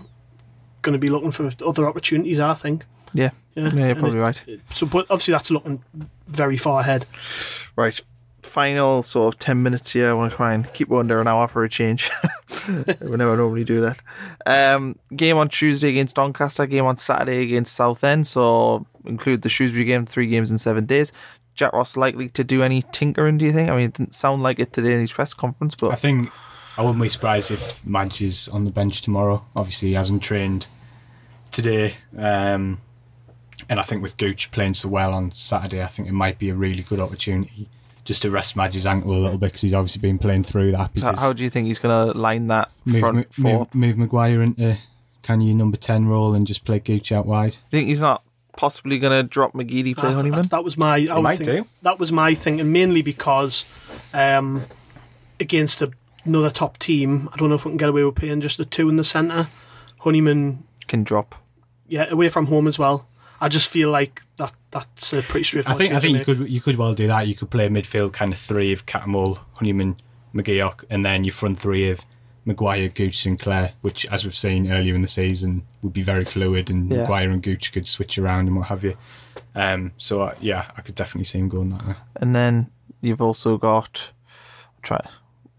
going 0.81 0.93
to 0.93 0.99
be 0.99 1.09
looking 1.09 1.31
for 1.31 1.51
other 1.65 1.87
opportunities. 1.87 2.39
I 2.39 2.55
think. 2.55 2.83
Yeah, 3.15 3.29
Yeah, 3.55 3.69
yeah, 3.73 3.85
you're 3.87 3.95
probably 3.95 4.19
it- 4.19 4.21
right. 4.21 4.43
So, 4.73 4.85
but 4.85 5.05
obviously, 5.09 5.31
that's 5.31 5.49
looking 5.49 5.81
very 6.27 6.57
far 6.57 6.81
ahead. 6.81 7.05
Right. 7.75 7.99
Final 8.43 9.01
sort 9.01 9.33
of 9.33 9.39
10 9.39 9.63
minutes 9.63 9.91
here. 9.93 10.09
I 10.09 10.13
want 10.13 10.31
to 10.31 10.35
try 10.37 10.53
and 10.53 10.71
keep 10.73 10.91
it 10.91 10.95
under 10.95 11.19
an 11.19 11.27
hour 11.27 11.47
for 11.47 11.63
a 11.63 11.69
change. 11.69 12.11
we 12.67 13.15
never 13.15 13.35
normally 13.35 13.63
do 13.63 13.81
that. 13.81 13.97
Um, 14.45 14.97
game 15.15 15.37
on 15.37 15.49
Tuesday 15.49 15.89
against 15.89 16.15
Doncaster, 16.15 16.67
game 16.67 16.85
on 16.85 16.97
Saturday 16.97 17.41
against 17.43 17.73
Southend. 17.73 18.27
So 18.27 18.85
include 19.05 19.41
the 19.41 19.49
Shrewsbury 19.49 19.85
game, 19.85 20.05
three 20.05 20.27
games 20.27 20.51
in 20.51 20.57
seven 20.59 20.85
days. 20.85 21.11
Jack 21.55 21.73
Ross 21.73 21.95
likely 21.97 22.29
to 22.29 22.43
do 22.43 22.61
any 22.61 22.83
tinkering, 22.91 23.37
do 23.37 23.45
you 23.45 23.53
think? 23.53 23.69
I 23.69 23.75
mean, 23.77 23.85
it 23.85 23.93
didn't 23.93 24.13
sound 24.13 24.43
like 24.43 24.59
it 24.59 24.73
today 24.73 24.93
in 24.93 24.99
his 25.01 25.11
press 25.13 25.33
conference, 25.33 25.73
but. 25.73 25.91
I 25.91 25.95
think 25.95 26.29
I 26.77 26.81
wouldn't 26.81 27.01
be 27.01 27.09
surprised 27.09 27.49
if 27.49 27.83
Maja 27.85 28.25
is 28.25 28.47
on 28.49 28.65
the 28.65 28.71
bench 28.71 29.01
tomorrow. 29.01 29.43
Obviously, 29.55 29.87
he 29.89 29.93
hasn't 29.95 30.21
trained 30.21 30.67
today. 31.51 31.95
Um, 32.17 32.79
and 33.69 33.79
I 33.79 33.83
think 33.83 34.01
with 34.01 34.17
Gooch 34.17 34.51
playing 34.51 34.73
so 34.75 34.89
well 34.89 35.13
on 35.13 35.31
Saturday, 35.31 35.81
I 35.83 35.87
think 35.87 36.07
it 36.07 36.13
might 36.13 36.37
be 36.39 36.49
a 36.49 36.55
really 36.55 36.83
good 36.83 36.99
opportunity 36.99 37.67
just 38.03 38.21
to 38.21 38.29
rest 38.29 38.55
Maja's 38.55 38.85
ankle 38.85 39.11
a 39.11 39.17
little 39.17 39.37
bit 39.37 39.47
because 39.47 39.61
he's 39.61 39.73
obviously 39.73 40.01
been 40.01 40.19
playing 40.19 40.43
through 40.43 40.71
that. 40.73 40.91
so 40.97 41.15
how 41.15 41.33
do 41.33 41.43
you 41.43 41.49
think 41.49 41.65
he's 41.67 41.79
going 41.79 42.13
to 42.13 42.17
line 42.17 42.47
that 42.47 42.69
move, 42.85 42.99
front 42.99 43.15
Ma- 43.15 43.23
four? 43.31 43.59
move, 43.59 43.75
move 43.75 43.97
Maguire 43.97 44.41
into 44.43 44.77
can 45.23 45.41
you 45.41 45.55
number 45.55 45.75
10 45.75 46.07
role 46.07 46.35
and 46.35 46.45
just 46.45 46.65
play 46.65 46.77
Gooch 46.79 47.11
out 47.11 47.25
wide? 47.25 47.53
Do 47.53 47.57
you 47.77 47.79
think 47.79 47.87
he's 47.89 48.01
not 48.01 48.21
possibly 48.55 48.99
going 48.99 49.11
to 49.11 49.27
drop 49.27 49.53
McGeady, 49.53 49.95
play 49.95 50.09
I- 50.11 50.13
Honeyman? 50.13 50.47
That 50.49 50.63
was 50.63 50.77
my. 50.77 50.97
I 51.09 51.15
would 51.15 51.21
might 51.23 51.37
think, 51.39 51.63
do. 51.63 51.69
That 51.81 51.97
was 51.97 52.11
my 52.11 52.35
thinking, 52.35 52.71
mainly 52.71 53.01
because 53.01 53.65
um, 54.13 54.65
against 55.39 55.81
a, 55.81 55.91
another 56.25 56.51
top 56.51 56.77
team, 56.77 57.27
I 57.33 57.37
don't 57.37 57.49
know 57.49 57.55
if 57.55 57.65
we 57.65 57.71
can 57.71 57.77
get 57.77 57.89
away 57.89 58.03
with 58.03 58.13
playing 58.15 58.41
just 58.41 58.59
the 58.59 58.65
two 58.65 58.87
in 58.87 58.97
the 58.97 59.03
centre. 59.03 59.47
Honeyman, 60.01 60.63
Can 60.87 61.03
drop. 61.03 61.33
yeah, 61.87 62.05
away 62.11 62.29
from 62.29 62.45
home 62.45 62.67
as 62.67 62.77
well. 62.77 63.07
I 63.45 63.49
just 63.49 63.67
feel 63.67 63.91
like 63.91 64.21
that 64.37 64.53
that's 64.71 65.13
a 65.13 65.21
pretty 65.21 65.43
I 65.45 65.47
straightforward. 65.49 65.77
think 65.77 65.93
I 65.93 65.99
think 65.99 66.17
you 66.17 66.25
could 66.25 66.49
you 66.49 66.61
could 66.61 66.77
well 66.77 66.93
do 66.95 67.07
that. 67.07 67.27
You 67.27 67.35
could 67.35 67.49
play 67.51 67.65
a 67.67 67.69
midfield 67.69 68.13
kind 68.13 68.33
of 68.33 68.39
three 68.39 68.73
of 68.73 68.85
Cattermole, 68.85 69.37
Honeyman, 69.53 69.97
McGeouch, 70.33 70.83
and 70.89 71.05
then 71.05 71.23
your 71.23 71.33
front 71.33 71.59
three 71.59 71.89
of 71.91 71.99
Maguire, 72.45 72.89
Gooch, 72.89 73.17
Sinclair, 73.19 73.73
which, 73.81 74.05
as 74.07 74.23
we've 74.23 74.35
seen 74.35 74.71
earlier 74.71 74.93
in 74.93 75.01
the 75.01 75.07
season, 75.07 75.63
would 75.81 75.93
be 75.93 76.03
very 76.03 76.25
fluid, 76.25 76.69
and 76.69 76.91
Yeah. 76.91 77.01
Maguire 77.01 77.29
and 77.31 77.41
Gooch 77.41 77.71
could 77.71 77.87
switch 77.87 78.17
around 78.19 78.47
and 78.47 78.55
what 78.57 78.67
have 78.67 78.83
you. 78.83 78.95
Um, 79.55 79.91
so 79.97 80.21
uh, 80.23 80.35
yeah, 80.41 80.65
I 80.77 80.81
could 80.81 80.95
definitely 80.95 81.25
see 81.25 81.39
him 81.39 81.49
going 81.49 81.69
that 81.69 81.85
way. 81.87 81.95
And 82.15 82.35
then 82.35 82.71
you've 83.01 83.21
also 83.21 83.57
got 83.57 84.11
try 84.81 84.99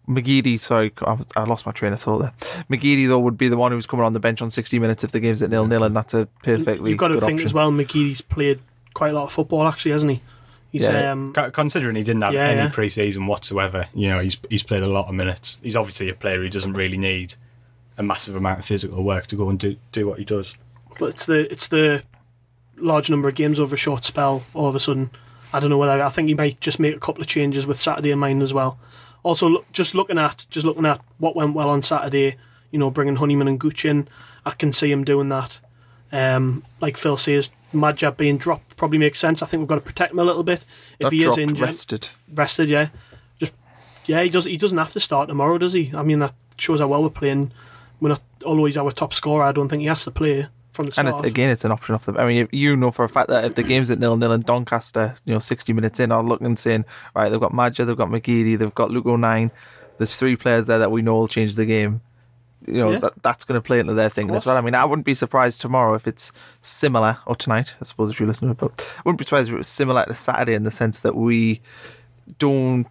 McGeady. 0.09 0.59
Sorry, 0.61 0.92
I, 1.02 1.14
was, 1.14 1.26
I 1.36 1.44
lost 1.44 1.66
my 1.66 1.72
train 1.72 1.92
of 1.92 2.00
thought 2.00 2.18
there. 2.18 2.32
McGeady 2.70 3.09
though 3.09 3.18
would 3.18 3.36
be 3.38 3.48
the 3.48 3.57
one 3.57 3.72
who's 3.72 3.86
coming 3.86 4.04
on 4.07 4.12
the 4.12 4.20
bench 4.20 4.40
on 4.42 4.50
60 4.50 4.78
minutes 4.78 5.02
if 5.04 5.12
the 5.12 5.20
game's 5.20 5.42
at 5.42 5.50
nil 5.50 5.66
nil, 5.66 5.82
and 5.84 5.96
that's 5.96 6.14
a 6.14 6.26
perfectly 6.42 6.90
You've 6.90 6.98
got 6.98 7.09
to 7.09 7.14
good 7.14 7.24
think 7.24 7.38
option. 7.38 7.46
as 7.46 7.54
well. 7.54 7.70
McGee's 7.72 8.20
played 8.20 8.61
quite 8.94 9.11
a 9.11 9.12
lot 9.14 9.24
of 9.24 9.32
football, 9.32 9.66
actually, 9.66 9.92
hasn't 9.92 10.12
he? 10.12 10.22
He's 10.72 10.82
Yeah. 10.82 11.12
um, 11.12 11.32
Considering 11.52 11.96
he 11.96 12.02
didn't 12.02 12.22
have 12.22 12.34
Yeah, 12.34 12.46
any 12.48 12.61
yeah. 12.61 12.68
pre-season 12.70 13.26
whatsoever, 13.26 13.88
you 13.94 14.09
know, 14.09 14.20
he's 14.20 14.38
he's 14.50 14.62
played 14.62 14.82
a 14.82 14.88
lot 14.88 15.07
of 15.09 15.14
minutes. 15.14 15.59
He's 15.62 15.76
obviously 15.76 16.09
a 16.09 16.14
player 16.14 16.38
who 16.38 16.48
doesn't 16.48 16.72
really 16.74 16.98
need 16.98 17.34
a 17.98 18.02
massive 18.02 18.36
amount 18.36 18.59
of 18.61 18.66
physical 18.66 19.02
work 19.04 19.26
to 19.28 19.36
go 19.36 19.48
and 19.48 19.59
do 19.59 19.76
do 19.92 20.07
what 20.07 20.18
he 20.18 20.24
does. 20.24 20.54
but 20.98 21.07
it's 21.11 21.26
the 21.26 21.50
it's 21.50 21.66
the 21.68 22.02
large 22.76 23.09
number 23.09 23.28
of 23.28 23.34
games 23.34 23.59
over 23.59 23.74
a 23.74 23.78
short 23.78 24.04
spell. 24.04 24.42
All 24.54 24.68
of 24.68 24.74
a 24.74 24.80
sudden, 24.80 25.11
I 25.52 25.61
don't 25.61 25.70
know 25.70 25.78
whether 25.78 26.02
I 26.02 26.09
think 26.11 26.28
he 26.28 26.34
might 26.34 26.61
just 26.61 26.78
make 26.78 26.94
a 26.94 27.00
couple 27.00 27.22
of 27.22 27.26
changes 27.26 27.66
with 27.66 27.80
Saturday 27.80 28.11
in 28.11 28.18
mind 28.18 28.42
as 28.42 28.52
well. 28.52 28.78
Also, 29.26 29.48
look, 29.48 29.72
just 29.72 29.92
looking 29.92 30.18
at 30.18 30.46
just 30.50 30.64
looking 30.64 30.86
at 30.86 31.00
what 31.18 31.34
went 31.34 31.52
well 31.52 31.68
on 31.68 31.82
Saturday, 31.82 32.36
you 32.70 32.78
know, 32.78 32.92
bringing 32.92 33.16
Honeyman 33.16 33.48
and 33.48 33.58
Gooch 33.58 33.84
in, 33.84 34.06
I 34.44 34.52
can 34.52 34.72
see 34.72 34.92
him 34.92 35.02
doing 35.02 35.30
that. 35.30 35.58
Um, 36.12 36.62
like 36.80 36.96
Phil 36.96 37.16
says, 37.16 37.50
Maja 37.72 38.12
being 38.12 38.38
dropped 38.38 38.76
probably 38.76 38.98
makes 38.98 39.18
sense. 39.18 39.42
I 39.42 39.46
think 39.46 39.60
we've 39.60 39.68
got 39.68 39.74
to 39.74 39.80
protect 39.80 40.12
him 40.12 40.20
a 40.20 40.24
little 40.24 40.44
bit 40.44 40.64
if 41.00 41.06
Not 41.06 41.12
he 41.12 41.24
is 41.24 41.36
injured, 41.38 41.58
rested. 41.60 42.08
rested. 42.32 42.68
Yeah, 42.68 42.90
just 43.40 43.52
yeah, 44.04 44.22
he 44.22 44.30
does. 44.30 44.44
He 44.44 44.56
doesn't 44.56 44.78
have 44.78 44.92
to 44.92 45.00
start 45.00 45.26
tomorrow, 45.28 45.58
does 45.58 45.72
he? 45.72 45.92
I 45.92 46.02
mean, 46.04 46.20
that 46.20 46.32
shows 46.56 46.78
how 46.78 46.86
well 46.86 47.02
we're 47.02 47.10
playing. 47.10 47.50
We're 48.00 48.10
not. 48.10 48.22
always 48.44 48.76
our 48.76 48.92
top 48.92 49.12
scorer, 49.12 49.42
I 49.42 49.50
don't 49.50 49.68
think 49.68 49.80
he 49.80 49.88
has 49.88 50.04
to 50.04 50.12
play 50.12 50.46
from 50.76 50.86
the 50.86 50.92
start. 50.92 51.06
And 51.06 51.16
it's 51.16 51.26
again, 51.26 51.50
it's 51.50 51.64
an 51.64 51.72
option 51.72 51.94
off 51.94 52.06
the. 52.06 52.20
I 52.20 52.26
mean, 52.26 52.48
you 52.52 52.76
know 52.76 52.90
for 52.92 53.04
a 53.04 53.08
fact 53.08 53.28
that 53.30 53.44
if 53.44 53.54
the 53.56 53.62
game's 53.64 53.90
at 53.90 53.98
nil 53.98 54.16
nil 54.16 54.30
and 54.32 54.44
Doncaster, 54.44 55.14
you 55.24 55.32
know, 55.34 55.40
sixty 55.40 55.72
minutes 55.72 55.98
in, 55.98 56.12
are 56.12 56.22
looking 56.22 56.46
and 56.46 56.58
saying, 56.58 56.84
right, 57.14 57.28
they've 57.28 57.40
got 57.40 57.52
Maja, 57.52 57.84
they've 57.84 57.96
got 57.96 58.08
McGeady, 58.08 58.56
they've 58.56 58.74
got 58.74 58.90
Luke 58.90 59.06
O'Nien. 59.06 59.50
There's 59.98 60.16
three 60.16 60.36
players 60.36 60.66
there 60.66 60.78
that 60.78 60.90
we 60.92 61.02
know 61.02 61.14
will 61.16 61.28
change 61.28 61.54
the 61.56 61.66
game. 61.66 62.02
You 62.66 62.74
know 62.74 62.90
Yeah. 62.92 62.98
that 62.98 63.22
that's 63.22 63.44
going 63.44 63.60
to 63.60 63.64
play 63.64 63.78
into 63.80 63.94
their 63.94 64.08
thing 64.08 64.30
as 64.32 64.44
well. 64.44 64.56
I 64.56 64.60
mean, 64.60 64.74
I 64.74 64.84
wouldn't 64.84 65.06
be 65.06 65.14
surprised 65.14 65.60
tomorrow 65.60 65.94
if 65.94 66.06
it's 66.06 66.32
similar, 66.62 67.18
or 67.26 67.34
tonight, 67.36 67.74
I 67.80 67.84
suppose, 67.84 68.10
if 68.10 68.18
you're 68.20 68.28
listening. 68.28 68.54
But 68.54 68.72
I 68.98 69.02
wouldn't 69.04 69.18
be 69.18 69.24
surprised 69.24 69.48
if 69.48 69.54
it 69.54 69.58
was 69.58 69.68
similar 69.68 70.04
to 70.04 70.14
Saturday 70.14 70.54
in 70.54 70.64
the 70.64 70.70
sense 70.70 70.98
that 71.00 71.14
we 71.16 71.60
don't 72.38 72.86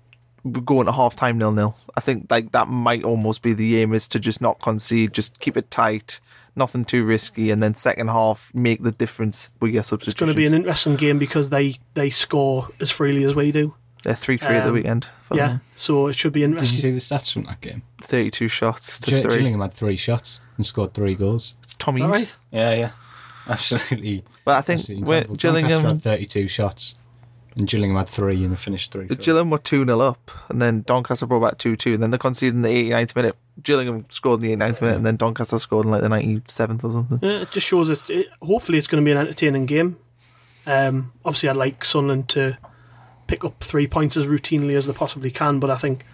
go 0.63 0.79
into 0.79 0.91
half 0.91 1.15
time 1.15 1.37
nil 1.37 1.51
nil. 1.51 1.75
I 1.97 2.01
think 2.01 2.27
like 2.29 2.51
that 2.51 2.67
might 2.67 3.03
almost 3.03 3.41
be 3.41 3.53
the 3.53 3.81
aim 3.81 3.93
is 3.93 4.07
to 4.09 4.19
just 4.19 4.41
not 4.41 4.59
concede, 4.61 5.13
just 5.13 5.39
keep 5.39 5.57
it 5.57 5.71
tight, 5.71 6.19
nothing 6.55 6.85
too 6.85 7.03
risky, 7.05 7.51
and 7.51 7.61
then 7.61 7.73
second 7.75 8.07
half 8.09 8.51
make 8.53 8.83
the 8.83 8.91
difference 8.91 9.49
with 9.61 9.71
your 9.71 9.81
It's 9.81 10.13
going 10.13 10.31
to 10.31 10.35
be 10.35 10.45
an 10.45 10.53
interesting 10.53 10.95
game 10.95 11.19
because 11.19 11.49
they, 11.49 11.75
they 11.93 12.09
score 12.09 12.69
as 12.79 12.91
freely 12.91 13.23
as 13.23 13.35
we 13.35 13.51
do. 13.51 13.73
They're 14.03 14.13
three 14.13 14.37
three 14.37 14.55
at 14.55 14.63
the 14.63 14.69
um, 14.69 14.75
weekend. 14.75 15.05
For 15.23 15.35
Yeah, 15.35 15.47
them. 15.47 15.61
so 15.75 16.07
it 16.07 16.13
should 16.13 16.31
be 16.31 16.43
interesting. 16.43 16.67
Did 16.67 16.75
you 16.75 16.81
see 16.81 16.91
the 16.91 17.15
stats 17.15 17.33
from 17.33 17.43
that 17.45 17.59
game? 17.61 17.81
thirty 18.01 18.29
two 18.29 18.47
shots 18.47 18.99
to 18.99 19.09
Gi- 19.09 19.21
three. 19.23 19.37
Gillingham 19.37 19.61
had 19.61 19.73
three 19.73 19.97
shots 19.97 20.39
and 20.57 20.65
scored 20.65 20.93
three 20.93 21.15
goals. 21.15 21.55
It's 21.63 21.73
Tommy. 21.73 22.03
Right. 22.03 22.31
Yeah, 22.51 22.73
yeah, 22.75 22.91
absolutely. 23.47 24.23
But 24.43 24.57
I 24.57 24.61
think 24.61 24.81
absolutely 24.81 25.07
we're, 25.07 25.23
Gillingham. 25.37 25.83
had 25.83 26.03
thirty-two 26.03 26.47
shots, 26.47 26.93
and 27.55 27.67
Gillingham 27.67 27.97
had 27.97 28.09
three, 28.09 28.43
and 28.43 28.51
they 28.51 28.57
finished 28.57 28.91
three. 28.91 29.05
The 29.05 29.15
three. 29.15 29.23
Gillingham 29.23 29.49
were 29.49 29.57
2 29.57 29.85
0 29.85 29.99
up, 30.01 30.31
and 30.49 30.61
then 30.61 30.81
Doncaster 30.81 31.25
brought 31.25 31.41
back 31.41 31.57
2 31.57 31.75
2, 31.75 31.93
and 31.93 32.03
then 32.03 32.11
they 32.11 32.17
conceded 32.17 32.55
in 32.55 32.61
the 32.63 32.69
89th 32.69 33.15
minute. 33.15 33.35
Gillingham 33.63 34.05
scored 34.09 34.43
in 34.43 34.59
the 34.59 34.65
89th 34.65 34.81
minute, 34.81 34.97
and 34.97 35.05
then 35.05 35.15
Doncaster 35.15 35.57
scored 35.57 35.85
in 35.85 35.91
like 35.91 36.01
the 36.01 36.09
97th 36.09 36.83
or 36.83 36.91
something. 36.91 37.19
Yeah, 37.21 37.41
it 37.41 37.51
just 37.51 37.65
shows 37.65 37.87
that 37.87 38.09
it, 38.09 38.27
hopefully 38.41 38.77
it's 38.77 38.87
going 38.87 39.01
to 39.01 39.05
be 39.05 39.11
an 39.11 39.17
entertaining 39.17 39.65
game. 39.65 39.97
Um, 40.67 41.13
obviously, 41.23 41.49
I'd 41.49 41.55
like 41.55 41.85
Sunderland 41.85 42.27
to 42.29 42.57
pick 43.27 43.45
up 43.45 43.63
three 43.63 43.87
points 43.87 44.17
as 44.17 44.27
routinely 44.27 44.75
as 44.75 44.87
they 44.87 44.93
possibly 44.93 45.31
can, 45.31 45.59
but 45.59 45.69
I 45.69 45.77
think, 45.77 46.05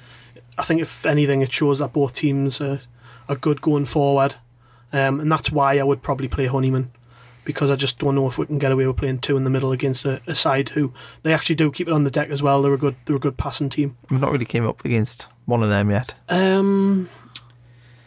I 0.57 0.63
think 0.63 0.81
if 0.81 1.05
anything, 1.05 1.41
it 1.41 1.51
shows 1.51 1.79
that 1.79 1.93
both 1.93 2.13
teams 2.13 2.61
are, 2.61 2.81
are 3.27 3.35
good 3.35 3.61
going 3.61 3.85
forward, 3.85 4.35
um, 4.93 5.19
and 5.19 5.31
that's 5.31 5.51
why 5.51 5.79
I 5.79 5.83
would 5.83 6.03
probably 6.03 6.27
play 6.27 6.45
Honeyman 6.45 6.91
because 7.43 7.71
I 7.71 7.75
just 7.75 7.97
don't 7.99 8.15
know 8.15 8.27
if 8.27 8.37
we 8.37 8.45
can 8.45 8.59
get 8.59 8.71
away 8.71 8.85
with 8.87 8.97
playing 8.97 9.19
two 9.19 9.35
in 9.37 9.43
the 9.43 9.49
middle 9.49 9.71
against 9.71 10.05
a, 10.05 10.21
a 10.27 10.35
side 10.35 10.69
who 10.69 10.93
they 11.23 11.33
actually 11.33 11.55
do 11.55 11.71
keep 11.71 11.87
it 11.87 11.93
on 11.93 12.03
the 12.03 12.11
deck 12.11 12.29
as 12.29 12.43
well. 12.43 12.61
They're 12.61 12.73
a 12.73 12.77
good, 12.77 12.95
they're 13.05 13.15
a 13.15 13.19
good 13.19 13.37
passing 13.37 13.69
team. 13.69 13.97
We've 14.09 14.19
not 14.21 14.31
really 14.31 14.45
came 14.45 14.67
up 14.67 14.85
against 14.85 15.27
one 15.45 15.63
of 15.63 15.69
them 15.69 15.89
yet. 15.89 16.13
Um, 16.29 17.09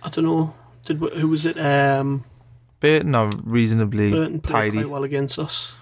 I 0.03 0.09
don't 0.09 0.25
know. 0.25 0.55
Did 0.85 1.01
we- 1.01 1.19
who 1.21 1.29
was 1.29 1.47
it? 1.47 1.59
Um, 1.59 2.25
Burton 2.81 3.15
are 3.15 3.31
reasonably 3.43 4.11
Burton 4.11 4.41
played 4.41 4.53
tidy. 4.73 4.79
quite 4.79 4.91
well 4.91 5.05
against 5.05 5.39
us. 5.39 5.73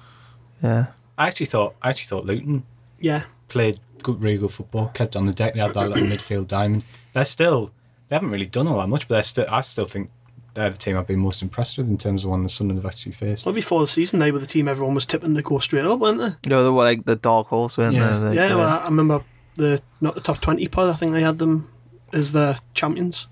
Yeah. 0.62 0.86
I 1.18 1.26
actually 1.28 1.46
thought 1.46 1.74
I 1.82 1.90
actually 1.90 2.06
thought 2.06 2.24
Luton 2.26 2.64
Yeah, 3.00 3.24
played 3.48 3.80
good, 4.02 4.22
really 4.22 4.38
good 4.38 4.52
football. 4.52 4.88
Kept 4.94 5.16
on 5.16 5.26
the 5.26 5.32
deck. 5.34 5.54
They 5.54 5.60
had 5.60 5.74
that 5.74 5.90
little 5.90 6.06
midfield 6.16 6.46
diamond. 6.48 6.84
They're 7.12 7.24
still 7.24 7.72
they 8.08 8.16
haven't 8.16 8.30
really 8.30 8.46
done 8.46 8.68
all 8.68 8.78
that 8.78 8.86
much, 8.88 9.08
but 9.08 9.16
they're 9.16 9.22
still. 9.24 9.46
I 9.48 9.60
still 9.62 9.84
think 9.86 10.10
they're 10.54 10.70
the 10.70 10.76
team 10.78 10.96
I've 10.96 11.06
been 11.06 11.18
most 11.20 11.40
impressed 11.42 11.78
with 11.78 11.88
in 11.88 11.96
terms 11.98 12.24
of 12.24 12.30
one 12.30 12.42
the 12.42 12.48
Sunderland 12.48 12.84
have 12.84 12.92
actually 12.92 13.12
faced. 13.12 13.46
well 13.46 13.54
before 13.54 13.80
the 13.80 13.86
season 13.86 14.18
they 14.18 14.30
were 14.30 14.38
the 14.38 14.46
team 14.46 14.68
everyone 14.68 14.94
was 14.94 15.06
tipping 15.06 15.34
to 15.34 15.42
go 15.42 15.58
straight 15.58 15.84
up, 15.86 15.98
weren't 15.98 16.18
they? 16.18 16.50
No, 16.50 16.62
they 16.64 16.70
were 16.70 16.84
like 16.84 17.04
the 17.04 17.16
dark 17.16 17.46
horse, 17.48 17.78
weren't 17.78 17.94
Yeah. 17.96 18.18
they? 18.18 18.26
Like, 18.28 18.36
yeah, 18.36 18.54
uh, 18.54 18.58
well, 18.58 18.68
I 18.80 18.84
remember 18.84 19.24
the 19.56 19.82
not 20.00 20.14
the 20.14 20.20
top 20.20 20.40
twenty 20.40 20.68
pod. 20.68 20.90
I 20.90 20.94
think 20.96 21.12
they 21.12 21.22
had 21.22 21.38
them 21.38 21.70
as 22.12 22.32
the 22.32 22.58
champions, 22.74 23.26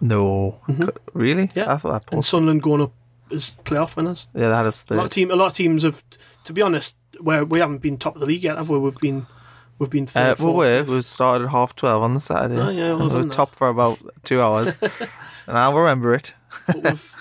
no. 0.00 0.60
Really? 1.12 1.48
Mm-hmm. 1.48 1.58
Yeah. 1.58 1.72
I 1.72 1.76
thought 1.76 2.06
that 2.06 2.12
and 2.14 2.24
Sunderland 2.24 2.62
going 2.62 2.82
up 2.82 2.92
as 3.30 3.56
playoff 3.64 3.96
winners. 3.96 4.26
Yeah, 4.34 4.48
they 4.50 4.54
had 4.54 4.66
us 4.66 4.84
A 4.90 4.94
lot 4.94 5.06
of 5.06 5.12
team, 5.12 5.30
a 5.30 5.36
lot 5.36 5.46
of 5.46 5.54
teams 5.56 5.82
have, 5.82 6.04
to 6.44 6.52
be 6.52 6.60
honest, 6.62 6.96
where 7.20 7.44
we 7.44 7.58
haven't 7.60 7.78
been 7.78 7.96
top 7.96 8.14
of 8.14 8.20
the 8.20 8.26
league 8.26 8.44
yet, 8.44 8.56
have 8.58 8.68
we? 8.68 8.78
We've 8.78 8.98
been, 9.00 9.26
we've 9.78 9.90
been. 9.90 10.06
Third, 10.06 10.20
Uh, 10.20 10.34
we 10.38 10.42
fourth, 10.44 10.56
were. 10.56 10.78
fifth. 10.84 10.88
We 10.90 11.02
started 11.02 11.44
at 11.46 11.50
half 11.50 11.74
twelve 11.74 12.02
on 12.02 12.14
the 12.14 12.20
Saturday. 12.20 12.60
Oh, 12.60 12.68
yeah, 12.70 12.88
well, 12.90 12.98
we 12.98 13.04
were 13.04 13.10
done 13.12 13.22
that. 13.22 13.32
top 13.32 13.54
for 13.56 13.68
about 13.68 13.98
two 14.24 14.40
hours, 14.42 14.74
and 15.46 15.56
I'll 15.58 15.74
remember 15.74 16.14
it. 16.14 16.34
But 16.66 16.82
we've, 16.82 17.16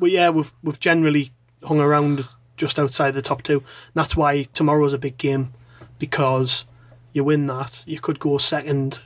we, 0.00 0.10
yeah, 0.12 0.30
we've 0.30 0.52
we've 0.62 0.80
generally 0.80 1.30
hung 1.64 1.80
around 1.80 2.26
just 2.56 2.78
outside 2.78 3.12
the 3.12 3.22
top 3.22 3.42
two. 3.42 3.58
And 3.58 3.94
that's 3.94 4.16
why 4.16 4.42
tomorrow's 4.44 4.92
a 4.92 4.98
big 4.98 5.16
game 5.18 5.52
because 5.98 6.64
you 7.12 7.24
win 7.24 7.46
that, 7.48 7.82
you 7.86 8.00
could 8.00 8.18
go 8.18 8.38
second, 8.38 9.00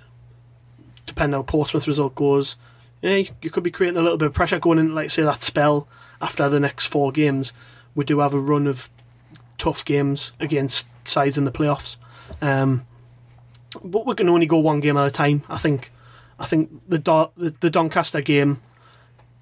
depending 1.06 1.38
how 1.38 1.42
Portsmouth 1.42 1.88
result 1.88 2.14
goes. 2.14 2.56
Yeah, 3.02 3.16
you- 3.40 3.50
could 3.50 3.62
be 3.64 3.70
creating 3.70 3.98
a 3.98 4.02
little 4.02 4.18
bit 4.18 4.26
of 4.26 4.34
pressure 4.34 4.58
going 4.58 4.78
in, 4.78 4.94
like 4.94 5.10
say 5.10 5.22
that 5.22 5.42
spell 5.42 5.86
after 6.20 6.48
the 6.48 6.60
next 6.60 6.86
four 6.86 7.12
games. 7.12 7.52
We 7.94 8.04
do 8.04 8.20
have 8.20 8.34
a 8.34 8.40
run 8.40 8.66
of 8.66 8.88
tough 9.58 9.84
games 9.84 10.32
against 10.40 10.86
sides 11.04 11.36
in 11.38 11.44
the 11.44 11.52
playoffs, 11.52 11.96
um, 12.40 12.86
but 13.84 14.06
we 14.06 14.14
can 14.14 14.28
only 14.28 14.46
go 14.46 14.58
one 14.58 14.80
game 14.80 14.96
at 14.96 15.06
a 15.06 15.10
time. 15.10 15.42
I 15.48 15.58
think. 15.58 15.90
I 16.38 16.46
think 16.46 16.70
the 16.88 16.98
Do- 16.98 17.30
the, 17.36 17.54
the 17.60 17.70
Doncaster 17.70 18.20
game 18.20 18.60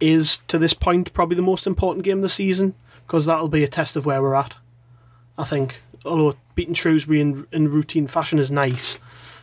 is 0.02 0.38
to 0.48 0.58
this 0.58 0.74
point 0.74 1.12
probably 1.14 1.36
the 1.36 1.42
most 1.42 1.66
important 1.66 2.04
game 2.04 2.18
of 2.18 2.22
the 2.22 2.28
season 2.28 2.74
because 3.06 3.24
that'll 3.24 3.48
be 3.48 3.62
a 3.62 3.68
test 3.68 3.94
of 3.96 4.04
where 4.04 4.20
we're 4.20 4.34
at. 4.34 4.56
I 5.38 5.44
think, 5.44 5.80
although 6.04 6.36
beating 6.54 6.74
Shrewsbury 6.74 7.20
in, 7.20 7.46
in 7.52 7.70
routine 7.70 8.08
fashion 8.08 8.38
is 8.38 8.50
nice, 8.50 8.98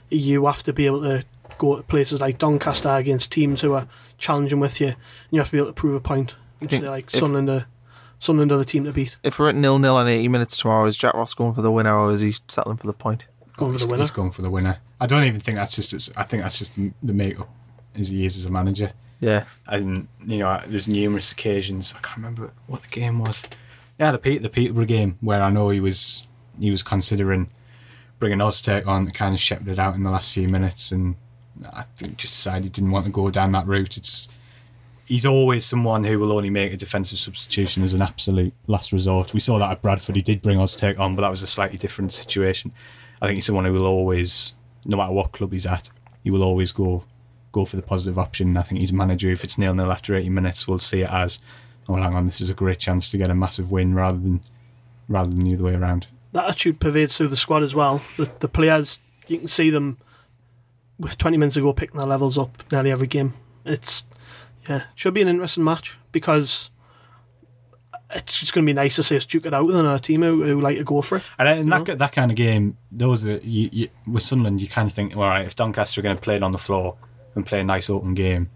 you 0.09 0.45
have 0.45 0.61
to 0.63 0.73
be 0.73 0.85
able 0.85 1.01
to 1.03 1.23
go 1.57 1.77
to 1.77 1.83
places 1.83 2.21
like 2.21 2.37
Doncaster 2.37 2.89
against 2.89 3.31
teams 3.31 3.61
who 3.61 3.73
are 3.73 3.87
challenging 4.17 4.59
with 4.59 4.81
you, 4.81 4.87
and 4.87 4.97
you 5.31 5.39
have 5.39 5.47
to 5.47 5.51
be 5.53 5.57
able 5.57 5.67
to 5.67 5.73
prove 5.73 5.95
a 5.95 5.99
point. 5.99 6.35
And 6.59 6.69
think 6.69 6.83
say 6.83 6.89
like 6.89 7.13
if- 7.13 7.19
Sunderland, 7.19 7.49
are, 7.49 7.65
Sunderland 8.19 8.51
are 8.51 8.57
the 8.57 8.65
team 8.65 8.83
to 8.83 8.91
beat. 8.91 9.15
If 9.23 9.39
we're 9.39 9.49
at 9.49 9.55
nil 9.55 9.79
nil 9.79 9.97
in 9.99 10.07
eighty 10.07 10.27
minutes 10.27 10.57
tomorrow, 10.57 10.85
is 10.85 10.97
Jack 10.97 11.13
Ross 11.13 11.33
going 11.33 11.53
for 11.53 11.61
the 11.61 11.71
winner 11.71 11.97
or 11.97 12.11
is 12.11 12.21
he 12.21 12.35
settling 12.47 12.77
for 12.77 12.87
the 12.87 12.93
point? 12.93 13.25
Going 13.55 13.71
for 13.71 13.73
he's, 13.73 13.81
the 13.83 13.87
winner. 13.87 14.03
he's 14.03 14.11
going 14.11 14.31
for 14.31 14.41
the 14.41 14.51
winner. 14.51 14.79
I 14.99 15.07
don't 15.07 15.23
even 15.23 15.39
think 15.39 15.55
that's 15.55 15.75
just. 15.75 16.11
I 16.17 16.23
think 16.23 16.43
that's 16.43 16.59
just 16.59 16.75
the, 16.75 16.91
the 17.01 17.13
makeup 17.13 17.49
as 17.95 18.09
he 18.09 18.25
is 18.25 18.37
as 18.37 18.45
a 18.45 18.49
manager. 18.49 18.91
Yeah. 19.19 19.43
and 19.67 20.07
you 20.25 20.39
know, 20.39 20.61
there's 20.65 20.87
numerous 20.87 21.31
occasions. 21.31 21.93
I 21.95 21.99
can't 21.99 22.17
remember 22.17 22.51
what 22.67 22.83
the 22.83 22.89
game 22.89 23.19
was. 23.19 23.41
Yeah, 23.99 24.11
the 24.11 24.17
Pete, 24.17 24.41
the 24.41 24.49
Peterborough 24.49 24.85
game 24.85 25.17
where 25.21 25.41
I 25.41 25.49
know 25.49 25.69
he 25.69 25.79
was 25.79 26.25
he 26.59 26.71
was 26.71 26.83
considering 26.83 27.49
bringing 28.17 28.39
Ozturk 28.39 28.87
on 28.87 29.09
kind 29.11 29.33
of 29.33 29.41
shepherded 29.41 29.79
out 29.79 29.95
in 29.95 30.03
the 30.03 30.11
last 30.11 30.33
few 30.33 30.47
minutes, 30.47 30.91
and 30.91 31.15
I 31.73 31.83
think 31.97 32.17
just 32.17 32.35
decided 32.35 32.63
he 32.63 32.69
didn't 32.69 32.91
want 32.91 33.05
to 33.05 33.11
go 33.11 33.29
down 33.29 33.51
that 33.53 33.67
route. 33.67 33.97
It's 33.97 34.29
he's 35.05 35.25
always 35.25 35.65
someone 35.65 36.03
who 36.03 36.19
will 36.19 36.31
only 36.31 36.49
make 36.49 36.71
a 36.71 36.77
defensive 36.77 37.19
substitution 37.19 37.83
as 37.83 37.93
an 37.93 38.01
absolute 38.01 38.53
last 38.67 38.93
resort. 38.93 39.33
We 39.33 39.39
saw 39.39 39.57
that 39.59 39.71
at 39.71 39.81
Bradford. 39.81 40.15
He 40.15 40.21
did 40.21 40.41
bring 40.41 40.57
Ozturk 40.59 40.99
on, 40.99 41.15
but 41.15 41.23
that 41.23 41.31
was 41.31 41.41
a 41.41 41.47
slightly 41.47 41.77
different 41.77 42.13
situation. 42.13 42.71
I 43.21 43.25
think 43.25 43.35
he's 43.35 43.45
someone 43.47 43.65
who 43.65 43.73
will 43.73 43.85
always, 43.85 44.53
no 44.85 44.95
matter 44.95 45.11
what 45.11 45.33
club 45.33 45.51
he's 45.51 45.65
at, 45.65 45.89
he 46.23 46.31
will 46.31 46.43
always 46.43 46.71
go 46.71 47.03
go 47.51 47.65
for 47.65 47.75
the 47.75 47.81
positive 47.81 48.19
option. 48.19 48.57
I 48.57 48.61
think 48.63 48.79
he's 48.79 48.93
manager. 48.93 49.31
If 49.31 49.43
it's 49.43 49.57
nil 49.57 49.73
nil 49.73 49.91
after 49.91 50.15
80 50.15 50.29
minutes, 50.29 50.67
we'll 50.67 50.79
see 50.79 51.01
it 51.01 51.09
as, 51.09 51.39
oh, 51.87 51.95
hang 51.95 52.13
on, 52.13 52.25
this 52.25 52.41
is 52.41 52.49
a 52.49 52.53
great 52.53 52.79
chance 52.79 53.09
to 53.09 53.17
get 53.17 53.29
a 53.29 53.35
massive 53.35 53.71
win 53.71 53.93
rather 53.93 54.17
than 54.17 54.41
rather 55.07 55.29
than 55.29 55.43
the 55.43 55.55
other 55.55 55.63
way 55.63 55.73
around. 55.73 56.07
that 56.33 56.45
attitude 56.45 56.79
pervades 56.79 57.17
through 57.17 57.29
the 57.29 57.37
squad 57.37 57.63
as 57.63 57.73
well. 57.73 58.01
The, 58.17 58.25
the 58.39 58.47
players, 58.47 58.99
you 59.27 59.39
can 59.39 59.47
see 59.47 59.69
them 59.71 59.97
with 60.99 61.17
20 61.17 61.37
minutes 61.37 61.57
ago 61.57 61.73
picking 61.73 61.97
their 61.97 62.05
levels 62.05 62.37
up 62.37 62.63
nearly 62.71 62.91
every 62.91 63.07
game. 63.07 63.33
It's 63.65 64.05
yeah, 64.67 64.83
should 64.95 65.13
be 65.13 65.21
an 65.21 65.27
interesting 65.27 65.63
match 65.63 65.97
because 66.11 66.69
it's 68.11 68.39
just 68.39 68.53
going 68.53 68.65
to 68.65 68.69
be 68.69 68.73
nice 68.73 68.95
to 68.97 69.03
see 69.03 69.15
us 69.15 69.25
duke 69.25 69.45
it 69.45 69.53
out 69.53 69.65
with 69.65 69.75
another 69.75 69.99
team 69.99 70.21
who, 70.21 70.43
who 70.43 70.59
like 70.61 70.77
to 70.77 70.83
go 70.83 71.01
for 71.01 71.17
it. 71.17 71.23
And 71.37 71.47
in 71.59 71.69
that 71.69 71.97
that 71.97 72.11
kind 72.11 72.31
of 72.31 72.37
game, 72.37 72.77
those 72.91 73.25
are 73.25 73.37
you, 73.37 73.69
you, 73.71 73.89
with 74.07 74.23
Sunderland, 74.23 74.61
you 74.61 74.67
kind 74.67 74.87
of 74.87 74.93
think, 74.93 75.15
all 75.15 75.23
right, 75.23 75.45
if 75.45 75.55
Doncaster 75.55 76.01
are 76.01 76.03
going 76.03 76.15
to 76.15 76.21
play 76.21 76.35
it 76.35 76.43
on 76.43 76.51
the 76.51 76.57
floor 76.57 76.97
and 77.35 77.45
play 77.45 77.59
a 77.59 77.63
nice 77.63 77.89
open 77.89 78.13
game, 78.13 78.49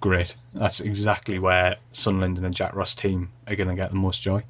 great. 0.00 0.36
That's 0.54 0.80
exactly 0.80 1.38
where 1.38 1.76
Sunderland 1.92 2.36
and 2.36 2.46
the 2.46 2.50
Jack 2.50 2.74
Ross 2.74 2.94
team 2.94 3.30
are 3.46 3.56
going 3.56 3.68
to 3.68 3.74
get 3.74 3.90
the 3.90 3.96
most 3.96 4.22
joy. 4.22 4.44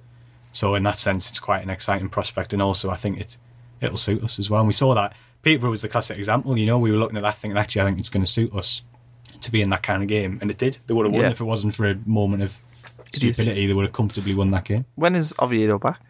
So 0.53 0.75
in 0.75 0.83
that 0.85 0.99
sense, 0.99 1.31
it's 1.31 1.41
quite 1.41 1.63
an 1.63 1.71
exciting 1.71 2.09
prospect, 2.09 2.53
and 2.53 2.63
also 2.63 2.91
I 2.91 2.97
think 2.97 3.21
it 3.21 3.37
it'll 3.81 3.97
suit 3.97 4.25
us 4.25 4.39
as 4.39 4.51
well. 4.51 4.61
And 4.61 4.67
we 4.67 4.73
saw 4.75 4.95
that 4.95 5.15
Peterborough 5.43 5.71
was 5.71 5.83
the 5.83 5.89
classic 5.89 6.19
example. 6.19 6.59
You 6.59 6.67
know, 6.67 6.79
we 6.79 6.91
were 6.91 6.97
looking 6.99 7.17
at 7.17 7.23
that 7.23 7.37
thinking, 7.37 7.57
actually, 7.59 7.83
I 7.83 7.85
think 7.85 7.99
it's 8.01 8.11
going 8.11 8.25
to 8.25 8.31
suit 8.31 8.53
us 8.55 8.83
to 9.41 9.53
be 9.53 9.63
in 9.63 9.71
that 9.71 9.83
kind 9.85 10.03
of 10.03 10.09
game, 10.09 10.39
and 10.41 10.51
it 10.51 10.59
did. 10.59 10.79
They 10.87 10.95
would 10.95 11.07
have 11.07 11.13
won 11.13 11.23
Yeah. 11.23 11.31
if 11.31 11.41
it 11.41 11.45
wasn't 11.45 11.75
for 11.75 11.87
a 11.89 11.95
moment 12.07 12.43
of 12.43 12.59
stupidity. 13.13 13.67
They 13.67 13.73
would 13.75 13.85
have 13.85 13.93
comfortably 13.93 14.35
won 14.35 14.51
that 14.51 14.65
game. 14.65 14.85
When 14.97 15.15
is 15.15 15.33
Oviedo 15.39 15.79
back? 15.79 16.01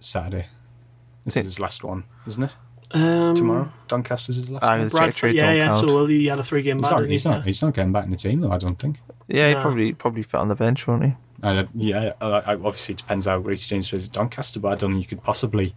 Saturday. 0.00 0.46
This 1.24 1.36
is 1.36 1.44
his 1.44 1.60
last 1.60 1.84
one, 1.84 2.04
isn't 2.26 2.42
it? 2.42 2.50
Um, 2.92 3.36
Tomorrow, 3.36 3.72
Doncaster's 3.88 4.36
his 4.36 4.48
last 4.50 4.62
Ah, 4.64 4.76
one. 4.78 4.84
the 4.84 4.90
Bradford, 4.90 5.14
trade 5.16 5.34
yeah, 5.36 5.52
yeah. 5.52 5.66
count. 5.66 5.88
So 5.88 5.94
well, 5.94 6.06
he 6.06 6.26
had 6.26 6.38
a 6.38 6.44
three 6.44 6.62
game 6.62 6.78
He's 6.78 6.84
ban. 6.84 6.90
not, 6.92 6.98
didn't 7.00 7.10
he's, 7.10 7.24
not, 7.24 7.44
he's 7.44 7.62
not 7.62 7.74
getting 7.74 7.92
back 7.92 8.04
in 8.06 8.10
the 8.10 8.16
team, 8.16 8.40
though, 8.40 8.50
I 8.50 8.58
don't 8.58 8.78
think. 8.78 8.98
Yeah, 9.26 9.48
he 9.50 9.54
probably 9.56 9.92
probably 9.92 10.22
fit 10.22 10.38
on 10.38 10.48
the 10.48 10.54
bench, 10.54 10.86
won't 10.86 11.04
he? 11.04 11.12
Uh, 11.42 11.64
yeah, 11.74 12.14
uh, 12.20 12.40
obviously 12.46 12.94
it 12.94 12.98
depends 12.98 13.26
how 13.26 13.38
Reece 13.38 13.66
James 13.66 13.88
plays 13.90 14.06
at 14.06 14.12
Doncaster, 14.12 14.58
but 14.58 14.72
I 14.72 14.74
don't 14.76 14.92
think 14.92 15.02
you 15.02 15.08
could 15.08 15.22
possibly 15.22 15.74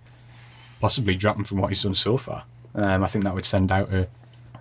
possibly 0.79 1.15
drop 1.15 1.37
him 1.37 1.43
from 1.43 1.57
what 1.59 1.67
he's 1.69 1.83
done 1.83 1.93
so 1.95 2.17
far. 2.17 2.43
Um, 2.73 3.03
I 3.03 3.07
think 3.07 3.25
that 3.25 3.35
would 3.35 3.45
send 3.45 3.71
out 3.71 3.91
a, 3.93 4.07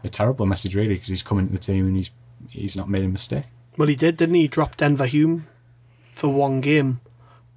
a 0.03 0.09
terrible 0.09 0.45
message, 0.45 0.75
really, 0.75 0.95
because 0.95 1.09
he's 1.09 1.23
coming 1.23 1.47
to 1.47 1.53
the 1.53 1.59
team 1.59 1.87
and 1.87 1.97
he's 1.97 2.11
he's 2.49 2.75
not 2.77 2.89
made 2.89 3.05
a 3.05 3.09
mistake. 3.09 3.45
Well, 3.77 3.89
he 3.89 3.95
did, 3.97 4.17
didn't 4.17 4.35
he? 4.35 4.43
He 4.43 4.49
dropped 4.49 4.79
Denver 4.79 5.07
Hume 5.07 5.47
for 6.13 6.29
one 6.29 6.61
game. 6.61 7.01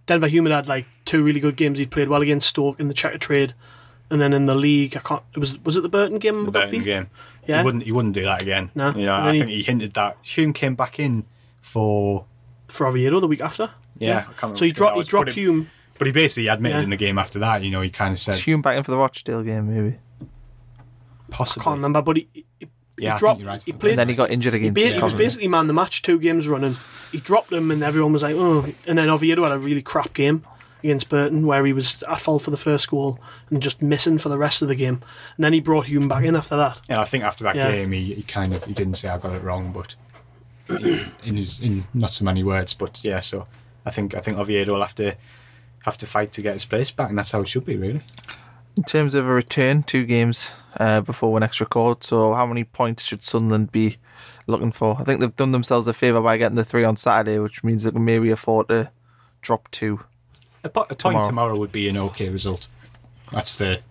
Denver 0.06 0.28
Hume 0.28 0.46
had 0.46 0.54
had 0.54 0.68
like 0.68 0.86
two 1.06 1.24
really 1.24 1.40
good 1.40 1.56
games. 1.58 1.80
He'd 1.80 1.92
played 1.92 2.10
well 2.10 2.22
against 2.22 2.48
Stoke 2.50 2.80
in 2.80 2.88
the 2.90 2.94
Checkatrade, 2.94 3.54
and 4.14 4.22
then 4.22 4.32
in 4.32 4.46
the 4.46 4.56
league, 4.56 4.96
I 4.96 5.00
can't. 5.02 5.24
It 5.36 5.40
was 5.40 5.58
was 5.66 5.76
it 5.76 5.82
the 5.82 5.90
Burton 5.90 6.20
game? 6.20 6.46
The 6.46 6.52
Burton 6.52 6.70
beat? 6.70 6.84
game. 6.86 7.08
Yeah. 7.48 7.58
He 7.60 7.66
wouldn't 7.66 7.84
he 7.84 7.92
wouldn't 7.92 8.14
do 8.14 8.24
that 8.24 8.42
again. 8.42 8.70
No. 8.76 8.92
You 8.92 9.06
know, 9.08 9.16
And 9.16 9.24
I 9.28 9.32
then 9.32 9.42
think 9.42 9.50
he 9.52 9.64
hinted 9.64 9.94
that 9.96 10.18
Hume 10.22 10.54
came 10.54 10.76
back 10.76 11.00
in 11.00 11.26
for 11.62 12.26
for 12.68 12.88
Oviedo 12.88 13.20
the 13.20 13.28
week 13.28 13.42
after. 13.42 13.72
Yeah, 13.98 14.26
I 14.30 14.34
can't 14.40 14.58
So 14.58 14.64
he 14.66 14.72
dropped 14.72 14.98
he 14.98 15.04
dropped 15.04 15.26
but 15.28 15.34
Hume. 15.36 15.70
but 15.98 16.08
he 16.08 16.14
basically 16.14 16.48
admitted 16.48 16.78
Yeah. 16.78 16.84
in 16.84 16.90
the 16.92 16.98
game 16.98 17.18
after 17.18 17.40
that, 17.40 17.62
you 17.64 17.72
know, 17.72 17.82
he 17.82 17.90
kind 17.90 18.14
of 18.14 18.20
said 18.20 18.36
Is 18.36 18.44
Hume 18.44 18.62
back 18.62 18.78
in 18.78 18.84
for 18.84 18.92
the 18.92 18.98
Rochdale 18.98 19.44
game, 19.44 19.74
maybe. 19.74 19.98
possibly. 21.30 21.64
Can't 21.64 21.76
remember, 21.78 22.02
but 22.02 22.18
he, 22.18 22.28
he, 22.34 22.46
he 22.60 22.68
Yeah, 22.98 23.10
I 23.10 23.12
think 23.14 23.20
dropped. 23.20 23.40
you're 23.42 23.50
right. 23.50 23.64
He 23.64 23.72
played. 23.72 23.92
And 23.92 24.00
then 24.00 24.10
he 24.10 24.16
got 24.16 24.32
injured 24.32 24.54
he, 24.54 24.68
against 24.68 24.76
ba- 24.94 24.96
he 24.98 25.02
was 25.04 25.14
basically 25.14 25.48
man 25.48 25.68
the 25.68 25.74
match 25.74 26.02
two 26.02 26.20
games 26.20 26.48
running. 26.48 26.76
He 27.12 27.20
dropped 27.20 27.52
him, 27.52 27.72
and 27.72 27.84
everyone 27.84 28.12
was 28.14 28.24
like, 28.24 28.36
"Oh!" 28.38 28.66
And 28.88 28.98
then 28.98 29.10
Oviedo 29.10 29.44
had 29.44 29.52
a 29.52 29.60
really 29.60 29.82
crap 29.84 30.14
game 30.14 30.44
against 30.84 31.10
Burton, 31.10 31.46
where 31.46 31.66
he 31.66 31.74
was 31.74 32.04
at 32.04 32.20
fault 32.22 32.42
for 32.42 32.52
the 32.52 32.58
first 32.58 32.90
goal 32.90 33.20
and 33.50 33.62
just 33.64 33.82
missing 33.82 34.18
for 34.18 34.30
the 34.30 34.38
rest 34.38 34.62
of 34.62 34.68
the 34.68 34.76
game. 34.76 35.02
And 35.38 35.44
then 35.44 35.54
he 35.54 35.62
brought 35.62 35.86
Hume 35.86 36.08
back 36.08 36.24
in 36.24 36.36
after 36.36 36.58
that. 36.58 36.82
Yeah, 36.90 37.00
I 37.00 37.06
think 37.06 37.24
after 37.24 37.44
that 37.46 37.56
Yeah. 37.56 37.72
game, 37.72 37.92
he, 37.92 38.14
he 38.16 38.24
kind 38.24 38.54
of 38.54 38.64
he 38.66 38.74
didn't 38.74 38.96
say 38.96 39.10
I 39.10 39.18
got 39.18 39.36
it 39.36 39.42
wrong, 39.44 39.72
but 39.72 39.96
in, 40.82 41.12
in 41.24 41.36
his 41.38 41.60
in 41.62 41.84
not 41.94 42.14
so 42.14 42.26
many 42.26 42.44
words, 42.44 42.74
but 42.74 43.00
yeah. 43.04 43.20
So 43.22 43.48
I 43.86 43.92
think 43.92 44.16
I 44.16 44.20
think 44.20 44.38
Oviedo 44.38 44.74
will 44.74 44.82
have 44.82 44.96
to 44.96 45.16
have 45.86 45.98
to 46.00 46.06
fight 46.06 46.32
to 46.34 46.42
get 46.42 46.54
his 46.54 46.66
place 46.66 46.92
back, 46.92 47.10
and 47.10 47.18
that's 47.18 47.32
how 47.32 47.42
it 47.42 47.48
should 47.48 47.66
be, 47.66 47.76
really. 47.76 48.02
In 48.76 48.84
terms 48.84 49.14
of 49.14 49.26
a 49.26 49.30
return, 49.34 49.84
two 49.84 50.04
games 50.06 50.52
uh, 50.80 51.02
before 51.02 51.32
we 51.32 51.40
next 51.40 51.60
record. 51.60 52.04
So, 52.04 52.34
how 52.34 52.46
many 52.48 52.64
points 52.64 53.04
should 53.06 53.24
Sunderland 53.24 53.72
be 53.72 53.98
looking 54.48 54.72
for? 54.72 54.96
I 55.00 55.04
think 55.04 55.20
they've 55.20 55.36
done 55.36 55.52
themselves 55.52 55.88
a 55.88 55.94
favour 55.94 56.22
by 56.22 56.38
getting 56.38 56.56
the 56.56 56.64
three 56.66 56.84
on 56.84 56.96
Saturday, 56.96 57.38
which 57.38 57.64
means 57.64 57.84
they 57.84 57.92
can 57.92 58.04
maybe 58.04 58.32
afford 58.32 58.68
to 58.70 58.90
drop 59.42 59.70
two. 59.72 60.00
A, 60.64 60.70
po- 60.70 60.82
a 60.82 60.86
point 60.86 61.00
Tomorrow. 61.00 61.26
tomorrow. 61.28 61.58
would 61.58 61.72
be 61.72 61.90
an 61.90 61.98
okay 61.98 62.30
result. 62.30 62.68
That's 63.32 63.58
the 63.58 63.82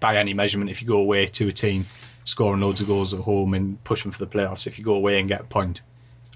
by 0.00 0.16
any 0.16 0.32
measurement. 0.34 0.70
If 0.70 0.80
you 0.80 0.88
go 0.88 0.98
away 0.98 1.26
to 1.26 1.48
a 1.48 1.52
team 1.52 1.86
scoring 2.24 2.60
loads 2.60 2.80
of 2.80 2.86
goals 2.86 3.12
at 3.12 3.20
home 3.20 3.52
and 3.54 3.82
pushing 3.84 4.10
for 4.12 4.18
the 4.24 4.26
playoffs, 4.30 4.66
if 4.66 4.78
you 4.78 4.84
go 4.84 4.94
away 4.94 5.18
and 5.18 5.28
get 5.28 5.40
a 5.40 5.44
point, 5.44 5.82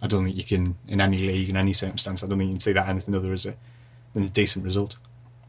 I 0.02 0.06
don't 0.06 0.24
think 0.24 0.36
you 0.36 0.44
can 0.44 0.76
in 0.88 1.00
any 1.00 1.16
league 1.18 1.48
in 1.48 1.56
any 1.56 1.72
circumstance. 1.72 2.22
I 2.22 2.26
don't 2.26 2.38
think 2.38 2.48
you 2.48 2.54
can 2.56 2.60
see 2.60 2.72
that 2.72 2.88
anything 2.88 3.14
other 3.14 3.32
as 3.32 3.46
a 3.46 3.54
than 4.12 4.24
a 4.24 4.28
decent 4.28 4.64
result. 4.64 4.96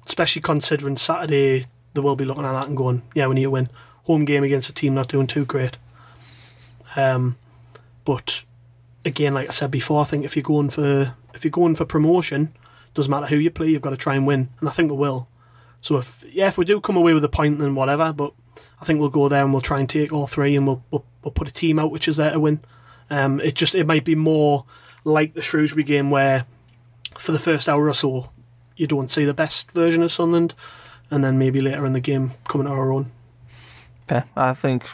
especially 0.07 0.41
considering 0.41 0.95
Saturday 0.97 1.65
they 1.93 2.01
will 2.01 2.15
be 2.15 2.25
looking 2.25 2.45
at 2.45 2.51
that 2.53 2.67
and 2.67 2.75
going, 2.77 3.01
yeah, 3.15 3.25
we 3.27 3.35
need 3.35 3.43
to 3.43 3.49
win. 3.51 3.69
Home 4.03 4.23
game 4.25 4.43
against 4.43 4.69
a 4.69 4.73
team 4.73 4.93
not 4.93 5.07
doing 5.07 5.27
too 5.27 5.45
great. 5.45 5.77
Um, 6.95 7.37
but 8.05 8.43
again, 9.03 9.33
like 9.33 9.49
I 9.49 9.51
said 9.51 9.71
before, 9.71 10.01
I 10.01 10.05
think 10.05 10.23
if 10.25 10.35
you're 10.35 10.43
going 10.43 10.69
for 10.69 11.15
if 11.33 11.43
you're 11.43 11.51
going 11.51 11.75
for 11.75 11.85
promotion, 11.85 12.53
doesn't 12.95 13.11
matter 13.11 13.27
who 13.27 13.35
you 13.35 13.51
play, 13.51 13.67
you've 13.67 13.81
got 13.81 13.91
to 13.91 13.97
try 13.97 14.15
and 14.15 14.25
win, 14.25 14.49
and 14.59 14.67
I 14.67 14.71
think 14.71 14.89
we 14.89 14.97
will. 14.97 15.27
So 15.81 15.97
if 15.97 16.25
yeah, 16.31 16.47
if 16.47 16.57
we 16.57 16.65
do 16.65 16.81
come 16.81 16.97
away 16.97 17.13
with 17.13 17.23
a 17.23 17.29
point, 17.29 17.59
then 17.59 17.75
whatever. 17.75 18.11
But 18.11 18.33
I 18.81 18.85
think 18.85 18.99
we'll 18.99 19.09
go 19.09 19.29
there 19.29 19.43
and 19.43 19.53
we'll 19.53 19.61
try 19.61 19.79
and 19.79 19.87
take 19.87 20.11
all 20.11 20.25
three, 20.25 20.55
and 20.55 20.65
we'll 20.65 20.83
we'll, 20.89 21.05
we'll 21.23 21.31
put 21.31 21.47
a 21.47 21.53
team 21.53 21.77
out 21.77 21.91
which 21.91 22.07
is 22.07 22.17
there 22.17 22.31
to 22.31 22.39
win. 22.39 22.61
Um, 23.09 23.39
it 23.41 23.53
just 23.53 23.75
it 23.75 23.85
might 23.85 24.03
be 24.05 24.15
more 24.15 24.65
like 25.03 25.35
the 25.35 25.43
Shrewsbury 25.43 25.83
game 25.83 26.09
where 26.09 26.45
for 27.17 27.31
the 27.31 27.39
first 27.39 27.69
hour 27.69 27.87
or 27.87 27.93
so 27.93 28.31
you 28.75 28.87
don't 28.87 29.09
see 29.09 29.25
the 29.25 29.33
best 29.33 29.71
version 29.71 30.01
of 30.01 30.11
Sunderland, 30.11 30.53
and 31.11 31.23
then 31.23 31.37
maybe 31.37 31.61
later 31.61 31.85
in 31.85 31.93
the 31.93 31.99
game 31.99 32.31
coming 32.47 32.67
to 32.67 32.73
our 32.73 32.91
own. 32.91 33.11
Yeah, 34.09 34.23
I 34.35 34.53
think. 34.53 34.85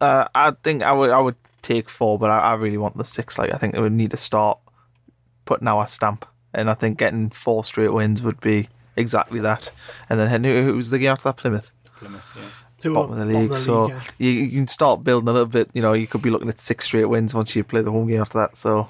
Uh, 0.00 0.28
I 0.34 0.50
think 0.50 0.82
I 0.82 0.92
would 0.92 1.10
I 1.10 1.20
would 1.20 1.36
take 1.62 1.88
four, 1.88 2.18
but 2.18 2.30
I, 2.30 2.40
I 2.40 2.54
really 2.54 2.76
want 2.76 2.96
the 2.96 3.04
six. 3.04 3.38
Like 3.38 3.54
I 3.54 3.56
think 3.56 3.76
would 3.76 3.92
need 3.92 4.10
to 4.10 4.16
start 4.16 4.58
putting 5.44 5.68
our 5.68 5.86
stamp, 5.86 6.26
and 6.54 6.70
I 6.70 6.74
think 6.74 6.98
getting 6.98 7.30
four 7.30 7.64
straight 7.64 7.92
wins 7.92 8.22
would 8.22 8.40
be 8.40 8.68
exactly 8.96 9.40
that. 9.40 9.70
And 10.08 10.18
then 10.20 10.44
who, 10.44 10.62
who 10.62 10.76
was 10.76 10.90
the 10.90 10.98
game 10.98 11.10
after 11.10 11.24
that? 11.24 11.36
Plymouth. 11.36 11.70
Plymouth, 11.98 12.24
yeah. 12.36 12.42
Who 12.82 12.94
bottom 12.94 13.12
of 13.12 13.18
the 13.18 13.24
league. 13.24 13.56
so 13.56 13.88
yeah. 13.88 14.00
you, 14.18 14.30
you 14.30 14.58
can 14.58 14.68
start 14.68 15.02
building 15.04 15.28
a 15.28 15.32
little 15.32 15.46
bit. 15.46 15.70
You 15.72 15.80
know, 15.80 15.94
you 15.94 16.06
could 16.06 16.20
be 16.20 16.28
looking 16.30 16.48
at 16.50 16.60
six 16.60 16.84
straight 16.84 17.06
wins 17.06 17.32
once 17.34 17.56
you 17.56 17.64
play 17.64 17.80
the 17.80 17.90
home 17.90 18.08
game 18.08 18.20
after 18.20 18.38
that. 18.38 18.56
So 18.56 18.88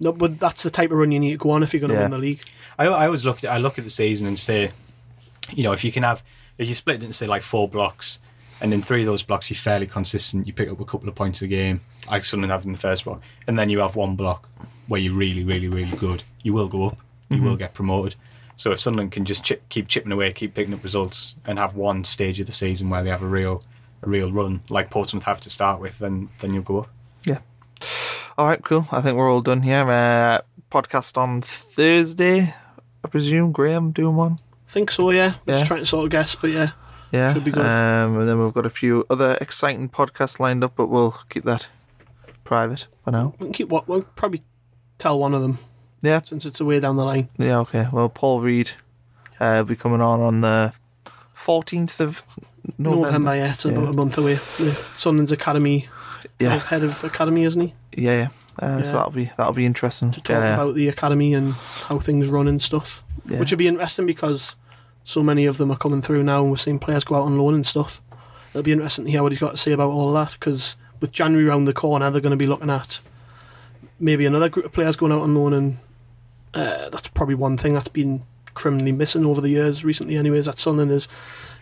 No, 0.00 0.12
but 0.12 0.38
that's 0.38 0.62
the 0.62 0.70
type 0.70 0.90
of 0.90 0.98
run 0.98 1.12
you 1.12 1.20
need 1.20 1.32
to 1.32 1.36
go 1.38 1.50
on 1.50 1.62
if 1.62 1.72
you're 1.72 1.80
going 1.80 1.90
to 1.90 1.96
Yeah. 1.96 2.02
win 2.02 2.10
the 2.12 2.18
league. 2.18 2.42
I, 2.78 2.86
I 2.86 3.06
always 3.06 3.24
look 3.24 3.44
at 3.44 3.50
I 3.50 3.58
look 3.58 3.78
at 3.78 3.84
the 3.84 3.90
season 3.90 4.26
and 4.26 4.38
say, 4.38 4.70
you 5.52 5.62
know, 5.62 5.72
if 5.72 5.84
you 5.84 5.92
can 5.92 6.02
have 6.02 6.22
if 6.58 6.68
you 6.68 6.74
split 6.74 6.96
it 6.96 7.02
into 7.02 7.14
say 7.14 7.26
like 7.26 7.42
four 7.42 7.68
blocks, 7.68 8.20
and 8.60 8.72
in 8.72 8.80
three 8.82 9.00
of 9.00 9.06
those 9.06 9.22
blocks 9.22 9.50
you're 9.50 9.56
fairly 9.56 9.86
consistent, 9.86 10.46
you 10.46 10.52
pick 10.54 10.70
up 10.70 10.80
a 10.80 10.84
couple 10.84 11.08
of 11.08 11.14
points 11.14 11.42
a 11.42 11.46
game, 11.46 11.80
like 12.10 12.24
Sunderland 12.24 12.52
have 12.52 12.64
in 12.64 12.72
the 12.72 12.78
first 12.78 13.04
block, 13.04 13.20
and 13.46 13.58
then 13.58 13.68
you 13.70 13.80
have 13.80 13.96
one 13.96 14.16
block 14.16 14.48
where 14.88 15.00
you're 15.00 15.14
really, 15.14 15.44
really, 15.44 15.68
really 15.68 15.96
good, 15.96 16.22
you 16.42 16.52
will 16.52 16.68
go 16.68 16.84
up, 16.86 16.98
you 17.28 17.42
will 17.42 17.56
get 17.56 17.74
promoted. 17.74 18.14
So 18.56 18.72
if 18.72 18.80
Sunderland 18.80 19.12
can 19.12 19.24
just 19.24 19.44
chip, 19.44 19.68
keep 19.68 19.86
chipping 19.88 20.12
away, 20.12 20.32
keep 20.32 20.54
picking 20.54 20.72
up 20.72 20.82
results, 20.82 21.34
and 21.44 21.58
have 21.58 21.74
one 21.76 22.04
stage 22.04 22.40
of 22.40 22.46
the 22.46 22.52
season 22.52 22.88
where 22.88 23.02
they 23.02 23.10
have 23.10 23.22
a 23.22 23.26
real, 23.26 23.62
a 24.02 24.08
real 24.08 24.32
run 24.32 24.62
like 24.70 24.90
Portsmouth 24.90 25.24
have 25.24 25.40
to 25.42 25.50
start 25.50 25.80
with, 25.80 25.98
then 25.98 26.28
then 26.40 26.54
you'll 26.54 26.62
go 26.62 26.80
up. 26.80 26.88
yeah. 27.24 27.38
All 28.38 28.46
right, 28.46 28.62
cool. 28.62 28.86
I 28.92 29.00
think 29.00 29.16
we're 29.16 29.30
all 29.32 29.40
done 29.40 29.62
here. 29.62 29.80
Uh, 29.90 30.40
podcast 30.70 31.16
on 31.16 31.42
Thursday, 31.42 32.54
I 33.04 33.08
presume. 33.08 33.52
Graham 33.52 33.92
doing 33.92 34.16
one. 34.16 34.38
I 34.68 34.70
think 34.72 34.90
so, 34.90 35.10
yeah. 35.10 35.34
We're 35.46 35.54
Yeah. 35.54 35.58
just 35.60 35.68
trying 35.68 35.80
to 35.80 35.86
sort 35.86 36.04
of 36.04 36.10
guess, 36.10 36.34
but 36.34 36.50
yeah. 36.50 36.70
Yeah. 37.12 37.32
Should 37.32 37.44
be 37.44 37.50
good. 37.50 37.64
Um, 37.64 38.18
and 38.18 38.28
then 38.28 38.42
we've 38.42 38.52
got 38.52 38.66
a 38.66 38.70
few 38.70 39.06
other 39.08 39.38
exciting 39.40 39.88
podcasts 39.88 40.38
lined 40.40 40.62
up, 40.64 40.74
but 40.76 40.88
we'll 40.88 41.12
keep 41.30 41.44
that 41.44 41.68
private 42.44 42.86
for 43.04 43.10
now. 43.10 43.34
We 43.38 43.46
can 43.46 43.52
keep 43.52 43.68
what 43.68 43.86
we'll 43.88 44.02
probably 44.02 44.42
tell 44.98 45.18
one 45.18 45.34
of 45.34 45.42
them 45.42 45.58
Yeah. 46.02 46.20
since 46.24 46.44
it's 46.46 46.60
away 46.60 46.80
down 46.80 46.96
the 46.96 47.04
line. 47.04 47.28
Yeah. 47.38 47.58
Okay. 47.60 47.86
Well, 47.92 48.08
Paul 48.08 48.40
Reed 48.40 48.70
uh, 49.40 49.56
will 49.58 49.64
be 49.64 49.76
coming 49.76 50.00
on 50.00 50.20
on 50.20 50.40
the 50.40 50.72
fourteenth 51.34 52.00
of 52.00 52.22
November. 52.78 53.06
November, 53.06 53.36
yeah, 53.36 53.52
it's 53.52 53.64
about 53.64 53.88
a 53.88 53.96
month 53.96 54.18
away. 54.18 54.34
The 54.34 54.72
Sunderland's 54.96 55.32
Academy, 55.32 55.88
Yeah. 56.38 56.58
head 56.58 56.82
of 56.82 57.02
Academy, 57.04 57.44
isn't 57.44 57.60
he? 57.60 57.74
Yeah. 57.96 58.16
yeah. 58.16 58.28
Uh, 58.58 58.82
So 58.82 58.92
that'll 58.92 59.12
be 59.12 59.30
that'll 59.36 59.52
be 59.52 59.66
interesting. 59.66 60.10
To 60.12 60.20
talk 60.20 60.30
Yeah, 60.30 60.54
about 60.54 60.74
the 60.74 60.88
Academy 60.88 61.34
and 61.34 61.52
how 61.88 61.98
things 61.98 62.28
run 62.28 62.48
and 62.48 62.60
stuff. 62.60 63.02
yeah. 63.28 63.38
Which 63.38 63.50
would 63.52 63.58
be 63.58 63.68
interesting 63.68 64.06
because 64.06 64.56
so 65.04 65.22
many 65.22 65.46
of 65.46 65.58
them 65.58 65.70
are 65.70 65.76
coming 65.76 66.02
through 66.02 66.22
now 66.24 66.40
and 66.42 66.50
we're 66.50 66.56
seeing 66.56 66.78
players 66.78 67.04
go 67.04 67.14
out 67.16 67.22
on 67.26 67.38
loan 67.38 67.54
and 67.54 67.66
stuff. 67.66 68.00
It'll 68.50 68.62
be 68.62 68.72
interesting 68.72 69.04
to 69.04 69.10
hear 69.10 69.22
what 69.22 69.32
he's 69.32 69.38
got 69.40 69.50
to 69.52 69.56
say 69.56 69.72
about 69.72 69.90
all 69.90 70.12
that 70.14 70.32
because 70.32 70.74
with 71.00 71.12
January 71.12 71.44
round 71.46 71.68
the 71.68 71.74
corner, 71.74 72.10
they're 72.10 72.22
going 72.22 72.30
to 72.30 72.36
be 72.36 72.46
looking 72.46 72.70
at 72.70 72.98
maybe 73.98 74.26
another 74.26 74.48
group 74.48 74.66
of 74.66 74.72
players 74.72 74.96
going 74.96 75.12
out 75.12 75.22
on 75.22 75.34
loan, 75.34 75.52
and 75.52 75.76
uh, 76.54 76.88
that's 76.90 77.08
probably 77.08 77.34
one 77.34 77.56
thing 77.56 77.74
that's 77.74 77.88
been 77.88 78.22
criminally 78.54 78.92
missing 78.92 79.24
over 79.26 79.40
the 79.40 79.50
years 79.50 79.84
recently. 79.84 80.16
Anyways, 80.16 80.48
at 80.48 80.58
Sunderland 80.58 80.92
is 80.92 81.08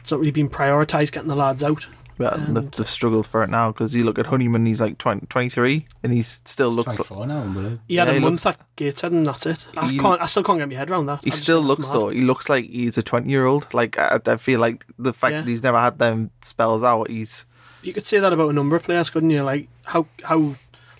it's 0.01 0.11
not 0.11 0.21
really 0.21 0.31
been 0.33 0.51
prioritised 0.51 1.13
getting 1.13 1.29
the 1.29 1.37
lads 1.37 1.63
out. 1.63 1.87
But 2.17 2.35
and- 2.39 2.57
they've, 2.57 2.71
they've 2.71 2.87
struggled 2.89 3.27
for 3.27 3.43
it 3.43 3.51
now 3.51 3.73
because 3.73 3.93
you 3.97 4.05
look 4.05 4.21
at 4.21 4.27
Honeyman, 4.27 4.65
he's 4.67 4.81
like 4.81 4.99
20, 4.99 5.27
23 5.27 5.85
and 6.05 6.13
he 6.13 6.23
still 6.23 6.71
looks. 6.71 6.95
Twenty 6.95 7.09
four 7.09 7.27
now, 7.27 7.41
unbelievable. 7.41 7.81
He 7.89 7.97
had 7.97 8.07
Yeah, 8.07 8.13
a 8.13 8.19
he 8.19 8.21
month 8.21 8.47
at 8.47 8.61
Gateshead, 8.77 9.11
and 9.11 9.27
that's 9.27 9.45
it. 9.47 9.67
I 9.77 9.89
He- 9.91 9.99
can't. 9.99 10.21
I 10.23 10.27
still 10.27 10.45
can't 10.45 10.61
get 10.61 10.69
my 10.69 10.77
head 10.77 10.93
around 10.93 11.07
that. 11.07 11.25
He 11.25 11.31
I 11.31 11.33
just 11.33 11.43
still 11.43 11.59
think 11.59 11.69
looks 11.69 11.89
mad. 11.89 11.95
though. 11.95 12.09
He 12.11 12.21
looks 12.21 12.49
like 12.49 12.67
he's 12.67 12.97
a 12.99 13.03
twenty-year-old. 13.03 13.75
Like 13.75 13.99
I, 13.99 14.21
I 14.27 14.37
feel 14.37 14.61
like 14.61 14.85
the 14.97 15.13
fact 15.13 15.33
Yeah. 15.33 15.41
that 15.41 15.49
he's 15.49 15.65
never 15.65 15.81
had 15.81 15.99
them 15.99 16.31
spells 16.41 16.85
out. 16.85 17.11
He's 17.11 17.47
You 17.83 17.93
could 17.93 18.07
say 18.07 18.21
that 18.21 18.33
about 18.33 18.49
a 18.51 18.53
number 18.53 18.77
of 18.77 18.85
players, 18.85 19.11
couldn't 19.11 19.31
you? 19.31 19.43
Like 19.43 19.67
how 19.83 20.07
how 20.23 20.55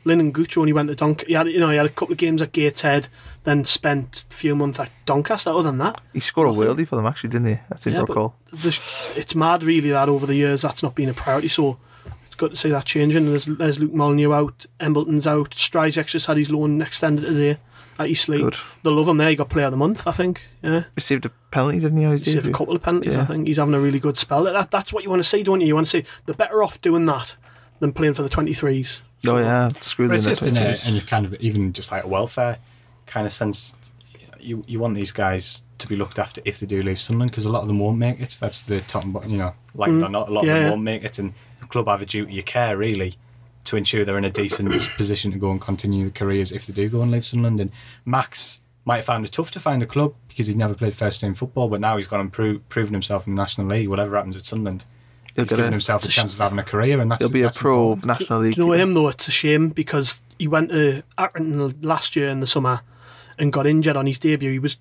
Lynden 0.05 0.33
Gooch 0.33 0.57
only 0.59 0.73
went 0.73 0.89
to 0.91 0.95
Doncaster. 0.95 1.29
He 1.29 1.35
had 1.35 1.49
you 1.49 1.61
know 1.61 1.71
he 1.71 1.77
had 1.77 1.87
a 1.87 1.91
couple 1.91 2.13
of 2.13 2.19
games 2.19 2.43
at 2.43 2.53
Gateshead, 2.53 3.09
then 3.45 3.65
spent 3.65 4.25
a 4.31 4.35
few 4.35 4.55
months 4.55 4.79
at 4.79 4.93
Doncaster. 5.07 5.51
Other 5.51 5.63
than 5.65 5.79
that, 5.79 6.01
he 6.13 6.21
scored 6.21 6.49
a 6.49 6.53
worldie 6.53 6.87
for 6.87 6.97
them 6.97 7.07
actually, 7.07 7.31
didn't 7.31 7.49
he? 7.49 7.59
Seem 7.77 7.95
Yeah, 7.95 8.01
recall. 8.01 8.37
it's 8.53 9.35
mad 9.35 9.63
really 9.63 9.91
that 9.91 10.09
over 10.09 10.27
the 10.27 10.35
years 10.35 10.63
that's 10.63 10.83
not 10.83 10.95
been 10.95 11.09
a 11.09 11.15
priority. 11.15 11.49
So 11.49 11.79
it's 12.27 12.35
good 12.35 12.51
to 12.51 12.57
see 12.57 12.71
that 12.71 12.85
changing. 12.85 13.27
There's, 13.27 13.45
there's 13.47 13.79
Luke 13.79 13.93
Molyneux 13.95 14.33
out, 14.33 14.67
Embleton's 14.81 15.27
out, 15.27 15.51
Stryjek 15.51 16.07
just 16.07 16.27
had 16.27 16.37
his 16.37 16.51
loan 16.51 16.83
extended 16.83 17.23
today 17.27 17.59
at 17.99 18.09
Eastleigh. 18.09 18.39
Good. 18.43 18.57
They 18.83 18.91
love 18.91 19.07
him 19.09 19.19
there. 19.19 19.29
He 19.29 19.37
got 19.37 19.49
Player 19.49 19.67
of 19.67 19.71
the 19.71 19.77
Month, 19.77 20.07
I 20.07 20.13
think. 20.13 20.43
Yeah. 20.63 20.85
Received 20.97 21.27
a 21.27 21.31
penalty, 21.53 21.79
didn't 21.79 21.97
he? 21.99 22.05
He 22.05 22.17
saved 22.19 22.39
a 22.39 22.41
debut? 22.41 22.53
couple 22.55 22.75
of 22.75 22.83
penalties. 22.83 23.17
I 23.17 23.25
think 23.25 23.47
he's 23.47 23.57
having 23.59 23.75
a 23.75 23.79
really 23.81 24.01
good 24.01 24.19
spell. 24.19 24.45
That, 24.45 24.71
that's 24.71 24.93
what 24.93 25.05
you 25.05 25.11
want 25.11 25.21
to 25.23 25.29
see, 25.29 25.43
don't 25.45 25.61
you? 25.61 25.69
You 25.69 25.75
want 25.77 25.87
to 25.87 25.91
see 25.91 26.05
they're 26.27 26.35
better 26.35 26.63
off 26.63 26.81
doing 26.81 27.07
that 27.07 27.37
than 27.79 27.93
playing 27.93 28.15
for 28.15 28.23
the 28.25 28.29
23s. 28.29 29.03
Oh 29.27 29.39
yeah, 29.39 29.71
screw 29.81 30.09
them. 30.09 30.19
just 30.19 30.43
in 30.43 30.57
a, 30.57 30.75
and 30.87 30.95
you 30.95 31.03
kind 31.03 31.27
of 31.27 31.35
even 31.35 31.73
just 31.73 31.91
like 31.93 32.05
a 32.05 32.09
welfare 32.09 32.59
kind 33.07 33.27
of 33.27 33.33
sense. 33.33 33.75
You 34.41 34.65
you 34.67 34.79
want 34.79 34.95
these 34.95 35.13
guys 35.13 35.63
to 35.79 35.89
be 35.89 35.97
looked 35.97 36.19
after 36.19 36.41
if 36.45 36.61
they 36.61 36.67
do 36.67 36.83
leave 36.83 37.01
Sunderland 37.01 37.31
because 37.31 37.47
a 37.47 37.51
lot 37.51 37.63
of 37.63 37.69
them 37.69 37.79
won't 37.79 37.99
make 37.99 38.21
it. 38.21 38.37
That's 38.41 38.67
the 38.67 38.81
top 38.83 39.05
and 39.05 39.13
bottom. 39.13 39.31
You 39.31 39.39
know, 39.39 39.55
like 39.75 39.91
mm. 39.91 40.05
or 40.05 40.09
not, 40.09 40.29
a 40.29 40.33
lot 40.33 40.45
Yeah, 40.45 40.55
of 40.57 40.61
them 40.63 40.71
won't 40.71 40.83
make 40.83 41.05
it, 41.05 41.19
and 41.19 41.35
the 41.61 41.67
club 41.67 41.89
have 41.89 42.03
a 42.03 42.07
duty 42.07 42.39
of 42.39 42.45
care 42.45 42.77
really 42.77 43.17
to 43.65 43.77
ensure 43.77 44.05
they're 44.05 44.19
in 44.19 44.25
a 44.25 44.31
decent 44.31 44.71
position 44.97 45.33
to 45.33 45.39
go 45.39 45.51
and 45.51 45.61
continue 45.61 46.05
their 46.05 46.11
careers 46.13 46.53
if 46.53 46.67
they 46.67 46.73
do 46.75 46.89
go 46.89 47.03
and 47.03 47.11
leave 47.11 47.25
Sunderland. 47.25 47.61
And 47.61 47.73
Max 48.05 48.61
might 48.85 48.97
have 48.97 49.07
found 49.07 49.25
it 49.25 49.33
tough 49.33 49.51
to 49.53 49.61
find 49.61 49.83
a 49.83 49.87
club 49.87 50.15
because 50.29 50.47
he'd 50.47 50.57
never 50.57 50.75
played 50.75 50.95
first 50.95 51.21
team 51.21 51.35
football, 51.35 51.69
but 51.69 51.81
now 51.81 51.97
he's 51.97 52.07
gone 52.07 52.21
and 52.21 52.33
pro- 52.33 52.59
proven 52.69 52.93
himself 52.93 53.27
in 53.27 53.35
the 53.35 53.41
National 53.41 53.67
League. 53.67 53.89
Whatever 53.89 54.17
happens 54.17 54.37
at 54.37 54.45
Sunderland, 54.45 54.85
he's 55.37 55.51
given 55.51 55.73
himself 55.73 56.05
a 56.05 56.09
chance 56.09 56.35
of 56.35 56.41
having 56.41 56.59
a 56.59 56.63
career, 56.65 57.01
and 57.01 57.11
that's 57.11 57.21
he'll 57.23 57.31
be 57.31 57.43
a 57.43 57.51
pro 57.51 57.93
important. 57.93 58.07
National 58.21 58.41
Do 58.41 58.47
League. 58.47 58.57
you 58.57 58.65
know 58.67 58.73
him 58.73 58.95
though? 58.95 59.09
It's 59.09 59.29
a 59.29 59.31
shame 59.33 59.69
because 59.69 60.21
he 60.39 60.49
went 60.49 60.71
to 60.71 61.03
Accrington 61.19 61.75
last 61.85 62.17
year 62.17 62.29
in 62.29 62.41
the 62.41 62.47
summer 62.47 62.81
and 63.39 63.53
got 63.53 63.67
injured 63.67 63.97
on 63.97 64.07
his 64.07 64.19
debut. 64.19 64.51
He 64.51 64.59
was, 64.59 64.77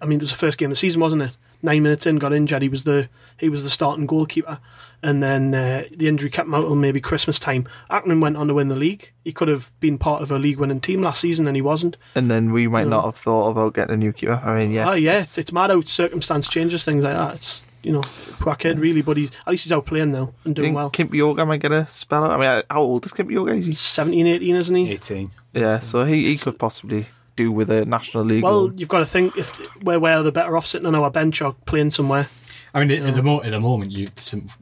I 0.00 0.06
mean, 0.06 0.18
it 0.18 0.22
was 0.22 0.30
the 0.32 0.36
first 0.36 0.58
game 0.58 0.70
of 0.70 0.72
the 0.72 0.76
season, 0.80 1.00
wasn't 1.00 1.22
it? 1.22 1.36
Nine 1.62 1.82
minutes 1.84 2.06
in, 2.06 2.16
got 2.16 2.32
injured. 2.32 2.62
He 2.62 2.68
was 2.68 2.84
the 2.84 3.08
he 3.38 3.48
was 3.48 3.62
the 3.62 3.70
starting 3.70 4.06
goalkeeper, 4.06 4.58
and 5.00 5.22
then 5.22 5.54
uh, 5.54 5.84
the 5.96 6.08
injury 6.08 6.28
kept 6.30 6.46
him 6.48 6.54
out 6.54 6.62
till 6.62 6.74
maybe 6.74 7.00
Christmas 7.00 7.38
time. 7.38 7.68
Accrington 7.88 8.20
went 8.20 8.36
on 8.36 8.48
to 8.48 8.54
win 8.54 8.66
the 8.68 8.74
league. 8.76 9.12
He 9.24 9.32
could 9.32 9.46
have 9.46 9.70
been 9.78 9.96
part 9.98 10.22
of 10.22 10.32
a 10.32 10.38
league-winning 10.40 10.80
team 10.80 11.02
last 11.02 11.20
season, 11.20 11.46
and 11.46 11.54
he 11.56 11.62
wasn't. 11.62 11.96
And 12.16 12.28
then 12.28 12.52
we 12.52 12.66
might 12.66 12.88
not 12.88 13.04
have 13.04 13.14
thought 13.16 13.48
about 13.50 13.74
getting 13.74 13.94
a 13.94 13.96
new 13.96 14.12
keeper. 14.12 14.40
I 14.44 14.56
mean, 14.58 14.72
yeah, 14.72 14.90
Oh 14.90 14.94
yeah, 14.94 15.20
it's, 15.20 15.38
it's 15.38 15.52
mad 15.52 15.70
how 15.70 15.80
circumstance 15.82 16.48
changes 16.48 16.84
things 16.84 17.04
like 17.04 17.14
that. 17.14 17.36
It's 17.36 17.62
you 17.82 17.92
know, 17.92 18.02
poor 18.38 18.54
kid 18.54 18.78
really, 18.78 19.02
but 19.02 19.16
he's 19.16 19.30
at 19.46 19.50
least 19.50 19.64
he's 19.64 19.72
out 19.72 19.86
playing 19.86 20.12
now 20.12 20.32
and 20.44 20.54
doing 20.54 20.68
think 20.68 20.76
well. 20.76 20.90
Kimpioka 20.90 21.46
might 21.46 21.60
get 21.60 21.72
a 21.72 21.86
spell 21.86 22.24
out. 22.24 22.30
I 22.32 22.36
mean, 22.56 22.62
how 22.70 22.80
old 22.82 23.04
is 23.06 23.12
Kimpioka? 23.12 23.56
Is 23.58 23.66
he 23.66 23.74
17, 23.74 24.26
18, 24.26 24.56
isn't 24.56 24.74
he? 24.76 24.90
Eighteen. 24.92 25.30
Yeah, 25.52 25.80
so 25.80 26.04
he, 26.04 26.26
he 26.28 26.36
could 26.38 26.58
possibly 26.58 27.06
do 27.36 27.50
with 27.52 27.70
a 27.70 27.84
National 27.84 28.24
League. 28.24 28.42
Well, 28.42 28.68
role. 28.68 28.72
you've 28.74 28.88
got 28.88 28.98
to 28.98 29.06
think 29.06 29.36
if 29.36 29.50
where 29.82 29.98
where 30.00 30.22
they're 30.22 30.32
better 30.32 30.56
off 30.56 30.66
sitting 30.66 30.86
on 30.86 30.94
our 30.94 31.10
bench 31.10 31.42
or 31.42 31.54
playing 31.66 31.90
somewhere. 31.90 32.28
I 32.74 32.82
mean, 32.82 33.02
at, 33.06 33.14
the 33.14 33.22
mo- 33.22 33.42
at 33.42 33.50
the 33.50 33.60
moment, 33.60 33.90
you 33.92 34.08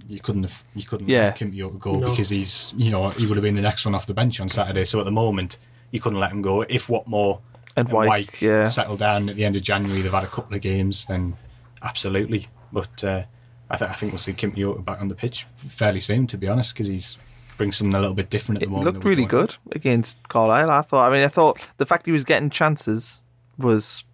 you 0.09 0.19
couldn't 0.21 0.43
have 0.43 0.65
you 0.75 0.85
couldn't 0.85 1.09
Yeah. 1.09 1.27
let 1.27 1.39
Kimpy 1.39 1.79
go 1.79 1.99
No. 2.01 2.11
because 2.11 2.29
he's 2.31 2.75
you 2.77 2.91
know 2.91 3.11
he 3.11 3.27
would 3.27 3.37
have 3.37 3.45
been 3.45 3.55
the 3.55 3.61
next 3.63 3.85
one 3.85 3.95
off 3.95 4.07
the 4.07 4.15
bench 4.15 4.41
on 4.41 4.49
Saturday. 4.49 4.85
So 4.85 4.99
at 4.99 5.05
the 5.05 5.13
moment, 5.13 5.59
you 5.93 6.01
couldn't 6.01 6.19
let 6.19 6.33
him 6.33 6.43
go. 6.43 6.63
If 6.63 6.89
Watmore 6.89 7.41
And 7.77 7.89
Wyke, 7.89 8.41
yeah. 8.41 8.67
settle 8.67 8.97
down 8.97 9.29
at 9.29 9.37
the 9.37 9.45
end 9.45 9.55
of 9.55 9.63
January, 9.63 10.01
they've 10.03 10.11
had 10.11 10.25
a 10.25 10.29
couple 10.29 10.57
of 10.57 10.61
games, 10.61 11.07
then 11.07 11.37
absolutely. 11.83 12.49
But 12.73 13.05
uh, 13.05 13.23
I, 13.71 13.77
th- 13.77 13.91
I 13.91 13.95
think 13.95 14.13
we'll 14.13 14.19
see 14.19 14.33
Kimpy 14.33 14.85
back 14.85 15.01
on 15.01 15.09
the 15.09 15.15
pitch 15.15 15.47
fairly 15.67 16.01
soon, 16.01 16.27
to 16.29 16.39
be 16.39 16.49
honest, 16.49 16.75
because 16.75 16.87
he's 16.87 17.17
brings 17.57 17.77
something 17.77 17.95
a 17.95 18.01
little 18.01 18.15
bit 18.15 18.31
different 18.31 18.57
at 18.63 18.67
the 18.69 18.73
it 18.73 18.75
moment. 18.75 18.95
looked 18.95 19.05
really 19.05 19.27
good 19.27 19.55
against 19.73 20.27
Carlisle. 20.29 20.71
I 20.71 20.81
thought. 20.83 21.11
I 21.11 21.13
mean, 21.15 21.25
I 21.25 21.29
thought 21.29 21.69
the 21.77 21.85
fact 21.87 22.07
he 22.07 22.13
was 22.13 22.25
getting 22.25 22.49
chances 22.51 23.23
was 23.59 24.05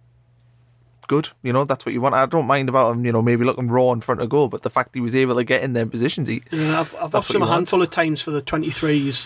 good. 1.07 1.29
You 1.43 1.53
know, 1.53 1.63
that's 1.63 1.85
what 1.85 1.93
you 1.93 2.01
want. 2.01 2.13
I 2.15 2.25
don't 2.25 2.45
mind 2.47 2.67
about 2.67 2.91
him. 2.95 3.05
You 3.05 3.11
know, 3.13 3.21
maybe 3.21 3.45
looking 3.45 3.69
raw 3.69 3.91
in 3.93 4.01
front 4.01 4.21
of 4.21 4.27
goal, 4.29 4.49
but 4.49 4.63
the 4.63 4.69
fact 4.69 4.93
he 4.93 4.99
was 5.01 5.15
able 5.15 5.35
to 5.35 5.43
get 5.45 5.63
in 5.63 5.71
them 5.73 5.89
positions, 5.89 6.27
he, 6.27 6.41
Yeah, 6.51 6.81
I've, 6.81 6.93
I've 6.95 7.13
watched 7.13 7.29
him 7.31 7.41
a 7.41 7.45
you 7.45 7.49
want. 7.49 7.51
handful 7.59 7.81
of 7.81 7.89
times 7.89 8.21
for 8.21 8.31
the 8.31 8.41
23s 8.41 9.25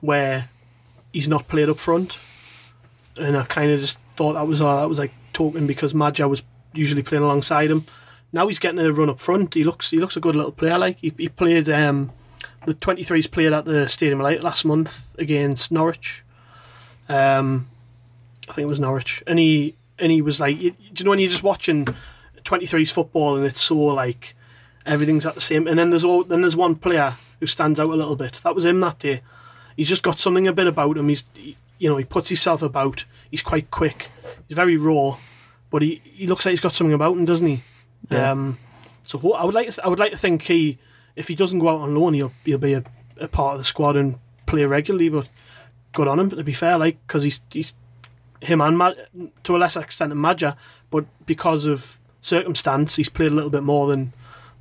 where 0.00 0.48
he's 1.12 1.28
not 1.28 1.46
played 1.48 1.68
up 1.68 1.78
front, 1.78 2.16
and 3.16 3.36
I 3.36 3.42
kind 3.44 3.70
of 3.70 3.80
just 3.80 3.98
thought 4.16 4.32
that 4.32 4.46
was 4.46 4.62
uh, 4.62 4.76
that 4.80 4.88
was 4.88 4.98
like 4.98 5.12
talking 5.34 5.66
because 5.66 5.92
Maja 5.92 6.26
was 6.26 6.42
usually 6.72 7.02
playing 7.02 7.24
alongside 7.24 7.70
him. 7.70 7.84
Now 8.32 8.46
he's 8.48 8.58
getting 8.58 8.78
a 8.78 8.92
run 8.92 9.10
up 9.10 9.20
front. 9.20 9.54
He 9.54 9.64
looks 9.64 9.90
he 9.90 9.98
looks 9.98 10.16
a 10.16 10.20
good 10.20 10.36
little 10.36 10.52
player. 10.52 10.78
Like 10.78 10.98
he, 11.00 11.12
he 11.16 11.28
played 11.28 11.68
um, 11.68 12.12
the 12.66 12.74
23s 12.74 13.30
played 13.30 13.52
at 13.52 13.64
the 13.64 13.88
Stadium 13.88 14.20
Light 14.20 14.42
last 14.42 14.64
month 14.64 15.14
against 15.18 15.72
Norwich. 15.72 16.24
Um, 17.08 17.68
I 18.48 18.52
think 18.52 18.68
it 18.68 18.70
was 18.70 18.80
Norwich, 18.80 19.22
and 19.26 19.38
he 19.38 19.76
and 19.98 20.12
he 20.12 20.22
was 20.22 20.40
like, 20.40 20.60
you, 20.60 20.70
do 20.70 20.76
you 20.98 21.04
know 21.04 21.10
when 21.10 21.18
you're 21.18 21.30
just 21.30 21.42
watching 21.42 21.86
23's 22.44 22.90
football 22.90 23.36
and 23.36 23.44
it's 23.44 23.60
so 23.60 23.76
like 23.76 24.34
everything's 24.86 25.26
at 25.26 25.34
the 25.34 25.40
same, 25.40 25.66
and 25.66 25.78
then 25.78 25.90
there's 25.90 26.04
all 26.04 26.24
then 26.24 26.42
there's 26.42 26.56
one 26.56 26.76
player 26.76 27.16
who 27.40 27.46
stands 27.46 27.80
out 27.80 27.90
a 27.90 27.94
little 27.94 28.16
bit. 28.16 28.40
That 28.44 28.54
was 28.54 28.64
him 28.64 28.80
that 28.80 28.98
day. 28.98 29.22
He's 29.76 29.88
just 29.88 30.02
got 30.02 30.18
something 30.18 30.46
a 30.46 30.52
bit 30.52 30.66
about 30.66 30.96
him. 30.96 31.08
He's 31.08 31.24
he, 31.34 31.56
you 31.78 31.88
know 31.88 31.96
he 31.96 32.04
puts 32.04 32.28
himself 32.28 32.62
about. 32.62 33.04
He's 33.30 33.42
quite 33.42 33.70
quick. 33.70 34.08
He's 34.48 34.56
very 34.56 34.76
raw, 34.76 35.16
but 35.70 35.82
he, 35.82 36.02
he 36.04 36.26
looks 36.26 36.44
like 36.44 36.50
he's 36.50 36.60
got 36.60 36.72
something 36.72 36.94
about 36.94 37.16
him, 37.16 37.24
doesn't 37.24 37.46
he? 37.46 37.62
Yeah. 38.10 38.30
Um, 38.32 38.58
so 39.04 39.32
I 39.32 39.44
would 39.44 39.54
like 39.54 39.70
to, 39.70 39.84
I 39.84 39.88
would 39.88 39.98
like 39.98 40.12
to 40.12 40.18
think 40.18 40.42
he 40.42 40.78
if 41.16 41.28
he 41.28 41.34
doesn't 41.34 41.58
go 41.58 41.68
out 41.68 41.80
on 41.80 41.94
loan, 41.94 42.14
he'll 42.14 42.32
he'll 42.44 42.58
be 42.58 42.74
a, 42.74 42.84
a 43.18 43.28
part 43.28 43.54
of 43.54 43.60
the 43.60 43.64
squad 43.64 43.96
and 43.96 44.18
play 44.46 44.64
regularly. 44.64 45.08
But 45.08 45.28
good 45.92 46.08
on 46.08 46.18
him 46.20 46.28
But 46.28 46.36
to 46.36 46.44
be 46.44 46.52
fair, 46.52 46.78
like 46.78 46.98
because 47.06 47.22
he's 47.22 47.40
he's 47.50 47.72
him 48.40 48.60
and 48.60 48.76
Ma- 48.78 48.92
to 49.44 49.56
a 49.56 49.58
lesser 49.58 49.80
extent 49.80 50.10
than 50.10 50.18
Maja, 50.18 50.56
but 50.90 51.04
because 51.26 51.66
of 51.66 51.98
circumstance, 52.20 52.96
he's 52.96 53.08
played 53.08 53.32
a 53.32 53.34
little 53.34 53.50
bit 53.50 53.62
more 53.62 53.86
than 53.88 54.12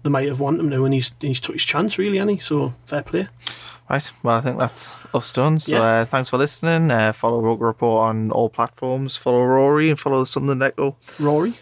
they 0.03 0.09
might 0.09 0.27
have 0.27 0.39
wanted 0.39 0.59
him 0.61 0.69
to, 0.71 0.85
and 0.85 0.93
he's 0.93 1.11
he's 1.21 1.39
took 1.39 1.55
his 1.55 1.63
chance 1.65 1.97
really, 1.97 2.17
hasn't 2.17 2.39
he? 2.39 2.43
So 2.43 2.73
fair 2.87 3.03
play. 3.03 3.27
Right. 3.89 4.11
Well, 4.21 4.37
I 4.37 4.41
think 4.41 4.59
that's 4.59 5.01
us 5.15 5.31
done. 5.31 5.59
So 5.59 5.71
Yeah. 5.73 5.81
uh, 6.01 6.05
thanks 6.05 6.29
for 6.29 6.37
listening. 6.37 6.91
Uh, 6.91 7.11
follow 7.11 7.41
Roker 7.41 7.65
Report 7.65 8.07
on 8.09 8.31
all 8.31 8.47
platforms. 8.49 9.15
Follow 9.17 9.43
Rory 9.43 9.89
and 9.89 9.99
follow 9.99 10.19
the 10.19 10.25
Sunderland 10.27 10.61
Echo. 10.61 10.95
Rory, 11.19 11.57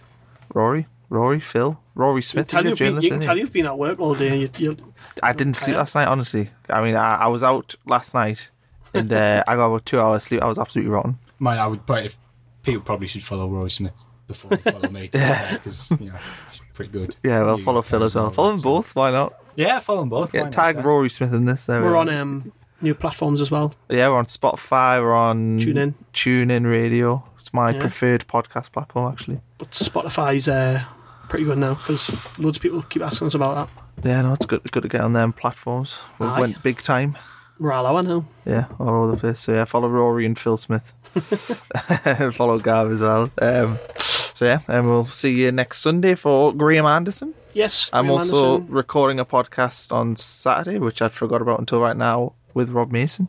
Rory, 0.53 0.87
Rory, 1.09 1.39
Phil, 1.39 1.79
Rory 1.95 2.17
you 2.17 2.21
Smith. 2.21 2.47
can 2.47 2.63
tell 2.63 2.69
you've 2.69 2.79
been, 2.79 3.01
you 3.01 3.09
can 3.09 3.19
tell 3.19 3.35
he? 3.35 3.41
you've 3.41 3.53
been 3.53 3.65
at 3.65 3.77
work 3.77 3.99
all 3.99 4.13
day. 4.13 4.35
You, 4.37 4.49
you, 4.57 4.77
I 5.23 5.33
didn't 5.33 5.53
sleep 5.55 5.77
last 5.77 5.95
night. 5.95 6.07
Honestly, 6.07 6.49
I 6.69 6.83
mean, 6.83 6.95
I, 6.95 7.15
I 7.15 7.27
was 7.27 7.43
out 7.43 7.75
last 7.85 8.13
night 8.13 8.49
and 8.93 9.11
uh, 9.11 9.43
I 9.47 9.55
got 9.55 9.67
about 9.67 9.85
two 9.85 9.99
hours 9.99 10.23
sleep. 10.23 10.41
I 10.41 10.47
was 10.47 10.59
absolutely 10.59 10.91
rotten. 10.91 11.17
My, 11.39 11.57
I 11.57 11.67
would, 11.67 11.85
but 11.85 12.05
if 12.05 12.17
people 12.63 12.81
probably 12.81 13.07
should 13.07 13.23
follow 13.23 13.47
Rory 13.47 13.69
Smith 13.69 13.93
before 14.27 14.57
they 14.57 14.71
follow 14.71 14.89
me, 14.89 15.07
because 15.11 15.89
you 15.99 16.09
know, 16.09 16.15
it's 16.49 16.61
pretty 16.73 16.91
good. 16.91 17.15
Yeah, 17.23 17.43
well, 17.43 17.57
You 17.57 17.63
follow 17.63 17.81
Phil 17.81 18.03
as 18.03 18.15
well. 18.15 18.29
Follow 18.31 18.51
them 18.51 18.61
both. 18.61 18.93
Why 18.95 19.11
not? 19.11 19.33
Yeah, 19.55 19.79
follow 19.79 20.01
them 20.01 20.09
both. 20.09 20.33
Yeah, 20.33 20.41
why 20.41 20.45
not, 20.47 20.53
tag 20.53 20.75
yeah. 20.75 20.81
Rory 20.83 21.09
Smith 21.09 21.33
in 21.33 21.45
this. 21.45 21.65
There 21.65 21.79
we 21.79 21.85
we're 21.85 21.93
go. 21.93 21.99
on 21.99 22.09
um, 22.09 22.51
new 22.81 22.93
platforms 22.93 23.39
as 23.39 23.49
well. 23.49 23.73
Yeah, 23.89 24.09
we're 24.09 24.17
on 24.17 24.25
Spotify. 24.25 25.01
We're 25.01 25.15
on 25.15 25.59
TuneIn. 25.59 25.93
TuneIn 26.13 26.69
Radio. 26.69 27.23
It's 27.37 27.53
my 27.53 27.71
Yeah. 27.71 27.79
preferred 27.79 28.27
podcast 28.27 28.71
platform, 28.73 29.11
actually. 29.11 29.39
But 29.57 29.71
Spotify's 29.71 30.47
uh, 30.47 30.83
pretty 31.29 31.45
good 31.45 31.57
now 31.57 31.75
because 31.75 32.11
loads 32.37 32.57
of 32.57 32.61
people 32.63 32.81
keep 32.83 33.01
asking 33.01 33.27
us 33.27 33.33
about 33.35 33.69
that. 33.69 34.07
Yeah, 34.07 34.21
no, 34.21 34.33
it's 34.33 34.45
good. 34.45 34.63
Good 34.71 34.83
to 34.83 34.89
get 34.89 35.01
on 35.01 35.13
them 35.13 35.33
platforms. 35.33 35.99
We 36.19 36.27
Aye. 36.27 36.39
went 36.39 36.63
big 36.63 36.81
time. 36.81 37.17
We're 37.59 37.71
all 37.73 38.03
now. 38.03 38.25
Yeah, 38.45 38.65
all 38.79 38.89
over 38.89 39.11
the 39.11 39.17
place. 39.17 39.39
So 39.39 39.53
yeah, 39.53 39.65
follow 39.65 39.89
Rory 39.89 40.25
and 40.27 40.37
Phil 40.37 40.57
Smith. 40.57 40.93
follow 42.35 42.59
Gav 42.59 42.91
as 42.91 43.01
well. 43.01 43.31
Um, 43.41 43.77
so 43.97 44.45
yeah, 44.45 44.59
and 44.67 44.87
we'll 44.87 45.05
see 45.05 45.31
you 45.31 45.51
next 45.51 45.79
Sunday 45.79 46.13
for 46.13 46.53
Graham 46.53 46.85
Anderson. 46.85 47.33
Yes, 47.53 47.89
I'm 47.91 48.05
Graham 48.05 48.19
also 48.19 48.53
Anderson. 48.57 48.73
recording 48.73 49.19
a 49.19 49.25
podcast 49.25 49.91
on 49.91 50.15
Saturday, 50.15 50.77
which 50.77 51.01
I'd 51.01 51.13
forgot 51.13 51.41
about 51.41 51.59
until 51.59 51.79
right 51.81 51.97
now, 51.97 52.33
with 52.53 52.69
Rob 52.69 52.91
Mason. 52.91 53.27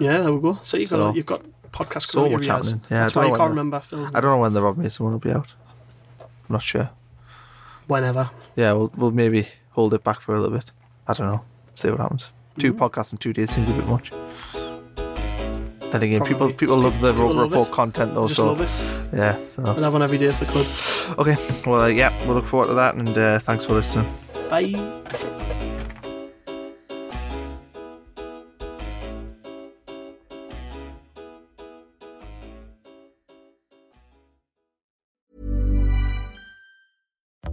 Yeah, 0.00 0.18
there 0.22 0.32
we 0.32 0.40
go. 0.40 0.58
So 0.64 0.76
you've 0.76 0.90
got 0.90 1.14
you've 1.14 1.26
got 1.26 1.44
podcast 1.72 2.02
So 2.06 2.28
much 2.28 2.46
happening. 2.46 2.80
Yeah, 2.90 3.02
That's 3.02 3.12
don't 3.12 3.24
why 3.24 3.30
you 3.30 3.36
can't 3.36 3.46
the- 3.50 3.50
remember 3.50 3.78
Phil. 3.80 4.06
I 4.06 4.20
don't 4.20 4.32
know 4.32 4.38
when 4.38 4.54
the 4.54 4.62
Rob 4.62 4.76
Mason 4.76 5.04
one 5.04 5.12
will 5.12 5.20
be 5.20 5.30
out. 5.30 5.54
I'm 6.50 6.54
not 6.54 6.62
sure. 6.64 6.90
Whenever. 7.86 8.28
Yeah, 8.56 8.72
we'll 8.72 8.90
we'll 8.96 9.10
maybe 9.12 9.46
hold 9.70 9.94
it 9.94 10.02
back 10.02 10.20
for 10.20 10.34
a 10.34 10.40
little 10.40 10.56
bit. 10.58 10.72
I 11.06 11.12
don't 11.14 11.28
know. 11.28 11.44
See 11.74 11.88
what 11.90 12.00
happens. 12.00 12.32
Two 12.58 12.72
Mm-hmm. 12.74 12.82
podcasts 12.84 13.12
in 13.12 13.18
two 13.18 13.32
days 13.32 13.50
seems 13.50 13.68
a 13.68 13.72
bit 13.72 13.86
much. 13.86 14.10
Then 15.92 16.02
again, 16.02 16.20
people 16.22 16.38
Probably. 16.38 16.52
people 16.54 16.76
love 16.78 17.00
the 17.00 17.12
People 17.12 17.34
love 17.34 17.50
Report 17.52 17.70
content 17.70 18.14
though. 18.14 18.26
Just 18.26 18.36
so 18.36 18.46
love 18.46 18.60
it. 18.62 18.70
yeah, 19.16 19.44
so 19.46 19.64
I'd 19.64 19.78
have 19.78 19.92
one 19.92 20.02
every 20.02 20.18
day 20.18 20.26
if 20.26 20.40
they 20.40 20.46
could. 20.46 20.66
okay. 21.20 21.36
Well, 21.70 21.82
uh, 21.82 21.86
yeah, 21.86 22.10
we'll 22.26 22.34
look 22.34 22.46
forward 22.46 22.66
to 22.68 22.74
that, 22.74 22.96
and 22.96 23.16
uh, 23.16 23.38
thanks 23.38 23.66
for 23.66 23.74
listening. 23.74 24.12
Bye. 24.48 25.46